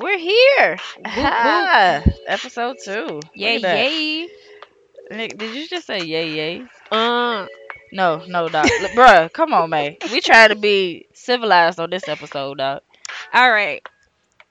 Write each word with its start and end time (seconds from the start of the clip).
We're 0.00 0.18
here. 0.18 0.78
Ah, 1.06 2.02
episode 2.26 2.76
two. 2.82 3.20
Yay, 3.34 3.54
Look 3.58 3.64
at 3.64 3.74
that. 3.74 3.76
yay. 3.90 4.28
Nick, 5.10 5.38
did 5.38 5.54
you 5.54 5.66
just 5.68 5.86
say 5.86 6.00
yay, 6.04 6.30
yay? 6.30 6.66
Uh, 6.90 7.46
No, 7.92 8.22
no, 8.26 8.48
dog. 8.48 8.66
Bruh, 8.96 9.32
come 9.32 9.52
on, 9.52 9.70
man. 9.70 9.96
We 10.12 10.20
try 10.20 10.48
to 10.48 10.54
be 10.56 11.06
civilized 11.12 11.80
on 11.80 11.90
this 11.90 12.08
episode, 12.08 12.58
dog. 12.58 12.82
all 13.34 13.50
right. 13.50 13.86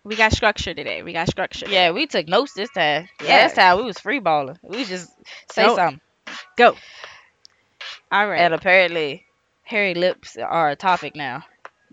We 0.04 0.16
got 0.16 0.32
structure 0.34 0.74
today. 0.74 1.04
We 1.04 1.14
got 1.14 1.28
structure. 1.28 1.68
Yeah, 1.70 1.92
we 1.92 2.08
took 2.08 2.28
notes 2.28 2.54
this 2.54 2.70
time. 2.72 3.10
Yes. 3.22 3.30
Last 3.50 3.56
time 3.56 3.78
we 3.78 3.84
was 3.84 4.00
free 4.00 4.20
balling. 4.20 4.58
We 4.64 4.86
just 4.86 5.12
say 5.52 5.66
something. 5.68 6.00
Go. 6.58 6.76
All 8.12 8.28
right. 8.28 8.40
And 8.40 8.54
apparently, 8.54 9.26
hairy 9.64 9.94
lips 9.94 10.38
are 10.38 10.70
a 10.72 10.76
topic 10.76 11.16
now 11.16 11.44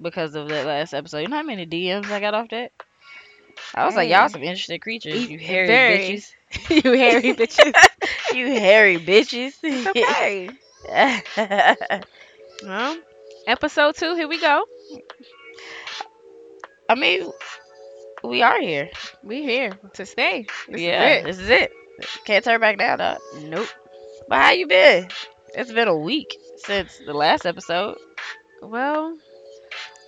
because 0.01 0.35
of 0.35 0.49
that 0.49 0.67
last 0.67 0.95
episode. 0.95 1.19
You 1.19 1.29
know 1.29 1.37
how 1.37 1.43
many 1.43 1.67
DMs 1.67 2.11
I 2.11 2.21
got 2.21 2.35
off 2.35 2.49
that? 2.51 2.73
I 3.75 3.85
was 3.87 3.95
like, 3.95 4.09
y'all 4.09 4.29
some 4.29 4.43
interesting 4.43 4.81
creatures. 4.81 5.29
You 5.29 5.39
hairy 5.39 5.67
very. 5.67 5.99
bitches. 5.99 6.33
you 6.71 6.93
hairy 6.93 7.35
bitches. 7.35 7.75
you 8.35 8.47
hairy 8.47 8.99
bitches. 8.99 9.55
Okay. 9.89 10.51
well, 12.63 12.99
episode 13.47 13.97
two. 13.97 14.15
Here 14.15 14.29
we 14.29 14.41
go. 14.41 14.65
I 16.89 16.95
mean, 16.95 17.31
we 18.23 18.43
are 18.43 18.61
here. 18.61 18.91
We 19.23 19.43
here 19.43 19.73
to 19.95 20.07
stay. 20.07 20.47
This 20.69 20.81
yeah, 20.81 21.15
Is 21.17 21.25
this 21.25 21.39
is 21.39 21.51
it. 21.51 21.73
Can't 22.25 22.45
turn 22.45 22.61
back 22.61 22.79
now, 22.79 22.97
dog. 22.97 23.19
Nope. 23.43 23.69
But 24.29 24.39
how 24.39 24.51
you 24.53 24.67
been? 24.67 25.09
It's 25.55 25.73
been 25.73 25.89
a 25.89 25.97
week 25.97 26.37
since 26.59 26.99
the 27.05 27.15
last 27.15 27.47
episode. 27.47 27.97
Well, 28.63 29.17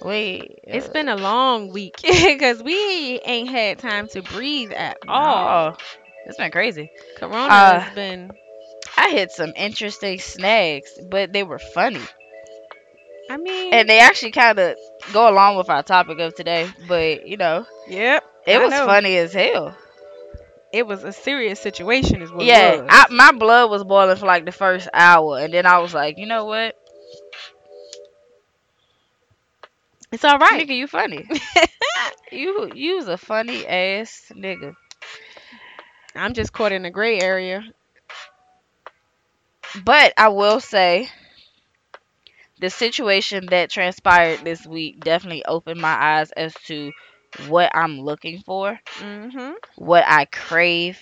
Wait, 0.02 0.60
it's 0.64 0.88
been 0.88 1.08
a 1.08 1.16
long 1.16 1.72
week 1.72 1.96
because 2.02 2.62
we 2.62 3.20
ain't 3.24 3.48
had 3.48 3.78
time 3.78 4.06
to 4.08 4.22
breathe 4.22 4.72
at 4.72 4.96
all. 5.08 5.72
oh, 5.72 5.76
it's 6.26 6.36
been 6.38 6.50
crazy. 6.52 6.90
Corona 7.16 7.52
Uh, 7.52 7.80
has 7.80 7.94
been. 7.94 8.30
I 8.96 9.10
hit 9.10 9.30
some 9.32 9.52
interesting 9.56 10.18
snags, 10.20 10.98
but 11.10 11.32
they 11.32 11.42
were 11.44 11.58
funny, 11.58 12.02
I 13.30 13.36
mean, 13.36 13.72
and 13.74 13.88
they 13.88 14.00
actually 14.00 14.30
kind 14.32 14.58
of 14.58 14.76
go 15.12 15.28
along 15.30 15.56
with 15.56 15.68
our 15.68 15.82
topic 15.82 16.18
of 16.18 16.34
today. 16.34 16.70
But 16.86 17.26
you 17.28 17.36
know, 17.36 17.66
yep. 17.86 18.24
it 18.46 18.56
I 18.56 18.62
was 18.62 18.70
know. 18.70 18.86
funny 18.86 19.16
as 19.16 19.32
hell. 19.32 19.76
It 20.72 20.86
was 20.86 21.02
a 21.04 21.12
serious 21.12 21.60
situation, 21.60 22.22
is 22.22 22.30
what 22.32 22.44
yeah. 22.44 22.84
I, 22.88 23.06
my 23.10 23.32
blood 23.32 23.70
was 23.70 23.84
boiling 23.84 24.16
for 24.16 24.26
like 24.26 24.44
the 24.44 24.52
first 24.52 24.88
hour, 24.92 25.38
and 25.38 25.52
then 25.52 25.66
I 25.66 25.78
was 25.78 25.94
like, 25.94 26.18
you 26.18 26.26
know 26.26 26.44
what, 26.46 26.76
it's 30.12 30.24
all 30.24 30.38
right. 30.38 30.64
nigga, 30.68 30.76
you 30.76 30.86
funny. 30.86 31.28
you 32.32 32.70
you's 32.74 33.08
a 33.08 33.16
funny 33.18 33.66
ass 33.66 34.30
nigga. 34.34 34.74
I'm 36.14 36.34
just 36.34 36.52
caught 36.52 36.72
in 36.72 36.84
a 36.84 36.90
gray 36.90 37.18
area. 37.20 37.62
But 39.84 40.12
I 40.16 40.28
will 40.28 40.60
say, 40.60 41.08
the 42.60 42.70
situation 42.70 43.48
that 43.50 43.70
transpired 43.70 44.44
this 44.44 44.66
week 44.66 45.00
definitely 45.02 45.44
opened 45.44 45.80
my 45.80 45.94
eyes 46.18 46.30
as 46.32 46.54
to 46.66 46.92
what 47.48 47.70
I'm 47.74 48.00
looking 48.00 48.40
for, 48.42 48.78
Mm-hmm. 49.00 49.52
what 49.76 50.04
I 50.06 50.24
crave, 50.26 51.00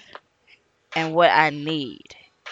and 0.95 1.15
what 1.15 1.31
I 1.31 1.51
need. 1.51 2.03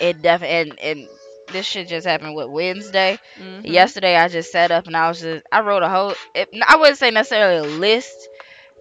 It 0.00 0.22
definitely 0.22 0.56
and, 0.56 0.78
and 0.80 1.08
this 1.52 1.66
shit 1.66 1.88
just 1.88 2.06
happened 2.06 2.34
with 2.34 2.48
Wednesday. 2.48 3.18
mm-hmm. 3.38 3.66
Yesterday, 3.66 4.16
I 4.16 4.28
just 4.28 4.50
sat 4.52 4.70
up 4.70 4.86
and 4.86 4.96
I 4.96 5.08
was 5.08 5.20
just 5.20 5.44
I 5.52 5.60
wrote 5.60 5.82
a 5.82 5.88
whole. 5.88 6.14
It, 6.34 6.48
I 6.66 6.76
wouldn't 6.76 6.98
say 6.98 7.10
necessarily 7.10 7.68
a 7.68 7.78
list, 7.78 8.28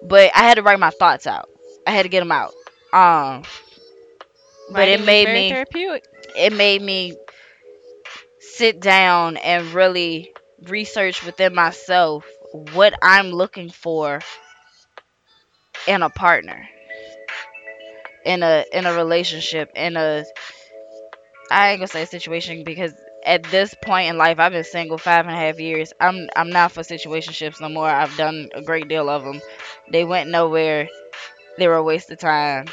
but 0.02 0.31
I 0.36 0.39
had 0.39 0.56
to 0.56 0.64
write 0.64 0.80
my 0.80 0.89
thoughts 0.89 1.28
out. 1.28 1.50
I 1.86 1.91
had 1.91 2.03
to 2.03 2.09
get 2.09 2.19
them 2.19 2.31
out. 2.31 2.53
Um, 2.94 3.44
but 4.72 4.88
it 4.88 5.03
made 5.03 5.28
me 5.28 5.50
therapeutic. 5.50 6.06
it 6.38 6.53
made 6.53 6.81
me 6.81 7.17
sit 8.40 8.79
down 8.79 9.38
and 9.38 9.73
really 9.73 10.34
research 10.63 11.25
within 11.25 11.53
myself 11.53 12.25
what 12.73 12.94
I'm 13.02 13.31
looking 13.31 13.69
for 13.69 14.19
in 15.88 16.02
a 16.02 16.09
partner 16.09 16.68
in 18.25 18.44
a 18.44 18.63
in 18.72 18.85
a 18.85 18.94
relationship 18.94 19.72
in 19.75 19.97
a 19.97 20.23
I 21.53 21.72
ain't 21.72 21.80
gonna 21.80 21.88
say 21.88 22.06
situation 22.06 22.64
because 22.64 22.94
at 23.25 23.44
this 23.46 23.74
point 23.84 24.09
in 24.09 24.18
life 24.18 24.40
I've 24.40 24.52
been 24.53 24.64
single 24.64 24.97
five 24.97 25.25
and 25.28 25.36
a 25.36 25.40
half 25.40 25.59
years 25.59 25.94
I'm 26.00 26.30
I'm 26.36 26.50
not 26.50 26.72
for 26.72 26.81
situationships 26.81 27.62
no 27.62 27.69
more 27.69 27.88
I've 27.88 28.16
done 28.18 28.50
a 28.53 28.62
great 28.62 28.88
deal 28.90 29.09
of 29.09 29.24
them 29.24 29.41
they 29.91 30.06
went 30.06 30.30
nowhere 30.30 30.90
they 31.58 31.68
were 31.68 31.75
a 31.75 31.84
waste 31.84 32.12
of 32.12 32.19
time 32.19 32.68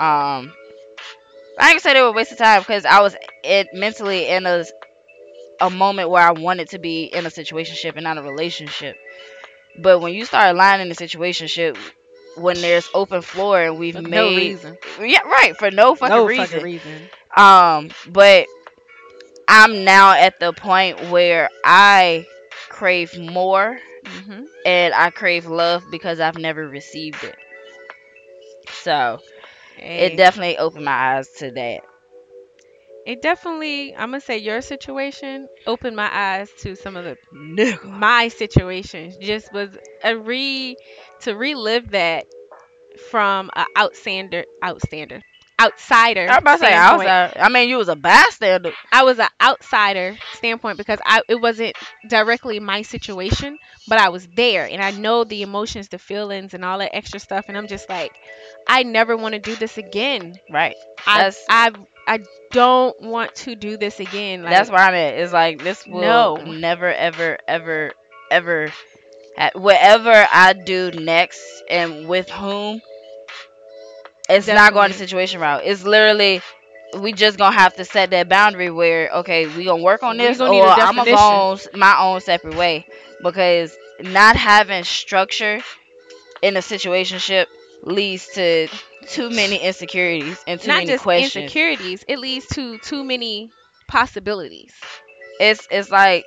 um 0.00 0.54
I 1.58 1.70
ain't 1.70 1.72
gonna 1.72 1.80
say 1.80 1.94
they 1.94 2.02
were 2.02 2.08
a 2.08 2.12
waste 2.12 2.32
of 2.32 2.38
time 2.38 2.60
because 2.62 2.84
I 2.84 3.00
was 3.00 3.16
it 3.44 3.68
mentally 3.74 4.28
in 4.28 4.46
a 4.46 4.64
a 5.60 5.70
moment 5.70 6.10
where 6.10 6.22
I 6.22 6.32
wanted 6.32 6.68
to 6.70 6.78
be 6.78 7.04
in 7.04 7.26
a 7.26 7.30
situationship 7.30 7.94
and 7.96 8.04
not 8.04 8.18
a 8.18 8.22
relationship. 8.22 8.96
But 9.78 10.00
when 10.00 10.14
you 10.14 10.24
start 10.24 10.50
aligning 10.54 10.90
a 10.90 10.94
situationship 10.94 11.76
when 12.36 12.60
there's 12.60 12.88
open 12.94 13.22
floor 13.22 13.60
and 13.60 13.78
we've 13.78 13.94
For 13.94 14.00
made 14.00 14.10
no 14.14 14.30
reason. 14.32 14.78
yeah 15.00 15.20
right 15.20 15.56
for 15.56 15.70
no 15.70 15.94
fucking 15.94 16.14
no 16.14 16.24
reason. 16.24 16.46
fucking 16.50 16.62
reason. 16.62 17.10
Um, 17.36 17.90
but 18.08 18.46
I'm 19.48 19.84
now 19.84 20.12
at 20.12 20.38
the 20.40 20.52
point 20.52 21.10
where 21.10 21.48
I 21.64 22.26
crave 22.68 23.18
more 23.18 23.78
Mm-hmm. 24.04 24.44
and 24.64 24.94
I 24.94 25.10
crave 25.10 25.46
love 25.46 25.84
because 25.90 26.20
I've 26.20 26.38
never 26.38 26.66
received 26.68 27.24
it. 27.24 27.36
So 28.70 29.18
it 29.96 30.16
definitely 30.16 30.58
opened 30.58 30.84
my 30.84 31.16
eyes 31.16 31.28
to 31.38 31.50
that. 31.52 31.80
it 33.06 33.20
definitely. 33.22 33.94
I'm 33.94 34.10
gonna 34.10 34.20
say 34.20 34.38
your 34.38 34.60
situation 34.60 35.48
opened 35.66 35.96
my 35.96 36.08
eyes 36.12 36.50
to 36.60 36.74
some 36.76 36.96
of 36.96 37.04
the 37.04 37.16
Nigga. 37.32 37.80
my 37.82 38.28
situations. 38.28 39.16
Just 39.18 39.52
was 39.52 39.76
a 40.02 40.16
re 40.16 40.76
to 41.20 41.34
relive 41.36 41.90
that 41.90 42.26
from 43.10 43.50
a 43.54 43.66
outstander, 43.76 44.44
outstander, 44.62 45.20
outsider. 45.60 46.22
I 46.22 46.34
was 46.34 46.38
about 46.38 46.52
to 46.54 46.58
say 46.60 46.70
standpoint. 46.70 47.08
outside. 47.08 47.40
I 47.40 47.48
mean, 47.48 47.68
you 47.68 47.76
was 47.76 47.88
a 47.88 47.96
bystander. 47.96 48.72
I 48.92 49.02
was 49.04 49.18
an 49.18 49.28
outsider 49.40 50.16
standpoint 50.34 50.78
because 50.78 50.98
I 51.04 51.22
it 51.28 51.40
wasn't 51.40 51.76
directly 52.08 52.58
my 52.60 52.82
situation, 52.82 53.58
but 53.88 53.98
I 53.98 54.08
was 54.08 54.26
there 54.28 54.66
and 54.68 54.82
I 54.82 54.90
know 54.92 55.24
the 55.24 55.42
emotions, 55.42 55.88
the 55.88 55.98
feelings, 55.98 56.54
and 56.54 56.64
all 56.64 56.78
that 56.78 56.94
extra 56.96 57.20
stuff. 57.20 57.46
And 57.48 57.56
I'm 57.58 57.66
just 57.68 57.88
like, 57.88 58.12
I 58.66 58.82
never 58.84 59.16
want 59.16 59.34
to 59.34 59.40
do 59.40 59.54
this 59.56 59.76
again. 59.78 60.34
Right. 60.50 60.74
I 61.06 61.32
I 61.48 61.72
I 62.08 62.18
don't 62.50 63.00
want 63.02 63.34
to 63.36 63.54
do 63.54 63.76
this 63.76 64.00
again. 64.00 64.42
Like, 64.42 64.50
That's 64.52 64.70
where 64.70 64.80
I'm 64.80 64.94
at. 64.94 65.14
It's 65.14 65.32
like 65.32 65.62
this 65.62 65.86
will 65.86 66.00
No. 66.00 66.36
never, 66.36 66.92
ever, 66.92 67.38
ever, 67.46 67.92
ever. 68.30 68.68
ha- 69.36 69.50
Whatever 69.54 70.10
I 70.32 70.54
do 70.54 70.90
next 70.92 71.40
and 71.68 72.08
with 72.08 72.28
whom, 72.30 72.80
it's 74.30 74.48
not 74.48 74.72
going 74.72 74.90
the 74.90 74.96
situation 74.96 75.40
route. 75.40 75.62
It's 75.64 75.82
literally 75.84 76.42
we 76.98 77.12
just 77.12 77.38
gonna 77.38 77.56
have 77.56 77.74
to 77.76 77.84
set 77.84 78.10
that 78.10 78.28
boundary 78.28 78.70
where 78.70 79.10
okay, 79.10 79.46
we 79.46 79.64
gonna 79.64 79.82
work 79.82 80.02
on 80.02 80.16
this, 80.16 80.40
or 80.40 80.78
I'm 80.78 80.96
gonna 80.96 81.10
go 81.10 81.58
my 81.74 81.96
own 82.00 82.20
separate 82.20 82.54
way 82.56 82.86
because 83.22 83.76
not 84.00 84.36
having 84.36 84.84
structure 84.84 85.60
in 86.42 86.56
a 86.56 86.60
situationship 86.60 87.46
leads 87.82 88.28
to 88.34 88.68
too 89.06 89.30
many 89.30 89.56
insecurities 89.56 90.42
and 90.46 90.60
too 90.60 90.68
not 90.68 90.74
many 90.74 90.86
just 90.86 91.04
questions. 91.04 91.44
insecurities. 91.44 92.04
It 92.08 92.18
leads 92.18 92.46
to 92.48 92.78
too 92.78 93.04
many 93.04 93.52
possibilities. 93.88 94.72
it's 95.40 95.66
it's 95.70 95.90
like 95.90 96.24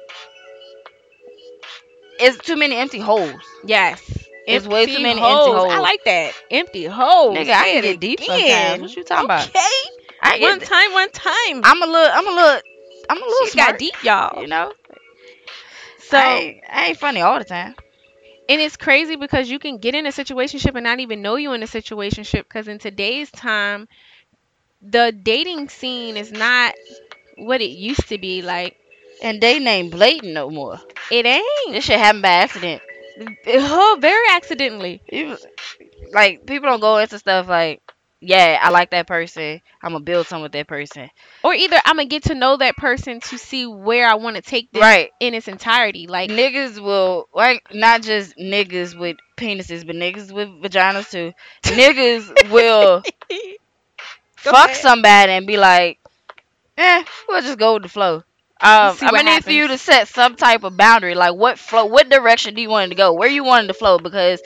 it's 2.20 2.38
too 2.40 2.56
many 2.56 2.76
empty 2.76 3.00
holes. 3.00 3.42
Yes. 3.66 4.02
It's 4.48 4.68
way 4.68 4.88
too 4.88 5.00
many 5.00 5.22
empty 5.22 5.52
holes. 5.52 5.72
I 5.72 5.80
like 5.80 6.04
that. 6.06 6.34
Empty 6.52 6.86
holes. 6.86 7.48
Nigga, 7.48 7.52
I 7.52 7.66
can 7.66 7.86
it 7.86 8.00
deep 8.00 8.20
again. 8.22 8.80
sometimes. 8.80 8.82
What 8.82 8.96
you 8.96 9.04
talking 9.04 9.26
about? 9.26 9.50
Okay. 9.50 9.70
I 10.22 10.38
One 10.38 10.60
get, 10.60 10.62
time, 10.62 10.92
one 10.94 11.12
time. 11.12 11.64
I'm 11.64 11.82
a 11.82 11.86
little, 11.86 12.12
I'm 12.14 12.28
a 12.28 12.32
little, 12.32 12.62
I'm 13.10 13.18
a 13.22 13.26
little 13.26 13.48
She 13.48 13.56
got 13.56 13.78
deep, 13.78 14.04
y'all. 14.04 14.42
You 14.42 14.48
know, 14.48 14.74
So 15.98 16.18
I 16.18 16.28
ain't, 16.30 16.64
I 16.70 16.86
ain't 16.88 16.98
funny 16.98 17.22
all 17.22 17.38
the 17.40 17.46
time. 17.46 17.76
and 18.50 18.62
it's 18.62 18.78
crazy 18.78 19.16
because 19.16 19.50
you 19.50 19.60
can 19.60 19.78
get 19.78 19.96
in 19.96 20.06
a 20.06 20.10
situationship 20.10 20.76
and 20.76 20.84
not 20.84 21.00
even 21.00 21.22
know 21.22 21.36
you 21.36 21.54
in 21.54 21.64
a 21.64 21.68
situationship 21.68 22.44
because 22.44 22.68
in 22.68 22.80
today's 22.80 23.32
time 23.32 23.88
the 24.82 25.12
dating 25.12 25.70
scene 25.70 26.18
is 26.18 26.32
not 26.32 26.74
what 27.38 27.62
it 27.62 27.72
used 27.72 28.08
to 28.10 28.18
be 28.18 28.42
like 28.42 28.76
And 29.22 29.42
they 29.42 29.58
ain't 29.58 29.92
blatant 29.92 30.34
no 30.34 30.50
more. 30.50 30.80
it 31.10 31.26
ain't 31.26 31.44
This 31.72 31.86
shit 31.86 32.00
happened 32.00 32.22
by 32.24 32.30
accident. 32.30 32.82
Oh, 33.48 33.98
very 34.02 34.26
accidentally 34.32 35.02
Even- 35.10 35.38
like 36.12 36.46
people 36.46 36.70
don't 36.70 36.80
go 36.80 36.98
into 36.98 37.18
stuff 37.20 37.48
like 37.48 37.82
yeah, 38.26 38.58
I 38.62 38.70
like 38.70 38.92
that 38.92 39.06
person. 39.06 39.60
I'm 39.82 39.92
gonna 39.92 40.04
build 40.06 40.28
something 40.28 40.44
with 40.44 40.54
that 40.54 40.66
person. 40.66 41.10
Or 41.44 41.54
either 41.54 41.76
I'm 41.84 41.98
gonna 41.98 42.06
get 42.08 42.24
to 42.24 42.36
know 42.36 42.56
that 42.56 42.78
person 42.78 43.20
to 43.20 43.38
see 43.38 43.66
where 43.68 44.08
I 44.08 44.14
want 44.16 44.38
to 44.38 44.42
take 44.42 44.72
this 44.72 44.80
Right. 44.82 45.12
in 45.20 45.34
its 45.34 45.50
entirety. 45.50 46.08
Like 46.08 46.30
niggas 46.30 46.80
will 46.82 47.28
like 47.34 47.68
not 47.74 48.02
just 48.02 48.38
niggas 48.38 48.98
with 48.98 49.18
penises, 49.36 49.86
but 49.86 49.98
niggas 49.98 50.32
with 50.32 50.48
vaginas 50.48 51.12
too. 51.12 51.34
Niggas 51.64 52.50
will 52.52 53.04
fuck 54.38 54.70
ahead. 54.70 54.78
somebody 54.78 55.34
and 55.34 55.46
be 55.46 55.58
like, 55.58 56.00
eh, 56.78 57.04
we'll 57.28 57.42
just 57.42 57.60
go 57.60 57.74
with 57.74 57.84
the 57.84 57.90
flow. 57.90 58.24
Um, 58.64 58.98
I'm 59.02 59.12
gonna 59.14 59.24
need 59.24 59.44
for 59.44 59.52
you 59.52 59.68
to 59.68 59.78
set 59.78 60.08
some 60.08 60.36
type 60.36 60.64
of 60.64 60.78
boundary. 60.78 61.16
Like 61.16 61.36
what 61.36 61.60
flow, 61.60 61.86
what 61.86 62.10
direction 62.10 62.54
do 62.56 62.62
you 62.62 62.70
want 62.70 62.86
it 62.88 62.90
to 62.90 62.96
go? 62.96 63.14
Where 63.14 63.30
you 63.30 63.44
want 63.44 63.66
it 63.66 63.68
to 63.68 63.74
flow? 63.74 63.98
Because 64.00 64.42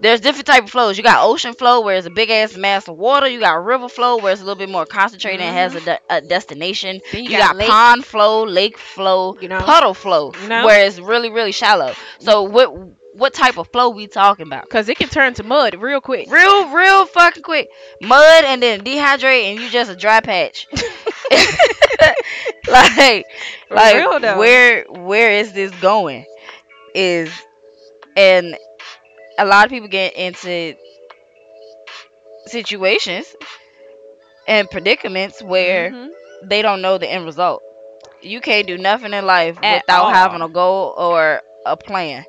there's 0.00 0.20
different 0.20 0.46
type 0.46 0.64
of 0.64 0.70
flows. 0.70 0.96
You 0.96 1.04
got 1.04 1.24
ocean 1.24 1.54
flow 1.54 1.82
where 1.82 1.96
it's 1.96 2.06
a 2.06 2.10
big 2.10 2.30
ass 2.30 2.56
mass 2.56 2.88
of 2.88 2.96
water. 2.96 3.28
You 3.28 3.40
got 3.40 3.64
river 3.64 3.88
flow 3.88 4.16
where 4.18 4.32
it's 4.32 4.40
a 4.42 4.44
little 4.44 4.58
bit 4.58 4.68
more 4.70 4.86
concentrated 4.86 5.40
and 5.40 5.54
has 5.54 5.74
a, 5.76 5.80
de- 5.80 6.00
a 6.10 6.20
destination. 6.20 7.00
then 7.12 7.24
You, 7.24 7.30
you, 7.30 7.38
got, 7.38 7.56
got, 7.56 7.68
pond 7.68 8.04
flow, 8.04 8.44
lake 8.44 8.76
flow, 8.76 9.36
you 9.40 9.48
know. 9.48 9.60
puddle 9.60 9.94
flow, 9.94 10.32
You 10.42 10.48
know? 10.48 10.64
where 10.66 10.84
it's 10.86 10.98
really 10.98 11.30
really 11.30 11.52
shallow. 11.52 11.92
So 12.18 12.42
what 12.42 12.74
what 13.14 13.32
type 13.32 13.56
of 13.58 13.68
flow 13.68 13.90
we 13.90 14.08
talking 14.08 14.46
about? 14.48 14.68
Cause 14.68 14.88
it 14.88 14.96
can 14.98 15.08
turn 15.08 15.34
to 15.34 15.44
mud 15.44 15.74
real 15.76 16.00
quick. 16.00 16.28
Real 16.28 16.70
real 16.70 17.06
fucking 17.06 17.44
quick. 17.44 17.68
Mud 18.02 18.44
and 18.44 18.60
then 18.60 18.80
dehydrate 18.82 19.52
and 19.52 19.60
you 19.60 19.70
just 19.70 19.90
a 19.90 19.96
dry 19.96 20.20
patch. 20.20 20.66
like 22.68 23.24
like 23.70 24.06
where 24.20 24.84
where 24.88 25.32
is 25.32 25.52
this 25.52 25.72
going? 25.80 26.24
Is 26.94 27.30
and 28.16 28.56
a 29.38 29.44
lot 29.44 29.64
of 29.64 29.70
people 29.70 29.88
get 29.88 30.14
into 30.16 30.74
situations 32.46 33.34
and 34.46 34.68
predicaments 34.70 35.42
where 35.42 35.92
Mhm. 35.92 36.10
they 36.42 36.62
don't 36.62 36.82
know 36.82 36.98
the 36.98 37.08
end 37.10 37.24
result. 37.24 37.62
You 38.22 38.40
can't 38.40 38.66
do 38.66 38.78
nothing 38.78 39.12
in 39.12 39.26
life 39.26 39.58
At 39.62 39.84
without 39.86 39.88
all. 39.88 40.10
having 40.10 40.42
a 40.42 40.48
goal 40.48 40.94
or 40.96 41.42
a 41.66 41.76
plan. 41.76 42.24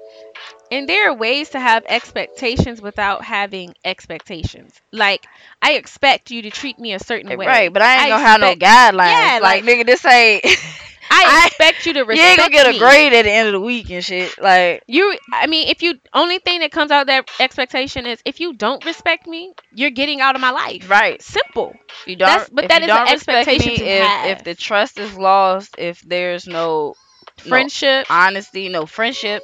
And 0.72 0.90
there 0.90 1.10
are 1.12 1.14
ways 1.16 1.50
to 1.52 1.60
have 1.60 1.84
expectations 1.88 2.82
without 2.82 3.24
having 3.24 3.76
expectations. 3.86 4.74
Like 4.92 5.26
I 5.62 5.74
expect 5.74 6.32
you 6.32 6.42
to 6.44 6.50
treat 6.50 6.80
me 6.80 6.94
a 6.94 7.00
certain 7.00 7.32
eh, 7.32 7.36
way. 7.36 7.46
Right, 7.46 7.74
but 7.74 7.82
I 7.82 7.94
ain't 7.94 8.04
I 8.04 8.10
gonna 8.10 8.24
have 8.28 8.42
no 8.42 8.56
guidelines. 8.56 9.12
Yeah, 9.12 9.40
like, 9.42 9.64
like- 9.64 9.64
nigga, 9.64 9.86
this 9.86 10.06
ain't 10.06 10.46
I 11.12 11.46
expect 11.48 11.86
you 11.86 11.94
to 11.94 12.04
respect 12.04 12.10
me. 12.18 12.24
you 12.24 12.30
ain't 12.30 12.38
gonna 12.40 12.50
get 12.50 12.76
a 12.76 12.80
grade 12.80 13.14
at 13.14 13.24
the 13.26 13.32
end 13.32 13.48
of 13.48 13.52
the 13.54 13.60
week 13.60 13.92
and 13.92 14.04
shit. 14.04 14.42
Like 14.42 14.84
You, 14.88 15.16
I 15.32 15.46
mean, 15.46 15.68
if 15.70 15.84
you 15.84 16.00
only 16.14 16.40
thing 16.40 16.62
that 16.62 16.72
comes 16.72 16.90
out 16.90 17.02
of 17.02 17.08
that 17.08 17.30
expectation 17.40 18.08
is 18.08 18.20
if 18.26 18.40
you 18.40 18.54
don't 18.54 18.84
respect 18.86 19.28
me, 19.28 19.54
you're 19.72 19.92
getting 19.92 20.20
out 20.20 20.34
of 20.36 20.42
my 20.42 20.50
life. 20.50 20.90
right. 20.90 21.22
Simple. 21.22 21.76
You 22.08 22.16
don't 22.16 22.28
That's- 22.28 22.50
but 22.52 22.70
that 22.70 22.82
is 22.82 22.90
an 22.90 23.08
expectation 23.08 23.86
if 23.86 24.04
have. 24.04 24.26
if 24.40 24.44
the 24.44 24.56
trust 24.56 24.98
is 24.98 25.16
lost, 25.16 25.76
if 25.78 26.02
there's 26.02 26.48
no 26.48 26.96
No. 27.44 27.50
Friendship, 27.50 28.08
honesty, 28.10 28.70
no 28.70 28.86
friendship, 28.88 29.44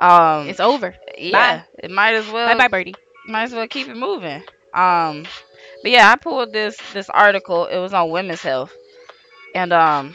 um 0.00 0.48
it's 0.48 0.60
over. 0.60 0.94
yeah, 1.18 1.62
it 1.78 1.90
might 1.90 2.14
as 2.14 2.28
well 2.30 2.46
Bye 2.48 2.58
bye, 2.58 2.68
birdie. 2.68 2.94
might 3.26 3.44
as 3.44 3.52
well 3.52 3.66
keep 3.68 3.88
it 3.88 3.96
moving. 3.96 4.42
Um, 4.74 5.24
but 5.82 5.90
yeah, 5.90 6.10
I 6.10 6.16
pulled 6.16 6.52
this 6.52 6.76
this 6.92 7.08
article. 7.10 7.66
It 7.66 7.78
was 7.78 7.94
on 7.94 8.10
women's 8.10 8.42
health, 8.42 8.72
and 9.54 9.72
um, 9.72 10.14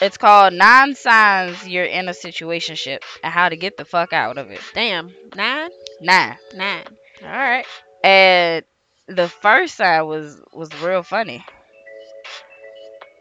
it's 0.00 0.16
called 0.16 0.54
Nine 0.54 0.94
Signs 0.94 1.68
You're 1.68 1.84
in 1.84 2.08
a 2.08 2.12
Situationship 2.12 3.02
and 3.22 3.32
How 3.32 3.48
to 3.48 3.56
Get 3.56 3.76
the 3.76 3.84
Fuck 3.84 4.12
Out 4.12 4.38
of 4.38 4.50
It. 4.50 4.60
Damn, 4.74 5.14
nine, 5.36 5.70
Nine, 6.00 6.38
nine. 6.54 6.84
All 7.22 7.28
right. 7.28 7.66
and 8.02 8.64
the 9.06 9.28
first 9.28 9.76
sign 9.76 10.06
was 10.06 10.40
was 10.52 10.70
real 10.82 11.02
funny. 11.02 11.44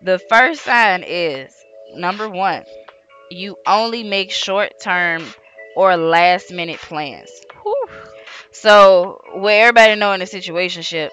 The 0.01 0.19
first 0.19 0.63
sign 0.63 1.03
is 1.05 1.53
number 1.93 2.29
one, 2.29 2.63
you 3.29 3.57
only 3.65 4.03
make 4.03 4.31
short 4.31 4.73
term 4.81 5.25
or 5.75 5.95
last 5.97 6.51
minute 6.51 6.79
plans. 6.79 7.31
Whew. 7.63 7.87
So, 8.51 9.21
where 9.35 9.63
everybody 9.67 9.95
know 9.95 10.11
in 10.13 10.21
a 10.21 10.25
situationship, 10.25 11.09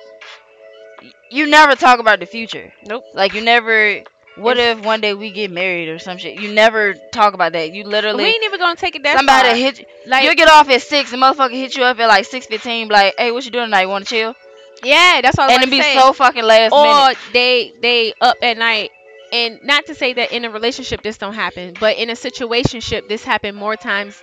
you 1.31 1.47
never 1.47 1.75
talk 1.75 2.01
about 2.01 2.21
the 2.21 2.27
future. 2.27 2.73
Nope. 2.87 3.05
Like 3.15 3.35
you 3.35 3.43
never. 3.43 4.03
What 4.37 4.59
if 4.59 4.85
one 4.85 5.01
day 5.01 5.15
we 5.15 5.31
get 5.31 5.51
married 5.51 5.89
or 5.89 5.99
some 5.99 6.19
shit? 6.19 6.39
You 6.39 6.53
never 6.53 6.95
talk 7.13 7.33
about 7.33 7.53
that. 7.55 7.73
You 7.73 7.85
literally. 7.85 8.25
We 8.25 8.31
ain't 8.31 8.45
even 8.45 8.61
gonna 8.61 8.77
take 8.77 8.95
it 8.95 9.03
that 9.05 9.17
somebody 9.17 9.49
far. 9.49 9.57
hit. 9.57 9.79
you. 9.79 9.87
like, 10.07 10.25
you 10.25 10.35
get 10.35 10.51
off 10.51 10.69
at 10.69 10.83
six, 10.83 11.13
and 11.13 11.23
motherfucker 11.23 11.53
hit 11.53 11.75
you 11.75 11.85
up 11.85 11.99
at 11.99 12.07
like 12.07 12.27
six 12.27 12.47
fifteen. 12.47 12.89
Like, 12.89 13.15
hey, 13.17 13.33
what 13.33 13.45
you 13.45 13.51
doing 13.51 13.67
tonight? 13.67 13.83
You 13.83 13.89
want 13.89 14.05
to 14.07 14.11
chill? 14.11 14.35
yeah, 14.83 15.21
that's 15.23 15.39
all. 15.39 15.49
and 15.49 15.63
it 15.63 15.71
be 15.71 15.81
so 15.81 16.13
fucking 16.13 16.45
last 16.45 16.73
or 16.73 16.83
minute. 16.83 17.17
Or 17.17 17.33
they 17.33 17.73
they 17.81 18.15
up 18.21 18.37
at 18.43 18.59
night 18.59 18.91
and 19.33 19.61
not 19.63 19.87
to 19.87 19.95
say 19.95 20.13
that 20.15 20.33
in 20.33 20.45
a 20.45 20.51
relationship 20.51 21.03
this 21.03 21.19
don't 21.19 21.35
happen 21.35 21.75
but 21.81 21.97
in 21.97 22.11
a 22.11 22.15
situationship 22.15 23.09
this 23.09 23.25
happened 23.25 23.57
more 23.57 23.77
times 23.77 24.23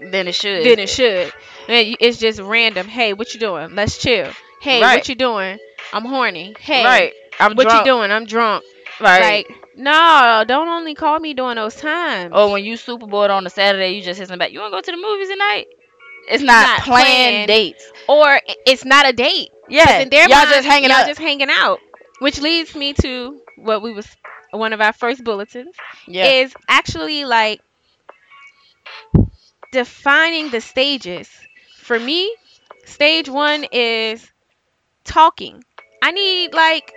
Then 0.00 0.28
it 0.28 0.34
should. 0.34 0.64
than 0.64 0.78
it 0.78 0.88
should 0.88 1.32
it's 1.68 2.18
just 2.18 2.40
random 2.40 2.86
hey 2.88 3.12
what 3.12 3.32
you 3.34 3.40
doing 3.40 3.74
let's 3.74 3.98
chill 3.98 4.30
hey 4.60 4.80
Right. 4.82 4.96
what 4.96 5.08
you 5.08 5.14
doing 5.14 5.58
i'm 5.92 6.04
horny 6.04 6.54
hey 6.60 6.84
Right. 6.84 7.12
I'm 7.40 7.54
what 7.54 7.64
drunk. 7.64 7.86
you 7.86 7.92
doing 7.92 8.10
i'm 8.10 8.24
drunk 8.26 8.64
Right. 9.00 9.46
like 9.46 9.56
no 9.76 10.44
don't 10.46 10.68
only 10.68 10.94
call 10.94 11.18
me 11.18 11.34
during 11.34 11.56
those 11.56 11.74
times 11.74 12.32
or 12.34 12.50
when 12.52 12.64
you 12.64 12.76
super 12.76 13.06
bored 13.06 13.30
on 13.30 13.46
a 13.46 13.50
Saturday, 13.50 13.90
you 13.90 14.02
just 14.02 14.18
hit 14.18 14.28
somebody. 14.28 14.52
You 14.54 14.60
want 14.60 14.72
to 14.72 14.76
go 14.76 14.80
to 14.80 14.90
the 14.90 14.96
movies 14.96 15.28
tonight? 15.28 15.66
It's 16.30 16.42
not, 16.42 16.66
Not 16.66 16.80
planned 16.82 17.04
planned. 17.04 17.48
dates. 17.48 17.92
or 18.08 18.40
it's 18.66 18.84
not 18.86 19.06
a 19.08 19.12
date 19.12 19.50
Yeah. 19.68 20.00
in 20.00 20.08
their 20.08 20.28
y'all 20.28 20.44
mind, 20.44 20.48
just 20.48 20.66
hanging 20.66 20.88
y'all 20.90 20.98
out. 21.00 21.06
just 21.06 21.20
hanging 21.20 21.48
out 21.50 21.80
which 22.20 22.40
leads 22.40 22.74
me 22.74 22.94
to 22.94 23.38
what 23.56 23.82
we 23.82 23.92
was 23.92 24.06
one 24.52 24.72
of 24.72 24.80
our 24.80 24.92
first 24.92 25.24
bulletins 25.24 25.74
yeah. 26.06 26.26
is 26.26 26.54
actually 26.68 27.24
like 27.24 27.60
defining 29.72 30.50
the 30.50 30.60
stages. 30.60 31.30
For 31.76 31.98
me, 31.98 32.34
stage 32.84 33.28
one 33.28 33.66
is 33.72 34.30
talking. 35.04 35.62
I 36.02 36.10
need 36.12 36.54
like 36.54 36.92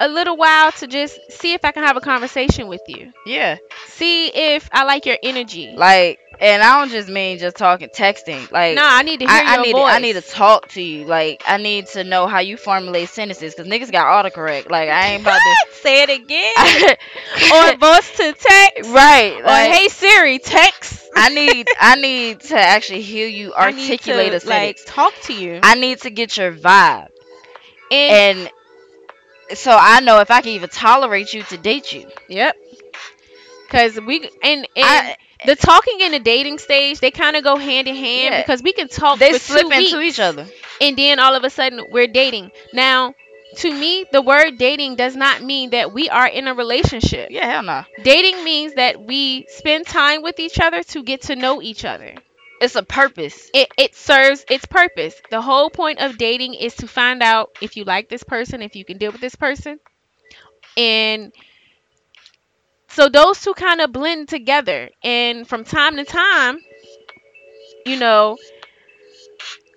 a 0.00 0.08
little 0.08 0.36
while 0.36 0.72
to 0.72 0.86
just 0.86 1.18
see 1.30 1.52
if 1.52 1.64
I 1.64 1.72
can 1.72 1.84
have 1.84 1.96
a 1.96 2.00
conversation 2.00 2.68
with 2.68 2.82
you. 2.88 3.12
yeah. 3.26 3.56
See 3.86 4.28
if 4.28 4.68
I 4.72 4.84
like 4.84 5.06
your 5.06 5.18
energy. 5.22 5.74
Like, 5.76 6.18
and 6.40 6.62
I 6.62 6.78
don't 6.80 6.90
just 6.90 7.08
mean 7.08 7.38
just 7.38 7.56
talking, 7.56 7.88
texting. 7.90 8.50
Like, 8.50 8.74
no, 8.74 8.82
I 8.84 9.02
need 9.02 9.20
to 9.20 9.26
hear 9.26 9.34
I, 9.34 9.42
I 9.42 9.54
your 9.56 9.62
need 9.62 9.72
voice. 9.72 9.92
I 9.92 9.98
need 9.98 10.12
to 10.14 10.22
talk 10.22 10.68
to 10.70 10.82
you. 10.82 11.04
Like, 11.04 11.42
I 11.46 11.58
need 11.58 11.86
to 11.88 12.02
know 12.04 12.26
how 12.26 12.40
you 12.40 12.56
formulate 12.56 13.10
sentences 13.10 13.54
because 13.54 13.70
niggas 13.70 13.92
got 13.92 14.06
autocorrect. 14.06 14.70
Like, 14.70 14.88
I 14.88 15.08
ain't 15.12 15.22
about 15.22 15.38
to 15.38 15.56
say 15.82 16.02
it 16.02 16.10
again. 16.10 16.54
or 17.74 17.76
voice 17.78 18.10
to 18.16 18.32
text. 18.32 18.90
right. 18.90 19.40
Or 19.44 19.72
hey 19.74 19.88
Siri, 19.88 20.38
text. 20.38 21.08
I 21.14 21.28
need 21.28 21.66
I 21.78 21.96
need 21.96 22.40
to 22.40 22.58
actually 22.58 23.02
hear 23.02 23.26
you 23.26 23.52
I 23.56 23.70
need 23.72 23.82
articulate 23.82 24.30
to, 24.30 24.36
a 24.36 24.40
sentence. 24.40 24.84
like 24.86 24.94
talk 24.94 25.14
to 25.24 25.34
you. 25.34 25.60
I 25.62 25.74
need 25.74 26.00
to 26.02 26.10
get 26.10 26.36
your 26.36 26.52
vibe. 26.52 27.08
And, 27.90 28.50
and 29.50 29.58
so 29.58 29.76
I 29.78 30.00
know 30.00 30.20
if 30.20 30.30
I 30.30 30.40
can 30.42 30.52
even 30.52 30.70
tolerate 30.70 31.32
you 31.34 31.42
to 31.44 31.58
date 31.58 31.92
you. 31.92 32.08
yep. 32.28 32.56
Cause 33.68 34.00
we 34.00 34.30
and, 34.42 34.66
and 34.66 34.68
I, 34.76 35.16
the 35.46 35.56
talking 35.56 35.98
and 36.02 36.14
the 36.14 36.18
dating 36.20 36.58
stage 36.58 37.00
they 37.00 37.10
kind 37.10 37.36
of 37.36 37.44
go 37.44 37.56
hand 37.56 37.88
in 37.88 37.94
hand 37.94 38.34
Yeah. 38.34 38.42
because 38.42 38.62
we 38.62 38.72
can 38.72 38.88
talk 38.88 39.18
they 39.18 39.32
slip 39.38 39.64
into 39.72 39.98
weeks, 39.98 40.18
each 40.18 40.20
other. 40.20 40.46
and 40.80 40.96
then 40.96 41.18
all 41.18 41.34
of 41.34 41.44
a 41.44 41.50
sudden 41.50 41.84
we're 41.90 42.06
dating 42.06 42.50
now 42.72 43.14
to 43.56 43.72
me 43.72 44.04
the 44.12 44.22
word 44.22 44.58
dating 44.58 44.96
does 44.96 45.16
not 45.16 45.42
mean 45.42 45.70
that 45.70 45.92
we 45.92 46.08
are 46.08 46.26
in 46.28 46.46
a 46.46 46.54
relationship 46.54 47.30
Yeah, 47.30 47.50
hell 47.50 47.62
no. 47.62 47.84
dating 48.02 48.44
means 48.44 48.74
that 48.74 49.02
we 49.04 49.46
spend 49.48 49.86
time 49.86 50.22
with 50.22 50.38
each 50.38 50.60
other 50.60 50.82
to 50.84 51.02
get 51.02 51.22
to 51.22 51.36
know 51.36 51.60
each 51.62 51.84
other 51.84 52.14
It's 52.60 52.76
a 52.76 52.82
purpose. 52.82 53.50
it, 53.54 53.68
it 53.78 53.96
serves 53.96 54.44
its 54.50 54.66
purpose 54.66 55.14
the 55.30 55.40
whole 55.40 55.70
point 55.70 55.98
of 56.00 56.16
dating 56.18 56.54
is 56.54 56.74
to 56.76 56.86
find 56.86 57.22
out 57.22 57.50
if 57.60 57.76
you 57.76 57.84
like 57.84 58.08
this 58.08 58.22
person 58.22 58.62
if 58.62 58.76
you 58.76 58.84
can 58.84 58.98
deal 58.98 59.10
with 59.12 59.20
this 59.20 59.34
person 59.34 59.80
and 60.76 61.32
so 62.90 63.08
those 63.08 63.40
two 63.42 63.54
kind 63.54 63.80
of 63.80 63.92
blend 63.92 64.28
together 64.28 64.90
and 65.02 65.46
from 65.48 65.64
time 65.64 65.96
to 65.96 66.04
time 66.04 66.58
you 67.86 67.96
know 67.98 68.36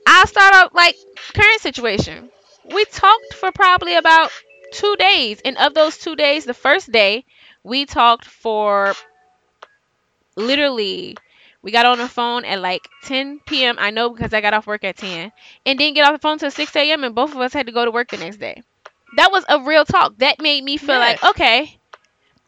i'll 0.07 0.27
start 0.27 0.53
out 0.53 0.73
like 0.75 0.95
current 1.33 1.61
situation 1.61 2.29
we 2.73 2.85
talked 2.85 3.33
for 3.33 3.51
probably 3.51 3.95
about 3.95 4.31
two 4.71 4.95
days 4.97 5.39
and 5.45 5.57
of 5.57 5.73
those 5.73 5.97
two 5.97 6.15
days 6.15 6.45
the 6.45 6.53
first 6.53 6.91
day 6.91 7.25
we 7.63 7.85
talked 7.85 8.25
for 8.25 8.93
literally 10.35 11.17
we 11.61 11.71
got 11.71 11.85
on 11.85 11.97
the 11.97 12.07
phone 12.09 12.43
at 12.45 12.59
like 12.59 12.81
10 13.03 13.65
p.m. 13.65 13.77
I 13.79 13.91
know 13.91 14.09
because 14.09 14.33
I 14.33 14.41
got 14.41 14.53
off 14.53 14.67
work 14.67 14.83
at 14.83 14.97
10 14.97 15.31
and 15.65 15.79
didn't 15.79 15.95
get 15.95 16.05
off 16.05 16.13
the 16.13 16.19
phone 16.19 16.37
till 16.37 16.51
6 16.51 16.91
a.m. 16.91 17.03
and 17.03 17.15
both 17.15 17.31
of 17.33 17.39
us 17.39 17.53
had 17.53 17.67
to 17.67 17.71
go 17.71 17.85
to 17.85 17.91
work 17.91 18.09
the 18.09 18.17
next 18.17 18.37
day. 18.37 18.61
That 19.15 19.31
was 19.31 19.45
a 19.47 19.61
real 19.63 19.85
talk. 19.85 20.17
That 20.17 20.41
made 20.41 20.63
me 20.63 20.77
feel 20.77 20.97
like, 20.97 21.23
okay, 21.23 21.79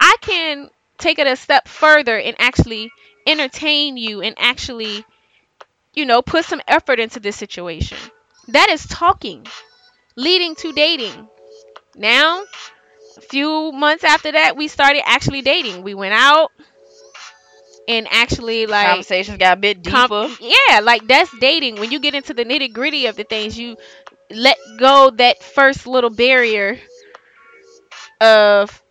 I 0.05 0.15
can 0.21 0.69
take 0.99 1.19
it 1.19 1.27
a 1.27 1.35
step 1.35 1.67
further 1.67 2.17
and 2.19 2.35
actually 2.39 2.91
entertain 3.27 3.97
you 3.97 4.21
and 4.21 4.35
actually, 4.39 5.05
you 5.93 6.05
know, 6.05 6.21
put 6.21 6.45
some 6.45 6.61
effort 6.67 6.99
into 6.99 7.19
this 7.19 7.35
situation. 7.35 7.97
That 8.49 8.69
is 8.69 8.85
talking, 8.87 9.45
leading 10.15 10.55
to 10.57 10.73
dating. 10.73 11.29
Now, 11.95 12.43
a 13.17 13.21
few 13.21 13.71
months 13.73 14.03
after 14.03 14.31
that, 14.33 14.57
we 14.57 14.67
started 14.67 15.03
actually 15.07 15.41
dating. 15.41 15.83
We 15.83 15.95
went 15.95 16.13
out 16.13 16.51
and 17.87 18.07
actually 18.09 18.65
like 18.65 18.87
Conversations 18.87 19.37
got 19.37 19.57
a 19.57 19.61
bit 19.61 19.81
deeper. 19.83 19.97
com- 20.07 20.37
yeah, 20.39 20.79
like 20.81 21.07
that's 21.07 21.31
dating. 21.39 21.75
When 21.79 21.91
you 21.91 21.99
get 21.99 22.15
into 22.15 22.33
the 22.33 22.45
nitty 22.45 22.73
gritty 22.73 23.05
of 23.07 23.15
the 23.15 23.23
things, 23.23 23.57
you 23.57 23.77
let 24.31 24.57
go 24.79 25.11
that 25.11 25.43
first 25.43 25.87
little 25.87 26.09
barrier 26.09 26.79
of 28.21 28.81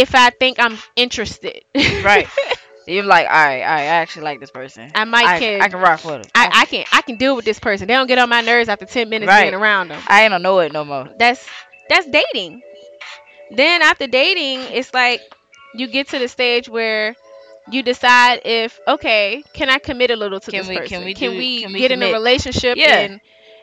if 0.00 0.14
I 0.14 0.30
think 0.30 0.58
I'm 0.58 0.78
interested. 0.94 1.64
Right. 1.74 2.28
You're 2.88 3.02
like, 3.02 3.26
all 3.26 3.32
right, 3.32 3.62
all 3.62 3.68
right, 3.74 3.80
I 3.80 3.84
actually 3.86 4.22
like 4.22 4.38
this 4.38 4.52
person. 4.52 4.92
I 4.94 5.04
might 5.04 5.26
I, 5.26 5.38
can 5.40 5.60
I 5.60 5.68
can 5.68 5.80
rock 5.80 6.04
with 6.04 6.14
him. 6.16 6.30
I, 6.36 6.50
I 6.62 6.64
can 6.66 6.84
I 6.92 7.02
can 7.02 7.16
deal 7.16 7.34
with 7.34 7.44
this 7.44 7.58
person. 7.58 7.88
They 7.88 7.94
don't 7.94 8.06
get 8.06 8.18
on 8.18 8.28
my 8.28 8.42
nerves 8.42 8.68
after 8.68 8.86
ten 8.86 9.08
minutes 9.08 9.26
Right. 9.28 9.42
being 9.50 9.54
around 9.60 9.88
them. 9.88 10.00
I 10.06 10.22
ain't 10.22 10.30
don't 10.30 10.42
know 10.42 10.60
it 10.60 10.72
no 10.72 10.84
more. 10.84 11.08
That's 11.18 11.44
that's 11.88 12.08
dating. 12.08 12.62
Then 13.50 13.82
after 13.82 14.06
dating, 14.06 14.60
it's 14.76 14.94
like 14.94 15.20
you 15.74 15.88
get 15.88 16.08
to 16.10 16.18
the 16.20 16.28
stage 16.28 16.68
where 16.68 17.16
you 17.72 17.82
decide 17.82 18.42
if 18.44 18.78
okay, 18.86 19.42
can 19.52 19.68
I 19.68 19.78
commit 19.78 20.12
a 20.12 20.16
little 20.16 20.38
to 20.38 20.50
Can 20.52 20.60
this 20.60 20.68
we- 20.68 20.76
person? 20.76 20.98
can 20.98 21.04
we 21.04 21.14
can 21.14 21.32
do- 21.32 21.38
we 21.38 21.62
can 21.62 21.72
we 21.72 21.78
get 21.80 21.90
in 21.90 22.02
a 22.04 22.12
relationship? 22.12 22.76
Yeah. 22.76 22.98
And 23.00 23.20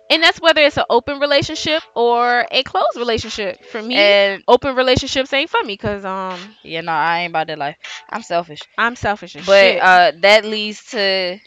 and 0.09 0.21
that's 0.23 0.39
whether 0.41 0.61
it's 0.61 0.77
an 0.77 0.85
open 0.89 1.19
relationship 1.19 1.83
or 1.95 2.45
a 2.51 2.63
closed 2.63 2.97
relationship. 2.97 3.63
For 3.65 3.81
me, 3.81 3.95
And 3.95 4.43
open 4.47 4.75
relationships 4.75 5.31
ain't 5.33 5.49
for 5.49 5.61
me 5.63 5.73
because 5.73 6.05
um 6.05 6.39
yeah, 6.63 6.81
no, 6.81 6.91
I 6.91 7.21
ain't 7.21 7.31
about 7.31 7.47
that 7.47 7.57
life. 7.57 7.77
I'm 8.09 8.21
selfish. 8.23 8.61
I'm 8.77 8.95
selfish 8.95 9.33
But 9.33 9.43
shit. 9.43 9.81
uh, 9.81 10.11
that 10.21 10.45
leads 10.45 10.83
to 10.91 11.39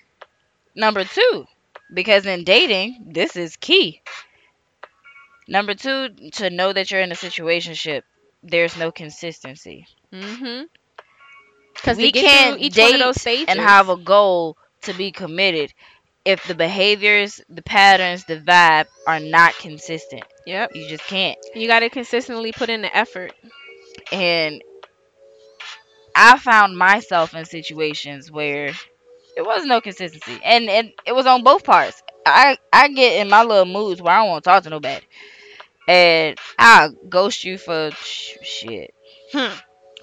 number 0.75 1.05
two, 1.05 1.47
because 1.93 2.27
in 2.27 2.45
dating, 2.45 3.11
this 3.13 3.37
is 3.37 3.57
key. 3.57 4.03
Number 5.49 5.75
two, 5.75 6.09
to 6.33 6.51
know 6.51 6.73
that 6.73 6.91
you're 6.91 7.01
in 7.01 7.13
a 7.13 7.17
situationship, 7.17 8.03
there's 8.43 8.77
no 8.77 8.91
consistency. 8.93 9.87
mm-hmm. 10.13 10.65
Because 11.75 11.97
we 11.99 12.13
can't 12.13 12.57
through 12.57 12.67
each 12.67 12.77
one 12.79 13.03
of 13.03 13.15
date 13.17 13.49
and 13.49 13.59
have 13.61 13.89
a 13.89 13.97
goal 13.97 14.57
to 14.83 14.93
be 14.95 15.11
committed 15.13 15.73
if 16.27 16.47
the 16.49 16.55
behaviors, 16.57 17.41
the 17.49 17.63
patterns, 17.63 18.25
the 18.25 18.37
vibe 18.39 18.87
are 19.07 19.21
not 19.21 19.55
consistent. 19.59 20.25
Yep. 20.45 20.73
You 20.75 20.89
just 20.89 21.05
can't. 21.05 21.39
You 21.55 21.69
got 21.69 21.81
to 21.81 21.89
consistently 21.89 22.53
put 22.53 22.69
in 22.69 22.83
the 22.83 22.95
effort. 22.95 23.33
And 24.13 24.61
I 26.15 26.37
found 26.39 26.77
myself 26.77 27.35
in 27.35 27.45
situations 27.45 28.31
where 28.31 28.73
there 29.37 29.45
was 29.45 29.65
no 29.65 29.81
consistency, 29.81 30.41
and 30.43 30.69
and 30.69 30.93
it 31.05 31.15
was 31.15 31.27
on 31.27 31.45
both 31.45 31.63
parts. 31.63 32.03
I 32.25 32.57
I 32.73 32.89
get 32.89 33.21
in 33.21 33.29
my 33.29 33.43
little 33.45 33.67
moods 33.67 34.01
where 34.03 34.15
I 34.15 34.19
don't 34.21 34.31
want 34.31 34.45
to 34.45 34.51
talk 34.51 34.63
to 34.65 34.71
nobody, 34.71 35.05
and 35.87 36.39
I 36.59 36.89
ghost 37.09 37.45
you 37.45 37.59
for 37.59 37.91
sh- 37.93 38.37
shit. 38.43 38.95
Hmm. 39.33 39.55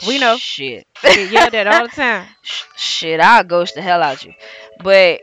We 0.08 0.20
know. 0.20 0.38
shit. 0.38 0.86
We 1.04 1.10
get 1.16 1.32
yelled 1.32 1.56
at 1.56 1.68
all 1.68 1.84
the 1.84 1.88
time. 1.96 2.28
Sh- 2.44 2.64
shit. 2.76 3.20
I'll 3.20 3.44
ghost 3.44 3.76
the 3.76 3.82
hell 3.82 4.04
out 4.04 4.24
you, 4.24 4.34
but 4.84 5.22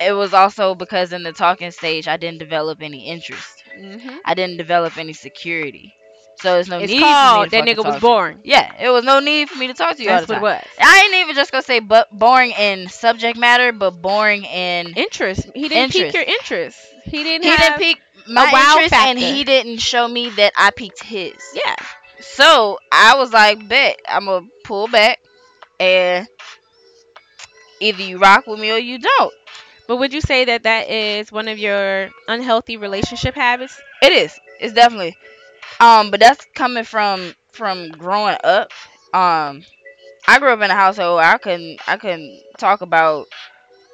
it 0.00 0.12
was 0.12 0.34
also 0.34 0.74
because 0.74 1.12
in 1.12 1.22
the 1.22 1.32
talking 1.32 1.70
stage 1.70 2.08
I 2.08 2.16
didn't 2.16 2.38
develop 2.38 2.82
any 2.82 3.06
interest. 3.06 3.64
Mm-hmm. 3.78 4.18
I 4.24 4.34
didn't 4.34 4.56
develop 4.58 4.96
any 4.98 5.12
security. 5.12 5.94
So 6.38 6.52
there's 6.54 6.68
no 6.68 6.78
It's 6.78 6.92
need 6.92 7.00
called 7.00 7.50
for 7.50 7.56
me 7.56 7.64
to 7.64 7.64
that 7.64 7.64
nigga 7.64 7.84
was 7.84 7.96
talk 7.96 8.02
to 8.02 8.10
you. 8.10 8.12
boring. 8.12 8.40
Yeah, 8.44 8.74
it 8.78 8.90
was 8.90 9.04
no 9.04 9.20
need 9.20 9.48
for 9.48 9.58
me 9.58 9.68
to 9.68 9.74
talk 9.74 9.96
to 9.96 10.02
you 10.02 10.08
That's 10.08 10.28
all 10.28 10.36
the 10.36 10.40
what 10.40 10.40
it 10.40 10.42
was. 10.42 10.64
I 10.80 11.02
ain't 11.06 11.14
even 11.22 11.34
just 11.34 11.50
gonna 11.50 11.62
say 11.62 11.80
but 11.80 12.08
boring 12.10 12.50
in 12.52 12.88
subject 12.88 13.38
matter, 13.38 13.72
but 13.72 14.02
boring 14.02 14.44
in 14.44 14.92
Interest. 14.96 15.48
He 15.54 15.68
didn't 15.68 15.92
pique 15.92 16.12
your 16.12 16.22
interest. 16.22 16.78
He 17.04 17.22
didn't. 17.22 17.44
he 17.44 17.56
didn't 17.56 17.78
pique 17.78 17.98
my 18.28 18.50
wow 18.52 18.74
interest 18.74 18.92
and 18.94 19.18
he 19.18 19.44
didn't 19.44 19.78
show 19.78 20.06
me 20.06 20.30
that 20.30 20.52
I 20.56 20.70
piqued 20.72 21.02
his. 21.02 21.34
Yeah. 21.54 21.76
So 22.20 22.78
I 22.92 23.16
was 23.16 23.32
like, 23.32 23.66
bet 23.68 24.00
I'm 24.06 24.26
gonna 24.26 24.46
pull 24.64 24.88
back 24.88 25.20
and 25.80 26.26
either 27.80 28.02
you 28.02 28.18
rock 28.18 28.46
with 28.46 28.58
me 28.60 28.70
or 28.72 28.78
you 28.78 28.98
don't. 28.98 29.34
But 29.88 29.96
would 29.98 30.12
you 30.12 30.20
say 30.20 30.44
that 30.46 30.64
that 30.64 30.88
is 30.90 31.30
one 31.32 31.48
of 31.48 31.58
your 31.58 32.10
unhealthy 32.28 32.76
relationship 32.76 33.34
habits? 33.34 33.80
It 34.02 34.12
is. 34.12 34.38
It's 34.60 34.74
definitely. 34.74 35.16
Um, 35.80 36.10
but 36.10 36.20
that's 36.20 36.46
coming 36.54 36.84
from 36.84 37.34
from 37.52 37.90
growing 37.90 38.36
up. 38.44 38.72
Um, 39.14 39.64
I 40.28 40.38
grew 40.38 40.52
up 40.52 40.60
in 40.62 40.70
a 40.70 40.74
household 40.74 41.16
where 41.16 41.26
I 41.26 41.38
couldn't 41.38 41.80
I 41.88 41.96
couldn't 41.98 42.42
talk 42.58 42.82
about 42.82 43.28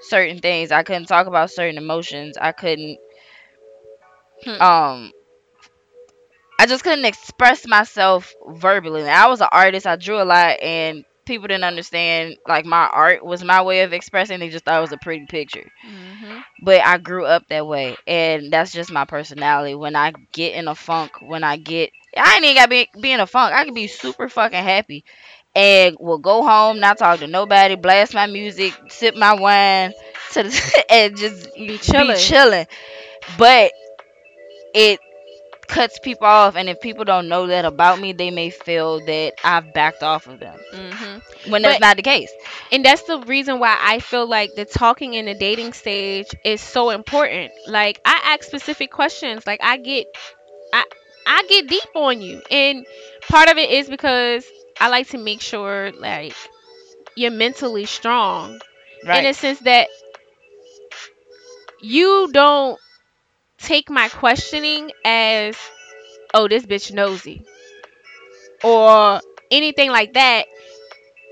certain 0.02 0.40
things. 0.40 0.72
I 0.72 0.82
couldn't 0.84 1.06
talk 1.06 1.26
about 1.26 1.50
certain 1.50 1.78
emotions. 1.78 2.36
I 2.40 2.52
couldn't. 2.52 2.98
Hmm. 4.44 4.60
Um. 4.60 5.12
I 6.58 6.66
just 6.66 6.84
couldn't 6.84 7.04
express 7.04 7.66
myself 7.66 8.34
verbally. 8.46 9.02
I 9.08 9.26
was 9.26 9.40
an 9.40 9.48
artist. 9.50 9.86
I 9.86 9.96
drew 9.96 10.20
a 10.20 10.24
lot, 10.24 10.60
and 10.62 11.04
people 11.26 11.48
didn't 11.48 11.64
understand. 11.64 12.36
Like 12.46 12.64
my 12.64 12.86
art 12.86 13.24
was 13.24 13.44
my 13.44 13.62
way 13.62 13.82
of 13.82 13.92
expressing. 13.92 14.40
They 14.40 14.48
just 14.50 14.64
thought 14.64 14.78
it 14.78 14.82
was 14.82 14.92
a 14.92 14.98
pretty 14.98 15.26
picture 15.26 15.70
Mm-hmm. 15.84 16.40
but 16.60 16.80
I 16.82 16.98
grew 16.98 17.24
up 17.24 17.48
that 17.48 17.66
way, 17.66 17.96
and 18.06 18.52
that's 18.52 18.72
just 18.72 18.90
my 18.92 19.04
personality. 19.04 19.74
When 19.74 19.96
I 19.96 20.12
get 20.32 20.54
in 20.54 20.68
a 20.68 20.74
funk, 20.74 21.20
when 21.20 21.42
I 21.44 21.56
get, 21.56 21.90
I 22.16 22.34
ain't 22.36 22.44
even 22.44 22.56
got 22.56 22.64
to 22.64 22.68
be, 22.70 22.88
be 23.00 23.12
in 23.12 23.20
a 23.20 23.26
funk. 23.26 23.54
I 23.54 23.64
can 23.64 23.74
be 23.74 23.86
super 23.86 24.28
fucking 24.28 24.62
happy, 24.62 25.04
and 25.54 25.96
will 26.00 26.18
go 26.18 26.42
home, 26.42 26.80
not 26.80 26.98
talk 26.98 27.20
to 27.20 27.26
nobody, 27.26 27.74
blast 27.76 28.14
my 28.14 28.26
music, 28.26 28.74
sip 28.88 29.14
my 29.16 29.34
wine, 29.34 29.92
to 30.32 30.42
the, 30.44 30.84
and 30.90 31.16
just 31.16 31.48
Be 31.56 31.78
chilling. 31.78 32.06
be 32.06 32.12
chilling. 32.14 32.66
But 33.38 33.72
it 34.74 35.00
cuts 35.72 35.98
people 35.98 36.26
off, 36.26 36.56
and 36.56 36.68
if 36.68 36.80
people 36.80 37.04
don't 37.04 37.28
know 37.28 37.46
that 37.48 37.64
about 37.64 37.98
me, 38.00 38.12
they 38.12 38.30
may 38.30 38.50
feel 38.50 39.00
that 39.06 39.34
I've 39.44 39.72
backed 39.72 40.02
off 40.02 40.26
of 40.28 40.40
them 40.40 40.58
Mm-hmm. 40.72 41.18
when 41.50 41.62
that's 41.62 41.80
not 41.80 41.96
the 41.96 42.02
case. 42.02 42.30
And 42.72 42.84
that's 42.84 43.02
the 43.04 43.18
reason 43.20 43.58
why 43.60 43.76
I 43.80 44.00
feel 44.00 44.26
like 44.26 44.54
the 44.54 44.64
talking 44.64 45.14
in 45.14 45.26
the 45.26 45.34
dating 45.34 45.72
stage 45.72 46.26
is 46.44 46.60
so 46.60 46.90
important. 46.90 47.52
Like 47.66 48.00
I 48.04 48.20
ask 48.34 48.44
specific 48.44 48.90
questions. 48.90 49.46
Like 49.46 49.60
I 49.62 49.76
get, 49.78 50.06
I 50.72 50.84
I 51.26 51.44
get 51.48 51.68
deep 51.68 51.94
on 51.96 52.20
you, 52.22 52.42
and 52.50 52.86
part 53.28 53.48
of 53.48 53.58
it 53.58 53.70
is 53.70 53.88
because 53.88 54.46
I 54.80 54.88
like 54.88 55.08
to 55.08 55.18
make 55.18 55.40
sure 55.40 55.92
like 55.92 56.34
you're 57.16 57.30
mentally 57.30 57.86
strong 57.86 58.60
Right. 59.04 59.18
in 59.18 59.26
a 59.26 59.34
sense 59.34 59.60
that 59.60 59.88
you 61.80 62.30
don't 62.32 62.78
take 63.62 63.90
my 63.90 64.08
questioning 64.08 64.90
as 65.04 65.56
oh 66.34 66.48
this 66.48 66.66
bitch 66.66 66.92
nosy. 66.92 67.44
Or 68.64 69.20
anything 69.50 69.90
like 69.90 70.14
that. 70.14 70.46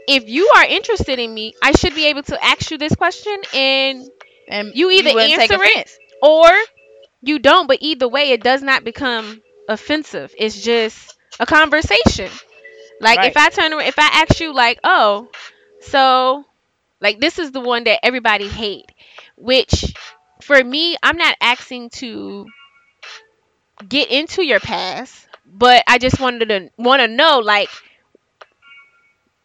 If 0.09 0.29
you 0.29 0.51
are 0.57 0.65
interested 0.65 1.19
in 1.19 1.33
me 1.33 1.55
i 1.63 1.73
should 1.73 1.95
be 1.95 2.07
able 2.07 2.23
to 2.25 2.45
ask 2.45 2.71
you 2.71 2.79
this 2.79 2.95
question 2.95 3.37
and 3.55 4.09
and 4.49 4.73
you 4.75 4.91
either 4.91 5.13
wouldn't 5.13 5.33
answer 5.33 5.63
it- 5.63 5.85
or 6.23 6.49
you 7.23 7.39
don't. 7.39 7.67
But 7.69 7.79
either 7.81 8.09
way 8.09 8.33
it 8.33 8.43
does 8.43 8.63
not 8.63 8.85
become 8.85 9.43
offensive. 9.69 10.35
It's 10.39 10.61
just 10.63 11.17
a 11.41 11.47
conversation. 11.47 12.31
Like 13.01 13.25
if 13.25 13.37
i 13.37 13.49
turn 13.51 13.73
around 13.73 13.87
if 13.87 13.99
i 13.99 14.23
ask 14.23 14.41
you 14.41 14.53
like 14.55 14.81
oh 14.85 15.29
so 15.81 16.45
like 17.01 17.21
this 17.21 17.39
is 17.39 17.53
the 17.53 17.61
one 17.61 17.85
that 17.85 18.05
everybody 18.05 18.49
hate 18.49 18.87
which 19.37 19.95
for 20.43 20.63
me 20.63 20.97
i'm 21.03 21.17
not 21.17 21.37
asking 21.41 21.91
to 21.91 22.47
get 23.89 24.11
into 24.11 24.43
your 24.43 24.61
past 24.61 25.27
but 25.47 25.83
i 25.87 25.99
just 25.99 26.21
wanted 26.21 26.49
to 26.49 26.71
want 26.79 27.01
to 27.01 27.09
know 27.09 27.39
like 27.41 27.69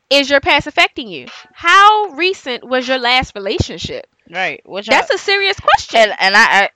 is 0.09 0.29
your 0.29 0.39
past 0.39 0.67
affecting 0.67 1.07
you 1.07 1.27
how 1.53 2.05
recent 2.15 2.63
was 2.67 2.87
your 2.87 2.97
last 2.99 3.35
relationship 3.35 4.07
Right. 4.27 4.59
Which 4.65 4.87
that's 4.87 5.11
a 5.11 5.19
serious 5.19 5.59
question 5.59 5.99
and, 5.99 6.15
and 6.19 6.35
I, 6.35 6.63
I, 6.63 6.69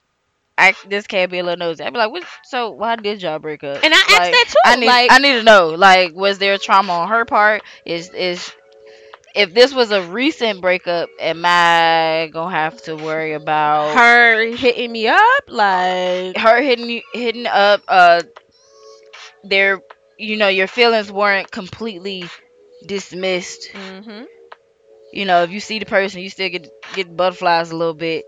I, 0.68 0.74
this 0.88 1.06
can't 1.08 1.30
be 1.32 1.38
a 1.40 1.42
little 1.42 1.58
nosy. 1.58 1.82
I'd 1.82 1.92
be 1.92 1.98
like, 1.98 2.12
what, 2.12 2.24
so 2.44 2.70
why 2.70 2.96
did 2.96 3.22
y'all 3.22 3.38
break 3.40 3.64
up? 3.64 3.82
And 3.82 3.92
I 3.92 3.96
asked 3.96 4.08
that 4.32 4.44
too. 4.48 4.54
I 4.64 4.76
need, 4.76 4.86
like, 4.86 5.12
I 5.12 5.18
need 5.18 5.32
to 5.32 5.42
know. 5.42 5.70
Like, 5.70 6.14
was 6.14 6.38
there 6.38 6.58
trauma 6.58 6.92
on 6.92 7.08
her 7.08 7.24
part? 7.24 7.62
Is 7.86 8.10
is 8.10 8.52
if 9.34 9.54
this 9.54 9.72
was 9.74 9.90
a 9.90 10.02
recent 10.02 10.60
breakup, 10.60 11.10
am 11.18 11.42
I 11.44 12.30
gonna 12.32 12.54
have 12.54 12.80
to 12.82 12.96
worry 12.96 13.32
about 13.34 13.96
her 13.96 14.54
hitting 14.56 14.92
me 14.92 15.08
up, 15.08 15.44
like, 15.48 16.36
her 16.36 16.60
hitting 16.62 16.88
you, 16.90 17.02
hitting 17.12 17.46
up? 17.46 17.82
Uh, 17.88 18.22
their, 19.44 19.80
you 20.18 20.36
know, 20.36 20.48
your 20.48 20.66
feelings 20.66 21.10
weren't 21.10 21.50
completely 21.50 22.24
dismissed. 22.86 23.68
hmm 23.72 24.24
you 25.12 25.24
know, 25.24 25.42
if 25.42 25.50
you 25.50 25.60
see 25.60 25.78
the 25.78 25.86
person, 25.86 26.20
you 26.22 26.30
still 26.30 26.48
get 26.50 26.68
get 26.94 27.16
butterflies 27.16 27.70
a 27.70 27.76
little 27.76 27.94
bit, 27.94 28.24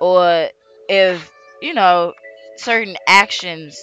or 0.00 0.50
if 0.88 1.30
you 1.62 1.74
know 1.74 2.14
certain 2.56 2.96
actions 3.06 3.78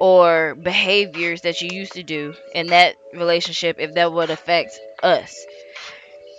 or 0.00 0.54
behaviors 0.54 1.42
that 1.42 1.60
you 1.60 1.68
used 1.72 1.92
to 1.92 2.02
do 2.02 2.34
in 2.54 2.68
that 2.68 2.96
relationship, 3.14 3.76
if 3.78 3.94
that 3.94 4.12
would 4.12 4.30
affect 4.30 4.78
us, 5.02 5.44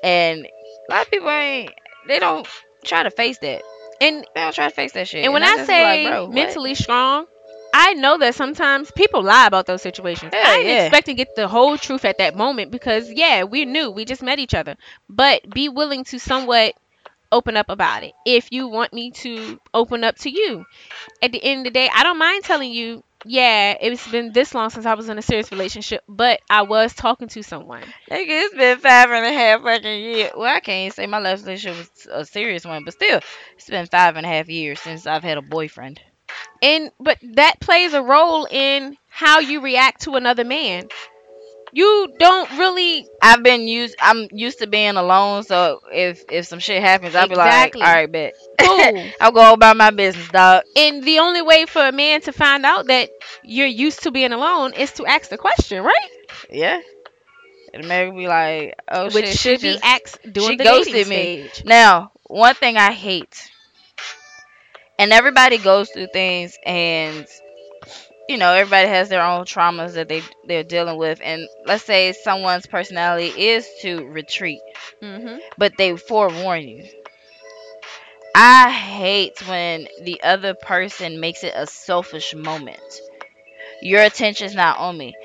and 0.03 0.45
a 0.45 0.93
lot 0.93 1.05
of 1.05 1.11
people 1.11 1.29
ain't 1.29 1.71
they 2.07 2.19
don't 2.19 2.47
try 2.83 3.03
to 3.03 3.11
face 3.11 3.37
that. 3.39 3.63
And 4.01 4.25
They 4.35 4.41
don't 4.41 4.53
try 4.53 4.67
to 4.67 4.75
face 4.75 4.91
that 4.93 5.07
shit. 5.07 5.23
and 5.23 5.33
when 5.33 5.43
I, 5.43 5.55
be 5.57 5.65
say 5.65 5.83
like, 6.03 6.11
bro, 6.11 6.25
what? 6.25 6.35
mentally 6.35 6.75
strong, 6.75 7.25
I 7.73 7.93
know 7.93 8.17
that 8.17 8.35
sometimes 8.35 8.91
people 8.91 9.23
lie 9.23 9.47
about 9.47 9.65
those 9.65 9.81
situations. 9.81 10.33
Hell 10.33 10.43
I 10.45 10.57
didn't 10.57 10.67
yeah. 10.71 10.85
expect 10.85 11.05
to 11.07 11.13
get 11.13 11.35
the 11.35 11.47
whole 11.47 11.77
truth 11.77 12.03
at 12.05 12.17
that 12.17 12.35
moment 12.35 12.71
because 12.71 13.09
yeah, 13.09 13.43
we 13.45 13.65
knew 13.65 13.89
we 13.89 14.05
just 14.05 14.21
met 14.21 14.39
each 14.39 14.53
other. 14.53 14.75
But 15.09 15.49
be 15.49 15.69
willing 15.69 16.03
to 16.05 16.19
somewhat 16.19 16.73
open 17.31 17.57
up 17.57 17.69
about 17.69 18.03
it. 18.03 18.13
If 18.25 18.49
you 18.51 18.67
want 18.67 18.93
me 18.93 19.11
to 19.11 19.59
open 19.73 20.03
up 20.03 20.17
to 20.19 20.29
you. 20.29 20.65
At 21.21 21.31
the 21.31 21.43
end 21.43 21.61
of 21.61 21.63
the 21.65 21.71
day, 21.71 21.89
I 21.93 22.03
don't 22.03 22.19
mind 22.19 22.43
telling 22.43 22.71
you, 22.71 23.03
yeah, 23.25 23.75
it's 23.79 24.07
been 24.07 24.31
this 24.33 24.53
long 24.53 24.69
since 24.69 24.85
I 24.85 24.93
was 24.95 25.09
in 25.09 25.17
a 25.17 25.21
serious 25.21 25.51
relationship, 25.51 26.03
but 26.07 26.41
I 26.49 26.63
was 26.63 26.93
talking 26.93 27.27
to 27.29 27.43
someone. 27.43 27.83
Nigga, 28.09 28.25
it's 28.29 28.55
been 28.55 28.77
five 28.79 29.09
and 29.11 29.25
a 29.25 29.31
half 29.33 29.61
fucking 29.63 30.01
years. 30.03 30.31
Well, 30.35 30.53
I 30.55 30.59
can't 30.59 30.93
say 30.93 31.07
my 31.07 31.19
last 31.19 31.43
relationship 31.45 31.89
was 31.89 32.07
a 32.11 32.25
serious 32.25 32.65
one, 32.65 32.83
but 32.85 32.93
still, 32.93 33.19
it's 33.55 33.69
been 33.69 33.85
five 33.87 34.15
and 34.17 34.25
a 34.25 34.29
half 34.29 34.49
years 34.49 34.79
since 34.81 35.07
I've 35.07 35.23
had 35.23 35.37
a 35.37 35.41
boyfriend. 35.41 35.99
and 36.61 36.91
but 36.99 37.17
that 37.33 37.59
plays 37.59 37.93
a 37.93 38.01
role 38.01 38.47
in 38.49 38.97
how 39.09 39.39
you 39.39 39.61
react 39.61 40.01
to 40.03 40.15
another 40.15 40.43
man 40.43 40.87
you 41.73 42.13
don't 42.19 42.49
really 42.57 43.07
I've 43.21 43.43
been 43.43 43.67
used. 43.67 43.95
I'm 43.99 44.27
used 44.31 44.59
to 44.59 44.67
being 44.67 44.95
alone, 44.97 45.43
so 45.43 45.81
if 45.91 46.23
if 46.29 46.45
some 46.45 46.59
shit 46.59 46.81
happens, 46.81 47.15
I'll 47.15 47.27
Exactly. 47.27 47.27
be 47.27 47.35
like, 47.35 47.75
all 47.79 47.91
right, 47.93 48.11
bet. 48.11 48.33
Cool. 48.59 49.13
I'll 49.21 49.31
go 49.31 49.53
about 49.53 49.77
my 49.77 49.91
business, 49.91 50.29
dog. 50.29 50.63
and 50.75 51.03
the 51.03 51.19
only 51.19 51.41
way 51.41 51.65
for 51.65 51.85
a 51.85 51.91
man 51.91 52.21
to 52.21 52.33
find 52.33 52.65
out 52.65 52.87
that 52.87 53.09
you're 53.43 53.67
used 53.67 54.03
to 54.03 54.11
being 54.11 54.31
alone 54.33 54.73
is 54.73 54.91
to 54.93 55.05
ask 55.05 55.29
the 55.29 55.37
question 55.37 55.83
right 55.83 56.09
Yeah. 56.49 56.81
And 57.73 57.87
maybe 57.87 58.11
be 58.17 58.27
like, 58.27 58.75
oh 58.89 59.09
which 59.09 59.27
shit, 59.27 59.37
should 59.37 59.59
she 59.59 59.59
be 59.61 59.79
asked 59.81 60.19
during 60.31 60.55
she 60.55 60.57
the 60.57 60.65
ghosted 60.65 60.93
dating 60.93 61.07
me. 61.07 61.31
stage 61.33 61.63
Now, 61.63 62.11
one 62.23 62.55
thing 62.55 62.77
I 62.77 62.91
hate, 62.93 63.51
and 64.99 65.11
everybody 65.11 65.57
goes 65.57 65.89
through 65.89 66.07
things, 66.13 66.57
and 66.65 67.25
you 68.29 68.37
know, 68.37 68.53
everybody 68.53 68.87
has 68.87 69.09
their 69.09 69.23
own 69.23 69.45
traumas 69.45 69.93
that 69.93 70.07
they 70.07 70.21
they're 70.47 70.63
dealing 70.63 70.97
with. 70.97 71.19
And 71.23 71.47
let's 71.65 71.83
say 71.83 72.13
someone's 72.13 72.65
personality 72.67 73.27
is 73.27 73.67
to 73.81 74.05
retreat, 74.05 74.61
hmm 75.01 75.37
but 75.57 75.77
they 75.77 75.95
forewarn 75.97 76.63
you. 76.67 76.85
I 78.35 78.69
hate 78.71 79.47
when 79.47 79.87
the 80.01 80.21
other 80.23 80.53
person 80.53 81.19
makes 81.19 81.43
it 81.43 81.53
a 81.55 81.65
selfish 81.67 82.33
moment. 82.35 82.79
Your 83.81 84.01
attention's 84.03 84.55
not 84.55 84.77
on 84.79 84.97
me. 84.97 85.15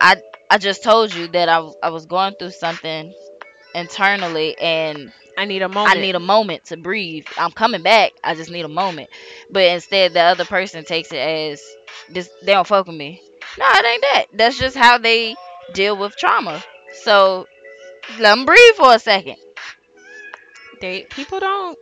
I 0.00 0.22
I 0.50 0.58
just 0.58 0.82
told 0.84 1.14
you 1.14 1.28
that 1.28 1.48
I, 1.48 1.68
I 1.82 1.90
was 1.90 2.06
going 2.06 2.34
through 2.36 2.52
something 2.52 3.14
internally 3.74 4.58
and 4.58 5.12
i 5.38 5.44
need 5.46 5.62
a 5.62 5.68
moment 5.68 5.96
I 5.96 6.00
need 6.00 6.14
a 6.16 6.20
moment 6.20 6.64
to 6.66 6.76
breathe. 6.76 7.26
I'm 7.38 7.52
coming 7.52 7.82
back. 7.82 8.12
I 8.24 8.34
just 8.34 8.50
need 8.50 8.64
a 8.64 8.68
moment. 8.68 9.08
But 9.50 9.64
instead, 9.64 10.12
the 10.12 10.20
other 10.22 10.44
person 10.44 10.84
takes 10.84 11.12
it 11.12 11.18
as 11.18 11.62
this. 12.10 12.30
They 12.42 12.52
don't 12.52 12.66
fuck 12.66 12.86
with 12.86 12.96
me. 12.96 13.22
No, 13.58 13.66
it 13.68 13.84
ain't 13.86 14.02
that. 14.02 14.26
That's 14.34 14.58
just 14.58 14.76
how 14.76 14.98
they 14.98 15.36
deal 15.74 15.96
with 15.96 16.16
trauma. 16.16 16.62
So 17.04 17.46
let 18.18 18.34
them 18.34 18.46
breathe 18.46 18.74
for 18.76 18.94
a 18.94 18.98
second. 18.98 19.36
they 20.80 21.04
people 21.10 21.40
don't 21.40 21.78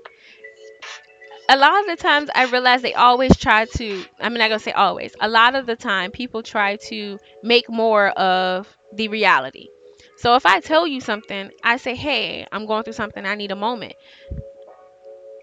a 1.49 1.57
lot 1.57 1.79
of 1.81 1.87
the 1.87 1.97
times 1.97 2.29
i 2.35 2.45
realize 2.47 2.83
they 2.83 2.95
always 2.95 3.37
try 3.37 3.65
to 3.67 4.05
i'm 4.21 4.35
not 4.35 4.49
gonna 4.49 4.59
say 4.59 4.73
always 4.73 5.15
a 5.21 5.29
lot 5.29 5.55
of 5.55 5.67
the 5.67 5.77
time 5.77 6.11
people 6.11 6.43
try 6.43 6.77
to 6.77 7.19
make 7.43 7.69
more 7.71 8.09
of 8.11 8.77
the 8.95 9.09
reality 9.09 9.69
so 10.17 10.35
if 10.35 10.47
i 10.47 10.61
tell 10.61 10.87
you 10.87 11.01
something 11.01 11.51
i 11.63 11.77
say 11.77 11.95
hey 11.95 12.47
i'm 12.53 12.67
going 12.67 12.83
through 12.85 12.93
something 12.93 13.25
i 13.27 13.35
need 13.35 13.51
a 13.51 13.57
moment 13.57 13.95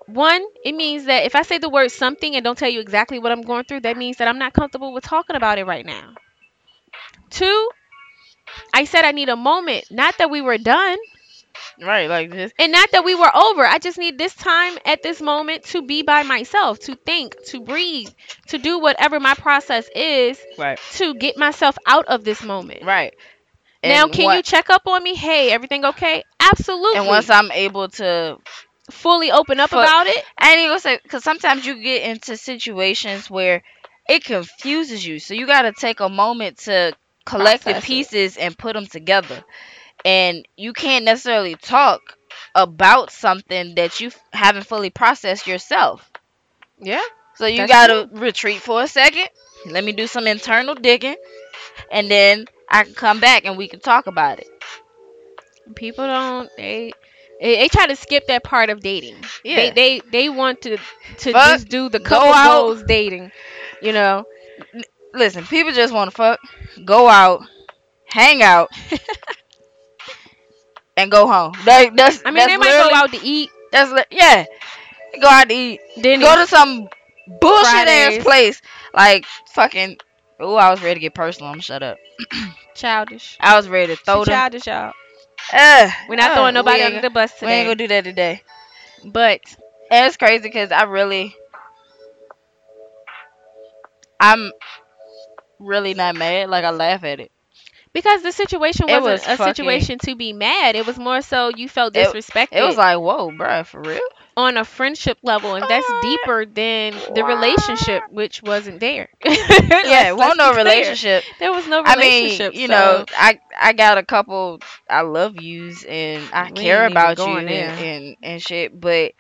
one 0.08 0.44
it 0.66 0.74
means 0.76 1.06
that 1.06 1.26
if 1.26 1.36
i 1.36 1.42
say 1.44 1.58
the 1.58 1.70
word 1.70 1.90
something 1.90 2.36
and 2.36 2.44
don't 2.44 2.58
tell 2.58 2.70
you 2.70 2.80
exactly 2.82 3.20
what 3.20 3.32
i'm 3.32 3.42
going 3.42 3.64
through 3.64 3.80
that 3.80 3.98
means 3.98 4.18
that 4.18 4.28
i'm 4.28 4.40
not 4.40 4.54
comfortable 4.54 4.94
with 4.94 5.04
talking 5.04 5.36
about 5.36 5.58
it 5.58 5.66
right 5.66 5.86
now 5.86 6.14
two 7.30 7.70
i 8.74 8.84
said 8.84 9.06
i 9.06 9.12
need 9.12 9.30
a 9.30 9.36
moment 9.36 9.86
not 9.92 10.18
that 10.18 10.30
we 10.30 10.42
were 10.42 10.58
done 10.58 10.98
Right, 11.82 12.10
like 12.10 12.32
this. 12.32 12.52
and 12.60 12.72
not 12.72 12.92
that 12.92 13.04
we 13.06 13.16
were 13.16 13.30
over. 13.36 13.66
I 13.66 13.78
just 13.80 13.98
need 13.98 14.18
this 14.18 14.34
time 14.36 14.78
at 14.86 15.04
this 15.04 15.22
moment 15.22 15.66
to 15.66 15.82
be 15.82 16.02
by 16.04 16.24
myself, 16.24 16.80
to 16.82 16.96
think, 16.96 17.36
to 17.48 17.62
breathe, 17.62 18.10
to 18.48 18.58
do 18.58 18.80
whatever 18.80 19.20
my 19.20 19.34
process 19.36 19.88
is 19.96 20.40
Right, 20.58 20.80
to 20.94 21.14
get 21.16 21.38
myself 21.38 21.78
out 21.86 22.06
of 22.08 22.24
this 22.24 22.44
moment. 22.44 22.84
right. 22.84 23.14
Now, 23.90 24.08
can 24.08 24.26
what- 24.26 24.38
you 24.38 24.44
check 24.44 24.70
up 24.70 24.84
on 24.88 25.02
me? 25.04 25.16
Hey, 25.16 25.52
everything 25.52 25.86
okay? 25.86 26.24
Absolutely. 26.40 27.00
And 27.00 27.08
once 27.08 27.30
I'm 27.30 27.52
able 27.52 27.90
to, 27.90 28.38
fully 28.92 29.32
open 29.32 29.60
up 29.60 29.70
For- 29.70 29.78
about 29.80 30.08
it, 30.08 30.24
I 30.38 30.52
ain't 30.52 30.60
even 30.60 30.70
gonna 30.72 30.80
say, 30.80 31.00
because 31.02 31.24
sometimes 31.24 31.66
you 31.66 31.82
get 31.82 32.04
into 32.04 32.36
situations 32.38 33.30
where 33.30 33.64
it 34.10 34.24
confuses 34.26 35.06
you. 35.06 35.20
So 35.20 35.34
you 35.34 35.48
gotta 35.48 35.72
take 35.72 36.02
a 36.02 36.10
moment 36.10 36.58
to 36.60 36.94
collect 37.26 37.64
the 37.64 37.72
Process 37.72 37.84
it. 37.84 37.88
pieces 37.88 38.38
and 38.38 38.58
put 38.58 38.74
them 38.74 38.86
together. 38.86 39.44
And 40.04 40.46
you 40.58 40.74
can't 40.74 41.06
necessarily 41.06 41.56
talk 41.56 42.02
about 42.54 43.12
something 43.12 43.76
that 43.76 44.02
you 44.02 44.12
haven't 44.34 44.66
fully 44.68 44.90
processed 44.90 45.48
yourself. 45.48 46.10
yeah, 46.80 47.02
So 47.36 47.46
you 47.46 47.66
gotta 47.68 48.10
retreat 48.12 48.62
for 48.62 48.82
a 48.84 48.88
second. 48.88 49.30
Let 49.68 49.84
me 49.86 49.94
do 49.94 50.08
some 50.08 50.28
internal 50.28 50.76
digging, 50.76 51.16
and 51.92 52.12
then 52.12 52.46
I 52.70 52.84
can 52.84 52.94
come 52.94 53.20
back 53.20 53.46
and 53.46 53.58
we 53.58 53.68
can 53.68 53.80
talk 53.80 54.08
about 54.08 54.40
it. 54.40 54.48
people 55.76 56.06
don't 56.06 56.50
they. 56.58 56.92
They, 57.42 57.58
they 57.58 57.68
try 57.68 57.88
to 57.88 57.96
skip 57.96 58.28
that 58.28 58.44
part 58.44 58.70
of 58.70 58.80
dating. 58.80 59.16
Yeah. 59.44 59.56
They 59.56 59.72
they 59.72 60.02
they 60.12 60.30
want 60.30 60.62
to 60.62 60.78
to 60.78 61.32
Fuck, 61.32 61.50
just 61.50 61.68
do 61.68 61.90
the 61.90 62.00
couple 62.00 62.32
goals 62.34 62.84
dating. 62.84 63.32
You 63.82 63.94
know, 63.94 64.26
Listen, 65.14 65.46
people 65.46 65.72
just 65.72 65.94
want 65.94 66.10
to 66.10 66.16
fuck, 66.16 66.40
go 66.86 67.10
out, 67.10 67.44
hang 68.06 68.44
out, 68.44 68.70
and 70.98 71.12
go 71.12 71.28
home. 71.28 71.54
They, 71.66 71.90
that's 71.90 72.22
I 72.26 72.32
mean 72.32 72.36
that's 72.36 72.48
they 72.52 72.58
might 72.58 72.90
go 72.90 72.96
out 72.96 73.12
to 73.12 73.20
eat. 73.26 73.50
That's 73.72 73.92
li- 73.92 74.04
yeah. 74.12 74.46
Go 75.22 75.28
out 75.28 75.50
to 75.50 75.56
eat. 75.56 75.80
Then 75.98 76.20
Go 76.20 76.36
to 76.36 76.48
some 76.48 76.88
bullshit 77.42 77.66
Fridays. 77.66 78.18
ass 78.18 78.24
place 78.24 78.62
like 78.94 79.26
fucking. 79.54 79.98
Oh, 80.44 80.56
I 80.56 80.70
was 80.72 80.82
ready 80.82 80.96
to 80.96 81.00
get 81.00 81.14
personal. 81.16 81.52
I'm 81.52 81.60
shut 81.62 81.82
up. 81.84 81.98
childish. 82.76 83.38
I 83.40 83.56
was 83.56 83.68
ready 83.70 83.94
to 83.94 83.98
She 83.98 84.04
throw 84.04 84.26
them. 84.26 84.34
childish, 84.34 84.68
y'all. 84.68 84.94
Uh, 85.54 85.90
We're 86.10 86.16
not 86.16 86.32
uh, 86.32 86.36
throwing 86.36 86.54
nobody 86.54 86.80
we 86.80 86.84
under 86.86 87.02
the 87.02 87.10
bus 87.10 87.34
today. 87.34 87.46
We 87.48 87.52
ain't 87.54 87.66
gonna 87.68 87.76
do 87.76 87.88
that 87.90 88.04
today. 88.04 88.42
But 89.06 89.42
it's 89.92 90.18
crazy 90.18 90.44
because 90.44 90.72
I 90.72 90.84
really, 90.84 91.36
I'm 94.20 94.52
really 95.60 95.94
not 95.94 96.16
mad. 96.16 96.50
Like 96.50 96.64
I 96.66 96.72
laugh 96.72 97.04
at 97.04 97.20
it. 97.20 97.32
because 97.94 98.24
the 98.24 98.32
situation 98.32 98.88
wasn't 98.88 99.04
was 99.04 99.22
a 99.24 99.38
fucking- 99.38 99.46
situation 99.56 100.00
to 100.00 100.16
be 100.16 100.34
mad, 100.34 100.76
it 100.76 100.86
was 100.88 100.98
more 100.98 101.22
so 101.22 101.50
you 101.50 101.70
felt 101.70 101.96
It- 101.96 102.08
disrespected 102.08 102.50
It 102.54 102.64
was 102.64 102.78
like, 102.78 102.98
whoa, 102.98 103.30
bruh, 103.32 103.66
for 103.66 103.82
real. 103.82 104.00
On 104.36 104.58
a 104.58 104.66
friendship 104.66 105.18
level, 105.24 105.56
and 105.56 105.66
that's 105.68 105.94
deeper 106.02 106.46
than 106.46 107.04
the 107.14 107.24
relationship, 107.24 108.04
which 108.10 108.42
wasn't 108.42 108.80
there. 108.80 109.10
Yeah, 109.84 110.10
it 110.10 110.18
wasn't 110.18 110.38
no 110.38 110.54
relationship. 110.56 111.26
There 111.40 111.52
was 111.52 111.68
no 111.68 111.84
relationship. 111.84 112.54
I 112.54 112.56
mean, 112.56 112.62
you 112.62 112.68
so 112.68 112.74
know, 112.74 113.06
I 113.16 113.40
I 113.60 113.74
got 113.74 113.98
a 113.98 114.04
couple 114.04 114.62
I 114.90 115.02
love 115.02 115.36
yous 115.38 115.84
and 115.84 116.30
I 116.34 116.48
We 116.50 116.52
care 116.52 116.86
about 116.86 117.18
you 117.26 117.38
and, 117.38 117.50
and 117.50 118.16
and 118.22 118.42
shit, 118.42 118.80
but 118.80 119.14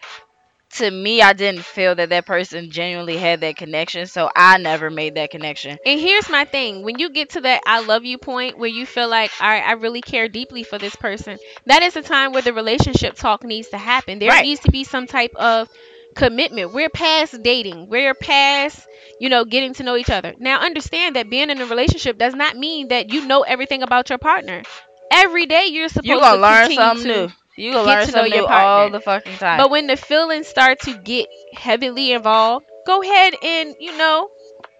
to 0.76 0.90
me, 0.90 1.22
I 1.22 1.34
didn't 1.34 1.64
feel 1.64 1.96
that 1.96 2.10
that 2.10 2.26
person 2.26 2.72
genuinely 2.72 3.18
had 3.18 3.42
that 3.42 3.56
connection, 3.58 4.08
so 4.08 4.30
I 4.36 4.58
never 4.58 4.90
made 4.90 5.16
that 5.16 5.30
connection. 5.32 5.78
And 5.86 6.00
here's 6.00 6.30
my 6.30 6.46
thing: 6.46 6.84
when 6.84 7.00
you 7.00 7.10
get 7.10 7.32
to 7.32 7.42
that 7.42 7.62
"I 7.66 7.82
love 7.82 8.06
you" 8.06 8.18
point, 8.18 8.58
where 8.58 8.70
you 8.70 8.86
feel 8.86 9.10
like, 9.10 9.32
all 9.40 9.48
right, 9.48 9.64
I 9.64 9.74
really 9.74 10.02
care 10.02 10.28
deeply 10.28 10.64
for 10.64 10.78
this 10.78 10.96
person, 10.96 11.38
that 11.66 11.84
is 11.84 11.94
the 11.94 12.02
time 12.02 12.32
where 12.32 12.42
the 12.42 12.54
relationship 12.54 13.16
talk 13.16 13.44
needs 13.44 13.70
to 13.70 13.78
happen. 13.78 14.20
There 14.20 14.30
Right. 14.30 14.44
needs 14.44 14.62
to 14.62 14.72
be 14.72 14.84
some 14.84 15.08
type 15.08 15.36
of 15.36 15.70
commitment. 16.16 16.74
We're 16.74 16.90
past 16.90 17.42
dating. 17.42 17.88
We're 17.90 18.14
past, 18.14 18.88
you 19.20 19.30
know, 19.30 19.46
getting 19.46 19.74
to 19.76 19.84
know 19.84 19.96
each 19.96 20.10
other. 20.10 20.34
Now, 20.38 20.60
understand 20.62 21.16
that 21.16 21.30
being 21.30 21.50
in 21.50 21.60
a 21.62 21.66
relationship 21.66 22.18
does 22.18 22.36
not 22.36 22.56
mean 22.56 22.90
that 22.90 23.12
you 23.12 23.26
know 23.28 23.42
everything 23.42 23.84
about 23.84 24.10
your 24.10 24.20
partner. 24.20 24.64
Every 25.12 25.46
day 25.46 25.68
you're 25.68 25.90
supposed 25.90 26.08
You 26.08 26.20
gonna 26.20 26.36
to 26.38 26.42
learn 26.42 26.72
something 26.72 27.04
to- 27.04 27.28
new. 27.28 27.32
You 27.56 27.80
get 27.84 28.02
learn 28.02 28.04
to 28.04 28.12
know 28.12 28.24
something 28.24 28.32
your 28.32 28.44
new 28.44 28.48
all 28.48 28.90
partner. 28.90 28.90
the 28.90 29.02
fucking 29.02 29.38
time. 29.38 29.58
But 29.58 29.70
when 29.70 29.88
the 29.88 29.98
feelings 29.98 30.48
start 30.48 30.80
to 30.82 30.94
get 30.94 31.28
heavily 31.54 32.12
involved, 32.14 32.66
go 32.86 33.02
ahead 33.02 33.36
and, 33.42 33.76
you 33.80 33.98
know, 33.98 34.30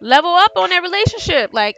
level 0.02 0.32
up 0.34 0.52
on 0.56 0.70
that 0.70 0.82
relationship. 0.84 1.52
Like, 1.54 1.76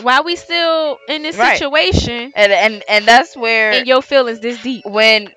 while 0.00 0.24
we 0.24 0.36
still 0.36 0.98
in 1.08 1.22
this 1.22 1.36
Right. 1.36 1.38
situation 1.38 2.32
and 2.34 2.52
and 2.52 2.82
and 2.88 3.06
that's 3.06 3.36
where 3.36 3.72
and 3.72 3.86
your 3.86 4.02
feelings 4.02 4.40
this 4.40 4.58
deep. 4.58 4.84
when 4.84 5.28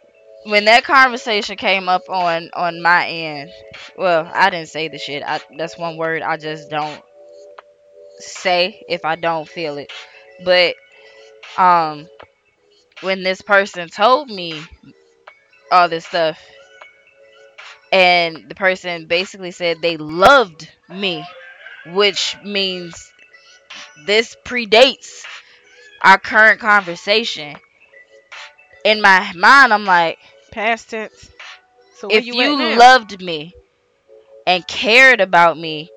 when 0.46 0.66
that 0.66 0.84
conversation 0.84 1.58
came 1.58 1.88
up 1.90 2.04
on 2.10 2.50
on 2.54 2.82
my 2.82 3.08
end 3.08 3.52
well 3.98 4.30
i 4.34 4.50
didn't 4.50 4.70
say 4.70 4.88
the 4.88 4.98
shit 4.98 5.24
I, 5.26 5.40
that's 5.58 5.78
one 5.78 5.98
word 5.98 6.22
i 6.22 6.38
just 6.38 6.70
don't 6.70 7.02
say 8.20 8.84
if 8.88 9.06
i 9.06 9.16
don't 9.16 9.48
feel 9.48 9.78
it 9.78 9.92
but 10.44 10.76
um 11.58 12.08
when 13.02 13.24
this 13.24 13.42
person 13.42 13.90
told 13.90 14.30
me 14.30 14.62
all 15.72 15.90
this 15.90 16.06
stuff 16.06 16.40
and 17.92 18.50
the 18.50 18.56
person 18.56 19.06
basically 19.06 19.52
said 19.52 19.82
they 19.82 19.98
loved 19.98 20.70
me, 20.90 21.24
which 21.88 22.36
means 22.44 23.12
this 24.06 24.36
predates 24.46 25.24
our 26.02 26.18
current 26.18 26.60
conversation. 26.60 27.56
In 28.84 29.02
my 29.02 29.32
mind, 29.34 29.74
I'm 29.74 29.86
like, 29.86 30.20
Past 30.52 30.90
tense. 30.90 31.30
So 31.96 32.10
if 32.10 32.26
you, 32.26 32.34
you, 32.34 32.78
loved 32.78 33.22
me 33.22 33.54
and 34.46 34.66
cared 34.68 35.22
about 35.22 35.58
me 35.58 35.90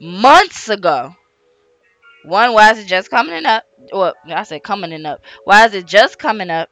months 0.00 0.68
ago, 0.68 1.14
one, 2.24 2.52
why 2.54 2.72
is 2.72 2.78
it 2.78 2.86
just 2.86 3.10
coming 3.10 3.46
up? 3.46 3.64
Well, 3.92 4.14
I 4.26 4.42
said 4.44 4.62
coming 4.62 4.92
and 4.92 5.06
up. 5.06 5.22
Why 5.44 5.66
is 5.66 5.74
it 5.74 5.86
just 5.86 6.18
coming 6.18 6.50
up? 6.50 6.70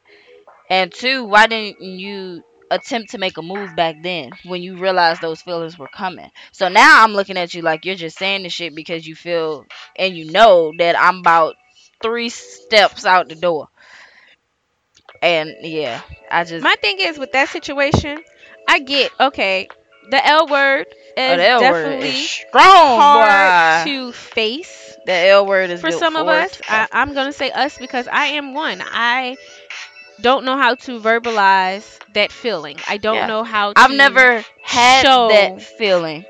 And 0.70 0.92
two, 0.92 1.24
why 1.24 1.46
didn't 1.46 1.82
you 1.82 2.42
attempt 2.70 3.10
to 3.10 3.18
make 3.18 3.36
a 3.36 3.42
move 3.42 3.76
back 3.76 3.96
then 4.02 4.30
when 4.44 4.62
you 4.62 4.78
realized 4.78 5.20
those 5.20 5.42
feelings 5.42 5.78
were 5.78 5.88
coming? 5.88 6.30
So 6.52 6.68
now 6.68 7.04
I'm 7.04 7.12
looking 7.12 7.36
at 7.36 7.54
you 7.54 7.62
like 7.62 7.84
you're 7.84 7.94
just 7.94 8.16
saying 8.16 8.44
this 8.44 8.52
shit 8.52 8.74
because 8.74 9.06
you 9.06 9.14
feel 9.14 9.66
and 9.96 10.16
you 10.16 10.30
know 10.30 10.72
that 10.78 10.98
I'm 10.98 11.18
about 11.18 11.56
three 12.02 12.30
steps 12.30 13.04
out 13.04 13.28
the 13.28 13.34
door. 13.34 13.68
And 15.20 15.54
yeah, 15.60 16.00
I 16.30 16.44
just 16.44 16.64
My 16.64 16.74
thing 16.80 16.96
is 17.00 17.18
with 17.18 17.32
that 17.32 17.48
situation, 17.48 18.18
I 18.66 18.80
get 18.80 19.12
okay. 19.20 19.68
The 20.10 20.26
L 20.26 20.48
word 20.48 20.86
oh, 21.16 21.22
is 21.22 21.38
oh, 21.38 21.42
L 21.42 21.60
word 21.60 21.82
definitely 21.82 22.08
is 22.08 22.30
strong, 22.30 23.00
hard 23.00 23.86
boy. 23.86 23.92
to 23.92 24.12
face 24.12 24.81
The 25.06 25.12
L 25.12 25.46
word 25.46 25.70
is 25.70 25.80
for 25.80 25.90
some 25.92 26.16
of 26.16 26.28
us. 26.28 26.60
I, 26.68 26.88
I'm 26.92 27.14
gonna 27.14 27.32
say 27.32 27.50
us 27.50 27.76
because 27.78 28.06
I 28.08 28.26
am 28.38 28.54
one. 28.54 28.82
I 28.82 29.36
don't 30.20 30.44
know 30.44 30.56
how 30.56 30.74
to 30.76 31.00
verbalize 31.00 31.98
that 32.14 32.30
feeling. 32.32 32.78
I 32.88 32.98
don't 32.98 33.16
Yeah. 33.16 33.26
know 33.26 33.42
how. 33.42 33.72
to... 33.72 33.80
I've 33.80 33.90
never 33.90 34.44
had 34.62 35.04
that 35.04 35.62
feeling 35.62 36.24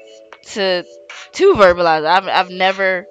to 0.52 0.84
to 1.32 1.54
verbalize. 1.54 2.06
I've 2.06 2.26
I've 2.28 2.50
never 2.50 3.06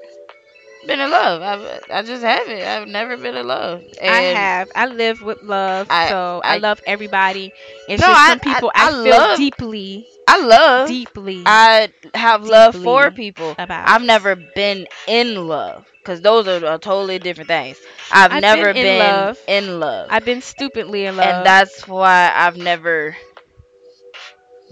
been 0.88 1.00
in 1.00 1.10
love. 1.12 1.42
I've 1.42 1.84
I 1.90 2.02
just 2.04 2.24
haven't. 2.24 2.62
I've 2.62 2.88
never 2.88 3.18
been 3.18 3.36
in 3.36 3.48
love. 3.48 3.82
And 4.02 4.10
I 4.14 4.22
have. 4.22 4.72
I 4.76 4.86
live 4.88 5.22
with 5.22 5.42
love, 5.44 5.88
I- 5.90 6.10
so 6.10 6.42
I, 6.44 6.56
I- 6.56 6.58
love 6.58 6.82
everybody. 6.86 7.54
It's 7.88 8.02
No, 8.02 8.08
just 8.08 8.20
I- 8.20 8.30
some 8.30 8.40
people 8.40 8.72
I- 8.76 8.86
I, 8.86 8.88
I 9.00 9.04
feel 9.04 9.18
love- 9.18 9.38
deeply, 9.38 10.08
I 10.28 10.42
love. 10.46 10.88
deeply 10.88 11.44
I 11.46 11.90
have 12.14 12.44
love 12.44 12.76
for 12.76 13.12
people. 13.12 13.56
about. 13.58 13.88
I've 13.90 14.04
never 14.04 14.36
been 14.36 14.88
in 15.08 15.48
love 15.48 15.86
because 16.00 16.22
those 16.22 16.48
are, 16.48 16.66
are 16.66 16.78
totally 16.80 17.20
different 17.20 17.48
things. 17.50 17.78
I've, 18.12 18.32
I've 18.34 18.42
never 18.42 18.74
been 18.74 18.78
in 18.78 18.84
been 18.84 19.00
love. 19.00 19.40
in 19.48 19.80
love. 19.80 20.08
I've 20.12 20.26
been 20.26 20.42
stupidly 20.42 21.06
in 21.06 21.18
love. 21.18 21.28
and 21.28 21.46
that's 21.46 21.88
why 21.88 22.32
I've 22.36 22.58
never 22.58 23.16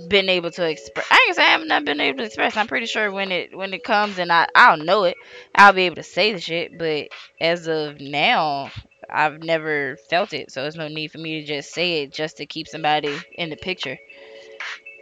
been 0.08 0.30
able 0.30 0.52
to 0.52 0.68
express. 0.68 1.06
I 1.12 1.26
ain't 1.28 1.36
say 1.36 1.44
I've 1.44 1.68
not 1.68 1.86
been 1.86 2.00
able 2.00 2.20
to 2.20 2.26
express. 2.26 2.56
I'm 2.56 2.68
pretty 2.68 2.86
sure 2.86 3.12
when 3.12 3.32
it 3.32 3.56
when 3.56 3.74
it 3.74 3.84
comes 3.84 4.18
and 4.20 4.32
I 4.32 4.48
I 4.56 4.76
don't 4.76 4.86
know 4.86 5.04
it, 5.04 5.18
I'll 5.56 5.74
be 5.74 5.84
able 5.84 5.96
to 5.96 6.04
say 6.04 6.34
the 6.34 6.40
shit. 6.40 6.78
But 6.78 7.10
as 7.42 7.68
of 7.68 8.00
now, 8.00 8.72
I've 9.10 9.44
never 9.44 9.98
felt 10.10 10.34
it, 10.34 10.52
so 10.52 10.62
there's 10.62 10.76
no 10.76 10.88
need 10.88 11.12
for 11.12 11.18
me 11.18 11.42
to 11.42 11.48
just 11.48 11.74
say 11.74 12.04
it 12.04 12.14
just 12.14 12.38
to 12.38 12.46
keep 12.46 12.68
somebody 12.68 13.18
in 13.36 13.50
the 13.50 13.58
picture. 13.58 13.98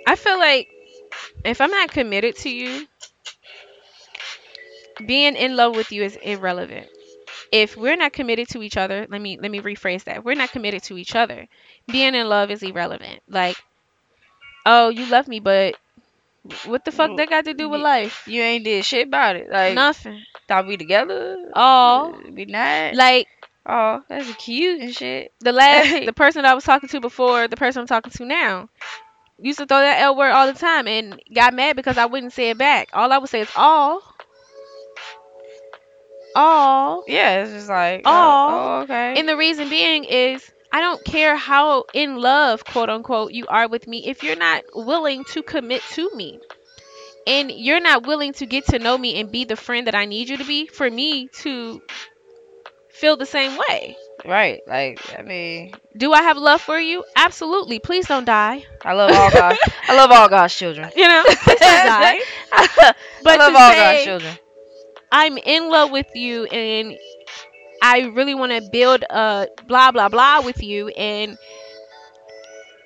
I 0.07 0.15
feel 0.15 0.39
like 0.39 0.69
if 1.43 1.61
I'm 1.61 1.71
not 1.71 1.91
committed 1.91 2.35
to 2.37 2.49
you, 2.49 2.87
being 5.05 5.35
in 5.35 5.55
love 5.55 5.75
with 5.75 5.91
you 5.91 6.03
is 6.03 6.15
irrelevant. 6.17 6.87
If 7.51 7.77
we're 7.77 7.95
not 7.95 8.13
committed 8.13 8.49
to 8.49 8.63
each 8.63 8.77
other, 8.77 9.07
let 9.09 9.21
me 9.21 9.37
let 9.39 9.51
me 9.51 9.59
rephrase 9.59 10.05
that. 10.05 10.23
We're 10.25 10.35
not 10.35 10.51
committed 10.51 10.83
to 10.83 10.97
each 10.97 11.15
other. 11.15 11.47
Being 11.87 12.15
in 12.15 12.27
love 12.27 12.51
is 12.51 12.63
irrelevant. 12.63 13.21
Like, 13.27 13.57
oh, 14.67 14.89
you 14.89 15.05
love 15.07 15.27
me, 15.27 15.39
but 15.39 15.75
what 16.65 16.85
the 16.85 16.91
fuck 16.91 17.15
that 17.17 17.29
got 17.29 17.45
to 17.45 17.53
do 17.53 17.69
with 17.69 17.81
life? 17.81 18.27
You 18.27 18.41
ain't 18.41 18.63
did 18.63 18.85
shit 18.85 19.07
about 19.07 19.35
it. 19.35 19.49
Like 19.49 19.73
Nothing. 19.73 20.21
thought 20.47 20.67
we 20.67 20.77
together. 20.77 21.51
Oh, 21.55 22.21
be 22.33 22.45
nice. 22.45 22.95
like 22.95 23.27
oh, 23.65 24.03
that's 24.07 24.33
cute 24.35 24.81
and 24.81 24.93
shit. 24.93 25.33
the 25.39 25.51
last 25.51 26.05
the 26.05 26.13
person 26.13 26.45
I 26.45 26.53
was 26.53 26.63
talking 26.63 26.89
to 26.89 26.99
before, 26.99 27.47
the 27.47 27.57
person 27.57 27.81
I'm 27.81 27.87
talking 27.87 28.11
to 28.11 28.25
now, 28.25 28.69
used 29.39 29.59
to 29.59 29.65
throw 29.65 29.79
that 29.79 30.01
L 30.01 30.15
word 30.15 30.31
all 30.31 30.51
the 30.51 30.57
time 30.57 30.87
and 30.87 31.19
got 31.33 31.53
mad 31.53 31.75
because 31.75 31.97
I 31.97 32.05
wouldn't 32.05 32.33
say 32.33 32.49
it 32.49 32.57
back. 32.57 32.89
All 32.93 33.11
I 33.11 33.17
would 33.17 33.29
say 33.29 33.41
is 33.41 33.49
all. 33.55 34.01
All. 36.35 37.03
Yeah, 37.07 37.43
it's 37.43 37.51
just 37.51 37.69
like 37.69 38.03
Oh. 38.05 38.11
oh, 38.11 38.79
oh 38.79 38.83
okay. 38.83 39.19
And 39.19 39.27
the 39.27 39.37
reason 39.37 39.69
being 39.69 40.03
is 40.03 40.51
I 40.77 40.81
don't 40.81 41.03
care 41.03 41.35
how 41.35 41.85
in 41.95 42.17
love, 42.21 42.63
quote 42.63 42.87
unquote, 42.89 43.31
you 43.31 43.47
are 43.47 43.67
with 43.67 43.87
me 43.87 44.05
if 44.05 44.21
you're 44.21 44.35
not 44.35 44.63
willing 44.75 45.23
to 45.33 45.41
commit 45.41 45.81
to 45.93 46.07
me. 46.13 46.39
And 47.25 47.49
you're 47.51 47.79
not 47.81 48.05
willing 48.05 48.33
to 48.33 48.45
get 48.45 48.67
to 48.67 48.77
know 48.77 48.95
me 48.95 49.19
and 49.19 49.31
be 49.31 49.43
the 49.43 49.55
friend 49.55 49.87
that 49.87 49.95
I 49.95 50.05
need 50.05 50.29
you 50.29 50.37
to 50.37 50.45
be 50.45 50.67
for 50.67 50.87
me 50.89 51.29
to 51.41 51.81
feel 52.91 53.17
the 53.17 53.25
same 53.25 53.57
way. 53.57 53.97
right. 54.23 54.59
Like 54.67 54.99
I 55.17 55.23
mean, 55.23 55.73
Do 55.97 56.13
I 56.13 56.21
have 56.21 56.37
love 56.37 56.61
for 56.61 56.77
you? 56.79 57.03
Absolutely. 57.15 57.79
Please 57.79 58.05
don't 58.07 58.25
die. 58.25 58.63
I 58.85 58.93
love 58.93 59.09
all 59.11 59.31
God. 59.31 59.55
I 59.89 59.95
love 59.95 60.11
all 60.11 60.29
God's 60.29 60.53
children. 60.55 60.91
You 60.95 61.07
know, 61.07 61.23
please 61.25 61.59
don't 61.59 61.85
die. 61.87 62.19
but 63.23 63.39
I 63.39 63.47
love 63.47 63.55
all 63.55 63.71
say- 63.71 63.77
God's 63.77 64.03
children. 64.05 64.35
I'm 65.11 65.37
in 65.39 65.71
love 65.71 65.89
with 65.89 66.07
you 66.15 66.45
and 66.45 66.97
I 67.81 68.01
really 68.13 68.35
want 68.35 68.51
to 68.51 68.69
build 68.71 69.03
a 69.09 69.47
blah 69.67 69.91
blah 69.91 70.09
blah 70.09 70.41
with 70.41 70.61
you 70.63 70.87
and 70.89 71.37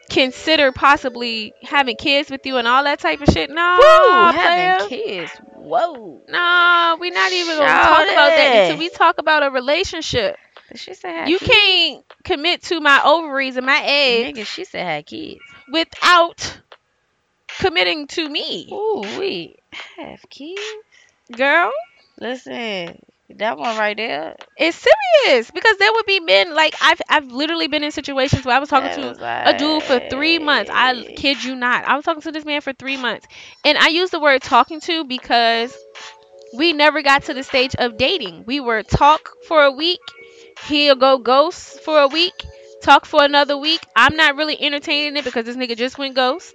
consider 0.09 0.71
possibly 0.71 1.53
having 1.63 1.95
kids 1.95 2.29
with 2.29 2.45
you 2.45 2.57
and 2.57 2.67
all 2.67 2.83
that 2.83 2.99
type 2.99 3.21
of 3.21 3.29
shit. 3.33 3.49
No, 3.49 3.77
Woo, 3.79 4.31
having 4.37 4.89
kids. 4.89 5.31
Whoa. 5.55 6.21
No, 6.27 6.97
we're 6.99 7.13
not 7.13 7.31
even 7.31 7.57
gonna 7.57 7.67
talk 7.71 8.03
about 8.03 8.29
that 8.29 8.65
until 8.65 8.77
we 8.79 8.89
talk 8.89 9.17
about 9.19 9.43
a 9.43 9.49
relationship. 9.51 10.35
She 10.75 10.93
said 10.93 11.11
had 11.11 11.29
You 11.29 11.37
kids. 11.39 11.51
can't 11.51 12.05
commit 12.23 12.63
to 12.63 12.79
my 12.81 13.01
ovaries 13.03 13.57
and 13.57 13.65
my 13.65 13.81
eggs 13.83 14.37
Nigga, 14.39 14.45
she 14.45 14.63
said 14.65 14.85
had 14.85 15.05
kids. 15.05 15.39
without 15.71 16.59
committing 17.59 18.07
to 18.07 18.27
me, 18.29 18.69
Ooh, 18.71 19.01
we 19.19 19.55
have 19.97 20.21
kids. 20.29 20.61
girl. 21.35 21.71
Listen, 22.19 22.99
that 23.39 23.57
one 23.57 23.75
right 23.75 23.95
there. 23.97 24.35
It's 24.57 24.85
serious 25.25 25.49
because 25.51 25.77
there 25.77 25.91
would 25.93 26.05
be 26.05 26.19
men 26.19 26.53
like 26.53 26.75
I've 26.81 27.01
I've 27.09 27.31
literally 27.31 27.67
been 27.67 27.83
in 27.83 27.91
situations 27.91 28.45
where 28.45 28.55
I 28.55 28.59
was 28.59 28.69
talking 28.69 28.89
that 28.89 28.99
to 29.01 29.09
was 29.09 29.19
a 29.43 29.53
dude 29.53 29.83
for 29.83 29.99
three 29.99 30.39
months. 30.39 30.69
I 30.73 31.05
kid 31.15 31.43
you 31.43 31.55
not. 31.55 31.85
I 31.85 31.95
was 31.95 32.05
talking 32.05 32.21
to 32.23 32.31
this 32.31 32.45
man 32.45 32.61
for 32.61 32.73
three 32.73 32.97
months. 32.97 33.27
And 33.63 33.77
I 33.77 33.87
use 33.87 34.09
the 34.11 34.19
word 34.19 34.41
talking 34.41 34.79
to 34.81 35.03
because 35.05 35.77
we 36.53 36.73
never 36.73 37.01
got 37.01 37.23
to 37.23 37.33
the 37.33 37.43
stage 37.43 37.75
of 37.75 37.97
dating. 37.97 38.45
We 38.45 38.59
were 38.59 38.83
talk 38.83 39.29
for 39.47 39.63
a 39.63 39.71
week, 39.71 39.99
he'll 40.67 40.95
go 40.95 41.17
ghost 41.19 41.81
for 41.81 41.99
a 41.99 42.07
week, 42.07 42.33
talk 42.81 43.05
for 43.05 43.23
another 43.23 43.57
week. 43.57 43.81
I'm 43.95 44.15
not 44.15 44.35
really 44.35 44.59
entertaining 44.61 45.17
it 45.17 45.23
because 45.25 45.45
this 45.45 45.57
nigga 45.57 45.77
just 45.77 45.97
went 45.97 46.15
ghost. 46.15 46.53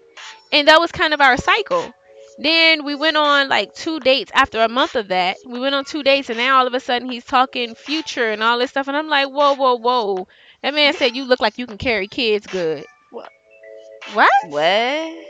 And 0.52 0.68
that 0.68 0.80
was 0.80 0.92
kind 0.92 1.14
of 1.14 1.20
our 1.20 1.36
cycle. 1.36 1.92
Then 2.38 2.84
we 2.84 2.94
went 2.94 3.16
on 3.16 3.48
like 3.48 3.72
two 3.74 4.00
dates 4.00 4.30
after 4.34 4.60
a 4.60 4.68
month 4.68 4.94
of 4.96 5.08
that. 5.08 5.38
We 5.46 5.58
went 5.58 5.74
on 5.74 5.84
two 5.84 6.02
dates 6.02 6.28
and 6.30 6.38
now 6.38 6.58
all 6.58 6.66
of 6.66 6.74
a 6.74 6.80
sudden 6.80 7.10
he's 7.10 7.24
talking 7.24 7.74
future 7.74 8.30
and 8.30 8.42
all 8.42 8.58
this 8.58 8.70
stuff. 8.70 8.88
And 8.88 8.96
I'm 8.96 9.08
like, 9.08 9.28
whoa, 9.28 9.54
whoa, 9.54 9.76
whoa. 9.76 10.28
That 10.62 10.74
man 10.74 10.92
said 10.94 11.16
you 11.16 11.24
look 11.24 11.40
like 11.40 11.58
you 11.58 11.66
can 11.66 11.78
carry 11.78 12.08
kids 12.08 12.46
good. 12.46 12.84
What? 13.10 13.30
What? 14.12 14.30
What? 14.40 15.24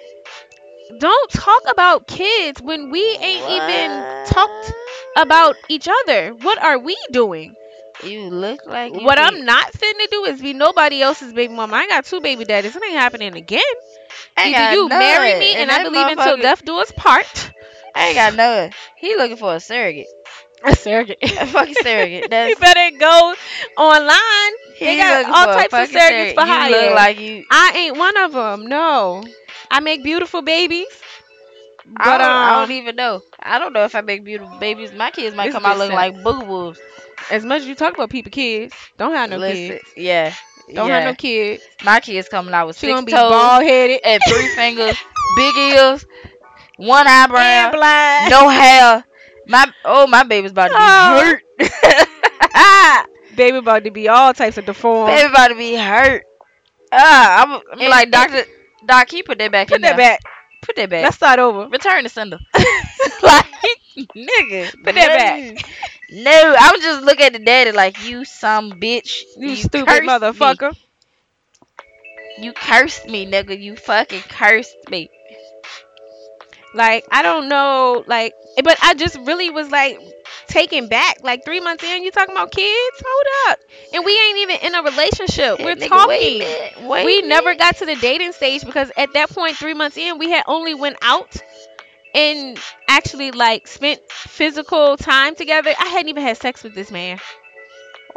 Don't 0.98 1.30
talk 1.30 1.62
about 1.68 2.06
kids 2.06 2.60
when 2.62 2.90
we 2.90 3.00
ain't 3.20 3.48
even 3.48 4.06
talked 4.24 4.72
about 5.16 5.56
each 5.68 5.88
other. 5.88 6.30
What 6.32 6.62
are 6.62 6.78
we 6.78 6.96
doing? 7.10 7.56
You 8.02 8.28
look 8.30 8.66
like 8.66 9.00
you 9.00 9.00
what 9.00 9.16
be- 9.16 9.20
I'm 9.20 9.44
not 9.44 9.72
finna 9.72 10.08
do 10.10 10.24
is 10.26 10.40
be 10.40 10.52
nobody 10.52 11.02
else's 11.02 11.32
baby 11.32 11.54
mama. 11.54 11.76
I 11.76 11.86
got 11.88 12.04
two 12.04 12.20
baby 12.20 12.44
daddies. 12.44 12.76
It 12.76 12.82
ain't 12.82 12.92
happening 12.94 13.34
again. 13.36 13.62
I 14.36 14.48
Either 14.48 14.62
you 14.62 14.88
none. 14.88 14.98
marry 14.98 15.34
me 15.34 15.56
and, 15.56 15.70
I 15.70 15.78
believe 15.78 16.08
until 16.08 16.36
death 16.36 16.64
do 16.64 16.78
us 16.78 16.90
part. 16.92 17.52
I 17.94 18.06
ain't 18.08 18.16
got 18.16 18.34
none. 18.34 18.72
He 18.96 19.16
looking 19.16 19.36
for 19.36 19.54
a 19.54 19.60
surrogate. 19.60 20.08
A 20.62 20.74
surrogate. 20.74 21.18
A 21.36 21.46
fucking 21.46 21.74
surrogate. 21.74 22.28
you 22.42 22.54
That's 22.54 22.60
better 22.60 22.96
go 22.98 23.34
online. 23.76 24.52
They 24.82 24.96
got 24.96 25.22
all 25.30 25.46
types 25.48 25.78
of 25.78 25.86
surrogates 25.88 26.32
for 26.32 26.42
hire. 26.44 26.68
You 26.68 26.68
look 26.68 26.92
like 26.92 27.18
you. 27.18 27.44
I 27.50 27.72
ain't 27.74 27.96
one 27.96 28.16
of 28.16 28.32
them. 28.32 28.66
No, 28.66 29.24
I 29.70 29.80
make 29.80 30.02
beautiful 30.02 30.42
babies. 30.42 30.86
I 31.96 32.04
But 32.04 32.18
don't, 32.18 32.36
I 32.36 32.52
um, 32.60 32.66
don't 32.66 32.70
even 32.72 32.96
know. 32.96 33.22
I 33.40 33.58
don't 33.58 33.72
know 33.72 33.84
if 33.84 33.94
I 33.94 34.00
make 34.00 34.24
beautiful 34.24 34.56
babies. 34.58 34.92
My 34.92 35.10
kids 35.10 35.34
might 35.34 35.50
come 35.50 35.66
out 35.66 35.78
looking 35.78 35.94
like 35.94 36.22
boo 36.22 36.74
as 37.30 37.44
much 37.44 37.62
as 37.62 37.66
you 37.68 37.74
talk 37.74 37.94
about 37.94 38.10
people 38.10 38.30
kids, 38.30 38.74
don't 38.96 39.14
have 39.14 39.30
no 39.30 39.38
Listen, 39.38 39.40
kids. 39.40 39.82
yeah, 39.96 40.34
Don't 40.72 40.88
yeah. 40.88 40.96
have 41.00 41.04
no 41.04 41.14
kids. 41.14 41.62
My 41.84 42.00
kids 42.00 42.28
coming 42.28 42.52
out 42.54 42.66
with 42.66 42.76
She 42.76 42.86
six 42.86 42.94
gonna 42.94 43.06
be 43.06 43.12
toes 43.12 43.30
bald 43.30 43.62
headed 43.64 44.00
and 44.04 44.20
three 44.28 44.48
fingers, 44.56 44.96
big 45.36 45.56
ears, 45.56 46.04
one 46.76 47.06
and 47.06 47.08
eyebrow, 47.08 47.70
blind. 47.72 48.30
no 48.30 48.48
hair. 48.48 49.04
My 49.46 49.66
oh, 49.84 50.06
my 50.06 50.24
baby's 50.24 50.50
about 50.52 50.68
to 50.68 50.74
be 50.74 50.78
Oh. 50.80 51.38
hurt. 51.58 53.06
Baby 53.36 53.58
about 53.58 53.84
to 53.84 53.90
be 53.90 54.08
all 54.08 54.32
types 54.32 54.56
of 54.58 54.64
deformed. 54.64 55.12
Baby 55.14 55.28
about 55.30 55.48
to 55.48 55.54
be 55.54 55.74
hurt. 55.76 56.24
Ah, 56.92 57.42
I'm, 57.42 57.62
I'm 57.72 57.90
like 57.90 58.10
Doctor 58.10 58.44
Doc. 58.86 59.10
He 59.10 59.22
put 59.22 59.38
that 59.38 59.52
back 59.52 59.68
Put 59.68 59.76
in 59.76 59.82
that 59.82 59.96
there. 59.96 60.18
back. 60.18 60.20
Put 60.62 60.76
that 60.76 60.90
back. 60.90 61.04
Let's 61.04 61.16
start 61.16 61.38
over. 61.38 61.68
Return 61.68 62.04
the 62.04 62.08
sender. 62.08 62.38
like, 63.22 63.46
nigga. 63.96 64.72
Put 64.82 64.94
that 64.94 65.08
no. 65.08 65.54
back. 65.54 65.70
No, 66.10 66.54
I 66.58 66.70
was 66.72 66.82
just 66.82 67.04
looking 67.04 67.26
at 67.26 67.32
the 67.32 67.38
daddy 67.40 67.72
like 67.72 68.04
you 68.04 68.24
some 68.24 68.72
bitch. 68.72 69.22
You, 69.36 69.56
stupid 69.56 69.88
cursed 69.88 70.02
me. 70.02 70.08
motherfucker. 70.08 70.76
You 72.38 72.52
cursed 72.52 73.06
me, 73.06 73.26
nigga. 73.26 73.60
You 73.60 73.76
fucking 73.76 74.22
cursed 74.28 74.76
me. 74.90 75.10
Like 76.74 77.06
I 77.10 77.22
don't 77.22 77.48
know, 77.48 78.04
like, 78.06 78.34
but 78.62 78.76
I 78.82 78.94
just 78.94 79.16
really 79.20 79.50
was 79.50 79.70
like 79.70 79.98
taken 80.46 80.88
back. 80.88 81.18
Like 81.22 81.44
three 81.44 81.60
months 81.60 81.84
in, 81.84 82.02
you 82.02 82.10
talking 82.10 82.34
about 82.34 82.50
kids? 82.52 83.02
Hold 83.04 83.52
up, 83.52 83.60
and 83.94 84.04
we 84.04 84.12
ain't 84.12 84.38
even 84.38 84.56
in 84.62 84.74
a 84.74 84.82
relationship. 84.82 85.58
We're 85.60 85.76
Nigga, 85.76 85.88
talking. 85.88 86.08
Wait 86.08 86.38
minute. 86.38 86.82
Wait 86.82 87.06
we 87.06 87.22
never 87.22 87.54
got 87.54 87.76
to 87.76 87.86
the 87.86 87.96
dating 87.96 88.32
stage 88.32 88.64
because 88.64 88.90
at 88.96 89.12
that 89.14 89.30
point, 89.30 89.56
three 89.56 89.74
months 89.74 89.96
in, 89.96 90.18
we 90.18 90.30
had 90.30 90.44
only 90.46 90.74
went 90.74 90.96
out 91.02 91.36
and 92.14 92.58
actually 92.88 93.30
like 93.30 93.66
spent 93.66 94.00
physical 94.10 94.96
time 94.96 95.34
together. 95.34 95.72
I 95.78 95.86
hadn't 95.86 96.08
even 96.08 96.22
had 96.22 96.36
sex 96.38 96.62
with 96.62 96.74
this 96.74 96.90
man. 96.90 97.18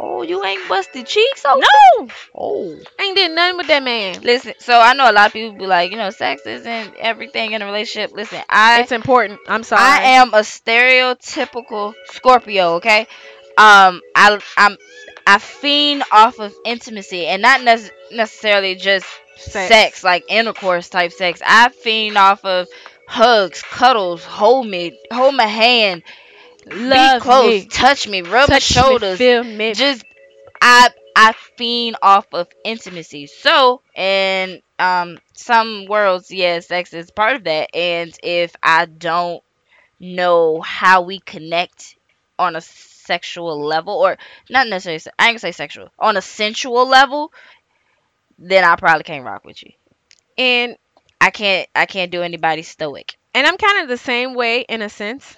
Oh, 0.02 0.22
you 0.22 0.42
ain't 0.42 0.66
busted 0.66 1.06
cheeks? 1.06 1.42
Oh, 1.44 1.58
No, 1.58 2.08
Oh. 2.34 2.74
Ain't 2.98 3.16
did 3.16 3.32
nothing 3.32 3.58
with 3.58 3.66
that 3.66 3.82
man. 3.82 4.22
Listen, 4.22 4.54
so 4.58 4.80
I 4.80 4.94
know 4.94 5.10
a 5.10 5.12
lot 5.12 5.26
of 5.26 5.32
people 5.34 5.58
be 5.58 5.66
like, 5.66 5.90
you 5.90 5.98
know, 5.98 6.08
sex 6.08 6.46
isn't 6.46 6.96
everything 6.96 7.52
in 7.52 7.60
a 7.60 7.66
relationship. 7.66 8.12
Listen, 8.12 8.40
I 8.48 8.80
It's 8.80 8.92
important. 8.92 9.40
I'm 9.46 9.62
sorry. 9.62 9.82
I 9.82 10.02
am 10.12 10.32
a 10.32 10.38
stereotypical 10.40 11.92
Scorpio, 12.06 12.76
okay? 12.76 13.00
Um, 13.58 14.00
I 14.14 14.38
I'm 14.56 14.78
I 15.26 15.38
fiend 15.38 16.04
off 16.10 16.38
of 16.38 16.54
intimacy 16.64 17.26
and 17.26 17.42
not 17.42 17.62
nec- 17.62 17.92
necessarily 18.10 18.76
just 18.76 19.06
Sex. 19.36 19.68
sex. 19.68 20.04
like 20.04 20.24
intercourse 20.28 20.88
type 20.88 21.12
sex. 21.12 21.42
I 21.44 21.68
fiend 21.68 22.16
off 22.16 22.42
of 22.44 22.68
hugs, 23.06 23.62
cuddles, 23.62 24.24
hold 24.24 24.66
me, 24.66 24.98
hold 25.12 25.34
my 25.34 25.46
hand, 25.46 26.04
Love 26.66 26.90
be 26.92 27.10
close, 27.12 27.64
me. 27.64 27.66
touch 27.66 28.06
me, 28.08 28.22
rub 28.22 28.50
my 28.50 28.58
Touch 28.58 28.88
me, 28.88 28.98
shoulders, 28.98 29.18
feel 29.18 29.44
me. 29.44 29.74
just 29.74 30.04
I 30.60 30.90
I 31.16 31.32
fiend 31.56 31.96
off 32.02 32.26
of 32.32 32.48
intimacy. 32.64 33.26
So 33.26 33.82
in 33.94 34.60
um 34.78 35.18
some 35.34 35.86
worlds, 35.86 36.30
yes, 36.30 36.68
sex 36.68 36.92
is 36.94 37.10
part 37.10 37.36
of 37.36 37.44
that. 37.44 37.74
And 37.74 38.16
if 38.22 38.54
I 38.62 38.86
don't 38.86 39.42
know 40.00 40.60
how 40.60 41.02
we 41.02 41.20
connect 41.20 41.96
on 42.38 42.56
a 42.56 42.60
sexual 42.60 43.60
level, 43.64 43.94
or 43.94 44.18
not 44.50 44.68
necessarily, 44.68 45.00
I 45.18 45.26
ain't 45.28 45.32
gonna 45.34 45.38
say 45.38 45.52
sexual, 45.52 45.88
on 45.98 46.16
a 46.16 46.22
sensual 46.22 46.86
level, 46.88 47.32
then 48.38 48.64
I 48.64 48.76
probably 48.76 49.04
can't 49.04 49.24
rock 49.24 49.44
with 49.44 49.62
you. 49.62 49.72
and 50.38 50.76
I 51.20 51.30
can't 51.30 51.68
I 51.74 51.86
can't 51.86 52.10
do 52.10 52.22
anybody 52.22 52.62
stoic. 52.62 53.16
and 53.34 53.46
I'm 53.46 53.56
kind 53.56 53.82
of 53.82 53.88
the 53.88 53.96
same 53.98 54.34
way 54.34 54.60
in 54.62 54.82
a 54.82 54.88
sense. 54.88 55.36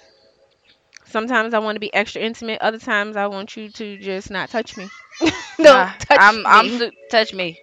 Sometimes 1.13 1.53
I 1.53 1.59
want 1.59 1.75
to 1.75 1.79
be 1.79 1.93
extra 1.93 2.21
intimate. 2.21 2.59
Other 2.61 2.79
times 2.79 3.15
I 3.15 3.27
want 3.27 3.55
you 3.55 3.69
to 3.69 3.97
just 3.97 4.31
not 4.31 4.49
touch 4.49 4.75
me. 4.75 4.89
Don't 5.21 5.33
Nah, 5.59 5.91
touch 5.99 6.17
I'm 6.19 6.37
me. 6.37 6.43
I'm 6.45 6.77
su- 6.79 6.91
touch 7.11 7.33
me. 7.33 7.59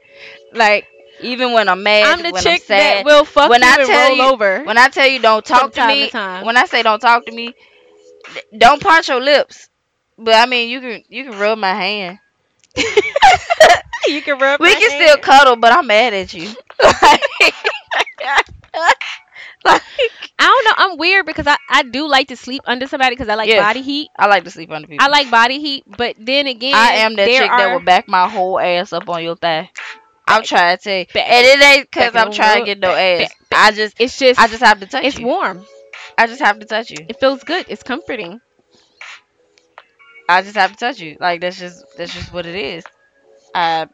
like 0.55 0.87
Even 1.21 1.53
when 1.53 1.69
I'm 1.69 1.83
mad, 1.83 2.07
I'm 2.07 2.23
the 2.23 2.31
when 2.31 2.43
chick 2.43 2.61
I'm 2.63 2.67
sad, 2.67 2.97
that 2.99 3.05
will 3.05 3.25
fuck 3.25 3.51
When 3.51 3.63
you 3.63 3.69
I 3.69 3.75
and 3.77 3.87
tell 3.87 4.09
roll 4.09 4.17
you- 4.17 4.33
over. 4.33 4.63
When 4.65 4.79
I 4.79 4.89
tell 4.89 5.09
you 5.09 5.19
don't 5.19 5.45
talk 5.45 5.73
to 5.73 5.87
me, 5.89 6.09
to 6.11 6.43
when 6.45 6.57
I 6.57 6.65
say 6.67 6.83
don't 6.85 7.01
talk 7.01 7.27
to 7.27 7.33
me, 7.33 7.53
don't 8.57 8.81
punch 8.81 9.09
your 9.09 9.21
lips. 9.21 9.69
But 10.17 10.35
I 10.35 10.47
mean, 10.47 10.71
you 10.71 10.81
can 10.81 11.03
you 11.09 11.25
can 11.25 11.39
rub 11.39 11.59
my 11.59 11.75
hand. 11.75 12.19
you 14.07 14.23
can 14.23 14.39
rub. 14.39 14.61
We 14.61 14.77
can 14.77 14.91
hand. 14.91 15.03
still 15.03 15.17
cuddle, 15.19 15.57
but 15.57 15.73
I'm 15.73 15.89
mad 15.89 16.15
at 16.15 16.33
you. 16.33 16.55
like, 19.65 19.83
I 20.39 20.45
don't 20.45 20.65
know. 20.65 20.75
I'm 20.93 20.99
weird 20.99 21.27
because 21.27 21.47
I, 21.47 21.57
I 21.69 21.83
do 21.83 22.09
like 22.09 22.29
to 22.29 22.37
sleep 22.37 22.63
under 22.67 22.87
somebody 22.87 23.15
because 23.15 23.29
I 23.29 23.35
like 23.35 23.49
Yes. 23.49 23.57
body 23.57 23.83
heat. 23.83 24.09
I 24.19 24.27
like 24.27 24.45
to 24.45 24.51
sleep 24.51 24.71
under 24.71 24.87
people. 24.89 25.05
I 25.05 25.09
like 25.09 25.31
body 25.31 25.61
heat, 25.61 25.85
but 25.87 26.17
then 26.19 26.47
again, 26.47 26.75
I 26.75 26.93
am 26.95 27.17
that 27.17 27.33
chick 27.33 27.51
are, 27.51 27.57
that 27.57 27.71
will 27.71 27.81
back 27.81 28.09
my 28.09 28.29
whole 28.29 28.59
ass 28.59 28.93
up 28.93 29.09
on 29.09 29.23
your 29.23 29.37
thigh. 29.37 29.71
I'm 30.27 30.43
trying 30.43 30.77
to 30.77 30.83
tell 30.83 30.99
you, 30.99 31.07
back- 31.13 31.31
and 31.31 31.47
it 31.47 31.63
ain't 31.63 31.91
because 31.91 32.15
I'm 32.15 32.31
trying 32.31 32.59
to 32.59 32.65
get 32.65 32.79
no 32.79 32.95
ass. 32.95 33.29
back, 33.29 33.37
back. 33.51 33.73
I 33.73 33.73
just, 33.77 33.97
It's 33.99 34.19
just 34.19 34.41
I 34.41 34.49
just 34.49 34.63
have 34.63 34.81
to 34.81 34.87
touch 34.87 35.07
it's 35.07 35.17
you. 35.17 35.27
warm. 35.27 35.67
I 36.19 36.27
just 36.27 36.41
have 36.41 36.59
to 36.61 36.67
touch 36.67 36.91
you. 36.91 37.09
It 37.09 37.17
feels 37.21 37.43
good. 37.45 37.67
It's 37.69 37.83
comforting. 37.83 38.41
I 40.29 40.43
just 40.43 40.57
have 40.57 40.73
to 40.73 40.77
touch 40.77 41.01
you. 41.01 41.17
Like 41.21 41.41
that's 41.41 41.59
just 41.59 41.85
that's 41.97 42.13
just 42.15 42.33
what 42.33 42.47
it 42.47 42.55
is. 42.55 42.85
I 43.55 43.87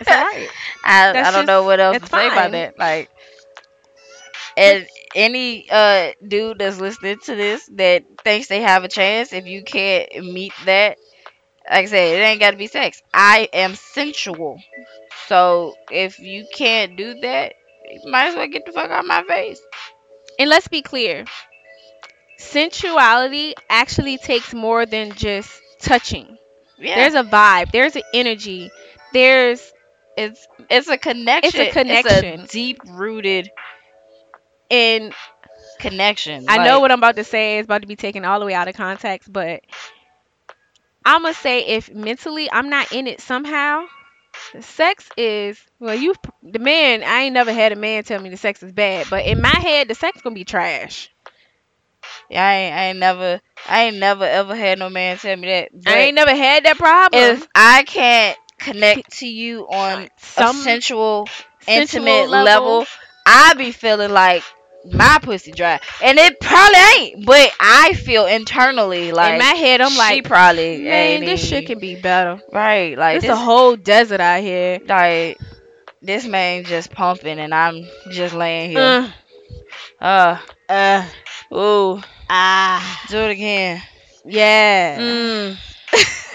It's 0.00 0.10
alright. 0.10 0.50
I, 0.84 1.16
I 1.20 1.30
don't 1.30 1.46
know 1.46 1.64
what 1.64 1.80
else 1.80 1.98
to 1.98 2.06
it's 2.06 2.08
say 2.08 2.26
about 2.28 2.50
fine. 2.50 2.52
that. 2.52 2.78
Like 2.78 3.10
and 4.56 4.86
any 5.14 5.66
uh 5.70 6.12
dude 6.26 6.58
that's 6.58 6.80
listening 6.80 7.18
to 7.24 7.34
this 7.34 7.68
that 7.74 8.04
thinks 8.24 8.48
they 8.48 8.62
have 8.62 8.84
a 8.84 8.88
chance, 8.88 9.32
if 9.32 9.46
you 9.46 9.62
can't 9.62 10.10
meet 10.16 10.52
that, 10.66 10.98
like 11.70 11.84
I 11.84 11.86
said, 11.86 12.20
it 12.20 12.24
ain't 12.24 12.40
gotta 12.40 12.56
be 12.56 12.68
sex. 12.68 13.02
I 13.14 13.48
am 13.52 13.74
sensual. 13.74 14.60
So 15.28 15.74
if 15.90 16.18
you 16.18 16.46
can't 16.54 16.96
do 16.96 17.20
that, 17.20 17.54
you 17.90 18.10
might 18.10 18.28
as 18.28 18.36
well 18.36 18.48
get 18.48 18.66
the 18.66 18.72
fuck 18.72 18.90
out 18.90 19.00
of 19.00 19.06
my 19.06 19.22
face. 19.24 19.60
And 20.38 20.50
let's 20.50 20.68
be 20.68 20.82
clear. 20.82 21.24
Sensuality 22.38 23.54
actually 23.68 24.18
takes 24.18 24.52
more 24.54 24.84
than 24.86 25.12
just 25.12 25.60
touching. 25.80 26.38
Yeah. 26.78 26.94
There's 26.96 27.14
a 27.14 27.22
vibe. 27.24 27.72
There's 27.72 27.96
an 27.96 28.02
energy. 28.12 28.70
There's 29.12 29.72
it's 30.16 30.46
it's 30.70 30.88
a 30.88 30.98
connection. 30.98 31.60
It's 31.60 31.70
a 31.70 31.72
connection. 31.72 32.40
It's 32.40 32.52
a 32.52 32.52
deep 32.52 32.78
rooted 32.86 33.50
and 34.70 35.14
connection. 35.78 36.46
I 36.48 36.58
know 36.58 36.80
what 36.80 36.90
I'm 36.92 36.98
about 36.98 37.16
to 37.16 37.24
say 37.24 37.58
is 37.58 37.64
about 37.64 37.82
to 37.82 37.88
be 37.88 37.96
taken 37.96 38.24
all 38.24 38.40
the 38.40 38.46
way 38.46 38.54
out 38.54 38.68
of 38.68 38.74
context, 38.74 39.32
but 39.32 39.62
I'm 41.04 41.22
gonna 41.22 41.34
say 41.34 41.60
if 41.66 41.90
mentally 41.92 42.50
I'm 42.50 42.68
not 42.70 42.92
in 42.92 43.06
it 43.06 43.20
somehow, 43.20 43.86
sex 44.60 45.08
is 45.16 45.58
well. 45.78 45.94
You 45.94 46.14
the 46.42 46.58
man. 46.58 47.02
I 47.02 47.22
ain't 47.22 47.34
never 47.34 47.52
had 47.52 47.72
a 47.72 47.76
man 47.76 48.04
tell 48.04 48.20
me 48.20 48.28
the 48.30 48.36
sex 48.36 48.62
is 48.62 48.72
bad, 48.72 49.08
but 49.10 49.24
in 49.24 49.40
my 49.40 49.48
head, 49.60 49.88
the 49.88 49.94
sex 49.94 50.20
gonna 50.22 50.34
be 50.34 50.44
trash. 50.44 51.10
Yeah, 52.30 52.44
I 52.46 52.54
ain't, 52.54 52.74
I 52.74 52.84
ain't 52.86 52.98
never, 52.98 53.40
I 53.66 53.82
ain't 53.84 53.96
never 53.98 54.24
ever 54.24 54.54
had 54.54 54.78
no 54.78 54.88
man 54.90 55.18
tell 55.18 55.36
me 55.36 55.48
that. 55.48 55.70
I 55.86 55.98
ain't 56.02 56.14
never 56.14 56.34
had 56.34 56.64
that 56.64 56.78
problem. 56.78 57.42
if 57.42 57.48
I 57.54 57.82
can't 57.84 58.38
connect 58.58 59.18
to 59.18 59.26
you 59.26 59.66
on 59.68 60.08
Some 60.18 60.36
a 60.36 60.46
sensual, 60.46 61.28
sensual 61.60 61.66
intimate 61.66 62.30
level. 62.30 62.80
level, 62.80 62.86
I 63.26 63.54
be 63.54 63.72
feeling 63.72 64.10
like 64.12 64.44
my 64.92 65.18
pussy 65.22 65.52
dry, 65.52 65.80
and 66.02 66.18
it 66.18 66.38
probably 66.40 66.78
ain't. 66.98 67.26
But 67.26 67.50
I 67.60 67.94
feel 67.94 68.26
internally 68.26 69.12
like 69.12 69.34
in 69.34 69.38
my 69.38 69.44
head, 69.54 69.80
I'm 69.80 69.96
like, 69.96 70.14
she 70.14 70.22
probably 70.22 70.78
man, 70.78 70.92
ain't 70.92 71.24
this 71.26 71.40
even- 71.44 71.60
shit 71.60 71.66
can 71.66 71.78
be 71.78 71.94
better. 72.00 72.40
right. 72.52 72.96
Like 72.96 73.16
It's 73.16 73.24
this, 73.26 73.32
a 73.32 73.36
whole 73.36 73.76
desert 73.76 74.20
out 74.20 74.40
here. 74.40 74.78
like 74.86 75.38
this 76.02 76.26
man 76.26 76.64
just 76.64 76.90
pumping, 76.92 77.38
and 77.38 77.54
I'm 77.54 77.86
just 78.10 78.34
laying 78.34 78.70
here. 78.70 79.12
Uh, 80.00 80.38
Uh, 80.68 80.68
uh, 80.68 81.56
ooh, 81.56 82.00
ah, 82.28 83.04
do 83.08 83.18
it 83.18 83.30
again. 83.30 83.82
yeah, 84.24 84.98
Mm. 84.98 85.56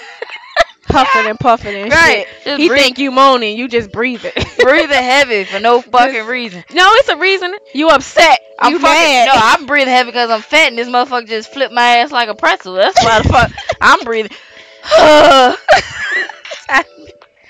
puffing 0.92 1.28
and 1.28 1.40
puffing 1.40 1.76
and 1.76 1.92
Right. 1.92 2.26
shit. 2.28 2.44
Just 2.46 2.62
He 2.62 2.68
breathe- 2.68 2.82
think 2.82 3.00
you 3.00 3.12
moaning, 3.12 3.58
you 3.58 3.68
just 3.68 3.92
breathe 3.92 4.24
it. 4.26 4.34
breathing 4.60 4.90
heavy 4.92 5.44
for 5.46 5.60
no 5.60 5.82
fucking 5.82 6.26
reason. 6.26 6.64
No, 6.74 6.88
it's 6.96 7.10
a 7.10 7.18
reason. 7.18 7.54
You 7.74 7.90
upset. 7.90 8.40
I'm 8.60 8.74
you 8.74 8.80
fucking, 8.80 8.94
mad. 9.02 9.26
No, 9.28 9.34
I'm 9.36 9.66
breathing 9.72 9.94
heavy 9.94 10.10
because 10.12 10.30
I'm 10.30 10.42
fat, 10.42 10.68
and 10.70 10.78
this 10.78 10.88
motherfucker 10.88 11.28
just 11.28 11.52
flipped 11.54 11.74
my 11.74 11.98
ass 11.98 12.12
like 12.12 12.30
a 12.30 12.36
pretzel. 12.36 12.74
That's 12.76 13.04
why 13.04 13.22
the 13.22 13.30
fuck 13.30 13.52
I'm 13.82 14.00
breathing. 14.04 14.32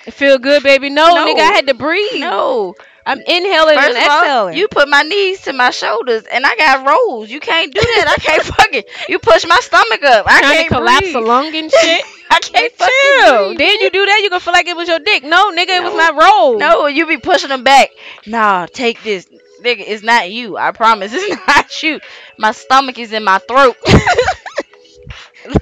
It 0.08 0.14
feel 0.14 0.38
good, 0.38 0.64
baby. 0.64 0.90
No, 0.90 1.08
No. 1.14 1.26
nigga, 1.26 1.40
I 1.40 1.52
had 1.54 1.68
to 1.68 1.74
breathe. 1.74 2.20
no, 2.22 2.76
I'm 3.06 3.20
inhaling 3.20 3.76
first 3.76 3.88
and 3.90 3.98
of 3.98 4.04
all, 4.12 4.22
exhaling. 4.22 4.58
you 4.58 4.68
put 4.68 4.88
my 4.90 5.02
knees 5.04 5.42
to 5.44 5.54
my 5.54 5.72
shoulders, 5.72 6.24
and 6.32 6.46
I 6.46 6.56
got 6.56 6.88
rolls. 6.88 7.30
You 7.30 7.40
can't 7.40 7.74
do 7.74 7.82
that. 7.82 8.16
I 8.18 8.22
can't 8.22 8.44
fucking. 8.56 8.84
You 9.10 9.20
push 9.20 9.46
my 9.48 9.58
stomach 9.62 10.04
up. 10.04 10.26
I 10.28 10.40
trying 10.42 10.54
can't 10.54 10.70
to 10.70 10.76
collapse 10.76 11.02
breathe. 11.12 11.16
a 11.16 11.20
lung 11.20 11.56
and 11.56 11.72
shit. 11.82 12.04
I 12.30 12.40
can't 12.40 12.74
Chill. 12.78 12.88
fucking 12.88 13.48
breathe. 13.50 13.58
Then 13.58 13.82
you 13.82 13.90
do 13.90 14.06
that, 14.06 14.20
you 14.24 14.30
gonna 14.30 14.40
feel 14.40 14.54
like 14.54 14.68
it 14.68 14.76
was 14.78 14.88
your 14.88 15.00
dick. 15.00 15.24
No, 15.24 15.52
nigga, 15.52 15.78
it 15.78 15.84
was 15.84 15.94
my 15.94 16.12
roll. 16.16 16.58
No, 16.60 16.88
you 16.88 17.08
be 17.08 17.18
pushing 17.18 17.50
them 17.50 17.64
back. 17.64 17.90
Nah, 18.28 18.68
take 18.68 19.02
this. 19.04 19.26
Nigga, 19.64 19.84
it's 19.86 20.04
not 20.04 20.32
you. 20.32 20.58
I 20.58 20.72
promise. 20.72 21.12
It's 21.16 21.48
not 21.48 21.84
you. 21.84 22.00
My 22.38 22.52
stomach 22.52 22.98
is 23.00 23.12
in 23.14 23.24
my 23.24 23.40
throat. 23.40 23.76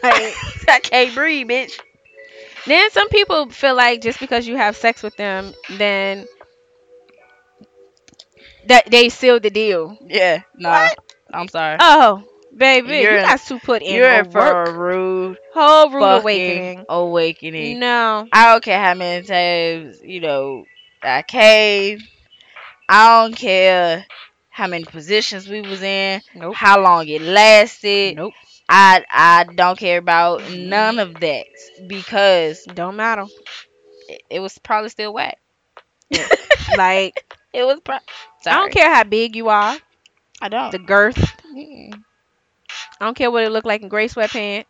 like, 0.04 0.34
I 0.68 0.80
can't 0.84 1.14
breathe, 1.16 1.48
bitch. 1.48 1.80
Then 2.66 2.90
some 2.92 3.10
people 3.10 3.50
feel 3.50 3.76
like 3.76 4.02
just 4.02 4.20
because 4.20 4.48
you 4.48 4.58
have 4.58 4.76
sex 4.76 5.02
with 5.02 5.16
them, 5.16 5.54
then 5.78 6.28
that 8.70 8.90
they 8.90 9.10
sealed 9.10 9.44
the 9.44 9.50
deal. 9.52 9.98
Yeah, 10.06 10.42
no. 10.58 10.70
What? 10.70 10.98
I'm 11.34 11.48
sorry. 11.50 11.78
Oh, 11.80 12.24
baby, 12.56 13.00
You're 13.00 13.18
you 13.18 13.22
got 13.22 13.40
to 13.42 13.60
put 13.60 13.82
in 13.84 13.96
You're 13.96 14.26
for 14.26 14.40
work. 14.40 14.68
a 14.70 14.72
rude 14.74 15.38
whole 15.54 15.90
rude 15.92 16.04
awakening. 16.22 16.86
awakening. 16.90 17.80
No, 17.80 18.28
I 18.32 18.52
don't 18.52 18.64
care 18.64 18.80
how 18.82 18.94
many 18.96 19.26
times, 19.28 20.02
you 20.04 20.22
know, 20.22 20.66
I 21.04 21.22
came. 21.22 22.00
I 22.88 23.22
don't 23.22 23.36
care 23.36 24.06
how 24.50 24.68
many 24.68 24.84
positions 24.86 25.48
we 25.48 25.62
was 25.62 25.82
in, 25.84 26.22
Nope. 26.36 26.56
how 26.56 26.82
long 26.82 27.08
it 27.08 27.22
lasted. 27.22 28.16
Nope. 28.16 28.34
I 28.68 29.06
I 29.12 29.46
don't 29.56 29.78
care 29.80 29.98
about 30.00 30.50
none 30.52 31.00
of 31.00 31.20
that 31.22 31.46
because 31.88 32.64
Don't 32.66 32.96
matter. 32.96 33.26
it, 34.08 34.24
it 34.30 34.40
was 34.40 34.58
probably 34.60 34.90
still 34.90 35.14
whack. 35.14 35.38
Like 36.78 37.26
It 37.54 37.64
was. 37.64 37.80
Pro- 37.82 37.96
I 37.96 38.56
don't 38.56 38.72
care 38.72 38.94
how 38.94 39.04
big 39.04 39.36
you 39.36 39.50
are, 39.50 39.78
I 40.42 40.50
don't. 40.50 40.72
the 40.72 40.80
girth. 40.80 41.36
Mm-mm. 41.56 42.04
I 43.00 43.06
don't 43.06 43.16
care 43.16 43.32
what 43.32 43.44
it 43.44 43.52
looked 43.52 43.66
like 43.68 43.82
in 43.82 43.90
gray 43.90 44.08
sweatpants. 44.08 44.66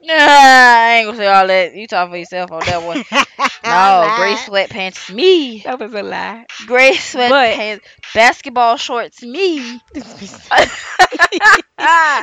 Nah, 0.00 0.14
I 0.18 0.94
ain't 0.98 1.06
gonna 1.08 1.16
say 1.18 1.26
all 1.26 1.46
that. 1.46 1.74
You 1.74 1.86
talk 1.86 2.10
for 2.10 2.16
yourself 2.16 2.50
on 2.52 2.64
that 2.66 2.82
one. 2.82 2.98
No, 3.64 4.10
gray 4.14 4.34
sweatpants, 4.36 5.08
me. 5.08 5.60
That 5.64 5.78
was 5.80 5.92
a 5.94 6.02
lie. 6.02 6.46
Gray 6.64 6.92
sweatpants, 6.92 7.80
basketball 8.14 8.76
shorts, 8.76 9.22
me. 9.22 9.80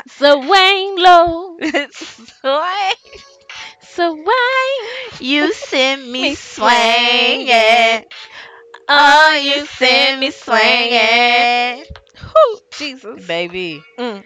So 0.07 0.47
Wayne 0.47 0.95
Low. 0.97 1.57
So 3.81 4.15
Wayne. 4.15 5.11
You 5.19 5.51
send 5.53 6.11
me 6.11 6.29
Me 6.29 6.35
swinging. 6.35 8.05
Swinging. 8.87 8.89
Oh, 8.89 9.41
you 9.43 9.65
send 9.65 10.19
me 10.19 10.31
swinging. 10.31 11.85
Whew, 12.33 12.59
Jesus. 12.77 13.25
Baby. 13.27 13.83
Mm. 13.97 14.25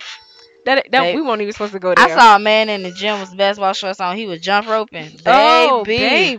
That, 0.66 0.86
that 0.92 1.02
Babe. 1.02 1.16
we 1.16 1.22
weren't 1.22 1.42
even 1.42 1.54
supposed 1.54 1.72
to 1.74 1.80
go 1.80 1.96
there. 1.96 2.06
I 2.06 2.10
saw 2.10 2.36
a 2.36 2.40
man 2.40 2.68
in 2.68 2.84
the 2.84 2.92
gym 2.92 3.22
with 3.22 3.36
basketball 3.38 3.72
shorts 3.72 4.02
on. 4.02 4.18
He 4.18 4.26
was 4.26 4.42
jump 4.42 4.68
roping. 4.68 5.06
Baby. 5.12 5.22
Oh, 5.28 5.84
baby. 5.86 6.36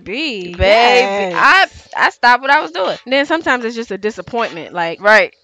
Baby. 0.52 0.56
Yes. 0.58 1.88
I 1.96 2.06
I 2.06 2.10
stopped 2.10 2.42
what 2.42 2.50
I 2.50 2.60
was 2.60 2.70
doing. 2.72 2.98
then 3.06 3.24
sometimes 3.24 3.64
it's 3.64 3.74
just 3.74 3.90
a 3.90 3.96
disappointment. 3.96 4.74
Like 4.74 5.00
Right. 5.00 5.34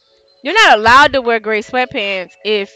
you're 0.42 0.52
not 0.52 0.78
allowed 0.78 1.14
to 1.14 1.22
wear 1.22 1.40
gray 1.40 1.62
sweatpants 1.62 2.32
if. 2.44 2.70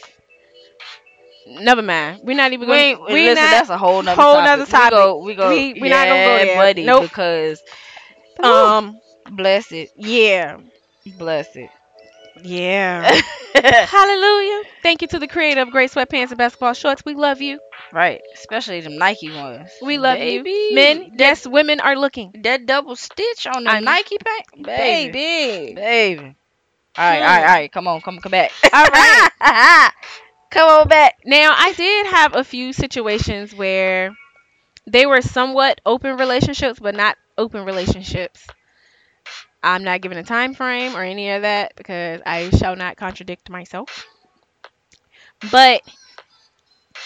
Never 1.47 1.83
mind. 1.83 2.21
We're 2.25 2.37
not 2.37 2.53
even 2.53 2.69
going. 2.69 2.79
ain't, 2.79 3.01
We 3.07 3.27
listen, 3.29 3.45
not. 3.45 3.51
that's 3.51 3.71
a 3.71 3.79
whole 3.79 4.03
nother 4.03 4.21
whole 4.21 4.35
topic. 4.35 4.47
nother 4.59 4.67
topic. 4.71 4.93
We 4.93 4.97
go, 4.99 5.19
we 5.19 5.35
go, 5.35 5.49
We- 5.51 5.81
we 5.81 5.89
yeah, 5.89 5.97
not 5.97 6.09
gonna 6.09 6.25
go 6.25 6.45
there. 6.47 6.57
buddy, 6.57 6.85
Nope. 6.85 7.03
because 7.05 7.63
Um. 8.43 9.01
Bless 9.31 9.73
it, 9.73 9.91
Yeah. 9.97 10.59
bless 11.19 11.57
it. 11.57 11.71
Yeah. 12.43 13.21
Hallelujah. 13.85 14.63
Thank 14.83 15.03
you 15.03 15.09
to 15.09 15.19
the 15.19 15.27
creator 15.29 15.63
of 15.63 15.71
great 15.71 15.91
sweatpants 15.91 16.29
and 16.29 16.39
basketball 16.39 16.75
shorts. 16.75 17.05
We 17.05 17.15
love 17.15 17.41
you. 17.41 17.61
right, 17.93 18.21
especially 18.35 18.81
them 18.81 18.97
Nike 18.99 19.31
ones. 19.31 19.71
We 19.83 19.99
love 19.99 20.19
Baby. 20.19 20.51
you. 20.51 20.75
Men, 20.75 21.13
yes, 21.17 21.47
women 21.47 21.81
are 21.81 21.97
looking. 21.97 22.33
That 22.43 22.67
double 22.67 22.97
stitch 22.97 23.47
on 23.47 23.65
the 23.65 23.71
I. 23.71 23.81
Nike 23.81 24.19
pant, 24.19 24.65
baby, 24.67 25.13
Baby. 25.13 25.75
baby. 25.75 26.37
All 26.97 27.05
right, 27.05 27.21
all 27.21 27.27
right, 27.27 27.41
all 27.41 27.55
right. 27.55 27.73
Come 27.73 27.89
on, 27.89 28.01
come, 28.01 28.19
come 28.19 28.31
back. 28.33 28.53
All 28.73 28.85
right. 28.87 29.29
come 30.51 30.69
on 30.69 30.89
back. 30.89 31.17
Now, 31.25 31.55
I 31.57 31.73
did 31.73 32.07
have 32.07 32.35
a 32.35 32.45
few 32.45 32.73
situations 32.73 33.55
where 33.55 34.17
they 34.87 35.07
were 35.07 35.23
somewhat 35.23 35.81
open 35.87 36.17
relationships, 36.17 36.79
but 36.81 36.95
not 36.95 37.17
open 37.39 37.65
relationships. 37.65 38.47
I'm 39.63 39.85
not 39.85 40.01
giving 40.01 40.19
a 40.19 40.23
time 40.25 40.55
frame 40.55 40.97
or 40.97 41.03
any 41.03 41.31
of 41.31 41.43
that 41.43 41.75
because 41.77 42.21
I 42.27 42.51
shall 42.51 42.77
not 42.77 42.97
contradict 42.97 43.51
myself. 43.51 44.07
But 45.51 45.83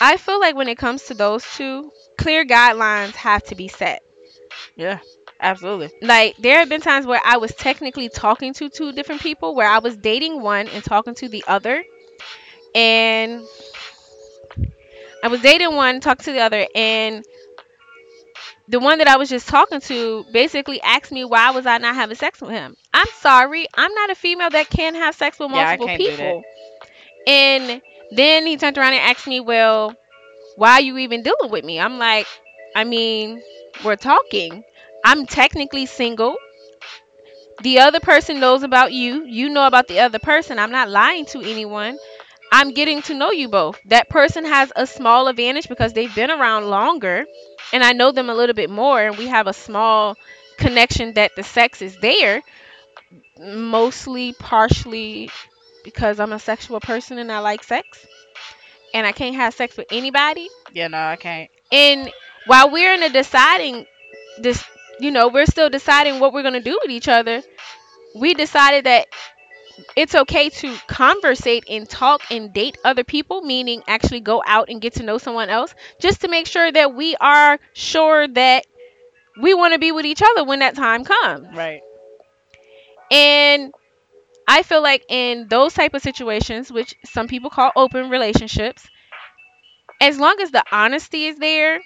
I 0.00 0.16
feel 0.16 0.40
like 0.40 0.54
when 0.56 0.68
it 0.68 0.78
comes 0.78 1.04
to 1.04 1.14
those 1.14 1.44
two, 1.54 1.90
clear 2.18 2.44
guidelines 2.44 3.14
have 3.14 3.42
to 3.44 3.54
be 3.54 3.68
set. 3.68 4.02
Yeah, 4.76 5.00
absolutely. 5.40 5.90
Like 6.02 6.36
there 6.38 6.58
have 6.60 6.68
been 6.70 6.80
times 6.82 7.06
where 7.06 7.20
I 7.24 7.38
was 7.38 7.54
technically 7.54 8.08
talking 8.10 8.54
to 8.54 8.70
two 8.70 8.92
different 8.92 9.22
people, 9.22 9.54
where 9.54 9.68
I 9.68 9.78
was 9.80 9.96
dating 9.96 10.40
one 10.42 10.68
and 10.68 10.84
talking 10.84 11.14
to 11.16 11.28
the 11.28 11.44
other, 11.48 11.84
and 12.74 13.44
I 15.22 15.28
was 15.28 15.40
dating 15.40 15.74
one, 15.74 16.00
talking 16.00 16.24
to 16.24 16.32
the 16.32 16.40
other, 16.40 16.66
and 16.74 17.24
the 18.72 18.80
one 18.80 18.98
that 18.98 19.08
I 19.08 19.18
was 19.18 19.30
just 19.30 19.48
talking 19.48 19.80
to 19.82 20.24
basically 20.32 20.80
asked 20.82 21.12
me 21.12 21.24
why 21.24 21.52
was 21.52 21.66
I 21.66 21.78
not 21.78 21.94
having 21.94 22.16
sex 22.16 22.40
with 22.40 22.50
him. 22.52 22.76
I'm 22.94 23.06
sorry, 23.20 23.66
I'm 23.74 23.94
not 23.94 24.10
a 24.10 24.16
female 24.16 24.50
that 24.50 24.70
can 24.70 24.94
have 24.96 25.14
sex 25.14 25.38
with 25.38 25.50
Yeah, 25.52 25.68
I 25.68 25.76
multiple 25.78 25.88
that. 25.88 25.98
people. 25.98 26.44
And 27.26 27.82
then 28.12 28.46
he 28.46 28.56
turned 28.56 28.78
around 28.78 28.94
and 28.94 29.02
asked 29.02 29.26
me, 29.28 29.40
"Well, 29.40 29.96
why 30.56 30.72
are 30.74 30.82
you 30.82 30.98
even 30.98 31.22
dealing 31.22 31.50
with 31.50 31.64
me?" 31.64 31.80
I'm 31.80 31.98
like, 31.98 32.28
"I 32.76 32.84
mean, 32.84 33.42
we're 33.84 33.96
talking. 33.96 34.64
I'm 35.04 35.26
technically 35.26 35.86
single. 35.86 36.36
The 37.62 37.80
other 37.80 38.00
person 38.00 38.40
knows 38.40 38.62
about 38.62 38.92
you. 38.92 39.24
You 39.24 39.48
know 39.48 39.66
about 39.66 39.88
the 39.88 40.00
other 40.00 40.18
person. 40.18 40.58
I'm 40.58 40.70
not 40.72 40.88
lying 40.88 41.26
to 41.26 41.40
anyone. 41.40 41.98
I'm 42.52 42.72
getting 42.74 43.02
to 43.02 43.14
know 43.14 43.32
you 43.32 43.48
both. 43.48 43.80
That 43.86 44.10
person 44.10 44.44
has 44.44 44.72
a 44.76 44.86
small 44.86 45.28
advantage 45.28 45.68
because 45.68 45.94
they've 45.94 46.14
been 46.14 46.30
around 46.30 46.68
longer 46.68 47.24
and 47.72 47.82
I 47.82 47.92
know 47.94 48.12
them 48.12 48.30
a 48.30 48.34
little 48.34 48.54
bit 48.54 48.70
more 48.70 49.00
and 49.02 49.16
we 49.18 49.28
have 49.28 49.46
a 49.48 49.54
small 49.54 50.16
connection 50.58 51.14
that 51.14 51.32
the 51.36 51.42
sex 51.42 51.82
is 51.82 51.96
there 52.00 52.42
mostly 53.38 54.32
partially 54.34 55.30
because 55.84 56.20
I'm 56.20 56.32
a 56.32 56.38
sexual 56.38 56.80
person 56.80 57.18
and 57.18 57.32
I 57.32 57.40
like 57.40 57.64
sex 57.64 58.06
and 58.94 59.06
I 59.06 59.12
can't 59.12 59.36
have 59.36 59.54
sex 59.54 59.76
with 59.76 59.88
anybody 59.92 60.48
Yeah, 60.72 60.88
no, 60.88 60.98
I 60.98 61.16
can't. 61.16 61.50
and 61.72 62.10
while 62.46 62.70
we're 62.70 62.94
in 62.94 63.02
a 63.02 63.10
deciding 63.10 63.86
this 64.38 64.64
you 65.00 65.10
know 65.10 65.28
we're 65.28 65.46
still 65.46 65.70
deciding 65.70 66.20
what 66.20 66.32
we're 66.32 66.42
going 66.42 66.54
to 66.54 66.60
do 66.60 66.78
with 66.82 66.90
each 66.90 67.08
other 67.08 67.42
we 68.14 68.34
decided 68.34 68.84
that 68.84 69.06
it's 69.96 70.14
okay 70.14 70.48
to 70.50 70.76
conversate 70.88 71.64
and 71.68 71.88
talk 71.88 72.22
and 72.30 72.52
date 72.52 72.78
other 72.84 73.04
people 73.04 73.42
meaning 73.42 73.82
actually 73.86 74.20
go 74.20 74.42
out 74.46 74.68
and 74.68 74.80
get 74.80 74.94
to 74.94 75.02
know 75.02 75.18
someone 75.18 75.48
else 75.48 75.74
just 75.98 76.22
to 76.22 76.28
make 76.28 76.46
sure 76.46 76.70
that 76.70 76.94
we 76.94 77.16
are 77.16 77.58
sure 77.74 78.26
that 78.28 78.64
we 79.40 79.54
want 79.54 79.72
to 79.72 79.78
be 79.78 79.92
with 79.92 80.06
each 80.06 80.22
other 80.22 80.44
when 80.44 80.60
that 80.60 80.74
time 80.74 81.04
comes 81.04 81.46
Right. 81.54 81.82
and 83.10 83.72
I 84.48 84.62
feel 84.62 84.82
like 84.82 85.04
in 85.08 85.48
those 85.48 85.74
type 85.74 85.94
of 85.94 86.02
situations, 86.02 86.72
which 86.72 86.94
some 87.04 87.28
people 87.28 87.50
call 87.50 87.72
open 87.76 88.10
relationships, 88.10 88.88
as 90.00 90.18
long 90.18 90.40
as 90.40 90.50
the 90.50 90.64
honesty 90.72 91.26
is 91.26 91.38
there 91.38 91.80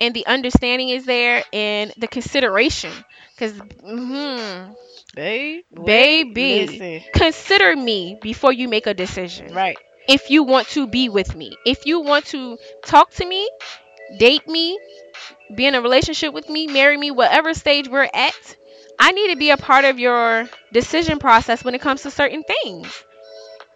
and 0.00 0.14
the 0.14 0.26
understanding 0.26 0.88
is 0.90 1.04
there 1.04 1.44
and 1.52 1.92
the 1.98 2.08
consideration, 2.08 2.92
because 3.34 3.52
hmm 3.82 4.72
Baby. 5.18 5.64
Baby. 5.84 6.66
Listen. 6.66 7.10
consider 7.12 7.74
me 7.74 8.16
before 8.22 8.52
you 8.52 8.68
make 8.68 8.86
a 8.86 8.94
decision. 8.94 9.52
Right. 9.52 9.76
If 10.08 10.30
you 10.30 10.44
want 10.44 10.68
to 10.68 10.86
be 10.86 11.08
with 11.08 11.34
me, 11.34 11.56
if 11.66 11.86
you 11.86 12.00
want 12.00 12.26
to 12.26 12.56
talk 12.86 13.10
to 13.14 13.26
me, 13.26 13.50
date 14.16 14.46
me, 14.46 14.78
be 15.56 15.66
in 15.66 15.74
a 15.74 15.82
relationship 15.82 16.32
with 16.32 16.48
me, 16.48 16.68
marry 16.68 16.96
me, 16.96 17.10
whatever 17.10 17.52
stage 17.52 17.88
we're 17.88 18.08
at, 18.14 18.56
I 19.00 19.10
need 19.10 19.30
to 19.30 19.36
be 19.36 19.50
a 19.50 19.56
part 19.56 19.84
of 19.84 19.98
your 19.98 20.48
decision 20.72 21.18
process 21.18 21.64
when 21.64 21.74
it 21.74 21.80
comes 21.80 22.02
to 22.02 22.12
certain 22.12 22.44
things. 22.44 23.04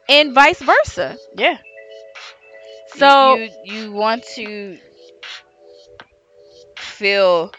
And 0.09 0.35
vice 0.35 0.63
versa. 0.63 1.19
Yeah. 1.35 1.59
So 2.97 3.35
you 3.35 3.51
you 3.65 3.93
want 3.93 4.23
to 4.37 4.79
feel 6.77 7.53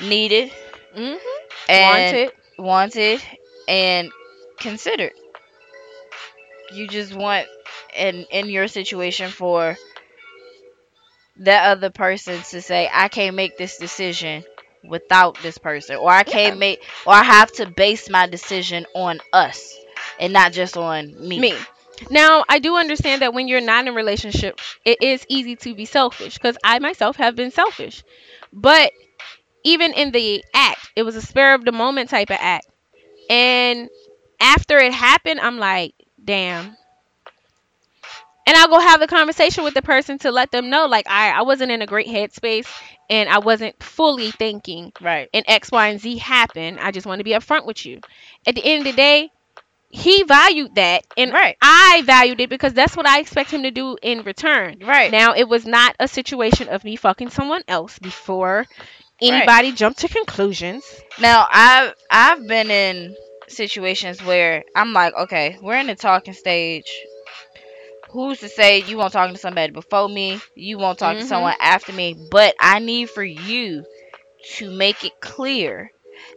needed 0.00 0.52
mm-hmm. 0.96 1.16
and 1.68 2.16
wanted. 2.16 2.37
Wanted 2.58 3.22
and 3.68 4.10
considered. 4.58 5.12
You 6.72 6.86
just 6.88 7.14
want 7.14 7.46
in 7.96 8.26
in 8.30 8.48
your 8.48 8.68
situation 8.68 9.30
for 9.30 9.76
that 11.38 11.70
other 11.76 11.90
person 11.90 12.40
to 12.50 12.60
say, 12.62 12.88
I 12.92 13.08
can't 13.08 13.36
make 13.36 13.56
this 13.56 13.76
decision 13.78 14.44
without 14.84 15.38
this 15.42 15.58
person. 15.58 15.96
Or 15.96 16.10
I 16.10 16.22
can't 16.24 16.54
Yeah. 16.54 16.58
make 16.58 16.82
or 17.06 17.14
I 17.14 17.22
have 17.24 17.52
to 17.52 17.66
base 17.66 18.08
my 18.10 18.26
decision 18.26 18.86
on 18.94 19.20
us 19.32 19.76
and 20.18 20.32
not 20.32 20.52
just 20.52 20.76
on 20.76 21.28
me. 21.28 21.38
me. 21.38 21.66
Now, 22.10 22.44
I 22.48 22.58
do 22.58 22.76
understand 22.76 23.22
that 23.22 23.34
when 23.34 23.48
you're 23.48 23.60
not 23.60 23.82
in 23.86 23.88
a 23.88 23.92
relationship, 23.96 24.58
it 24.84 25.02
is 25.02 25.24
easy 25.28 25.56
to 25.56 25.74
be 25.74 25.84
selfish 25.84 26.34
because 26.34 26.56
I 26.62 26.78
myself 26.78 27.16
have 27.16 27.34
been 27.36 27.50
selfish. 27.50 28.02
But 28.52 28.92
even 29.64 29.92
in 29.92 30.10
the 30.12 30.44
act, 30.54 30.90
it 30.96 31.02
was 31.02 31.16
a 31.16 31.22
spur 31.22 31.54
of 31.54 31.64
the 31.64 31.72
moment 31.72 32.10
type 32.10 32.30
of 32.30 32.38
act. 32.40 32.66
And 33.30 33.88
after 34.40 34.78
it 34.78 34.92
happened, 34.92 35.40
I'm 35.40 35.58
like, 35.58 35.94
damn. 36.22 36.76
And 38.46 38.56
I'll 38.56 38.68
go 38.68 38.80
have 38.80 39.00
the 39.00 39.06
conversation 39.06 39.62
with 39.64 39.74
the 39.74 39.82
person 39.82 40.18
to 40.20 40.30
let 40.32 40.50
them 40.50 40.70
know, 40.70 40.86
like, 40.86 41.06
I, 41.08 41.30
I 41.32 41.42
wasn't 41.42 41.70
in 41.70 41.82
a 41.82 41.86
great 41.86 42.06
headspace 42.06 42.66
and 43.10 43.28
I 43.28 43.40
wasn't 43.40 43.82
fully 43.82 44.30
thinking 44.30 44.92
Right. 45.02 45.28
and 45.34 45.44
X, 45.46 45.70
Y, 45.70 45.88
and 45.88 46.00
Z 46.00 46.16
happened. 46.16 46.78
I 46.80 46.90
just 46.90 47.06
want 47.06 47.18
to 47.20 47.24
be 47.24 47.32
upfront 47.32 47.66
with 47.66 47.84
you. 47.84 48.00
At 48.46 48.54
the 48.54 48.64
end 48.64 48.86
of 48.86 48.92
the 48.92 48.96
day, 48.96 49.30
he 49.90 50.22
valued 50.24 50.74
that, 50.76 51.06
and 51.16 51.32
Right. 51.32 51.56
I 51.62 52.02
valued 52.04 52.40
it 52.40 52.50
because 52.50 52.74
that's 52.74 52.96
what 52.96 53.06
I 53.06 53.20
expect 53.20 53.50
him 53.50 53.62
to 53.64 53.70
do 53.70 53.96
in 54.02 54.22
return. 54.22 54.78
Right. 54.84 55.10
Now, 55.10 55.34
it 55.34 55.48
was 55.48 55.66
not 55.66 55.96
a 55.98 56.08
situation 56.08 56.68
of 56.68 56.84
me 56.84 56.96
fucking 56.96 57.30
someone 57.30 57.62
else 57.68 57.98
before 57.98 58.66
anybody 59.22 59.72
jump 59.72 59.96
to 59.98 60.08
conclusions. 60.08 60.84
Now 61.18 61.46
I've 61.50 61.94
I've 62.10 62.46
been 62.46 62.70
in 62.70 63.16
situations 63.48 64.22
where 64.22 64.64
I'm 64.74 64.92
like, 64.92 65.14
okay, 65.14 65.58
we're 65.62 65.76
in 65.78 65.86
the 65.86 65.94
talking 65.94 66.34
stage. 66.34 66.90
Who's 68.10 68.40
to 68.40 68.48
say 68.48 68.80
you 68.82 68.96
won't 68.96 69.12
talk 69.12 69.30
to 69.30 69.38
somebody 69.38 69.72
before 69.72 70.08
me? 70.08 70.40
You 70.54 70.78
won't 70.78 70.98
talk 70.98 71.18
to 71.18 71.24
Mhm. 71.24 71.26
someone 71.26 71.54
after 71.60 71.92
me? 71.92 72.14
But 72.30 72.54
I 72.60 72.78
need 72.80 73.10
for 73.10 73.22
you 73.24 73.84
to 74.56 74.70
make 74.70 75.04
it 75.04 75.20
clear. 75.20 75.90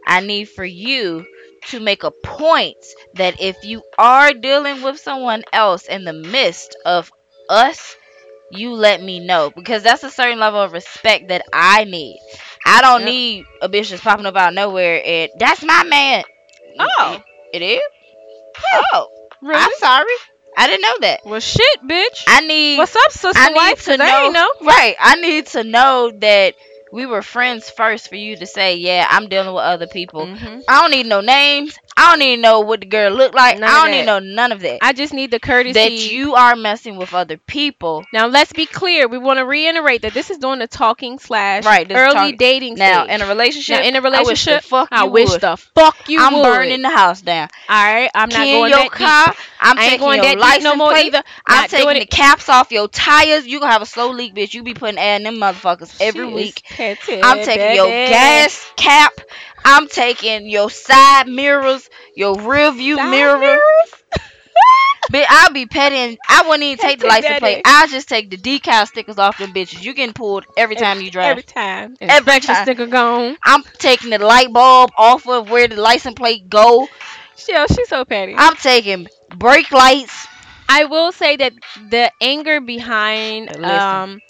I 0.06 0.20
need 0.20 0.46
for 0.46 0.64
you 0.64 1.26
to 1.68 1.80
make 1.80 2.02
a 2.04 2.10
point 2.10 2.78
that 3.14 3.40
if 3.40 3.56
you 3.64 3.82
are 3.98 4.32
dealing 4.32 4.82
with 4.82 4.98
someone 4.98 5.44
else 5.52 5.86
in 5.86 6.04
the 6.04 6.12
midst 6.12 6.76
of 6.84 7.10
us, 7.48 7.96
you 8.52 8.72
let 8.74 9.02
me 9.02 9.18
know 9.20 9.50
because 9.54 9.82
that's 9.82 10.02
a 10.04 10.10
certain 10.10 10.38
level 10.38 10.60
of 10.60 10.72
respect 10.72 11.28
that 11.28 11.44
I 11.52 11.84
need. 11.84 12.20
I 12.66 12.80
don't 12.82 13.00
Yep. 13.00 13.08
need 13.08 13.44
a 13.62 13.68
bitch 13.68 13.88
just 13.88 14.02
popping 14.04 14.26
up 14.26 14.36
out 14.36 14.50
of 14.50 14.54
nowhere 14.54 15.02
and 15.04 15.30
that's 15.38 15.62
my 15.64 15.84
man. 15.84 16.22
Oh. 16.78 17.20
it 17.52 17.62
is. 17.62 17.80
Oh, 18.94 19.08
Really? 19.40 19.60
I'm 19.60 19.72
sorry. 19.78 20.12
I 20.56 20.66
didn't 20.68 20.82
know 20.82 20.96
that. 21.00 21.20
well, 21.24 21.40
shit, 21.40 21.80
bitch. 21.82 22.24
I 22.28 22.40
need. 22.46 22.76
What's 22.78 22.94
up, 22.94 23.10
sister 23.10 23.40
I 23.40 23.48
need 23.48 23.56
wife? 23.56 23.84
to 23.86 23.96
I 23.98 24.28
know. 24.28 24.50
Right. 24.60 24.94
I 25.00 25.16
need 25.16 25.46
to 25.48 25.64
know 25.64 26.12
that 26.18 26.54
we 26.92 27.06
were 27.06 27.22
friends 27.22 27.70
first 27.70 28.08
for 28.08 28.16
you 28.16 28.36
to 28.36 28.46
say, 28.46 28.76
yeah, 28.76 29.06
I'm 29.08 29.28
dealing 29.28 29.54
with 29.54 29.64
other 29.64 29.86
people. 29.86 30.26
Mhm. 30.26 30.62
I 30.68 30.80
don't 30.82 30.90
need 30.90 31.06
no 31.06 31.22
names. 31.22 31.76
I 31.96 32.10
don't 32.10 32.22
even 32.22 32.40
know 32.40 32.60
what 32.60 32.80
the 32.80 32.86
girl 32.86 33.12
looked 33.12 33.34
like. 33.34 33.58
None 33.58 33.68
I 33.68 33.84
don't 33.84 33.94
even 33.94 34.06
know 34.06 34.18
none 34.18 34.52
of 34.52 34.60
that. 34.60 34.78
I 34.82 34.92
just 34.92 35.12
need 35.12 35.30
the 35.30 35.38
courtesy. 35.38 35.72
that 35.74 36.12
you 36.12 36.34
are 36.34 36.56
messing 36.56 36.96
with 36.96 37.12
other 37.14 37.36
people. 37.36 38.04
Now 38.12 38.26
let's 38.26 38.52
be 38.52 38.66
clear. 38.66 39.08
We 39.08 39.18
want 39.18 39.38
to 39.38 39.44
reiterate 39.44 40.02
that 40.02 40.14
this 40.14 40.30
is 40.30 40.38
doing 40.38 40.58
the 40.58 40.66
talking 40.66 41.18
slash 41.18 41.64
Right, 41.64 41.90
early 41.92 42.32
dating 42.32 42.76
Now, 42.76 43.04
stage. 43.04 43.14
in 43.14 43.22
a 43.22 43.26
relationship, 43.26 43.76
Now, 43.76 43.88
in 43.88 43.94
a 43.96 43.98
I 43.98 44.22
wish 44.22 44.44
the 44.44 44.58
relationship, 44.58 44.62
fuck 44.64 44.88
I 44.90 45.04
you 45.04 45.10
wish 45.10 45.30
the 45.36 45.56
fuck 45.56 46.08
you 46.08 46.20
I'm 46.20 46.34
would. 46.34 46.42
burning 46.42 46.82
the 46.82 46.90
house 46.90 47.20
down. 47.20 47.48
All 47.68 47.84
right, 47.84 48.10
I'm 48.14 48.28
not 48.30 48.48
going 48.48 48.70
your 48.70 48.78
that 48.78 48.90
car. 48.90 49.26
deep. 49.28 49.36
I'm 49.60 49.76
I 49.76 49.82
ain't 49.84 49.90
taking 49.90 49.98
going 50.00 50.16
your 50.16 50.24
that 50.24 50.40
deep 50.40 50.62
no 50.62 50.74
more 50.76 50.90
plate. 50.90 51.06
either. 51.06 51.22
I'm 51.46 51.62
Not 51.62 51.70
taking 51.70 51.88
the 52.00 52.06
caps 52.06 52.48
off 52.48 52.70
your 52.72 52.88
tires. 52.88 53.46
You 53.46 53.60
gonna 53.60 53.72
have 53.72 53.82
a 53.82 53.86
slow 53.86 54.10
leak, 54.10 54.34
bitch. 54.34 54.54
You 54.54 54.62
be 54.62 54.74
putting 54.74 54.98
air 54.98 55.16
in 55.16 55.22
them 55.22 55.36
motherfuckers 55.36 55.94
every 56.00 56.26
week. 56.26 56.62
I'm 57.22 57.38
taking 57.40 57.72
your 57.72 57.86
gas 58.04 58.70
cap. 58.76 59.12
I'm 59.64 59.88
taking 59.88 60.46
your 60.48 60.70
side 60.70 61.26
mirrors, 61.28 61.88
your 62.14 62.40
rear 62.40 62.72
view 62.72 62.96
Side 62.96 63.10
mirror. 63.10 63.38
mirrors? 63.38 64.02
But 65.10 65.26
I'll 65.28 65.52
be 65.52 65.66
petting. 65.66 66.18
I 66.28 66.42
wouldn't 66.42 66.62
even 66.62 66.78
take 66.78 67.00
the 67.00 67.06
license 67.06 67.38
plate. 67.38 67.60
I'll 67.64 67.88
just 67.88 68.08
take 68.08 68.30
the 68.30 68.36
decal 68.36 68.86
stickers 68.86 69.18
off 69.18 69.36
them 69.36 69.52
bitches. 69.52 69.82
You 69.82 69.94
getting 69.94 70.14
pulled 70.14 70.46
every 70.56 70.76
time 70.76 71.00
you 71.00 71.10
drive. 71.10 71.30
Every 71.30 71.42
time. 71.42 71.96
Every 72.08 72.18
Inspection 72.18 72.54
time. 72.54 72.64
sticker 72.64 72.86
gone. 72.86 73.36
I'm 73.44 73.62
taking 73.78 74.10
the 74.10 74.18
light 74.18 74.52
bulb 74.52 74.90
off 74.96 75.26
of 75.28 75.50
where 75.50 75.68
the 75.68 75.76
license 75.80 76.14
plate 76.14 76.48
go. 76.48 76.88
Shell, 77.36 77.66
she's 77.68 77.88
so 77.88 78.04
petty. 78.04 78.34
I'm 78.36 78.56
taking 78.56 79.06
brake 79.36 79.70
lights. 79.72 80.26
I 80.68 80.84
will 80.84 81.12
say 81.12 81.36
that 81.36 81.52
the 81.76 82.10
anger 82.20 82.60
behind 82.60 83.50
um 83.64 84.20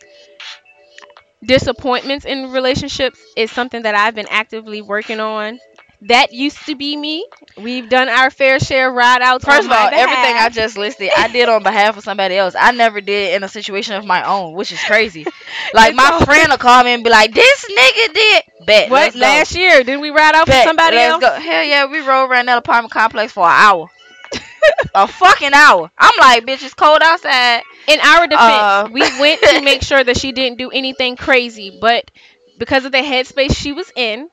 disappointments 1.45 2.25
in 2.25 2.53
relationships 2.53 3.21
is 3.37 3.51
something 3.51 3.83
that 3.83 3.95
I've 3.95 4.15
been 4.15 4.29
actively 4.29 4.83
working 4.83 5.21
on. 5.21 5.59
That 6.07 6.33
used 6.33 6.67
to 6.67 6.75
be 6.75 6.97
me. 6.97 7.25
We've 7.57 7.89
done 7.89 8.09
our 8.09 8.29
fair 8.29 8.59
share 8.59 8.91
ride 8.93 9.23
outs. 9.23 9.45
First 9.45 9.67
of 9.67 9.71
all, 9.71 9.89
everything 9.93 10.35
I 10.37 10.49
just 10.49 10.77
listed, 10.77 11.11
I 11.17 11.29
did 11.29 11.49
on 11.49 11.63
behalf 11.63 11.97
of 11.97 12.03
somebody 12.03 12.37
else. 12.37 12.57
I 12.59 12.73
never 12.73 13.01
did 13.01 13.35
in 13.37 13.45
a 13.45 13.49
situation 13.49 13.95
of 13.95 14.05
my 14.05 14.25
own, 14.27 14.55
which 14.55 14.73
is 14.73 14.83
crazy. 14.85 15.27
Like 15.75 15.95
my 15.95 16.21
friend 16.25 16.49
will 16.51 16.59
call 16.59 16.83
me 16.85 16.91
and 16.93 17.05
be 17.05 17.11
like, 17.11 17.33
"This 17.33 17.65
nigga 17.65 18.15
did." 18.15 18.43
Bet. 18.67 18.91
what 18.91 19.15
last 19.15 19.55
year 19.55 19.83
didn't 19.85 20.01
we 20.01 20.11
ride 20.11 20.35
out 20.35 20.49
for 20.49 20.53
Bet, 20.53 20.65
somebody 20.65 20.97
let's 20.97 21.13
else? 21.13 21.21
go. 21.21 21.33
Hell 21.41 21.65
yeah, 21.65 21.87
we 21.87 22.01
rode 22.01 22.31
around 22.31 22.47
that 22.47 22.59
apartment 22.59 22.93
complex 22.93 23.33
for 23.33 23.45
an 23.45 23.53
hour. 23.53 23.89
a 24.95 25.07
fucking 25.09 25.53
hour. 25.55 25.91
I'm 25.99 26.13
like, 26.19 26.45
bitch, 26.45 26.63
it's 26.65 26.75
cold 26.75 27.01
outside. 27.03 27.63
In 27.89 28.01
our 28.01 28.27
defense, 28.27 28.49
Uh, 28.49 28.89
we 28.91 29.01
went 29.21 29.41
to 29.43 29.61
make 29.65 29.83
sure 29.83 30.03
that 30.03 30.17
she 30.19 30.33
didn't 30.33 30.59
do 30.59 30.71
anything 30.71 31.17
crazy, 31.17 31.77
but 31.81 32.11
because 32.59 32.85
of 32.85 32.93
the 32.93 32.99
headspace 32.99 33.57
she 33.57 33.73
was 33.73 33.91
in, 33.97 34.29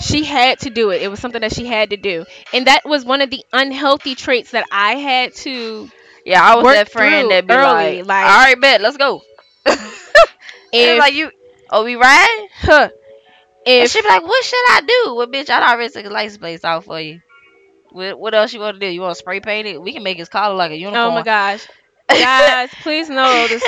she 0.00 0.24
had 0.24 0.58
to 0.60 0.70
do 0.70 0.90
it. 0.90 1.02
It 1.02 1.08
was 1.08 1.20
something 1.20 1.40
that 1.40 1.52
she 1.54 1.66
had 1.66 1.90
to 1.90 1.96
do. 1.96 2.24
And 2.52 2.66
that 2.66 2.84
was 2.84 3.04
one 3.04 3.20
of 3.20 3.30
the 3.30 3.44
unhealthy 3.52 4.14
traits 4.14 4.50
that 4.52 4.66
I 4.70 4.96
had 4.96 5.34
to 5.36 5.90
Yeah, 6.24 6.42
I 6.42 6.56
was 6.56 6.64
that 6.66 6.90
friend 6.90 7.30
that 7.30 7.46
be 7.46 7.54
early, 7.54 8.02
like, 8.02 8.06
like- 8.06 8.26
all 8.26 8.36
right, 8.44 8.60
bet, 8.60 8.80
let's 8.80 8.96
go. 8.96 9.22
and 10.72 10.98
like 10.98 11.14
you, 11.14 11.30
oh, 11.70 11.84
we 11.84 11.96
riding? 11.96 12.48
huh, 12.58 12.88
And 13.66 13.88
she'd 13.88 14.02
be 14.02 14.08
like, 14.08 14.22
what 14.22 14.44
should 14.44 14.64
I 14.70 14.80
do? 14.82 15.14
Well, 15.14 15.26
bitch, 15.26 15.50
I 15.50 15.72
already 15.72 15.90
took 15.92 16.06
a 16.06 16.10
license 16.10 16.38
plate 16.38 16.64
out 16.64 16.84
for 16.84 17.00
you. 17.00 17.20
What, 17.90 18.18
what 18.18 18.34
else 18.34 18.52
you 18.52 18.60
want 18.60 18.78
to 18.78 18.80
do? 18.80 18.92
You 18.92 19.00
want 19.00 19.12
to 19.12 19.18
spray 19.18 19.40
paint 19.40 19.66
it? 19.66 19.80
We 19.82 19.92
can 19.92 20.02
make 20.02 20.18
his 20.18 20.28
collar 20.28 20.54
like 20.54 20.70
a 20.72 20.76
unicorn. 20.76 21.02
oh 21.02 21.10
my 21.10 21.22
gosh. 21.22 21.66
Guys, 22.08 22.70
please 22.82 23.08
know 23.08 23.46
this 23.48 23.62